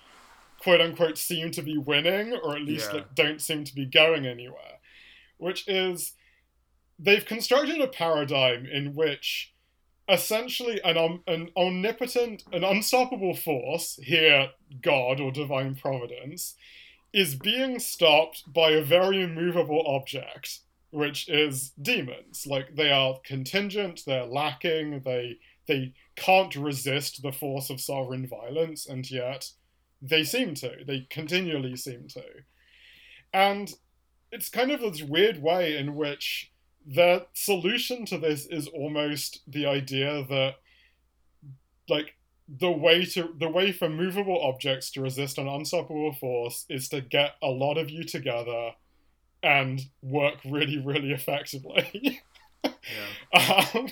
quote 0.62 0.80
unquote 0.80 1.18
seem 1.18 1.50
to 1.52 1.62
be 1.62 1.76
winning 1.78 2.32
or 2.42 2.54
at 2.56 2.62
least 2.62 2.90
Yeah. 2.90 2.96
like 2.98 3.14
don't 3.14 3.40
seem 3.40 3.64
to 3.64 3.74
be 3.74 3.84
going 3.86 4.26
anywhere. 4.26 4.78
Which 5.38 5.66
is 5.68 6.12
they've 6.98 7.24
constructed 7.24 7.80
a 7.80 7.88
paradigm 7.88 8.64
in 8.66 8.94
which 8.94 9.52
essentially 10.08 10.80
an, 10.84 10.96
om- 10.96 11.22
an 11.26 11.50
omnipotent, 11.56 12.44
an 12.52 12.64
unstoppable 12.64 13.34
force, 13.34 13.98
here 14.02 14.50
God 14.82 15.20
or 15.20 15.32
divine 15.32 15.74
providence, 15.74 16.54
is 17.12 17.36
being 17.36 17.78
stopped 17.78 18.42
by 18.52 18.70
a 18.70 18.82
very 18.82 19.22
immovable 19.22 19.84
object, 19.86 20.60
which 20.90 21.28
is 21.28 21.70
demons. 21.80 22.46
Like 22.46 22.74
they 22.74 22.90
are 22.90 23.20
contingent, 23.24 24.02
they're 24.06 24.26
lacking, 24.26 25.00
they 25.04 25.38
they 25.66 25.94
can't 26.16 26.54
resist 26.54 27.22
the 27.22 27.32
force 27.32 27.70
of 27.70 27.80
sovereign 27.80 28.26
violence, 28.26 28.86
and 28.86 29.10
yet 29.10 29.50
they 30.02 30.22
seem 30.22 30.54
to. 30.56 30.84
They 30.86 31.06
continually 31.08 31.76
seem 31.76 32.08
to. 32.08 32.24
And 33.32 33.72
it's 34.30 34.48
kind 34.48 34.70
of 34.70 34.80
this 34.80 35.02
weird 35.02 35.42
way 35.42 35.76
in 35.76 35.94
which 35.94 36.52
the 36.86 37.26
solution 37.32 38.04
to 38.06 38.18
this 38.18 38.46
is 38.46 38.68
almost 38.68 39.40
the 39.46 39.66
idea 39.66 40.24
that 40.28 40.56
like 41.88 42.14
the 42.48 42.70
way 42.70 43.04
to 43.04 43.34
the 43.38 43.48
way 43.48 43.72
for 43.72 43.88
movable 43.88 44.40
objects 44.42 44.90
to 44.90 45.00
resist 45.00 45.38
an 45.38 45.48
unstoppable 45.48 46.12
force 46.12 46.66
is 46.68 46.88
to 46.90 47.00
get 47.00 47.36
a 47.42 47.48
lot 47.48 47.78
of 47.78 47.90
you 47.90 48.04
together 48.04 48.72
and 49.42 49.86
work 50.02 50.34
really 50.44 50.78
really 50.78 51.12
effectively. 51.12 52.22
Um, 53.34 53.88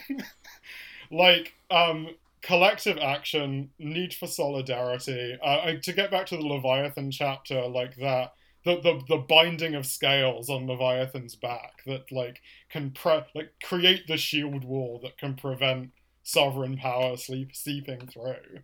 like 1.10 1.52
um 1.70 2.09
collective 2.40 2.97
action 2.97 3.70
need 3.78 4.14
for 4.14 4.27
solidarity. 4.27 5.36
Uh, 5.43 5.74
to 5.82 5.93
get 5.93 6.10
back 6.10 6.27
to 6.27 6.36
the 6.36 6.47
leviathan 6.47 7.10
chapter 7.10 7.66
like 7.66 7.97
that 7.97 8.32
the, 8.64 8.80
the, 8.80 9.01
the 9.09 9.16
binding 9.16 9.74
of 9.74 9.86
scales 9.86 10.48
on 10.48 10.66
Leviathan's 10.66 11.34
back 11.34 11.82
that 11.86 12.12
like 12.12 12.40
can 12.70 12.90
pre- 12.90 13.24
like 13.34 13.52
create 13.62 14.06
the 14.06 14.16
shield 14.16 14.64
wall 14.64 15.01
that 15.02 15.18
can 15.18 15.34
prevent 15.34 15.90
sovereign 16.22 16.76
power 16.76 17.16
sleep 17.16 17.55
seeping 17.55 18.06
through. 18.06 18.60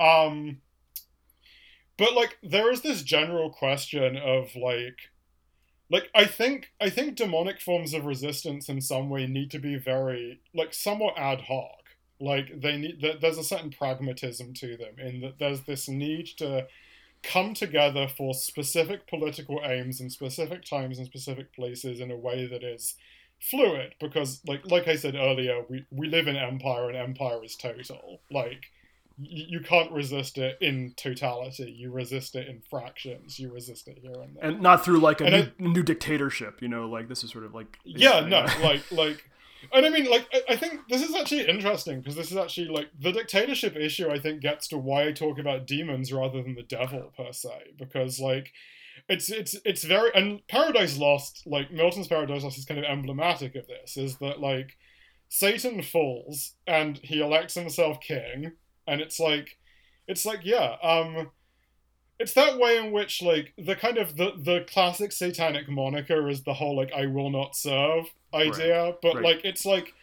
Um 0.00 0.58
but 1.96 2.14
like 2.14 2.38
there 2.42 2.70
is 2.72 2.82
this 2.82 3.02
general 3.02 3.50
question 3.50 4.16
of 4.16 4.54
like 4.56 5.10
like 5.90 6.10
I 6.14 6.24
think 6.24 6.72
I 6.80 6.90
think 6.90 7.16
demonic 7.16 7.60
forms 7.60 7.94
of 7.94 8.04
resistance 8.04 8.68
in 8.68 8.80
some 8.80 9.08
way 9.08 9.26
need 9.26 9.50
to 9.52 9.58
be 9.58 9.76
very 9.76 10.40
like 10.54 10.74
somewhat 10.74 11.18
ad 11.18 11.42
hoc. 11.42 11.84
Like 12.20 12.60
they 12.60 12.76
need 12.76 13.04
there's 13.20 13.38
a 13.38 13.44
certain 13.44 13.70
pragmatism 13.70 14.54
to 14.54 14.76
them 14.76 14.98
in 14.98 15.20
that 15.20 15.38
there's 15.38 15.62
this 15.62 15.88
need 15.88 16.26
to 16.38 16.66
come 17.22 17.54
together 17.54 18.08
for 18.08 18.34
specific 18.34 19.06
political 19.08 19.60
aims 19.64 20.00
in 20.00 20.10
specific 20.10 20.64
times 20.64 20.98
and 20.98 21.06
specific 21.06 21.52
places 21.54 22.00
in 22.00 22.10
a 22.10 22.16
way 22.16 22.46
that 22.46 22.62
is 22.62 22.94
fluid 23.40 23.94
because 24.00 24.40
like 24.46 24.68
like 24.68 24.88
I 24.88 24.96
said 24.96 25.14
earlier 25.14 25.62
we 25.68 25.84
we 25.90 26.08
live 26.08 26.26
in 26.26 26.36
empire 26.36 26.88
and 26.88 26.96
empire 26.96 27.44
is 27.44 27.56
total. 27.56 28.20
Like 28.30 28.66
you 29.20 29.60
can't 29.60 29.90
resist 29.90 30.38
it 30.38 30.56
in 30.60 30.94
totality. 30.96 31.74
You 31.76 31.90
resist 31.90 32.36
it 32.36 32.46
in 32.46 32.62
fractions. 32.70 33.38
You 33.38 33.52
resist 33.52 33.88
it 33.88 33.98
here 34.00 34.12
and 34.12 34.36
there. 34.36 34.50
And 34.50 34.60
not 34.60 34.84
through 34.84 35.00
like 35.00 35.20
a 35.20 35.50
new, 35.58 35.68
new 35.70 35.82
dictatorship. 35.82 36.62
You 36.62 36.68
know, 36.68 36.88
like 36.88 37.08
this 37.08 37.24
is 37.24 37.32
sort 37.32 37.44
of 37.44 37.54
like 37.54 37.78
yeah 37.84 38.20
no 38.20 38.46
like 38.62 38.90
like 38.92 39.28
and 39.72 39.86
i 39.86 39.88
mean 39.88 40.08
like 40.10 40.26
I- 40.48 40.56
think 40.56 40.88
this 40.88 41.02
is 41.02 41.14
actually 41.14 41.48
interesting 41.48 42.00
because 42.00 42.16
this 42.16 42.30
is 42.30 42.36
actually 42.36 42.68
like 42.68 42.88
the 42.98 43.12
dictatorship 43.12 43.76
issue 43.76 44.10
i 44.10 44.18
think 44.18 44.40
gets 44.40 44.68
to 44.68 44.78
why 44.78 45.06
i 45.08 45.12
talk 45.12 45.38
about 45.38 45.66
demons 45.66 46.12
rather 46.12 46.42
than 46.42 46.54
the 46.54 46.62
devil 46.62 47.12
per 47.16 47.32
se 47.32 47.72
because 47.78 48.20
like 48.20 48.52
it's 49.08 49.30
it's 49.30 49.56
it's 49.64 49.84
very 49.84 50.10
and 50.14 50.46
paradise 50.48 50.98
lost 50.98 51.42
like 51.46 51.70
milton's 51.72 52.08
paradise 52.08 52.42
lost 52.42 52.58
is 52.58 52.64
kind 52.64 52.80
of 52.80 52.86
emblematic 52.86 53.54
of 53.54 53.66
this 53.66 53.96
is 53.96 54.16
that 54.18 54.40
like 54.40 54.76
satan 55.28 55.82
falls 55.82 56.54
and 56.66 56.98
he 56.98 57.20
elects 57.20 57.54
himself 57.54 58.00
king 58.00 58.52
and 58.86 59.00
it's 59.00 59.20
like 59.20 59.56
it's 60.06 60.24
like 60.24 60.40
yeah 60.42 60.76
um 60.82 61.30
it's 62.18 62.32
that 62.34 62.58
way 62.58 62.76
in 62.78 62.92
which 62.92 63.22
like 63.22 63.52
the 63.56 63.76
kind 63.76 63.98
of 63.98 64.16
the 64.16 64.32
the 64.42 64.64
classic 64.68 65.12
satanic 65.12 65.68
moniker 65.68 66.28
is 66.28 66.42
the 66.42 66.54
whole 66.54 66.76
like 66.76 66.92
i 66.92 67.06
will 67.06 67.30
not 67.30 67.54
serve 67.54 68.06
idea 68.34 68.94
but 69.02 69.14
right. 69.16 69.24
like 69.24 69.44
it's 69.44 69.64
like 69.64 69.94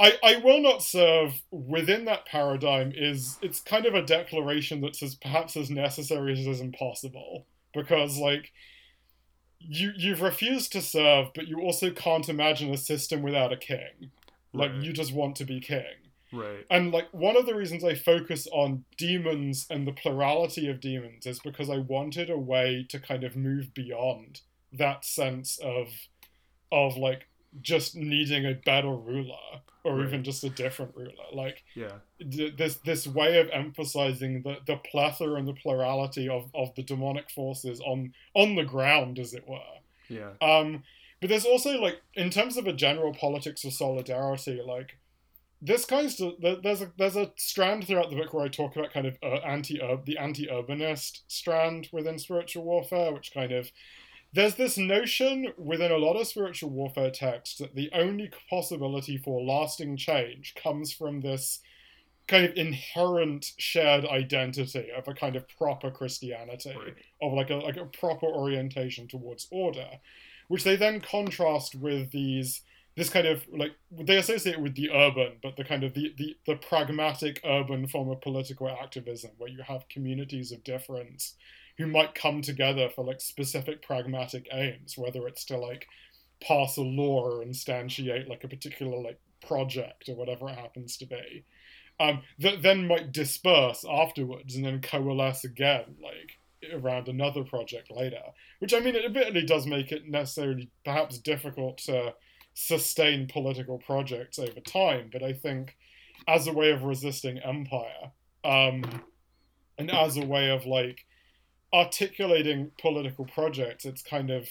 I, 0.00 0.12
I 0.22 0.36
will 0.36 0.60
not 0.60 0.82
serve 0.82 1.42
within 1.50 2.04
that 2.04 2.24
paradigm 2.26 2.92
is 2.94 3.36
it's 3.42 3.60
kind 3.60 3.84
of 3.84 3.94
a 3.94 4.02
declaration 4.02 4.80
that's 4.80 5.02
as 5.02 5.16
perhaps 5.16 5.56
as 5.56 5.70
necessary 5.70 6.32
as 6.32 6.46
is 6.46 6.60
impossible 6.60 7.46
because 7.74 8.16
like 8.18 8.52
you 9.60 9.92
you've 9.96 10.22
refused 10.22 10.72
to 10.72 10.80
serve 10.80 11.28
but 11.34 11.48
you 11.48 11.60
also 11.60 11.90
can't 11.90 12.28
imagine 12.28 12.72
a 12.72 12.76
system 12.76 13.22
without 13.22 13.52
a 13.52 13.56
king 13.56 14.10
like 14.52 14.70
Right. 14.72 14.82
you 14.82 14.92
just 14.92 15.12
want 15.12 15.36
to 15.36 15.44
be 15.44 15.60
king 15.60 15.82
right. 16.32 16.64
and 16.70 16.92
like 16.92 17.08
one 17.12 17.36
of 17.36 17.46
the 17.46 17.54
reasons 17.54 17.84
I 17.84 17.94
focus 17.94 18.46
on 18.52 18.84
demons 18.96 19.66
and 19.68 19.86
the 19.86 19.92
plurality 19.92 20.68
of 20.70 20.80
demons 20.80 21.26
is 21.26 21.40
because 21.40 21.68
I 21.68 21.78
wanted 21.78 22.30
a 22.30 22.38
way 22.38 22.86
to 22.88 22.98
kind 23.00 23.24
of 23.24 23.36
move 23.36 23.74
beyond 23.74 24.40
that 24.72 25.04
sense 25.04 25.58
of 25.58 25.88
of 26.70 26.96
like 26.96 27.26
just 27.60 27.96
needing 27.96 28.44
a 28.46 28.54
better 28.54 28.90
ruler 28.90 29.36
or 29.84 29.96
Right. 29.96 30.06
even 30.08 30.24
just 30.24 30.44
a 30.44 30.50
different 30.50 30.94
ruler. 30.96 31.12
Like 31.32 31.64
Yeah. 31.74 31.98
th- 32.18 32.56
this 32.56 32.76
this 32.78 33.06
way 33.06 33.38
of 33.40 33.48
emphasizing 33.50 34.42
the, 34.42 34.58
the 34.66 34.76
plethora 34.76 35.34
and 35.38 35.46
the 35.48 35.54
plurality 35.54 36.28
of, 36.28 36.50
of 36.54 36.74
the 36.74 36.82
demonic 36.82 37.30
forces 37.30 37.80
on 37.80 38.12
on 38.34 38.54
the 38.56 38.64
ground, 38.64 39.18
as 39.18 39.34
it 39.34 39.46
were. 39.48 39.60
Yeah. 40.08 40.32
Um, 40.42 40.82
but 41.20 41.30
there's 41.30 41.44
also 41.46 41.80
like 41.80 42.00
in 42.14 42.30
terms 42.30 42.56
of 42.56 42.66
a 42.66 42.72
general 42.72 43.14
politics 43.14 43.64
of 43.64 43.72
solidarity, 43.72 44.60
like 44.62 44.98
this 45.60 45.84
kind 45.84 46.06
of 46.20 46.62
there's 46.62 46.82
a 46.82 46.92
there's 46.98 47.16
a 47.16 47.32
strand 47.36 47.84
throughout 47.86 48.10
the 48.10 48.16
book 48.16 48.32
where 48.32 48.44
I 48.44 48.48
talk 48.48 48.76
about 48.76 48.92
kind 48.92 49.06
of 49.06 49.18
uh, 49.22 49.36
anti 49.44 49.78
the 50.04 50.18
anti 50.18 50.46
urbanist 50.46 51.22
strand 51.28 51.88
within 51.92 52.18
spiritual 52.18 52.64
warfare, 52.64 53.12
which 53.12 53.32
kind 53.34 53.52
of 53.52 53.70
there's 54.32 54.56
this 54.56 54.76
notion 54.76 55.52
within 55.56 55.90
a 55.90 55.96
lot 55.96 56.14
of 56.16 56.26
spiritual 56.26 56.70
warfare 56.70 57.10
texts 57.10 57.58
that 57.58 57.74
the 57.74 57.90
only 57.94 58.30
possibility 58.50 59.16
for 59.16 59.42
lasting 59.42 59.96
change 59.96 60.54
comes 60.54 60.92
from 60.92 61.20
this 61.20 61.60
kind 62.26 62.44
of 62.44 62.54
inherent 62.56 63.52
shared 63.58 64.04
identity 64.04 64.88
of 64.94 65.08
a 65.08 65.14
kind 65.14 65.34
of 65.34 65.48
proper 65.48 65.90
Christianity 65.90 66.74
Right. 66.76 66.94
of 67.22 67.32
like 67.32 67.50
a 67.50 67.56
like 67.56 67.78
a 67.78 67.86
proper 67.86 68.26
orientation 68.26 69.08
towards 69.08 69.48
order, 69.50 69.88
which 70.48 70.64
they 70.64 70.76
then 70.76 71.00
contrast 71.00 71.74
with 71.74 72.10
these 72.10 72.60
this 72.96 73.08
kind 73.08 73.26
of 73.26 73.46
like 73.50 73.72
they 73.90 74.16
associate 74.16 74.56
it 74.56 74.60
with 74.60 74.74
the 74.74 74.90
urban, 74.90 75.38
but 75.42 75.56
the 75.56 75.64
kind 75.64 75.84
of 75.84 75.94
the, 75.94 76.12
the 76.18 76.36
the 76.46 76.56
pragmatic 76.56 77.40
urban 77.44 77.86
form 77.88 78.10
of 78.10 78.20
political 78.20 78.68
activism 78.68 79.30
where 79.38 79.50
you 79.50 79.62
have 79.62 79.88
communities 79.88 80.52
of 80.52 80.62
difference 80.64 81.34
who 81.78 81.86
might 81.86 82.14
come 82.14 82.42
together 82.42 82.88
for 82.94 83.04
like 83.04 83.20
specific 83.20 83.82
pragmatic 83.82 84.46
aims, 84.52 84.98
whether 84.98 85.26
it's 85.26 85.44
to 85.46 85.56
like 85.56 85.86
pass 86.46 86.76
a 86.76 86.82
law 86.82 87.24
or 87.24 87.44
instantiate 87.44 88.28
like 88.28 88.44
a 88.44 88.48
particular 88.48 88.98
like 88.98 89.18
project 89.46 90.08
or 90.08 90.16
whatever 90.16 90.48
it 90.48 90.58
happens 90.58 90.96
to 90.96 91.06
be 91.06 91.44
um, 92.00 92.22
that 92.38 92.62
then 92.62 92.86
might 92.86 93.12
disperse 93.12 93.84
afterwards 93.88 94.54
and 94.54 94.64
then 94.64 94.80
coalesce 94.80 95.44
again, 95.44 95.96
like 96.02 96.38
around 96.72 97.08
another 97.08 97.44
project 97.44 97.90
later. 97.90 98.22
Which 98.60 98.74
I 98.74 98.80
mean, 98.80 98.94
it 98.94 99.04
admittedly 99.04 99.44
does 99.44 99.66
make 99.66 99.90
it 99.92 100.08
necessarily 100.08 100.70
perhaps 100.84 101.18
difficult 101.18 101.78
to 101.78 102.14
sustain 102.54 103.28
political 103.28 103.78
projects 103.78 104.38
over 104.38 104.60
time, 104.60 105.10
but 105.12 105.22
I 105.22 105.32
think 105.32 105.76
as 106.26 106.46
a 106.46 106.52
way 106.52 106.70
of 106.70 106.82
resisting 106.82 107.38
empire, 107.38 108.12
um, 108.44 108.82
and 109.76 109.90
as 109.90 110.16
a 110.16 110.26
way 110.26 110.50
of 110.50 110.66
like 110.66 111.04
articulating 111.72 112.70
political 112.80 113.24
projects, 113.26 113.84
it's 113.84 114.02
kind 114.02 114.30
of, 114.30 114.48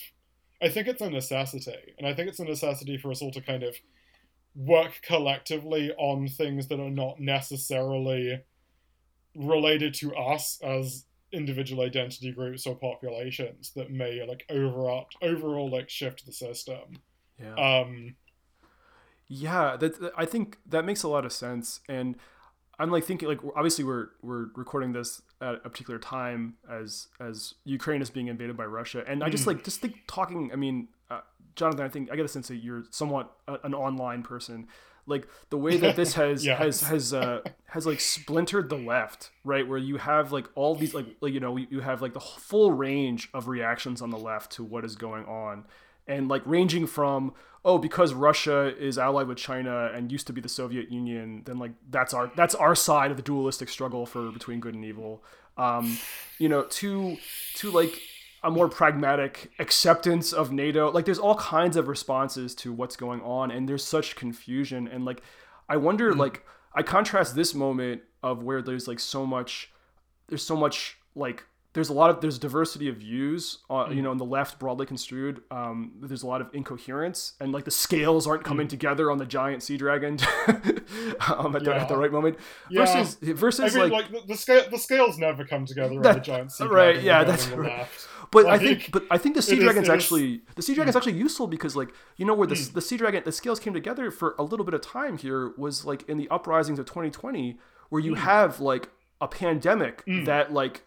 I 0.62 0.70
think 0.70 0.88
it's 0.88 1.02
a 1.02 1.10
necessity, 1.10 1.94
and 1.98 2.08
I 2.08 2.14
think 2.14 2.30
it's 2.30 2.40
a 2.40 2.46
necessity 2.46 2.98
for 2.98 3.12
us 3.12 3.22
all 3.22 3.32
to 3.32 3.42
kind 3.42 3.64
of 3.64 3.76
work 4.56 5.02
collectively 5.04 5.92
on 5.98 6.28
things 6.28 6.68
that 6.68 6.80
are 6.80 6.90
not 6.90 7.20
necessarily 7.20 8.42
related 9.36 9.94
to 9.94 10.16
us 10.16 10.60
as 10.64 11.06
individual 11.32 11.84
identity 11.84 12.32
groups 12.32 12.66
or 12.66 12.76
populations 12.76 13.72
that 13.76 13.92
may 13.92 14.26
like 14.26 14.46
overall 14.50 15.06
overall 15.22 15.70
like 15.70 15.90
shift 15.90 16.26
the 16.26 16.32
system. 16.32 17.00
Yeah. 17.40 17.54
Um, 17.54 18.16
Yeah, 19.28 19.76
that 19.78 20.00
that- 20.00 20.14
I 20.18 20.26
think 20.26 20.58
that 20.66 20.86
makes 20.86 21.04
a 21.04 21.08
lot 21.10 21.26
of 21.26 21.34
sense, 21.34 21.82
and 21.90 22.16
I'm 22.80 22.90
like 22.90 23.04
thinking 23.04 23.28
like 23.28 23.42
obviously 23.56 23.84
we're 23.84 24.08
we're 24.22 24.48
recording 24.56 24.94
this 24.94 25.22
at 25.42 25.56
a 25.64 25.70
particular 25.70 26.00
time 26.00 26.56
as 26.70 27.08
as 27.20 27.54
Ukraine 27.64 28.02
is 28.02 28.10
being 28.10 28.28
invaded 28.28 28.58
by 28.58 28.66
Russia, 28.66 29.04
and 29.08 29.24
I 29.24 29.30
just 29.30 29.48
like 29.48 29.64
just 29.64 29.80
think 29.82 29.96
talking. 30.08 30.52
I 30.52 30.56
mean, 30.56 30.88
uh, 31.12 31.22
Jonathan, 31.56 31.86
I 31.86 31.90
think 31.90 32.12
I 32.12 32.16
get 32.16 32.26
a 32.26 32.28
sense 32.28 32.48
that 32.48 32.58
you're 32.58 32.84
somewhat 32.92 33.32
a, 33.48 33.58
an 33.64 33.74
online 33.74 34.24
person. 34.24 34.68
Like 35.06 35.28
the 35.50 35.58
way 35.58 35.78
that 35.78 35.96
this 35.96 36.14
has 36.22 36.46
Yes. 36.46 36.60
has 36.60 36.82
has 36.82 37.14
uh 37.14 37.42
has 37.68 37.86
like 37.86 38.00
splintered 38.02 38.70
the 38.70 38.76
left, 38.78 39.32
right? 39.44 39.66
Where 39.68 39.78
you 39.78 39.98
have 39.98 40.32
like 40.32 40.48
all 40.56 40.76
these 40.76 40.94
like 40.94 41.06
like 41.22 41.34
you 41.34 41.40
know 41.40 41.56
you 41.56 41.80
have 41.82 42.02
like 42.02 42.14
the 42.14 42.20
full 42.20 42.72
range 42.74 43.30
of 43.34 43.48
reactions 43.48 44.02
on 44.02 44.10
the 44.10 44.18
left 44.18 44.52
to 44.54 44.64
what 44.64 44.84
is 44.84 44.96
going 44.96 45.26
on, 45.26 45.66
and 46.08 46.28
like 46.28 46.42
ranging 46.46 46.88
from 46.88 47.34
oh 47.68 47.78
because 47.78 48.14
Russia 48.14 48.74
is 48.78 48.98
allied 48.98 49.28
with 49.28 49.38
China 49.38 49.92
and 49.94 50.10
used 50.10 50.26
to 50.28 50.34
be 50.34 50.40
the 50.40 50.50
Soviet 50.50 50.90
Union, 50.90 51.44
then 51.46 51.60
like 51.60 51.74
that's 51.90 52.14
our 52.14 52.32
that's 52.36 52.56
our 52.56 52.74
side 52.74 53.12
of 53.12 53.18
the 53.18 53.24
dualistic 53.24 53.68
struggle 53.68 54.06
for 54.06 54.32
between 54.32 54.62
good 54.62 54.74
and 54.74 54.86
evil. 54.86 55.22
Um, 55.58 55.98
you 56.40 56.48
know, 56.48 56.64
to 56.64 57.18
to 57.56 57.70
like 57.70 58.02
a 58.42 58.50
more 58.50 58.70
pragmatic 58.70 59.52
acceptance 59.60 60.32
of 60.32 60.52
NATO. 60.52 60.90
Like 60.92 61.04
there's 61.04 61.20
all 61.20 61.36
kinds 61.36 61.76
of 61.76 61.90
responses 61.90 62.56
to 62.56 62.72
what's 62.72 62.96
going 62.96 63.22
on, 63.22 63.52
and 63.52 63.68
there's 63.68 63.84
such 63.84 64.16
confusion. 64.16 64.88
And 64.88 65.04
like 65.04 65.22
I 65.68 65.76
wonder, 65.76 66.16
like 66.16 66.46
I 66.74 66.84
contrast 66.84 67.36
this 67.36 67.54
moment 67.54 68.02
of 68.24 68.44
where 68.44 68.62
there's 68.62 68.88
like 68.88 69.02
so 69.02 69.26
much, 69.26 69.72
there's 70.30 70.44
so 70.44 70.56
much 70.56 70.98
like 71.16 71.44
there's 71.78 71.90
a 71.90 71.94
lot 71.94 72.10
of 72.10 72.22
there's 72.22 72.40
diversity 72.40 72.90
of 72.90 72.98
views, 72.98 73.60
uh, 73.70 73.88
you 73.92 74.02
know, 74.02 74.12
in 74.12 74.18
the 74.18 74.26
left 74.26 74.58
broadly 74.58 74.88
construed. 74.88 75.44
Um, 75.52 75.92
there's 76.02 76.24
a 76.24 76.28
lot 76.28 76.42
of 76.42 76.50
incoherence, 76.52 77.34
and 77.40 77.52
like 77.52 77.66
the 77.66 77.72
scales 77.72 78.26
aren't 78.26 78.44
coming 78.44 78.68
together 78.68 79.12
on 79.12 79.20
the 79.20 79.28
giant 79.28 79.62
sea 79.62 79.78
dragon 79.78 80.18
um, 81.28 81.56
at, 81.56 81.64
the, 81.64 81.76
at 81.76 81.88
the 81.88 81.96
right 81.96 82.12
moment. 82.12 82.40
Yeah. 82.72 82.84
Versus 82.84 83.18
versus 83.22 83.76
I 83.76 83.80
mean, 83.80 83.92
like 83.92 84.12
like, 84.12 84.22
the, 84.24 84.34
the 84.34 84.38
scale, 84.38 84.64
the 84.72 84.80
scales 84.80 85.20
never 85.20 85.46
come 85.46 85.68
together 85.68 85.94
on 85.94 86.02
the 86.02 86.20
giant 86.20 86.52
sea 86.52 86.64
right, 86.64 86.94
dragon 86.94 87.06
yeah, 87.06 87.24
that's 87.24 87.48
right. 87.50 87.78
left. 87.78 88.08
But 88.32 88.48
I 88.48 88.58
think, 88.58 88.92
but 88.92 89.04
I 89.12 89.20
think 89.20 89.36
the 89.36 89.44
sea 89.44 89.60
dragon's 89.60 89.86
is- 89.86 89.94
actually 89.94 90.42
the 90.56 90.64
sea 90.64 90.74
dragon's 90.74 90.96
actually 90.96 91.14
useful 91.14 91.46
because 91.46 91.76
like 91.76 91.90
you 92.16 92.26
know 92.26 92.34
where 92.34 92.48
the 92.48 92.56
the 92.74 92.82
sea 92.82 92.98
dragon 92.98 93.22
the 93.24 93.32
scales 93.32 93.60
came 93.60 93.76
together 93.76 94.10
for 94.10 94.34
a 94.40 94.44
little 94.44 94.66
bit 94.66 94.74
of 94.74 94.82
time 94.82 95.20
here 95.20 95.54
was 95.58 95.86
like 95.86 96.10
in 96.10 96.18
the 96.18 96.28
uprisings 96.30 96.80
of 96.80 96.88
2020 96.88 97.60
where 97.90 98.02
you 98.02 98.16
have 98.16 98.60
like 98.60 98.90
a 99.22 99.28
pandemic 99.28 100.04
that 100.26 100.52
like 100.52 100.82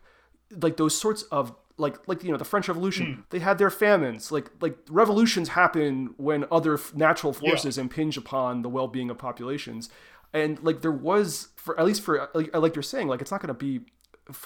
like 0.61 0.77
those 0.77 0.97
sorts 0.99 1.23
of 1.25 1.55
like 1.77 1.97
like 2.09 2.23
you 2.25 2.31
know 2.31 2.37
the 2.37 2.45
French 2.45 2.69
Revolution 2.69 3.15
Hmm. 3.15 3.21
they 3.31 3.39
had 3.39 3.59
their 3.59 3.71
famines. 3.71 4.31
Like 4.33 4.51
like 4.61 4.77
revolutions 4.91 5.51
happen 5.51 6.15
when 6.17 6.45
other 6.51 6.75
f- 6.75 6.95
natural 6.95 7.33
forces 7.33 7.79
impinge 7.79 8.17
upon 8.17 8.63
the 8.63 8.69
well-being 8.69 9.11
of 9.11 9.19
populations. 9.19 9.89
And 10.33 10.63
like 10.63 10.83
there 10.83 10.93
was 10.93 11.49
for 11.57 11.79
at 11.79 11.87
least 11.87 12.03
for 12.03 12.29
like, 12.35 12.55
like 12.57 12.75
you're 12.77 12.83
saying 12.83 13.09
like 13.09 13.21
it's 13.21 13.31
not 13.31 13.41
going 13.41 13.49
to 13.49 13.55
be 13.55 13.81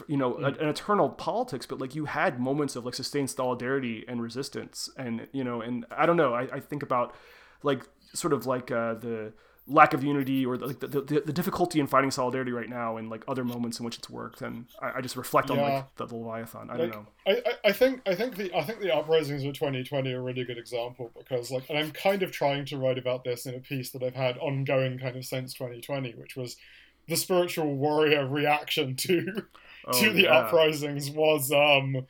you 0.08 0.16
know 0.16 0.36
an, 0.36 0.54
an 0.56 0.68
eternal 0.68 1.10
politics 1.10 1.66
but 1.66 1.78
like 1.78 1.94
you 1.94 2.06
had 2.06 2.40
moments 2.40 2.74
of 2.74 2.86
like 2.86 2.94
sustained 2.94 3.28
solidarity 3.28 4.04
and 4.08 4.22
resistance. 4.22 4.88
And 4.96 5.26
you 5.32 5.44
know 5.44 5.60
and 5.60 5.84
i 5.90 6.06
don't 6.06 6.16
know 6.16 6.32
i, 6.32 6.42
I 6.50 6.60
think 6.60 6.82
about 6.82 7.14
like 7.62 7.82
sort 8.14 8.32
of 8.32 8.46
like 8.46 8.70
uh, 8.70 8.94
the 8.94 9.32
lack 9.66 9.94
of 9.94 10.04
unity 10.04 10.44
or 10.44 10.58
the, 10.58 10.66
like 10.66 10.80
the, 10.80 10.86
the, 10.86 11.00
the 11.20 11.32
difficulty 11.32 11.80
in 11.80 11.86
finding 11.86 12.10
solidarity 12.10 12.52
right 12.52 12.68
now 12.68 12.98
and 12.98 13.08
like 13.08 13.24
other 13.26 13.44
moments 13.44 13.78
in 13.78 13.84
which 13.86 13.96
it's 13.96 14.10
worked 14.10 14.42
and 14.42 14.66
i, 14.82 14.98
I 14.98 15.00
just 15.00 15.16
reflect 15.16 15.50
on 15.50 15.56
like 15.56 15.96
the, 15.96 16.04
the 16.04 16.14
leviathan. 16.14 16.68
I 16.68 16.76
don't 16.76 16.90
know. 16.90 17.06
I, 17.26 17.42
I, 17.64 17.72
think 17.72 18.02
I 18.04 18.14
think 18.14 18.36
the 18.36 18.54
I 18.54 18.62
think 18.62 18.80
the 18.80 18.94
uprisings 18.94 19.42
of 19.44 19.54
2020 19.54 20.12
are 20.12 20.18
a 20.18 20.22
really 20.22 20.44
good 20.44 20.58
example 20.58 21.10
because 21.16 21.50
like 21.50 21.68
and 21.70 21.78
I'm 21.78 21.92
kind 21.92 22.22
of 22.22 22.30
trying 22.30 22.66
to 22.66 22.76
write 22.76 22.98
about 22.98 23.24
this 23.24 23.46
in 23.46 23.54
a 23.54 23.60
piece 23.60 23.90
that 23.92 24.02
I've 24.02 24.14
had 24.14 24.36
ongoing 24.38 24.98
kind 24.98 25.16
of 25.16 25.24
since 25.24 25.54
2020, 25.54 26.12
which 26.12 26.36
was 26.36 26.56
the 27.08 27.16
spiritual 27.16 27.74
warrior 27.74 28.26
reaction 28.26 28.96
to 28.96 29.24
to 29.24 29.44
Oh, 29.86 30.12
the 30.12 30.22
yeah. 30.22 30.38
uprisings 30.38 31.10
was 31.10 31.50
um 31.50 32.06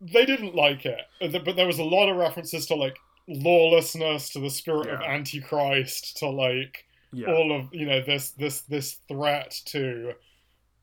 they 0.00 0.26
didn't 0.26 0.54
like 0.54 0.84
it, 0.84 1.00
but 1.20 1.56
there 1.56 1.66
was 1.66 1.78
a 1.78 1.84
lot 1.84 2.08
of 2.08 2.16
references 2.16 2.66
to 2.66 2.74
like 2.74 2.96
lawlessness, 3.28 4.30
to 4.30 4.40
the 4.40 4.50
spirit 4.50 4.88
of 4.88 5.00
antichrist, 5.00 6.16
to 6.18 6.28
like 6.28 6.84
yeah. 7.12 7.28
all 7.28 7.58
of 7.58 7.68
you 7.72 7.86
know 7.86 8.02
this 8.04 8.30
this 8.30 8.62
this 8.62 8.98
threat 9.08 9.58
to 9.66 10.12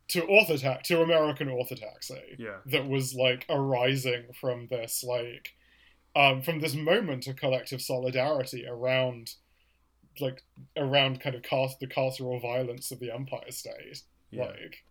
to 0.10 0.22
orthodox 0.24 0.88
to 0.88 1.02
American 1.02 1.50
orthodoxy 1.50 2.36
yeah. 2.38 2.58
that 2.66 2.88
was 2.88 3.14
like 3.14 3.46
arising 3.50 4.26
from 4.40 4.68
this 4.68 5.04
like 5.04 5.54
um 6.16 6.42
from 6.42 6.60
this 6.60 6.76
moment 6.76 7.28
of 7.28 7.36
collective 7.38 7.82
solidarity 7.82 8.66
around 8.68 9.36
like 10.20 10.44
around 10.76 11.22
kind 11.22 11.36
of 11.36 11.44
cast 11.44 11.80
the 11.80 11.88
carceral 11.88 12.42
violence 12.42 12.92
of 12.92 13.00
the 13.00 13.14
empire 13.14 13.52
state 13.52 14.04
Yeah. 14.32 14.46
like. 14.46 14.84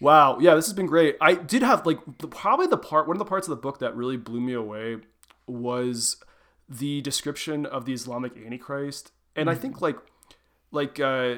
Wow, 0.00 0.40
yeah, 0.40 0.56
this 0.56 0.66
has 0.66 0.74
been 0.74 0.86
great. 0.86 1.16
I 1.20 1.34
did 1.34 1.62
have 1.62 1.86
like 1.86 1.98
the, 2.18 2.26
probably 2.26 2.66
the 2.66 2.76
part 2.76 3.06
one 3.06 3.14
of 3.14 3.18
the 3.20 3.24
parts 3.24 3.46
of 3.46 3.50
the 3.50 3.62
book 3.62 3.78
that 3.78 3.94
really 3.94 4.16
blew 4.16 4.40
me 4.40 4.52
away 4.52 4.96
was 5.46 6.16
the 6.78 7.00
description 7.02 7.66
of 7.66 7.84
the 7.84 7.92
Islamic 7.92 8.36
Antichrist, 8.36 9.12
and 9.36 9.50
I 9.50 9.54
think 9.54 9.80
like 9.80 9.96
like 10.70 10.98
uh 11.00 11.36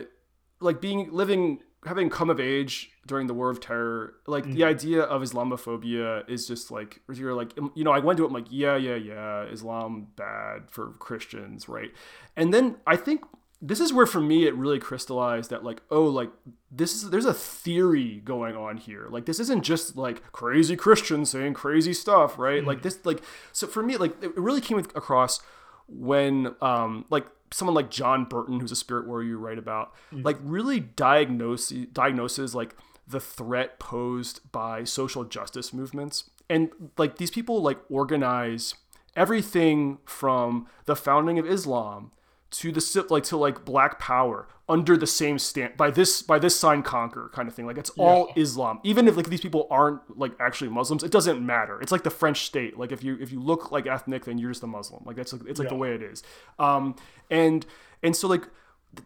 like 0.61 0.81
being 0.81 1.11
living 1.13 1.61
having 1.85 2.09
come 2.09 2.31
of 2.31 2.41
age 2.41 2.91
during 3.07 3.27
the 3.27 3.35
War 3.35 3.51
of 3.51 3.61
Terror, 3.61 4.15
like 4.27 4.45
the 4.45 4.65
idea 4.65 5.03
of 5.03 5.23
Islamophobia 5.23 6.29
is 6.29 6.47
just 6.47 6.71
like 6.71 7.01
you're 7.13 7.35
like 7.35 7.53
you 7.75 7.85
know 7.85 7.93
I 7.93 7.99
went 7.99 8.17
to 8.19 8.25
it 8.25 8.29
I'm 8.29 8.33
like 8.33 8.47
yeah 8.51 8.77
yeah 8.77 8.97
yeah 8.97 9.45
Islam 9.45 10.09
bad 10.17 10.71
for 10.71 10.93
Christians 10.99 11.69
right, 11.69 11.93
and 12.37 12.55
then 12.55 12.77
I 12.87 12.97
think 12.97 13.23
this 13.67 13.81
is 13.81 13.93
where 13.93 14.07
for 14.07 14.21
me 14.21 14.47
it 14.47 14.55
really 14.55 14.79
crystallized 14.79 15.51
that 15.51 15.65
like 15.65 15.81
oh 15.91 16.05
like 16.05 16.31
this 16.71 16.95
is 16.95 17.11
there's 17.11 17.25
a 17.25 17.35
theory 17.35 18.21
going 18.25 18.57
on 18.57 18.77
here. 18.77 19.07
Like 19.11 19.27
this 19.27 19.41
isn't 19.41 19.65
just 19.65 19.97
like 19.97 20.33
crazy 20.33 20.77
christians 20.77 21.31
saying 21.31 21.55
crazy 21.55 21.93
stuff 21.95 22.39
right? 22.39 22.65
Like 22.65 22.83
this 22.83 23.05
like 23.05 23.23
so 23.53 23.67
for 23.67 23.83
me 23.83 23.97
like 23.97 24.23
it 24.23 24.37
really 24.37 24.61
came 24.61 24.79
across 24.79 25.41
when 25.87 26.55
um 26.61 27.05
like 27.11 27.27
someone 27.53 27.75
like 27.75 27.91
john 27.91 28.25
burton 28.25 28.59
who's 28.59 28.73
a 28.73 28.77
spirit 28.77 29.07
warrior 29.07 29.29
you 29.29 29.39
write 29.39 29.59
about 29.59 29.93
like 30.11 30.37
really 30.43 30.81
diagnose 30.81 31.69
diagnoses 31.69 32.53
like 32.53 32.75
the 33.07 33.21
threat 33.21 33.79
posed 33.79 34.41
by 34.53 34.85
social 34.85 35.25
justice 35.25 35.73
movements. 35.73 36.31
And 36.49 36.71
like 36.97 37.19
these 37.19 37.31
people 37.31 37.63
like 37.63 37.79
organize 37.91 38.75
everything 39.17 39.99
from 40.05 40.67
the 40.87 40.97
founding 40.97 41.39
of 41.39 41.47
islam 41.47 42.11
to 42.55 42.71
the 42.71 43.07
like 43.11 43.25
to 43.25 43.37
like 43.37 43.65
black 43.65 43.99
power 43.99 44.47
under 44.69 44.97
the 44.97 45.09
same 45.09 45.41
stand 45.41 45.77
by 45.77 45.91
this 45.91 46.23
by 46.23 46.39
this 46.39 46.55
sign 46.55 46.83
conquer 46.83 47.31
kind 47.35 47.49
of 47.49 47.55
thing. 47.55 47.67
Like 47.67 47.79
it's 47.79 47.91
all 47.91 48.33
islam. 48.37 48.79
Even 48.85 49.09
if 49.09 49.17
like 49.17 49.29
these 49.29 49.41
people 49.41 49.67
aren't 49.71 50.17
like 50.17 50.33
actually 50.39 50.71
muslims 50.71 51.03
it 51.03 51.11
doesn't 51.11 51.45
matter. 51.45 51.81
It's 51.81 51.91
like 51.91 52.05
the 52.05 52.11
french 52.11 52.47
state. 52.47 52.79
Like 52.79 52.93
if 52.93 53.03
you 53.03 53.19
if 53.21 53.33
you 53.33 53.41
look 53.41 53.73
like 53.73 53.89
ethnic 53.89 54.25
then 54.25 54.39
you're 54.39 54.53
just 54.53 54.63
a 54.63 54.69
muslim. 54.69 55.03
Like 55.05 55.17
that's 55.17 55.33
like 55.33 55.43
it's 55.49 55.59
like 55.59 55.69
the 55.69 55.75
way 55.75 55.95
it 55.95 56.03
is. 56.03 56.23
Um 56.61 56.95
and 57.29 57.67
and 58.05 58.15
so 58.15 58.29
like 58.29 58.47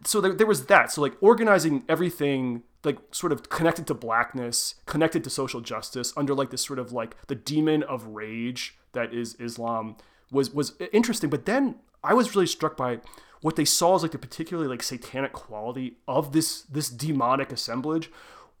so 0.05 0.21
there, 0.21 0.33
there 0.33 0.47
was 0.47 0.67
that. 0.67 0.91
So 0.91 1.01
like 1.01 1.13
organizing 1.19 1.83
everything 1.89 2.61
like 2.83 2.99
sort 3.11 3.31
of 3.31 3.49
connected 3.49 3.87
to 3.87 3.95
blackness 3.95 4.75
connected 4.85 5.23
to 5.23 5.29
social 5.31 5.59
justice 5.59 6.13
under 6.15 6.35
like 6.35 6.51
this 6.51 6.61
sort 6.61 6.77
of 6.77 6.91
like 6.91 7.15
the 7.27 7.35
demon 7.35 7.81
of 7.81 8.05
rage 8.05 8.77
that 8.93 9.11
is 9.11 9.33
islam 9.39 9.97
was 10.31 10.53
was 10.53 10.73
interesting. 10.93 11.31
But 11.31 11.47
then 11.47 11.79
i 12.01 12.13
was 12.13 12.33
really 12.33 12.47
struck 12.47 12.77
by 12.77 12.99
what 13.41 13.55
they 13.55 13.65
saw 13.65 13.95
as 13.95 14.03
like 14.03 14.11
the 14.11 14.17
particularly 14.19 14.67
like 14.69 14.83
satanic 14.83 15.33
quality 15.33 15.97
of 16.07 16.31
this 16.33 16.61
this 16.63 16.89
demonic 16.89 17.51
assemblage 17.51 18.11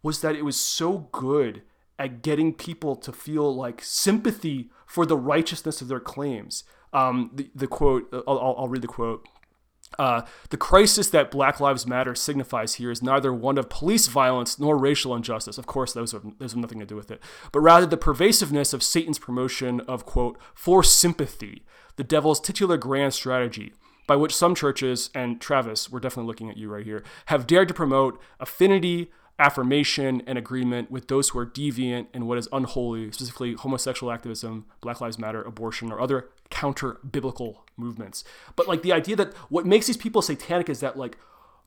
was 0.01 0.21
that 0.21 0.35
it 0.35 0.45
was 0.45 0.57
so 0.59 1.09
good 1.11 1.61
at 1.97 2.21
getting 2.21 2.53
people 2.53 2.95
to 2.95 3.11
feel 3.11 3.53
like 3.53 3.81
sympathy 3.83 4.69
for 4.85 5.05
the 5.05 5.17
righteousness 5.17 5.81
of 5.81 5.89
their 5.89 5.99
claims. 5.99 6.63
Um, 6.93 7.31
the, 7.33 7.49
the 7.53 7.67
quote 7.67 8.07
I'll, 8.13 8.39
I'll- 8.39 8.55
I'll 8.59 8.67
read 8.69 8.81
the 8.81 8.87
quote. 8.87 9.27
Uh, 9.97 10.21
the 10.51 10.55
crisis 10.57 11.09
that 11.09 11.31
Black 11.31 11.59
Lives 11.59 11.87
Matter 11.87 12.13
signifies 12.13 12.75
here 12.75 12.91
is 12.91 13.01
neither 13.01 13.33
one 13.33 13.57
of 13.57 13.69
police 13.69 14.07
violence 14.07 14.59
nor 14.59 14.77
racial 14.77 15.15
injustice. 15.15 15.57
Of 15.57 15.65
course, 15.65 15.93
those 15.93 16.11
have, 16.11 16.23
those 16.37 16.51
have 16.51 16.61
nothing 16.61 16.79
to 16.79 16.85
do 16.85 16.95
with 16.95 17.09
it, 17.09 17.19
but 17.51 17.59
rather 17.61 17.87
the 17.87 17.97
pervasiveness 17.97 18.71
of 18.71 18.83
Satan's 18.83 19.17
promotion 19.17 19.79
of, 19.81 20.05
quote, 20.05 20.37
for 20.53 20.83
sympathy, 20.83 21.63
the 21.95 22.03
devil's 22.03 22.39
titular 22.39 22.77
grand 22.77 23.15
strategy, 23.15 23.73
by 24.09 24.15
which 24.15 24.35
some 24.35 24.55
churches, 24.55 25.11
and 25.13 25.39
Travis, 25.39 25.91
we're 25.91 25.99
definitely 25.99 26.25
looking 26.25 26.49
at 26.49 26.57
you 26.57 26.67
right 26.67 26.83
here, 26.83 27.03
have 27.27 27.45
dared 27.45 27.67
to 27.67 27.75
promote 27.75 28.19
affinity, 28.39 29.11
affirmation, 29.37 30.23
and 30.25 30.35
agreement 30.35 30.89
with 30.89 31.09
those 31.09 31.29
who 31.29 31.37
are 31.37 31.45
deviant 31.45 32.07
in 32.11 32.25
what 32.25 32.39
is 32.39 32.49
unholy, 32.51 33.11
specifically 33.11 33.53
homosexual 33.53 34.11
activism, 34.11 34.65
Black 34.81 34.99
Lives 34.99 35.19
Matter, 35.19 35.43
abortion, 35.43 35.91
or 35.91 36.01
other 36.01 36.27
counter 36.49 36.97
biblical 37.07 37.65
movements. 37.77 38.23
But 38.55 38.67
like 38.67 38.81
the 38.81 38.93
idea 38.93 39.15
that 39.15 39.35
what 39.49 39.67
makes 39.67 39.85
these 39.85 39.95
people 39.95 40.23
satanic 40.23 40.69
is 40.69 40.79
that 40.79 40.97
like, 40.97 41.15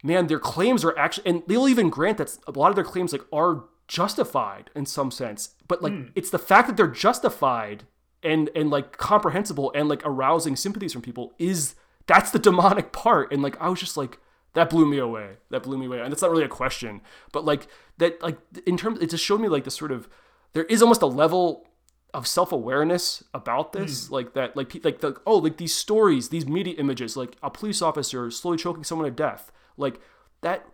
man, 0.03 0.27
their 0.27 0.41
claims 0.41 0.85
are 0.85 0.99
actually, 0.99 1.31
and 1.31 1.45
they'll 1.47 1.69
even 1.69 1.91
grant 1.91 2.19
that 2.19 2.37
a 2.49 2.59
lot 2.59 2.71
of 2.71 2.75
their 2.75 2.83
claims 2.83 3.13
like 3.13 3.23
are 3.33 3.67
justified 3.87 4.69
in 4.75 4.85
some 4.85 5.13
sense. 5.13 5.51
But 5.69 5.81
like, 5.81 5.93
hmm. 5.93 6.07
it's 6.17 6.31
the 6.31 6.41
fact 6.41 6.67
that 6.67 6.77
they're 6.77 6.89
justified 6.89 7.85
and 8.25 8.51
and 8.57 8.69
like 8.69 8.99
comprehensible 8.99 9.71
and 9.77 9.89
like 9.89 10.03
arousing 10.05 10.57
sympathies 10.57 10.93
from 10.93 11.03
people 11.03 11.35
is 11.39 11.77
that's 12.07 12.31
the 12.31 12.39
demonic 12.39 12.93
part. 12.93 13.33
And 13.33 13.43
like, 13.43 13.61
I 13.61 13.69
was 13.69 13.81
just 13.81 13.97
like, 13.97 14.19
that 14.55 14.71
blew 14.71 14.87
me 14.87 14.99
away. 14.99 15.37
That 15.51 15.63
blew 15.63 15.79
me 15.79 15.87
away. 15.87 16.01
And 16.01 16.13
that's 16.13 16.23
not 16.23 16.31
really 16.31 16.45
a 16.45 16.49
question, 16.49 17.01
but 17.33 17.45
like 17.45 17.67
that, 17.99 18.23
like 18.23 18.39
in 18.67 18.77
terms, 18.77 19.01
it 19.01 19.11
just 19.11 19.25
showed 19.25 19.41
me 19.41 19.49
like 19.49 19.65
the 19.65 19.71
sort 19.71 19.93
of 19.93 20.09
there 20.53 20.65
is 20.65 20.83
almost 20.83 21.03
a 21.03 21.07
level 21.07 21.67
of 22.15 22.27
self-awareness 22.27 23.25
about 23.33 23.73
this 23.73 24.09
hmm. 24.09 24.15
like 24.15 24.35
that 24.35 24.57
like 24.57 24.85
like 24.85 25.01
the 25.01 25.19
oh 25.27 25.39
like 25.39 25.57
these 25.57 25.75
stories 25.75 26.29
these 26.29 26.47
media 26.47 26.75
images 26.77 27.17
like 27.17 27.37
a 27.43 27.51
police 27.51 27.81
officer 27.81 28.31
slowly 28.31 28.59
choking 28.59 28.85
someone 28.85 29.07
to 29.07 29.11
death 29.11 29.51
like 29.77 29.99
that 30.43 30.67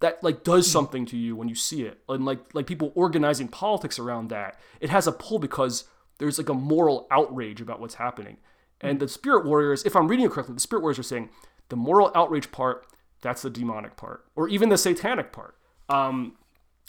that 0.00 0.22
like 0.22 0.44
does 0.44 0.66
hmm. 0.66 0.72
something 0.72 1.06
to 1.06 1.16
you 1.16 1.34
when 1.34 1.48
you 1.48 1.54
see 1.54 1.82
it 1.82 1.98
and 2.08 2.24
like 2.24 2.54
like 2.54 2.66
people 2.66 2.92
organizing 2.94 3.48
politics 3.48 3.98
around 3.98 4.28
that 4.28 4.58
it 4.80 4.88
has 4.88 5.06
a 5.06 5.12
pull 5.12 5.38
because 5.38 5.84
there's 6.18 6.38
like 6.38 6.48
a 6.48 6.54
moral 6.54 7.08
outrage 7.10 7.60
about 7.60 7.80
what's 7.80 7.94
happening 7.94 8.36
and 8.80 9.00
the 9.00 9.08
spirit 9.08 9.44
warriors 9.44 9.84
if 9.84 9.94
i'm 9.96 10.08
reading 10.08 10.26
it 10.26 10.30
correctly 10.30 10.54
the 10.54 10.60
spirit 10.60 10.82
warriors 10.82 10.98
are 10.98 11.04
saying 11.04 11.28
the 11.68 11.76
moral 11.76 12.10
outrage 12.14 12.50
part 12.52 12.86
that's 13.20 13.42
the 13.42 13.50
demonic 13.50 13.96
part 13.96 14.24
or 14.36 14.48
even 14.48 14.68
the 14.68 14.78
satanic 14.78 15.32
part. 15.32 15.56
Um 15.88 16.36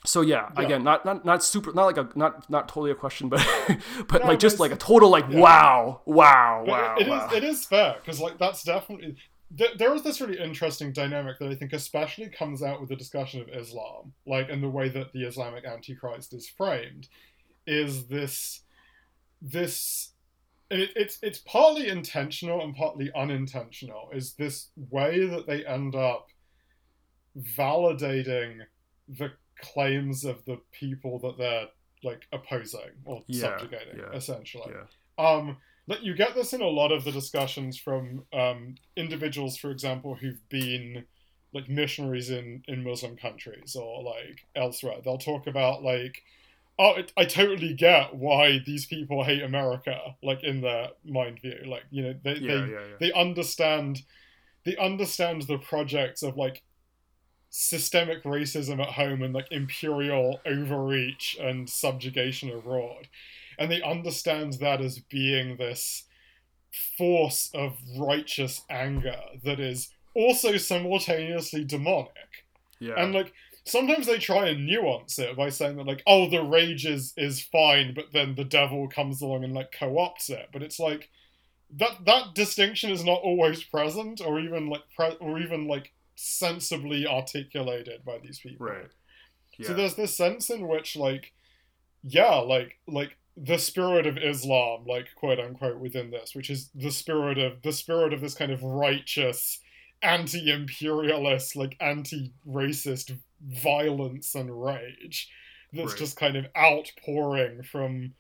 so 0.06 0.22
yeah, 0.22 0.50
again, 0.56 0.84
not 0.84 1.04
not 1.04 1.26
not 1.26 1.44
super, 1.44 1.74
not 1.74 1.86
like 1.86 1.98
a 1.98 2.10
not 2.16 2.50
not 2.50 2.70
totally 2.70 2.92
a 2.92 2.96
question, 2.96 3.28
but 3.28 3.46
but 4.08 4.22
No, 4.22 4.30
like 4.30 4.40
just 4.40 4.60
like 4.60 4.72
a 4.72 4.78
total 4.78 5.10
like 5.10 5.28
wow, 5.30 6.02
wow, 6.06 6.64
But 6.66 6.72
wow, 6.72 6.96
it 6.98 7.02
is 7.02 7.10
wow. 7.10 7.30
it 7.34 7.44
is 7.44 7.66
fair 7.66 7.96
because 8.00 8.22
like 8.22 8.38
that's 8.38 8.64
definitely 8.64 9.18
there, 9.52 9.70
there 9.78 9.96
is 9.96 10.04
this 10.04 10.22
really 10.22 10.40
interesting 10.40 10.94
dynamic 10.94 11.40
that 11.40 11.50
I 11.50 11.56
think 11.56 11.74
especially 11.74 12.30
comes 12.30 12.64
out 12.64 12.80
with 12.80 12.90
the 12.90 12.96
discussion 12.96 13.42
of 13.42 13.50
Islam, 13.50 14.14
like 14.26 14.48
in 14.48 14.62
the 14.62 14.70
way 14.70 14.88
that 14.90 15.12
the 15.12 15.24
Islamic 15.24 15.66
Antichrist 15.66 16.34
is 16.34 16.48
framed, 16.48 17.10
is 17.68 18.08
this 18.08 18.62
this 19.42 20.12
it, 20.70 20.92
it's 20.96 21.20
it's 21.22 21.40
partly 21.40 21.88
intentional 21.88 22.62
and 22.64 22.76
partly 22.76 23.12
unintentional. 23.16 24.10
Is 24.14 24.34
this 24.34 24.70
way 24.76 25.26
that 25.26 25.48
they 25.48 25.66
end 25.66 25.96
up 25.96 26.28
validating 27.38 28.60
the 29.08 29.32
claims 29.62 30.26
of 30.26 30.44
the 30.46 30.60
people 30.72 31.20
that 31.20 31.38
they're 31.38 31.68
like 32.04 32.24
opposing 32.32 32.92
or 33.06 33.24
Yeah, 33.28 33.58
subjugating, 33.58 34.00
yeah, 34.00 34.16
essentially. 34.16 34.74
yeah. 34.74 34.86
Um, 35.24 35.58
like 35.88 36.04
you 36.04 36.16
get 36.16 36.36
this 36.36 36.54
in 36.54 36.62
a 36.62 36.68
lot 36.68 36.92
of 36.92 37.04
the 37.04 37.12
discussions 37.12 37.78
from 37.78 38.24
um, 38.32 38.76
individuals, 38.96 39.58
for 39.58 39.72
example, 39.72 40.16
who've 40.16 40.48
been 40.50 41.06
like 41.52 41.68
missionaries 41.68 42.30
in 42.30 42.64
in 42.68 42.84
Muslim 42.84 43.18
countries 43.18 43.76
or 43.76 44.04
like 44.04 44.48
elsewhere. 44.56 44.98
They'll 45.04 45.18
talk 45.18 45.48
about 45.48 45.84
like, 45.84 46.22
oh, 46.80 46.96
it, 46.96 47.12
I 47.18 47.26
totally 47.26 47.74
get 47.74 48.16
why 48.16 48.60
these 48.66 48.86
people 48.86 49.24
hate 49.24 49.44
America, 49.44 50.16
like 50.24 50.44
in 50.44 50.62
their 50.62 50.90
mind 51.06 51.42
view. 51.42 51.60
Like 51.68 51.84
you 51.92 52.04
know, 52.04 52.16
they 52.24 52.36
Yeah, 52.36 52.40
they 52.40 52.54
yeah, 52.54 52.66
yeah. 52.66 52.96
they 53.00 53.12
understand 53.12 54.02
they 54.66 54.76
understand 54.78 55.44
the 55.44 55.58
projects 55.58 56.24
of 56.24 56.38
like 56.38 56.64
systemic 57.50 58.24
racism 58.24 58.80
at 58.80 58.94
home 58.94 59.24
and 59.24 59.34
like 59.34 59.52
imperial 59.52 60.40
overreach 60.46 61.38
and 61.42 61.68
subjugation 61.68 62.52
abroad 62.52 63.08
and 63.58 63.72
they 63.72 63.82
understand 63.82 64.54
that 64.54 64.82
as 64.82 65.00
being 65.00 65.58
this 65.58 66.06
force 66.98 67.50
of 67.54 67.76
righteous 67.98 68.62
anger 68.70 69.20
that 69.44 69.60
is 69.60 69.90
also 70.16 70.58
simultaneously 70.58 71.64
demonic 71.64 72.46
yeah. 72.80 72.94
and 72.98 73.14
like 73.14 73.34
sometimes 73.70 74.08
they 74.08 74.18
try 74.18 74.48
and 74.48 74.66
nuance 74.66 75.20
it 75.20 75.36
by 75.38 75.50
saying 75.50 75.78
that 75.78 75.86
like 75.86 76.04
oh 76.08 76.30
the 76.30 76.42
rage 76.42 76.86
is 76.86 77.14
is 77.16 77.42
fine 77.42 77.94
but 77.94 78.12
then 78.14 78.36
the 78.36 78.44
devil 78.44 78.88
comes 78.88 79.22
along 79.22 79.44
and 79.44 79.54
like 79.54 79.72
co-opts 79.72 80.30
it 80.30 80.50
but 80.52 80.64
it's 80.64 80.80
like 80.80 81.10
that 81.72 82.06
that 82.06 82.34
distinction 82.34 82.90
is 82.90 83.04
not 83.04 83.22
always 83.22 83.64
present 83.64 84.22
or 84.22 84.40
even 84.40 84.70
like 84.70 84.82
pre- 84.96 85.18
or 85.20 85.40
even 85.40 85.68
like 85.68 85.94
sensibly 86.16 87.08
articulated 87.08 88.04
by 88.04 88.18
these 88.18 88.40
people 88.40 88.66
right. 88.66 88.90
Yeah. 89.58 89.68
so 89.68 89.74
there's 89.74 89.96
this 89.96 90.18
sense 90.18 90.50
in 90.50 90.68
which 90.68 90.96
like 90.96 91.32
yeah 92.04 92.36
like 92.36 92.78
like 92.88 93.18
the 93.38 93.58
spirit 93.58 94.06
of 94.06 94.18
islam 94.18 94.86
like 94.86 95.08
quote 95.16 95.40
unquote 95.40 95.80
within 95.80 96.12
this 96.12 96.36
which 96.36 96.50
is 96.50 96.70
the 96.76 96.92
spirit 96.92 97.38
of 97.38 97.62
the 97.62 97.72
spirit 97.72 98.14
of 98.14 98.22
this 98.22 98.34
kind 98.34 98.52
of 98.52 98.64
righteous 98.64 99.60
anti-imperialist 100.02 101.56
like 101.56 101.76
anti-racist 101.80 103.18
violence 103.42 104.36
and 104.36 104.64
rage 104.64 105.30
that's 105.74 105.92
Right. 105.92 105.98
just 106.00 106.18
kind 106.18 106.36
of 106.36 106.46
outpouring 106.58 107.64
from 107.64 108.14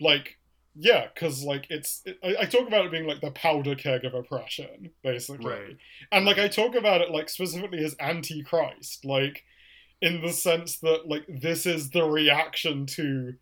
like 0.00 0.38
yeah 0.74 1.08
because 1.12 1.42
like 1.42 1.66
it's 1.70 2.02
it, 2.06 2.18
I, 2.22 2.42
I 2.42 2.44
talk 2.46 2.66
about 2.66 2.86
it 2.86 2.92
being 2.92 3.06
like 3.06 3.20
the 3.20 3.30
powder 3.32 3.74
keg 3.74 4.04
of 4.04 4.14
oppression 4.14 4.90
basically 5.02 5.50
Right. 5.50 5.76
and 6.12 6.24
like 6.24 6.38
I 6.38 6.48
talk 6.48 6.74
about 6.74 7.00
it 7.00 7.10
like 7.10 7.28
specifically 7.28 7.84
as 7.84 7.94
anti-Christ, 7.94 9.04
like 9.04 9.44
in 10.00 10.22
the 10.22 10.32
sense 10.32 10.78
that 10.78 11.08
like 11.08 11.24
this 11.28 11.66
is 11.66 11.90
the 11.90 12.04
reaction 12.04 12.86
to 12.86 13.34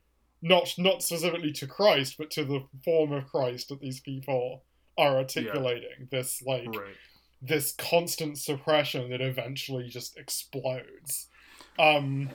not 0.43 0.75
not 0.79 1.03
specifically 1.03 1.53
to 1.53 1.67
Christ, 1.67 2.17
but 2.19 2.31
to 2.33 2.45
the 2.45 2.65
form 2.85 3.13
of 3.13 3.27
Christ 3.27 3.69
that 3.69 3.81
these 3.81 4.01
people 4.01 4.63
are 4.99 5.17
articulating. 5.19 6.09
This 6.11 6.43
like 6.47 6.67
right. 6.69 6.95
This 7.43 7.73
constant 7.73 8.39
suppression 8.39 9.11
that 9.11 9.21
eventually 9.21 9.89
just 9.89 10.17
explodes. 10.17 11.29
Um 11.79 12.31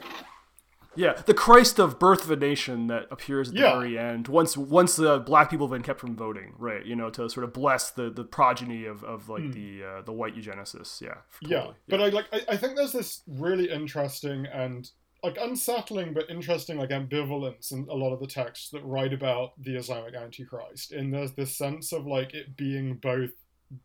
Yeah, 0.95 1.13
the 1.25 1.33
Christ 1.33 1.79
of 1.79 1.99
Birth 1.99 2.25
of 2.25 2.31
a 2.31 2.35
Nation 2.35 2.87
that 2.87 3.07
appears 3.11 3.47
at 3.47 3.53
the 3.55 3.61
Yeah. 3.61 3.79
very 3.79 3.97
end. 3.97 4.27
Once 4.27 4.57
once 4.57 4.97
the 4.97 5.19
black 5.19 5.49
people 5.49 5.67
have 5.67 5.71
been 5.71 5.83
kept 5.83 6.01
from 6.01 6.15
voting, 6.17 6.53
right? 6.57 6.85
You 6.85 6.95
know, 6.97 7.09
to 7.11 7.29
sort 7.29 7.45
of 7.45 7.53
bless 7.53 7.91
the, 7.91 8.09
the 8.09 8.25
progeny 8.25 8.85
of, 8.85 9.03
of 9.03 9.29
like 9.29 9.53
the 9.53 9.83
uh, 9.83 10.01
the 10.01 10.11
white 10.11 10.35
eugenicists. 10.35 10.99
Yeah, 11.01 11.15
Hmm. 11.41 11.51
yeah 11.51 11.57
totally. 11.59 11.75
but 11.87 12.01
i 12.01 12.07
like 12.09 12.25
I, 12.33 12.53
I 12.53 12.57
think 12.57 12.75
there's 12.75 12.91
this 12.91 13.21
really 13.27 13.69
interesting 13.71 14.45
and 14.47 14.89
like 15.23 15.37
unsettling 15.39 16.13
but 16.13 16.29
interesting 16.29 16.77
like 16.77 16.89
ambivalence 16.89 17.71
in 17.71 17.87
a 17.89 17.93
lot 17.95 18.11
of 18.11 18.19
the 18.19 18.27
texts 18.27 18.69
that 18.71 18.83
write 18.83 19.13
about 19.13 19.51
the 19.61 19.75
islamic 19.77 20.15
antichrist 20.15 20.91
and 20.91 21.13
there's 21.13 21.33
this 21.33 21.55
sense 21.55 21.93
of 21.93 22.07
like 22.07 22.33
it 22.33 22.57
being 22.57 22.95
both 22.95 23.29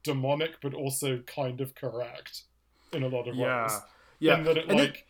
demonic 0.03 0.61
but 0.63 0.75
also 0.75 1.19
kind 1.27 1.61
of 1.61 1.75
correct 1.75 2.43
in 2.93 3.03
a 3.03 3.09
lot 3.09 3.29
of 3.29 3.35
yeah, 3.35 3.63
ways 3.63 3.81
yeah. 4.19 4.39
in 4.39 4.45
that 4.45 4.57
it 4.57 4.69
And 4.69 4.79
like 4.79 5.07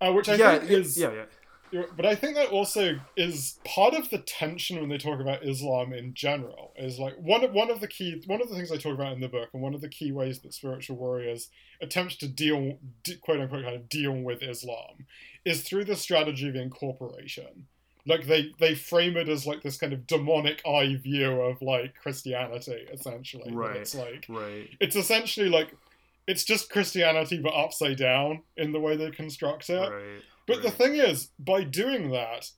uh, 0.00 0.12
which 0.12 0.28
i 0.28 0.34
yeah, 0.34 0.58
think 0.58 0.70
yeah, 0.70 0.76
is 0.76 0.98
yeah, 0.98 1.24
yeah. 1.70 1.82
but 1.96 2.06
I 2.06 2.14
think 2.14 2.36
that 2.36 2.50
also 2.50 3.00
is 3.16 3.58
part 3.64 3.94
of 3.94 4.10
the 4.10 4.18
tension 4.18 4.78
when 4.80 4.88
they 4.88 4.98
talk 4.98 5.20
about 5.20 5.44
Islam 5.44 5.92
in 5.92 6.14
general. 6.14 6.72
Is 6.76 6.98
like 6.98 7.14
one 7.18 7.42
of 7.42 7.52
one 7.52 7.70
of 7.70 7.80
the 7.80 7.88
key 7.88 8.22
one 8.26 8.40
of 8.40 8.48
the 8.48 8.54
things 8.54 8.70
I 8.70 8.76
talk 8.76 8.94
about 8.94 9.12
in 9.12 9.20
the 9.20 9.28
book, 9.28 9.48
and 9.52 9.62
one 9.62 9.74
of 9.74 9.80
the 9.80 9.88
key 9.88 10.12
ways 10.12 10.40
that 10.40 10.54
spiritual 10.54 10.96
warriors 10.96 11.48
attempt 11.80 12.20
to 12.20 12.28
deal, 12.28 12.78
quote 13.22 13.40
unquote, 13.40 13.64
kind 13.64 13.76
of 13.76 13.88
deal 13.88 14.12
with 14.12 14.42
Islam, 14.42 15.06
is 15.44 15.62
through 15.62 15.84
the 15.84 15.96
strategy 15.96 16.48
of 16.48 16.54
incorporation. 16.54 17.66
Like 18.06 18.26
they 18.26 18.52
they 18.58 18.74
frame 18.74 19.16
it 19.16 19.28
as 19.28 19.46
like 19.46 19.62
this 19.62 19.78
kind 19.78 19.92
of 19.92 20.06
demonic 20.06 20.60
eye 20.66 20.96
view 20.96 21.40
of 21.40 21.62
like 21.62 21.94
Christianity, 22.00 22.86
essentially. 22.92 23.50
Right. 23.52 23.76
It's 23.76 23.94
like 23.94 24.26
Right. 24.28 24.68
it's 24.80 24.96
essentially 24.96 25.48
like 25.48 25.74
it's 26.26 26.44
just 26.44 26.70
Christianity 26.70 27.38
but 27.38 27.54
upside 27.54 27.96
down 27.96 28.42
in 28.56 28.72
the 28.72 28.80
way 28.80 28.96
they 28.96 29.10
construct 29.10 29.70
it. 29.70 29.74
Right. 29.90 30.22
But 30.46 30.62
the 30.62 30.70
thing 30.70 30.94
is, 30.96 31.30
by 31.38 31.64
doing 31.64 32.10
that, 32.10 32.50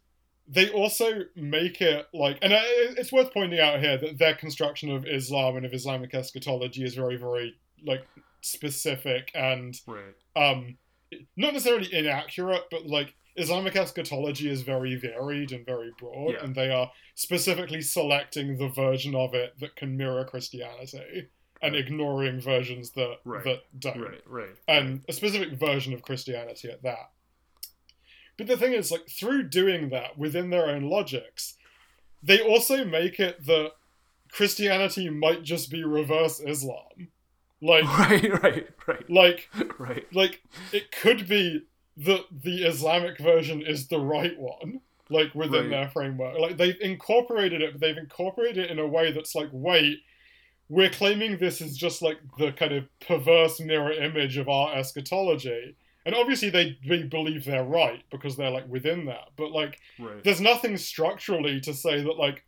they 0.48 0.70
also 0.70 1.23
make 1.36 1.81
it 1.81 2.06
like, 2.12 2.39
and 2.43 2.52
it's 2.52 3.12
worth 3.12 3.32
pointing 3.32 3.60
out 3.60 3.78
here 3.81 3.97
that 3.98 4.18
their 4.18 4.35
construction 4.35 4.90
of 4.90 5.06
Islam 5.06 5.56
and 5.56 5.64
of 5.66 5.73
Islamic 5.73 6.12
eschatology 6.14 6.85
is 6.85 6.94
very, 6.94 7.16
very 7.16 7.56
like 7.85 8.05
specific 8.40 9.31
and 9.35 9.81
Right. 9.86 10.14
um, 10.35 10.78
not 11.36 11.52
necessarily 11.52 11.93
inaccurate, 11.93 12.64
but 12.70 12.86
like 12.86 13.14
Islamic 13.36 13.76
eschatology 13.76 14.48
is 14.50 14.62
very 14.62 14.94
varied 14.96 15.52
and 15.52 15.64
very 15.66 15.90
broad, 15.98 16.32
Yeah. 16.34 16.44
and 16.44 16.54
they 16.54 16.70
are 16.70 16.90
specifically 17.14 17.82
selecting 17.82 18.56
the 18.56 18.68
version 18.68 19.14
of 19.14 19.34
it 19.34 19.58
that 19.60 19.76
can 19.76 19.96
mirror 19.96 20.24
Christianity 20.24 21.28
and 21.62 21.74
ignoring 21.76 22.40
versions 22.40 22.90
that 22.92 23.18
Right. 23.24 23.44
that 23.44 23.64
don't 23.78 23.98
Right. 24.00 24.22
Right. 24.26 24.56
and 24.68 25.04
a 25.08 25.12
specific 25.12 25.50
version 25.58 25.92
of 25.92 26.02
Christianity 26.02 26.68
at 26.70 26.82
that. 26.82 27.10
But 28.36 28.46
the 28.48 28.56
thing 28.56 28.72
is, 28.74 28.90
like, 28.92 29.08
through 29.08 29.44
doing 29.44 29.88
that 29.90 30.18
within 30.18 30.50
their 30.50 30.66
own 30.66 30.82
logics, 30.90 31.56
they 32.22 32.40
also 32.40 32.84
make 32.84 33.18
it 33.18 33.44
that 33.46 33.72
Christianity 34.30 35.08
might 35.08 35.42
just 35.42 35.70
be 35.70 35.84
reverse 35.84 36.40
Islam. 36.40 37.08
Like, 37.62 37.84
Right, 37.98 38.42
right, 38.42 38.68
right, 38.86 39.10
like, 39.10 39.48
right. 39.78 40.12
like 40.12 40.42
it 40.72 40.92
could 40.92 41.26
be 41.26 41.62
that 41.98 42.24
the 42.31 42.64
Islamic 42.64 43.18
version 43.18 43.62
is 43.62 43.89
the 43.89 43.98
right 44.01 44.39
one, 44.39 44.81
like 45.09 45.35
within 45.35 45.62
Right. 45.62 45.70
their 45.70 45.89
framework. 45.89 46.39
Like 46.39 46.56
they've 46.56 46.81
incorporated 46.81 47.62
it, 47.62 47.73
but 47.73 47.81
they've 47.81 47.97
incorporated 47.97 48.66
it 48.66 48.70
in 48.70 48.78
a 48.78 48.86
way 48.86 49.12
that's 49.12 49.35
like, 49.35 49.48
wait, 49.52 50.01
we're 50.68 50.90
claiming 50.90 51.39
this 51.39 51.60
is 51.60 51.77
just 51.77 52.02
like 52.02 52.18
the 52.39 52.52
kind 52.52 52.73
of 52.73 52.85
perverse 53.01 53.60
mirror 53.60 53.93
image 53.93 54.36
of 54.36 54.48
our 54.48 54.74
eschatology. 54.74 55.77
And 56.05 56.14
obviously 56.14 56.51
they, 56.51 56.78
they 56.86 57.02
believe 57.05 57.44
they're 57.44 57.64
right 57.64 58.02
because 58.10 58.36
they're 58.36 58.51
like 58.51 58.68
within 58.68 59.06
that. 59.06 59.28
But 59.36 59.52
like 59.52 59.81
Right. 59.98 60.23
there's 60.23 60.40
nothing 60.40 60.77
structurally 60.77 61.60
to 61.62 61.73
say 61.73 62.02
that 62.02 62.18
like 62.18 62.44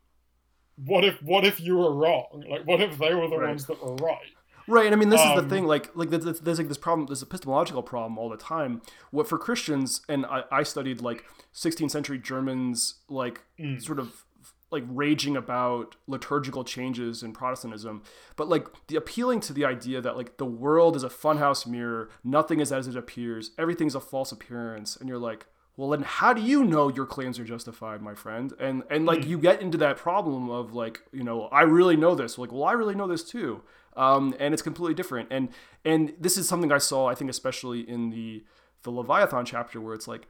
what 0.85 1.05
if 1.05 1.20
what 1.23 1.45
if 1.45 1.59
you 1.59 1.77
were 1.77 1.93
wrong? 1.93 2.45
Like 2.49 2.66
what 2.66 2.81
if 2.81 2.99
they 2.99 3.15
were 3.15 3.29
the 3.29 3.37
Right. 3.37 3.49
ones 3.49 3.66
that 3.66 3.83
were 3.83 3.97
right? 3.97 4.33
Right, 4.69 4.86
and 4.86 4.95
I 4.95 4.99
mean, 4.99 5.09
this 5.09 5.20
is 5.20 5.27
Um, 5.27 5.36
the 5.36 5.49
thing. 5.49 5.66
Like, 5.66 5.90
like 5.97 6.11
there's, 6.11 6.24
there's- 6.40 6.59
like 6.59 6.69
this 6.69 6.78
problem, 6.78 7.07
this 7.07 7.23
epistemological 7.23 7.82
problem 7.82 8.19
all 8.19 8.28
the 8.28 8.36
time. 8.36 8.82
What 9.11 9.27
for 9.27 9.39
Christians, 9.39 10.03
and 10.09 10.27
I, 10.27 10.45
I 10.53 10.62
studied 10.62 11.01
like 11.01 11.24
16th 11.55 11.90
century 11.90 12.19
Germans, 12.19 12.97
like 13.09 13.43
Mm. 13.59 13.82
sort 13.82 13.99
of 13.99 14.24
like 14.70 14.85
raging 14.89 15.35
about 15.35 15.97
liturgical 16.07 16.62
changes 16.62 17.23
in 17.23 17.32
Protestantism, 17.32 18.03
but 18.36 18.51
like 18.51 18.66
the 18.89 18.97
appealing 18.97 19.40
to 19.40 19.55
the 19.55 19.65
idea 19.65 19.99
that 20.03 20.15
like 20.15 20.36
the 20.36 20.45
world 20.45 20.95
is 20.95 21.03
a 21.03 21.09
funhouse 21.09 21.66
mirror, 21.66 22.11
nothing 22.23 22.61
is 22.61 22.70
as 22.70 22.86
it 22.86 22.95
appears, 22.95 23.53
everything's 23.57 23.95
a 23.95 24.01
false 24.01 24.31
appearance, 24.31 24.95
and 24.95 25.09
you're 25.09 25.16
like, 25.19 25.47
well, 25.78 25.89
then 25.90 26.03
how 26.03 26.35
do 26.35 26.43
you 26.43 26.65
know 26.65 26.89
your 26.90 27.07
claims 27.07 27.39
are 27.39 27.45
justified, 27.45 28.03
my 28.03 28.15
friend? 28.15 28.53
And 28.61 28.82
and 28.90 29.07
like 29.07 29.24
you 29.27 29.39
get 29.39 29.62
into 29.62 29.78
that 29.78 29.97
problem 29.97 30.51
of 30.51 30.74
like, 30.74 31.01
you 31.12 31.23
know, 31.24 31.45
I 31.45 31.62
really 31.62 31.97
know 31.97 32.15
this. 32.15 32.36
Like, 32.36 32.53
well, 32.53 32.65
I 32.65 32.73
really 32.73 32.97
know 32.97 33.07
this 33.07 33.24
too. 33.24 33.62
Um, 33.97 34.35
and 34.39 34.55
it's 34.55 34.62
completely 34.62 34.94
different. 34.94 35.28
And 35.31 35.48
and 35.85 36.15
this 36.20 36.36
is 36.36 36.48
something 36.48 36.70
I 36.73 36.78
saw, 36.78 37.06
I 37.09 37.15
think, 37.15 37.31
especially 37.31 37.81
in 37.89 38.10
the 38.10 38.44
the 38.82 38.90
Leviathan 38.90 39.44
chapter, 39.44 39.81
where 39.81 39.94
it's 39.94 40.06
like, 40.06 40.28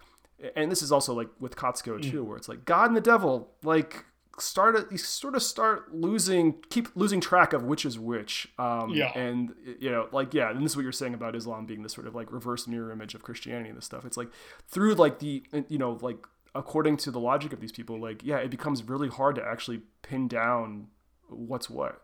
and 0.57 0.71
this 0.71 0.83
is 0.83 0.91
also 0.91 1.15
like 1.15 1.29
with 1.39 1.57
Kotsko 1.57 2.01
too, 2.03 2.25
where 2.25 2.37
it's 2.37 2.49
like 2.49 2.65
God 2.65 2.89
and 2.89 2.97
the 2.97 3.01
devil, 3.01 3.53
like 3.63 4.05
start 4.39 4.91
you 4.93 4.97
sort 4.99 5.35
of 5.35 5.43
start 5.43 5.93
losing 5.93 6.55
keep 6.71 6.87
losing 6.95 7.21
track 7.21 7.53
of 7.53 7.65
which 7.65 7.85
is 7.85 7.99
which. 7.99 8.47
Um 8.57 8.91
Yeah. 8.91 9.11
and 9.19 9.53
you 9.81 9.91
know 9.91 10.09
like 10.13 10.33
yeah 10.33 10.51
and 10.51 10.63
this 10.65 10.73
is 10.73 10.77
what 10.77 10.85
you're 10.85 10.93
saying 10.93 11.13
about 11.13 11.35
islam 11.35 11.67
being 11.67 11.83
this 11.83 11.93
sort 11.93 12.07
of 12.07 12.15
like 12.15 12.31
reverse 12.31 12.69
mirror 12.69 12.93
image 12.93 13.17
of 13.17 13.23
christianity 13.25 13.69
and 13.69 13.77
this 13.77 13.85
stuff. 13.85 14.05
It's 14.05 14.17
like 14.17 14.29
through 14.69 14.95
like 14.95 15.19
the 15.19 15.43
you 15.69 15.77
know 15.77 15.99
like 16.01 16.25
according 16.55 16.99
to 16.99 17.11
the 17.11 17.19
logic 17.19 17.53
of 17.53 17.61
these 17.61 17.73
people 17.73 18.01
like 18.01 18.23
yeah 18.25 18.37
it 18.37 18.49
becomes 18.51 18.83
really 18.85 19.09
hard 19.09 19.35
to 19.35 19.45
actually 19.45 19.83
pin 20.03 20.29
down 20.29 20.87
what's 21.29 21.69
what. 21.69 22.01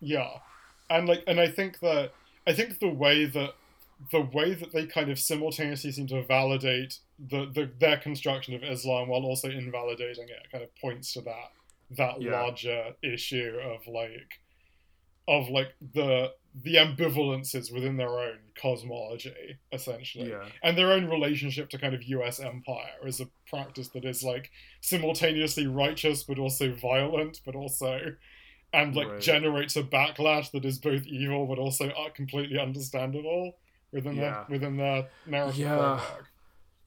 Yeah, 0.00 0.28
and 0.90 1.08
like, 1.08 1.22
and 1.26 1.40
I 1.40 1.48
think 1.48 1.80
that 1.80 2.12
I 2.46 2.52
think 2.52 2.78
the 2.78 2.88
way 2.88 3.24
that 3.26 3.54
the 4.12 4.20
way 4.20 4.54
that 4.54 4.72
they 4.72 4.86
kind 4.86 5.10
of 5.10 5.18
simultaneously 5.18 5.90
seem 5.90 6.06
to 6.08 6.22
validate 6.22 6.98
the, 7.18 7.46
the 7.54 7.70
their 7.78 7.96
construction 7.96 8.54
of 8.54 8.62
Islam 8.62 9.08
while 9.08 9.22
also 9.22 9.48
invalidating 9.48 10.28
it 10.28 10.50
kind 10.52 10.62
of 10.62 10.70
points 10.76 11.12
to 11.14 11.22
that 11.22 11.52
that 11.90 12.20
Yeah. 12.20 12.32
larger 12.32 12.94
issue 13.02 13.58
of 13.62 13.86
like 13.86 14.40
of 15.28 15.48
like 15.48 15.74
the 15.94 16.32
the 16.62 16.74
ambivalences 16.76 17.72
within 17.72 17.96
their 17.96 18.18
own 18.18 18.38
cosmology 18.60 19.58
essentially 19.72 20.30
yeah 20.30 20.44
and 20.62 20.76
their 20.78 20.92
own 20.92 21.06
relationship 21.08 21.68
to 21.70 21.78
kind 21.78 21.94
of 21.94 22.02
US 22.04 22.40
empire 22.40 22.96
as 23.06 23.20
a 23.20 23.28
practice 23.48 23.88
that 23.88 24.04
is 24.04 24.22
like 24.22 24.50
simultaneously 24.80 25.66
righteous 25.66 26.22
but 26.22 26.38
also 26.38 26.74
violent 26.74 27.40
but 27.44 27.54
also 27.54 28.14
and 28.76 28.94
like 28.94 29.08
Right. 29.08 29.20
generates 29.20 29.74
a 29.76 29.82
backlash 29.82 30.50
that 30.52 30.64
is 30.64 30.78
both 30.78 31.04
evil 31.06 31.46
but 31.46 31.58
also 31.58 31.88
uh, 31.88 32.10
completely 32.10 32.58
understandable 32.58 33.56
within 33.92 34.16
Yeah. 34.16 34.44
the 34.46 34.52
within 34.52 34.76
the 34.76 35.08
narrative 35.26 35.58
Yeah. 35.58 35.76
framework. 35.98 36.30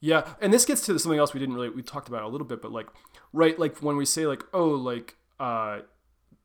Yeah, 0.02 0.34
and 0.40 0.50
this 0.54 0.64
gets 0.64 0.80
to 0.86 0.98
something 0.98 1.18
else 1.18 1.34
we 1.34 1.40
didn't 1.40 1.54
really 1.56 1.68
we 1.70 1.82
talked 1.82 2.08
about 2.08 2.22
a 2.22 2.28
little 2.28 2.46
bit, 2.46 2.62
but 2.62 2.72
like 2.72 2.86
right, 3.32 3.58
like 3.58 3.78
when 3.82 3.96
we 3.96 4.04
say 4.06 4.26
like 4.26 4.42
oh 4.54 4.68
like 4.68 5.16
uh 5.38 5.80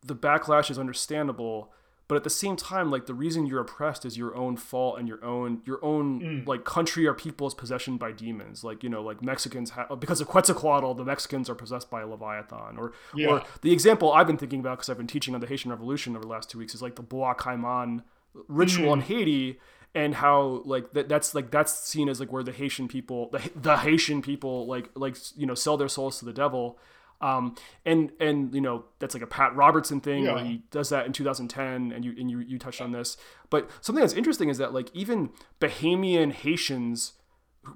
the 0.04 0.16
backlash 0.16 0.70
is 0.70 0.78
understandable, 0.78 1.72
but 2.08 2.16
at 2.16 2.24
the 2.24 2.30
same 2.30 2.56
time 2.56 2.92
like 2.92 3.06
the 3.08 3.14
reason 3.14 3.46
you're 3.46 3.62
oppressed 3.62 4.06
is 4.06 4.18
your 4.18 4.36
own 4.36 4.56
fault 4.58 5.00
and 5.00 5.08
your 5.08 5.24
own 5.26 5.62
your 5.66 5.84
own 5.84 6.20
Mm. 6.22 6.48
like 6.48 6.64
country 6.64 7.08
or 7.08 7.14
people's 7.14 7.54
possession 7.56 7.98
by 7.98 8.12
demons. 8.12 8.64
Like 8.64 8.84
you 8.84 8.90
know 8.90 9.02
like 9.02 9.22
Mexicans 9.22 9.72
have 9.72 10.00
because 10.00 10.22
of 10.22 10.28
Quetzalcoatl, 10.28 10.94
the 10.94 11.06
Mexicans 11.06 11.50
are 11.50 11.56
possessed 11.56 11.90
by 11.90 12.02
a 12.02 12.08
leviathan, 12.08 12.78
or 12.78 12.94
Yeah. 13.16 13.28
or 13.30 13.44
the 13.62 13.72
example 13.72 14.12
I've 14.14 14.28
been 14.28 14.38
thinking 14.38 14.60
about 14.60 14.78
because 14.78 14.90
I've 14.90 14.98
been 14.98 15.08
teaching 15.08 15.34
on 15.36 15.42
the 15.42 15.48
Haitian 15.48 15.72
Revolution 15.72 16.16
over 16.16 16.24
the 16.24 16.32
last 16.32 16.50
two 16.50 16.60
weeks 16.60 16.76
is 16.76 16.82
like 16.82 16.96
the 16.96 17.04
Bois 17.04 17.34
Caiman 17.34 18.04
ritual 18.48 18.94
in 18.94 19.00
Haiti 19.02 19.60
and 19.94 20.16
how 20.16 20.62
like 20.66 20.92
that 20.94 21.08
that's 21.08 21.34
like 21.34 21.52
that's 21.52 21.74
seen 21.88 22.10
as 22.10 22.20
like 22.20 22.32
where 22.32 22.44
the 22.44 22.52
Haitian 22.52 22.88
people 22.88 23.30
the, 23.32 23.50
the 23.56 23.78
Haitian 23.78 24.22
people 24.22 24.68
like 24.68 24.90
like 24.96 25.16
you 25.38 25.46
know 25.46 25.56
sell 25.56 25.78
their 25.78 25.88
souls 25.88 26.20
to 26.20 26.26
the 26.26 26.34
devil 26.34 26.78
um 27.22 27.56
and 27.86 28.12
and 28.20 28.54
you 28.54 28.62
know 28.62 28.86
that's 29.00 29.14
like 29.14 29.24
a 29.24 29.28
Pat 29.28 29.56
Robertson 29.56 30.02
thing 30.02 30.26
where 30.26 30.44
he 30.44 30.62
does 30.72 30.90
that 30.90 31.06
in 31.06 31.14
2010 31.14 31.92
and 31.92 32.04
you 32.06 32.14
and 32.20 32.30
you 32.30 32.40
you 32.40 32.60
touched 32.60 32.82
on 32.82 32.92
this 32.92 33.16
but 33.50 33.70
something 33.82 34.02
that's 34.02 34.14
interesting 34.14 34.50
is 34.50 34.58
that 34.58 34.74
like 34.74 34.90
even 34.94 35.30
Bahamian 35.62 36.32
Haitians 36.34 37.14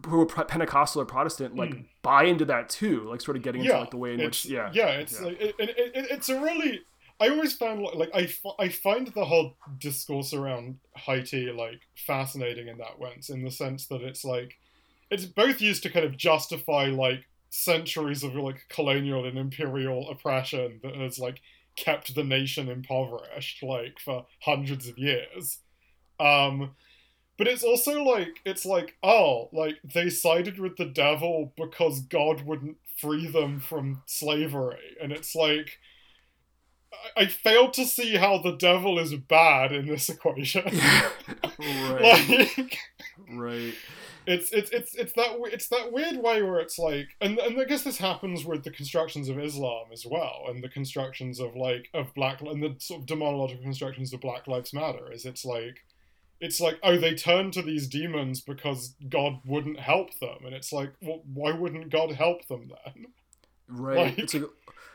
who- 0.07 0.21
are 0.21 0.25
Pentecostal 0.45 1.01
or 1.01 1.05
Protestant 1.05 1.55
like 1.55 1.73
buy 2.01 2.23
into 2.25 2.45
that 2.45 2.69
too 2.69 3.07
like 3.09 3.21
sort 3.21 3.37
of 3.37 3.43
getting 3.43 3.61
into 3.61 3.73
Hmm. 3.73 3.79
like 3.81 3.91
the 3.91 3.97
way 3.97 4.13
in 4.13 4.19
which 4.19 4.45
yeah 4.45 4.69
yeah, 4.73 4.89
it's 4.89 5.19
yeah. 5.19 5.25
like 5.27 5.41
it, 5.41 5.55
it, 5.57 5.69
it, 5.77 5.91
it's 6.11 6.29
a 6.29 6.39
really. 6.39 6.81
I 7.21 7.27
always 7.27 7.53
found 7.53 7.81
like, 7.81 7.95
like 7.95 8.09
I, 8.13 8.29
I 8.63 8.69
find 8.69 9.05
the 9.07 9.25
whole 9.25 9.57
discourse 9.77 10.33
around 10.33 10.77
Haiti 10.95 11.51
like 11.51 11.81
fascinating 11.97 12.69
in 12.69 12.77
that 12.77 12.97
sense, 13.01 13.29
in 13.29 13.43
the 13.43 13.51
sense 13.51 13.87
that 13.87 14.01
it's 14.01 14.23
like 14.23 14.57
it's 15.09 15.25
both 15.25 15.59
used 15.59 15.83
to 15.83 15.89
kind 15.89 16.05
of 16.05 16.15
justify 16.15 16.85
like 16.85 17.25
centuries 17.49 18.23
of 18.23 18.35
like 18.35 18.65
colonial 18.69 19.25
and 19.25 19.37
imperial 19.37 20.09
oppression 20.09 20.79
that 20.83 20.95
has 20.95 21.19
like 21.19 21.41
kept 21.75 22.13
the 22.13 22.23
nation 22.23 22.69
impoverished 22.69 23.63
like 23.63 23.99
for 23.99 24.25
hundreds 24.41 24.87
of 24.87 24.97
years. 24.97 25.59
Um, 26.19 26.71
but 27.37 27.47
it's 27.47 27.63
also 27.63 28.03
like 28.03 28.41
it's 28.45 28.65
like 28.65 28.97
oh 29.01 29.49
like 29.53 29.77
they 29.93 30.09
sided 30.09 30.59
with 30.59 30.75
the 30.75 30.85
devil 30.85 31.53
because 31.55 32.01
God 32.01 32.41
wouldn't 32.45 32.77
free 32.97 33.27
them 33.27 33.61
from 33.61 34.03
slavery, 34.05 34.97
and 35.01 35.13
it's 35.13 35.33
like 35.33 35.79
I, 37.15 37.21
I 37.21 37.25
failed 37.27 37.73
to 37.75 37.85
see 37.85 38.17
how 38.17 38.39
the 38.39 38.57
devil 38.57 38.99
is 38.99 39.15
bad 39.15 39.71
in 39.71 39.87
this 39.87 40.09
equation. 40.09 40.65
right 41.59 42.49
like 42.57 42.77
right 43.31 43.73
it's 44.29 44.51
it's 44.51 44.69
it's 44.71 44.95
it's 44.95 45.13
that 45.13 45.37
it's 45.51 45.67
that 45.69 45.91
weird 45.91 46.17
way 46.17 46.41
where 46.41 46.59
it's 46.59 46.77
like 46.79 47.07
and 47.21 47.37
and 47.39 47.59
I 47.59 47.63
guess 47.65 47.83
this 47.83 47.97
happens 47.97 48.45
with 48.45 48.63
the 48.63 48.71
constructions 48.71 49.27
of 49.29 49.39
Islam 49.39 49.87
as 49.91 50.05
well 50.05 50.45
and 50.49 50.63
the 50.63 50.69
constructions 50.69 51.39
of 51.39 51.55
like 51.55 51.89
of 51.93 52.13
black 52.13 52.41
and 52.41 52.61
the 52.61 52.75
sort 52.79 53.01
of 53.01 53.07
demonological 53.07 53.61
constructions 53.63 54.13
of 54.13 54.21
Black 54.21 54.47
Lives 54.47 54.73
Matter 54.73 55.11
is 55.11 55.25
it's 55.25 55.45
like 55.45 55.77
it's 56.39 56.61
like 56.61 56.79
oh 56.83 56.97
they 56.97 57.13
turn 57.15 57.51
to 57.51 57.61
these 57.61 57.87
demons 57.87 58.41
because 58.41 58.95
God 59.09 59.39
wouldn't 59.45 59.79
help 59.79 60.17
them 60.19 60.37
and 60.45 60.53
it's 60.53 60.71
like 60.71 60.93
well 61.01 61.21
why 61.33 61.51
wouldn't 61.51 61.89
God 61.89 62.11
help 62.11 62.45
them 62.47 62.71
then? 62.85 63.05
Right. 63.67 63.97
Like- 63.97 64.19
it's 64.19 64.33
like 64.33 64.43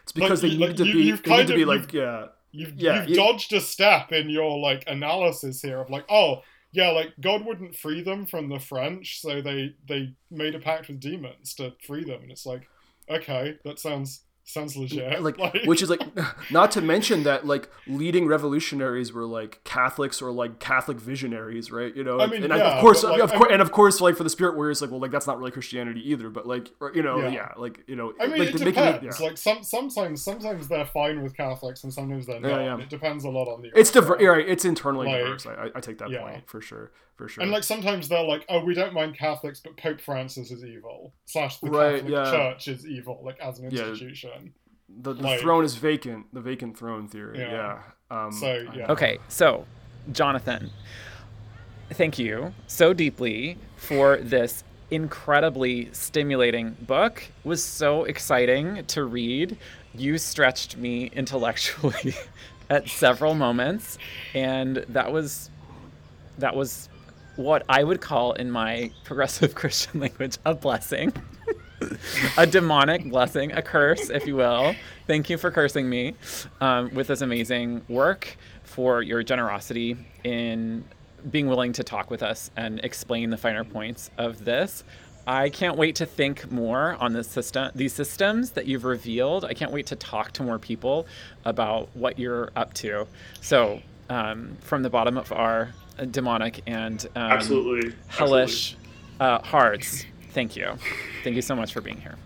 it's 0.05 0.12
because 0.12 0.43
like, 0.43 0.52
they 0.52 0.59
need 0.59 0.77
to 0.77 0.85
you- 0.86 0.93
be 0.94 1.02
you've 1.02 1.23
they 1.23 1.31
need 1.31 1.36
kind 1.36 1.48
to 1.48 1.55
of- 1.55 1.59
be 1.59 1.65
like 1.65 1.93
you've- 1.93 1.98
yeah. 1.98 2.27
You've, 2.56 2.74
Yeah, 2.77 3.01
you've 3.01 3.09
you- 3.11 3.16
dodged 3.16 3.52
a 3.52 3.61
step 3.61 4.12
in 4.12 4.31
your 4.31 4.59
like 4.61 4.85
analysis 4.86 5.61
here 5.61 5.81
of 5.81 5.90
like, 5.90 6.05
oh 6.09 6.43
yeah, 6.75 6.91
like 6.91 7.15
God 7.21 7.47
wouldn't 7.47 7.77
free 7.77 8.03
them 8.03 8.27
from 8.27 8.49
the 8.49 8.59
French, 8.59 9.21
so 9.21 9.41
they 9.41 9.75
they 9.89 10.15
made 10.31 10.55
a 10.57 10.61
pact 10.61 10.89
with 10.89 11.01
demons 11.01 11.55
to 11.55 11.75
free 11.87 12.05
them, 12.05 12.23
and 12.23 12.33
it's 12.33 12.47
like, 12.47 12.69
okay, 13.09 13.57
that 13.65 13.79
sounds 13.79 14.23
sounds 14.47 14.77
legit. 14.77 15.23
like 15.29 15.37
which 15.65 15.81
is 15.81 15.89
like 15.89 16.01
not 16.51 16.71
to 16.71 16.81
mention 16.83 17.23
that 17.23 17.47
like 17.47 17.69
leading 17.87 18.27
revolutionaries 18.27 19.11
were 19.12 19.25
like 19.25 19.62
catholics 19.65 20.21
or 20.21 20.31
like 20.31 20.61
catholic 20.61 20.99
visionaries 20.99 21.73
right 21.73 21.97
you 21.97 22.05
know 22.05 22.21
I 22.21 22.27
mean, 22.27 22.43
and 22.45 22.53
yeah, 22.53 22.75
of 22.77 22.81
course 22.83 23.03
like, 23.03 23.21
of 23.23 23.33
I 23.33 23.37
course 23.37 23.49
mean- 23.49 23.53
and 23.55 23.62
of 23.62 23.73
course 23.73 24.01
like 24.03 24.16
for 24.16 24.23
the 24.25 24.29
spirit 24.31 24.55
warriors 24.55 24.83
like 24.83 24.91
well 24.91 25.01
like 25.01 25.11
that's 25.11 25.27
not 25.27 25.39
really 25.39 25.51
christianity 25.51 26.09
either 26.11 26.29
but 26.29 26.47
like 26.47 26.71
or, 26.81 26.93
you 26.95 27.03
know 27.03 27.21
Yeah. 27.21 27.29
yeah. 27.31 27.49
like 27.57 27.81
you 27.87 27.97
know 27.97 28.12
I 28.21 28.27
mean, 28.27 28.39
like 28.39 28.49
it 28.51 28.55
making 28.61 28.62
it- 28.69 28.75
depends. 29.01 29.19
yeah. 29.21 29.27
Like 29.27 29.39
some 29.39 29.62
sometimes 29.62 30.23
sometimes 30.23 30.69
they're 30.69 30.85
fine 30.87 31.23
with 31.23 31.35
Catholics, 31.37 31.83
and 31.85 31.93
sometimes 31.93 32.27
they're 32.27 32.41
not. 32.41 32.81
It 32.81 32.91
depends 32.91 33.25
a 33.25 33.31
lot 33.31 33.49
on 33.49 33.62
the. 33.62 33.71
it's 33.75 33.91
diver- 33.91 34.19
yeah, 34.21 34.29
right 34.29 34.49
it's 34.49 34.65
internally 34.65 35.07
Like, 35.07 35.25
diverse 35.25 35.47
I, 35.47 35.55
I- 35.55 35.71
I 35.77 35.81
take 35.81 35.99
that 35.99 36.11
point 36.11 36.47
for 36.49 36.61
sure 36.61 36.93
for 37.16 37.28
sure 37.28 37.43
And 37.43 37.53
like 37.53 37.62
sometimes 37.65 38.09
they're 38.09 38.23
like, 38.24 38.45
oh, 38.49 38.65
we 38.65 38.74
don't 38.74 38.93
mind 38.93 39.16
Catholics, 39.19 39.61
but 39.61 39.77
Pope 39.77 40.01
Francis 40.01 40.51
is 40.51 40.65
evil. 40.65 41.15
Slash 41.27 41.59
the 41.61 41.70
Right, 41.70 41.97
Catholic 41.97 42.12
yeah. 42.12 42.31
Church 42.31 42.69
is 42.69 42.86
evil, 42.86 43.20
like 43.24 43.39
as 43.41 43.59
an 43.59 43.70
Yeah. 43.70 43.89
institution. 43.89 44.55
the, 44.89 45.12
the 45.15 45.23
like- 45.23 45.41
throne 45.41 45.65
is 45.65 45.77
vacant 45.77 46.27
the 46.35 46.41
vacant 46.41 46.77
throne 46.78 47.09
theory 47.09 47.39
yeah, 47.41 47.81
Yeah. 48.11 48.24
Um, 48.27 48.32
So 48.32 48.66
yeah. 48.74 48.93
Okay, 48.93 49.19
so 49.28 49.65
Jonathan, 50.12 50.70
thank 51.91 52.19
you 52.19 52.53
so 52.66 52.93
deeply 52.93 53.57
for 53.77 54.19
this 54.19 54.62
incredibly 54.91 55.89
stimulating 55.93 56.77
book. 56.82 57.23
It 57.45 57.49
was 57.49 57.65
so 57.65 58.05
exciting 58.05 58.85
to 58.86 59.05
read. 59.05 59.57
You 59.95 60.19
stretched 60.19 60.77
me 60.77 61.07
intellectually 61.15 62.15
at 62.70 62.89
several 62.89 63.35
moments, 63.35 63.99
and 64.35 64.77
that 64.89 65.12
was 65.12 65.51
that 66.39 66.55
was 66.55 66.89
what 67.36 67.65
I 67.69 67.85
would 67.85 68.01
call 68.01 68.32
in 68.32 68.51
my 68.51 68.90
progressive 69.05 69.55
Christian 69.56 70.01
language 70.01 70.39
a 70.44 70.55
blessing. 70.55 71.12
a 72.39 72.47
demonic 72.47 73.09
blessing, 73.11 73.52
a 73.52 73.61
curse, 73.61 74.09
if 74.11 74.27
you 74.27 74.36
will. 74.36 74.74
Thank 75.06 75.28
you 75.28 75.36
for 75.36 75.51
cursing 75.51 75.89
me 75.89 76.15
um, 76.61 76.94
with 76.94 77.09
this 77.09 77.20
amazing 77.20 77.82
work, 77.89 78.36
for 78.62 79.02
your 79.02 79.23
generosity 79.23 79.97
in 80.24 80.85
being 81.31 81.47
willing 81.48 81.73
to 81.73 81.85
talk 81.85 82.11
with 82.11 82.23
us 82.23 82.51
and 82.56 82.81
explain 82.81 83.31
the 83.31 83.36
finer 83.36 83.65
points 83.65 84.11
of 84.19 84.44
this. 84.44 84.85
I 85.27 85.48
can't 85.48 85.77
wait 85.77 85.97
to 85.97 86.06
think 86.06 86.51
more 86.51 86.97
on 87.01 87.15
this 87.15 87.28
system, 87.28 87.70
these 87.74 87.94
systems 87.94 88.51
that 88.51 88.66
you've 88.66 88.85
revealed. 88.85 89.44
I 89.44 89.55
can't 89.55 89.73
wait 89.73 89.86
to 89.86 89.97
talk 89.97 90.32
to 90.32 90.43
more 90.43 90.59
people 90.59 91.06
about 91.44 91.89
what 91.94 92.19
you're 92.19 92.51
up 92.56 92.74
to. 92.74 93.06
So, 93.40 93.81
um, 94.11 94.59
from 94.61 94.82
the 94.82 94.90
bottom 94.90 95.16
of 95.16 95.32
our 95.32 95.73
demonic 96.11 96.62
and 96.66 97.07
um, 97.16 97.23
Absolutely. 97.33 97.95
hellish 98.09 98.77
uh, 99.21 99.41
hearts, 99.43 100.05
thank 100.33 100.57
you. 100.57 100.73
Thank 101.23 101.37
you 101.37 101.43
so 101.43 101.55
much 101.55 101.73
for 101.73 101.81
being 101.81 102.01
here. 102.01 102.16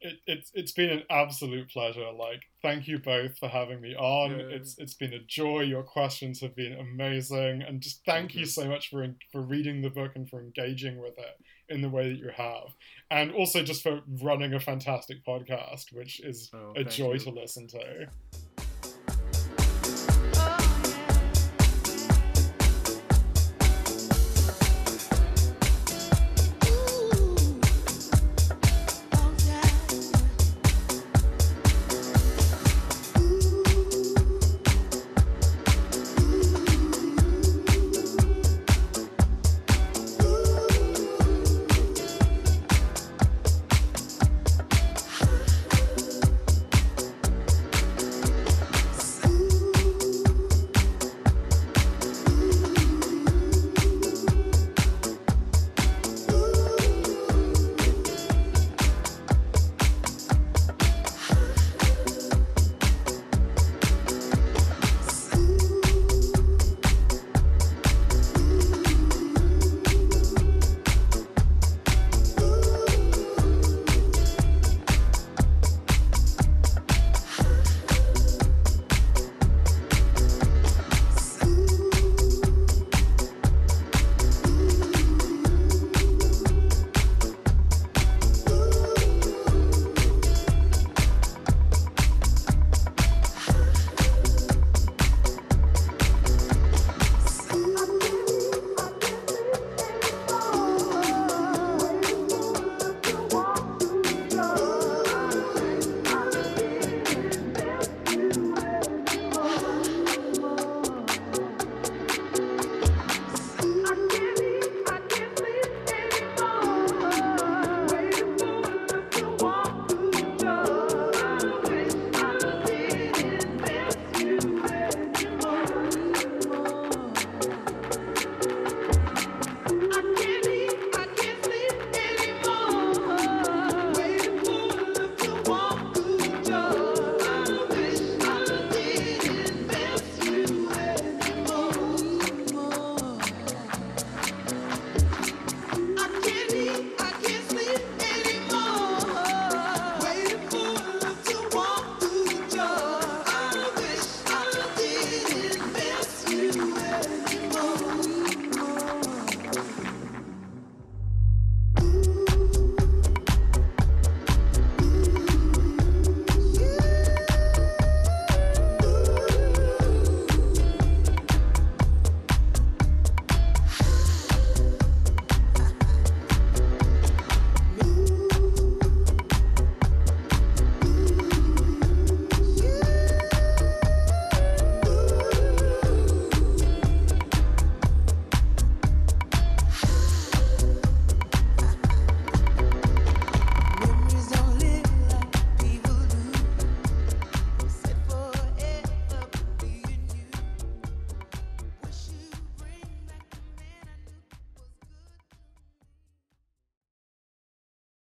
it, 0.00 0.14
it's 0.26 0.50
it's 0.54 0.72
been 0.72 0.90
an 0.90 1.02
absolute 1.10 1.68
pleasure. 1.70 2.10
Like, 2.12 2.42
thank 2.62 2.86
you 2.86 2.98
both 3.00 3.36
for 3.38 3.48
having 3.48 3.80
me 3.80 3.96
on. 3.96 4.30
Yeah. 4.30 4.46
It's 4.56 4.76
it's 4.78 4.94
been 4.94 5.12
a 5.12 5.18
joy. 5.26 5.62
Your 5.62 5.82
questions 5.82 6.40
have 6.40 6.54
been 6.54 6.74
amazing, 6.78 7.62
and 7.62 7.80
just 7.80 8.04
thank 8.06 8.34
you 8.36 8.46
so 8.46 8.66
much 8.68 8.90
for 8.90 9.06
for 9.32 9.40
reading 9.42 9.82
the 9.82 9.90
book 9.90 10.12
and 10.14 10.28
for 10.30 10.40
engaging 10.40 10.98
with 10.98 11.18
it 11.18 11.36
in 11.68 11.82
the 11.82 11.88
way 11.88 12.08
that 12.10 12.18
you 12.18 12.30
have, 12.34 12.68
and 13.10 13.32
also 13.32 13.62
just 13.62 13.82
for 13.82 14.00
running 14.22 14.54
a 14.54 14.60
fantastic 14.60 15.22
podcast, 15.26 15.92
which 15.92 16.20
is 16.20 16.48
Oh, 16.54 16.72
a 16.76 16.84
joy 16.84 17.14
you. 17.14 17.18
to 17.18 17.30
listen 17.30 17.66
to. 17.68 18.08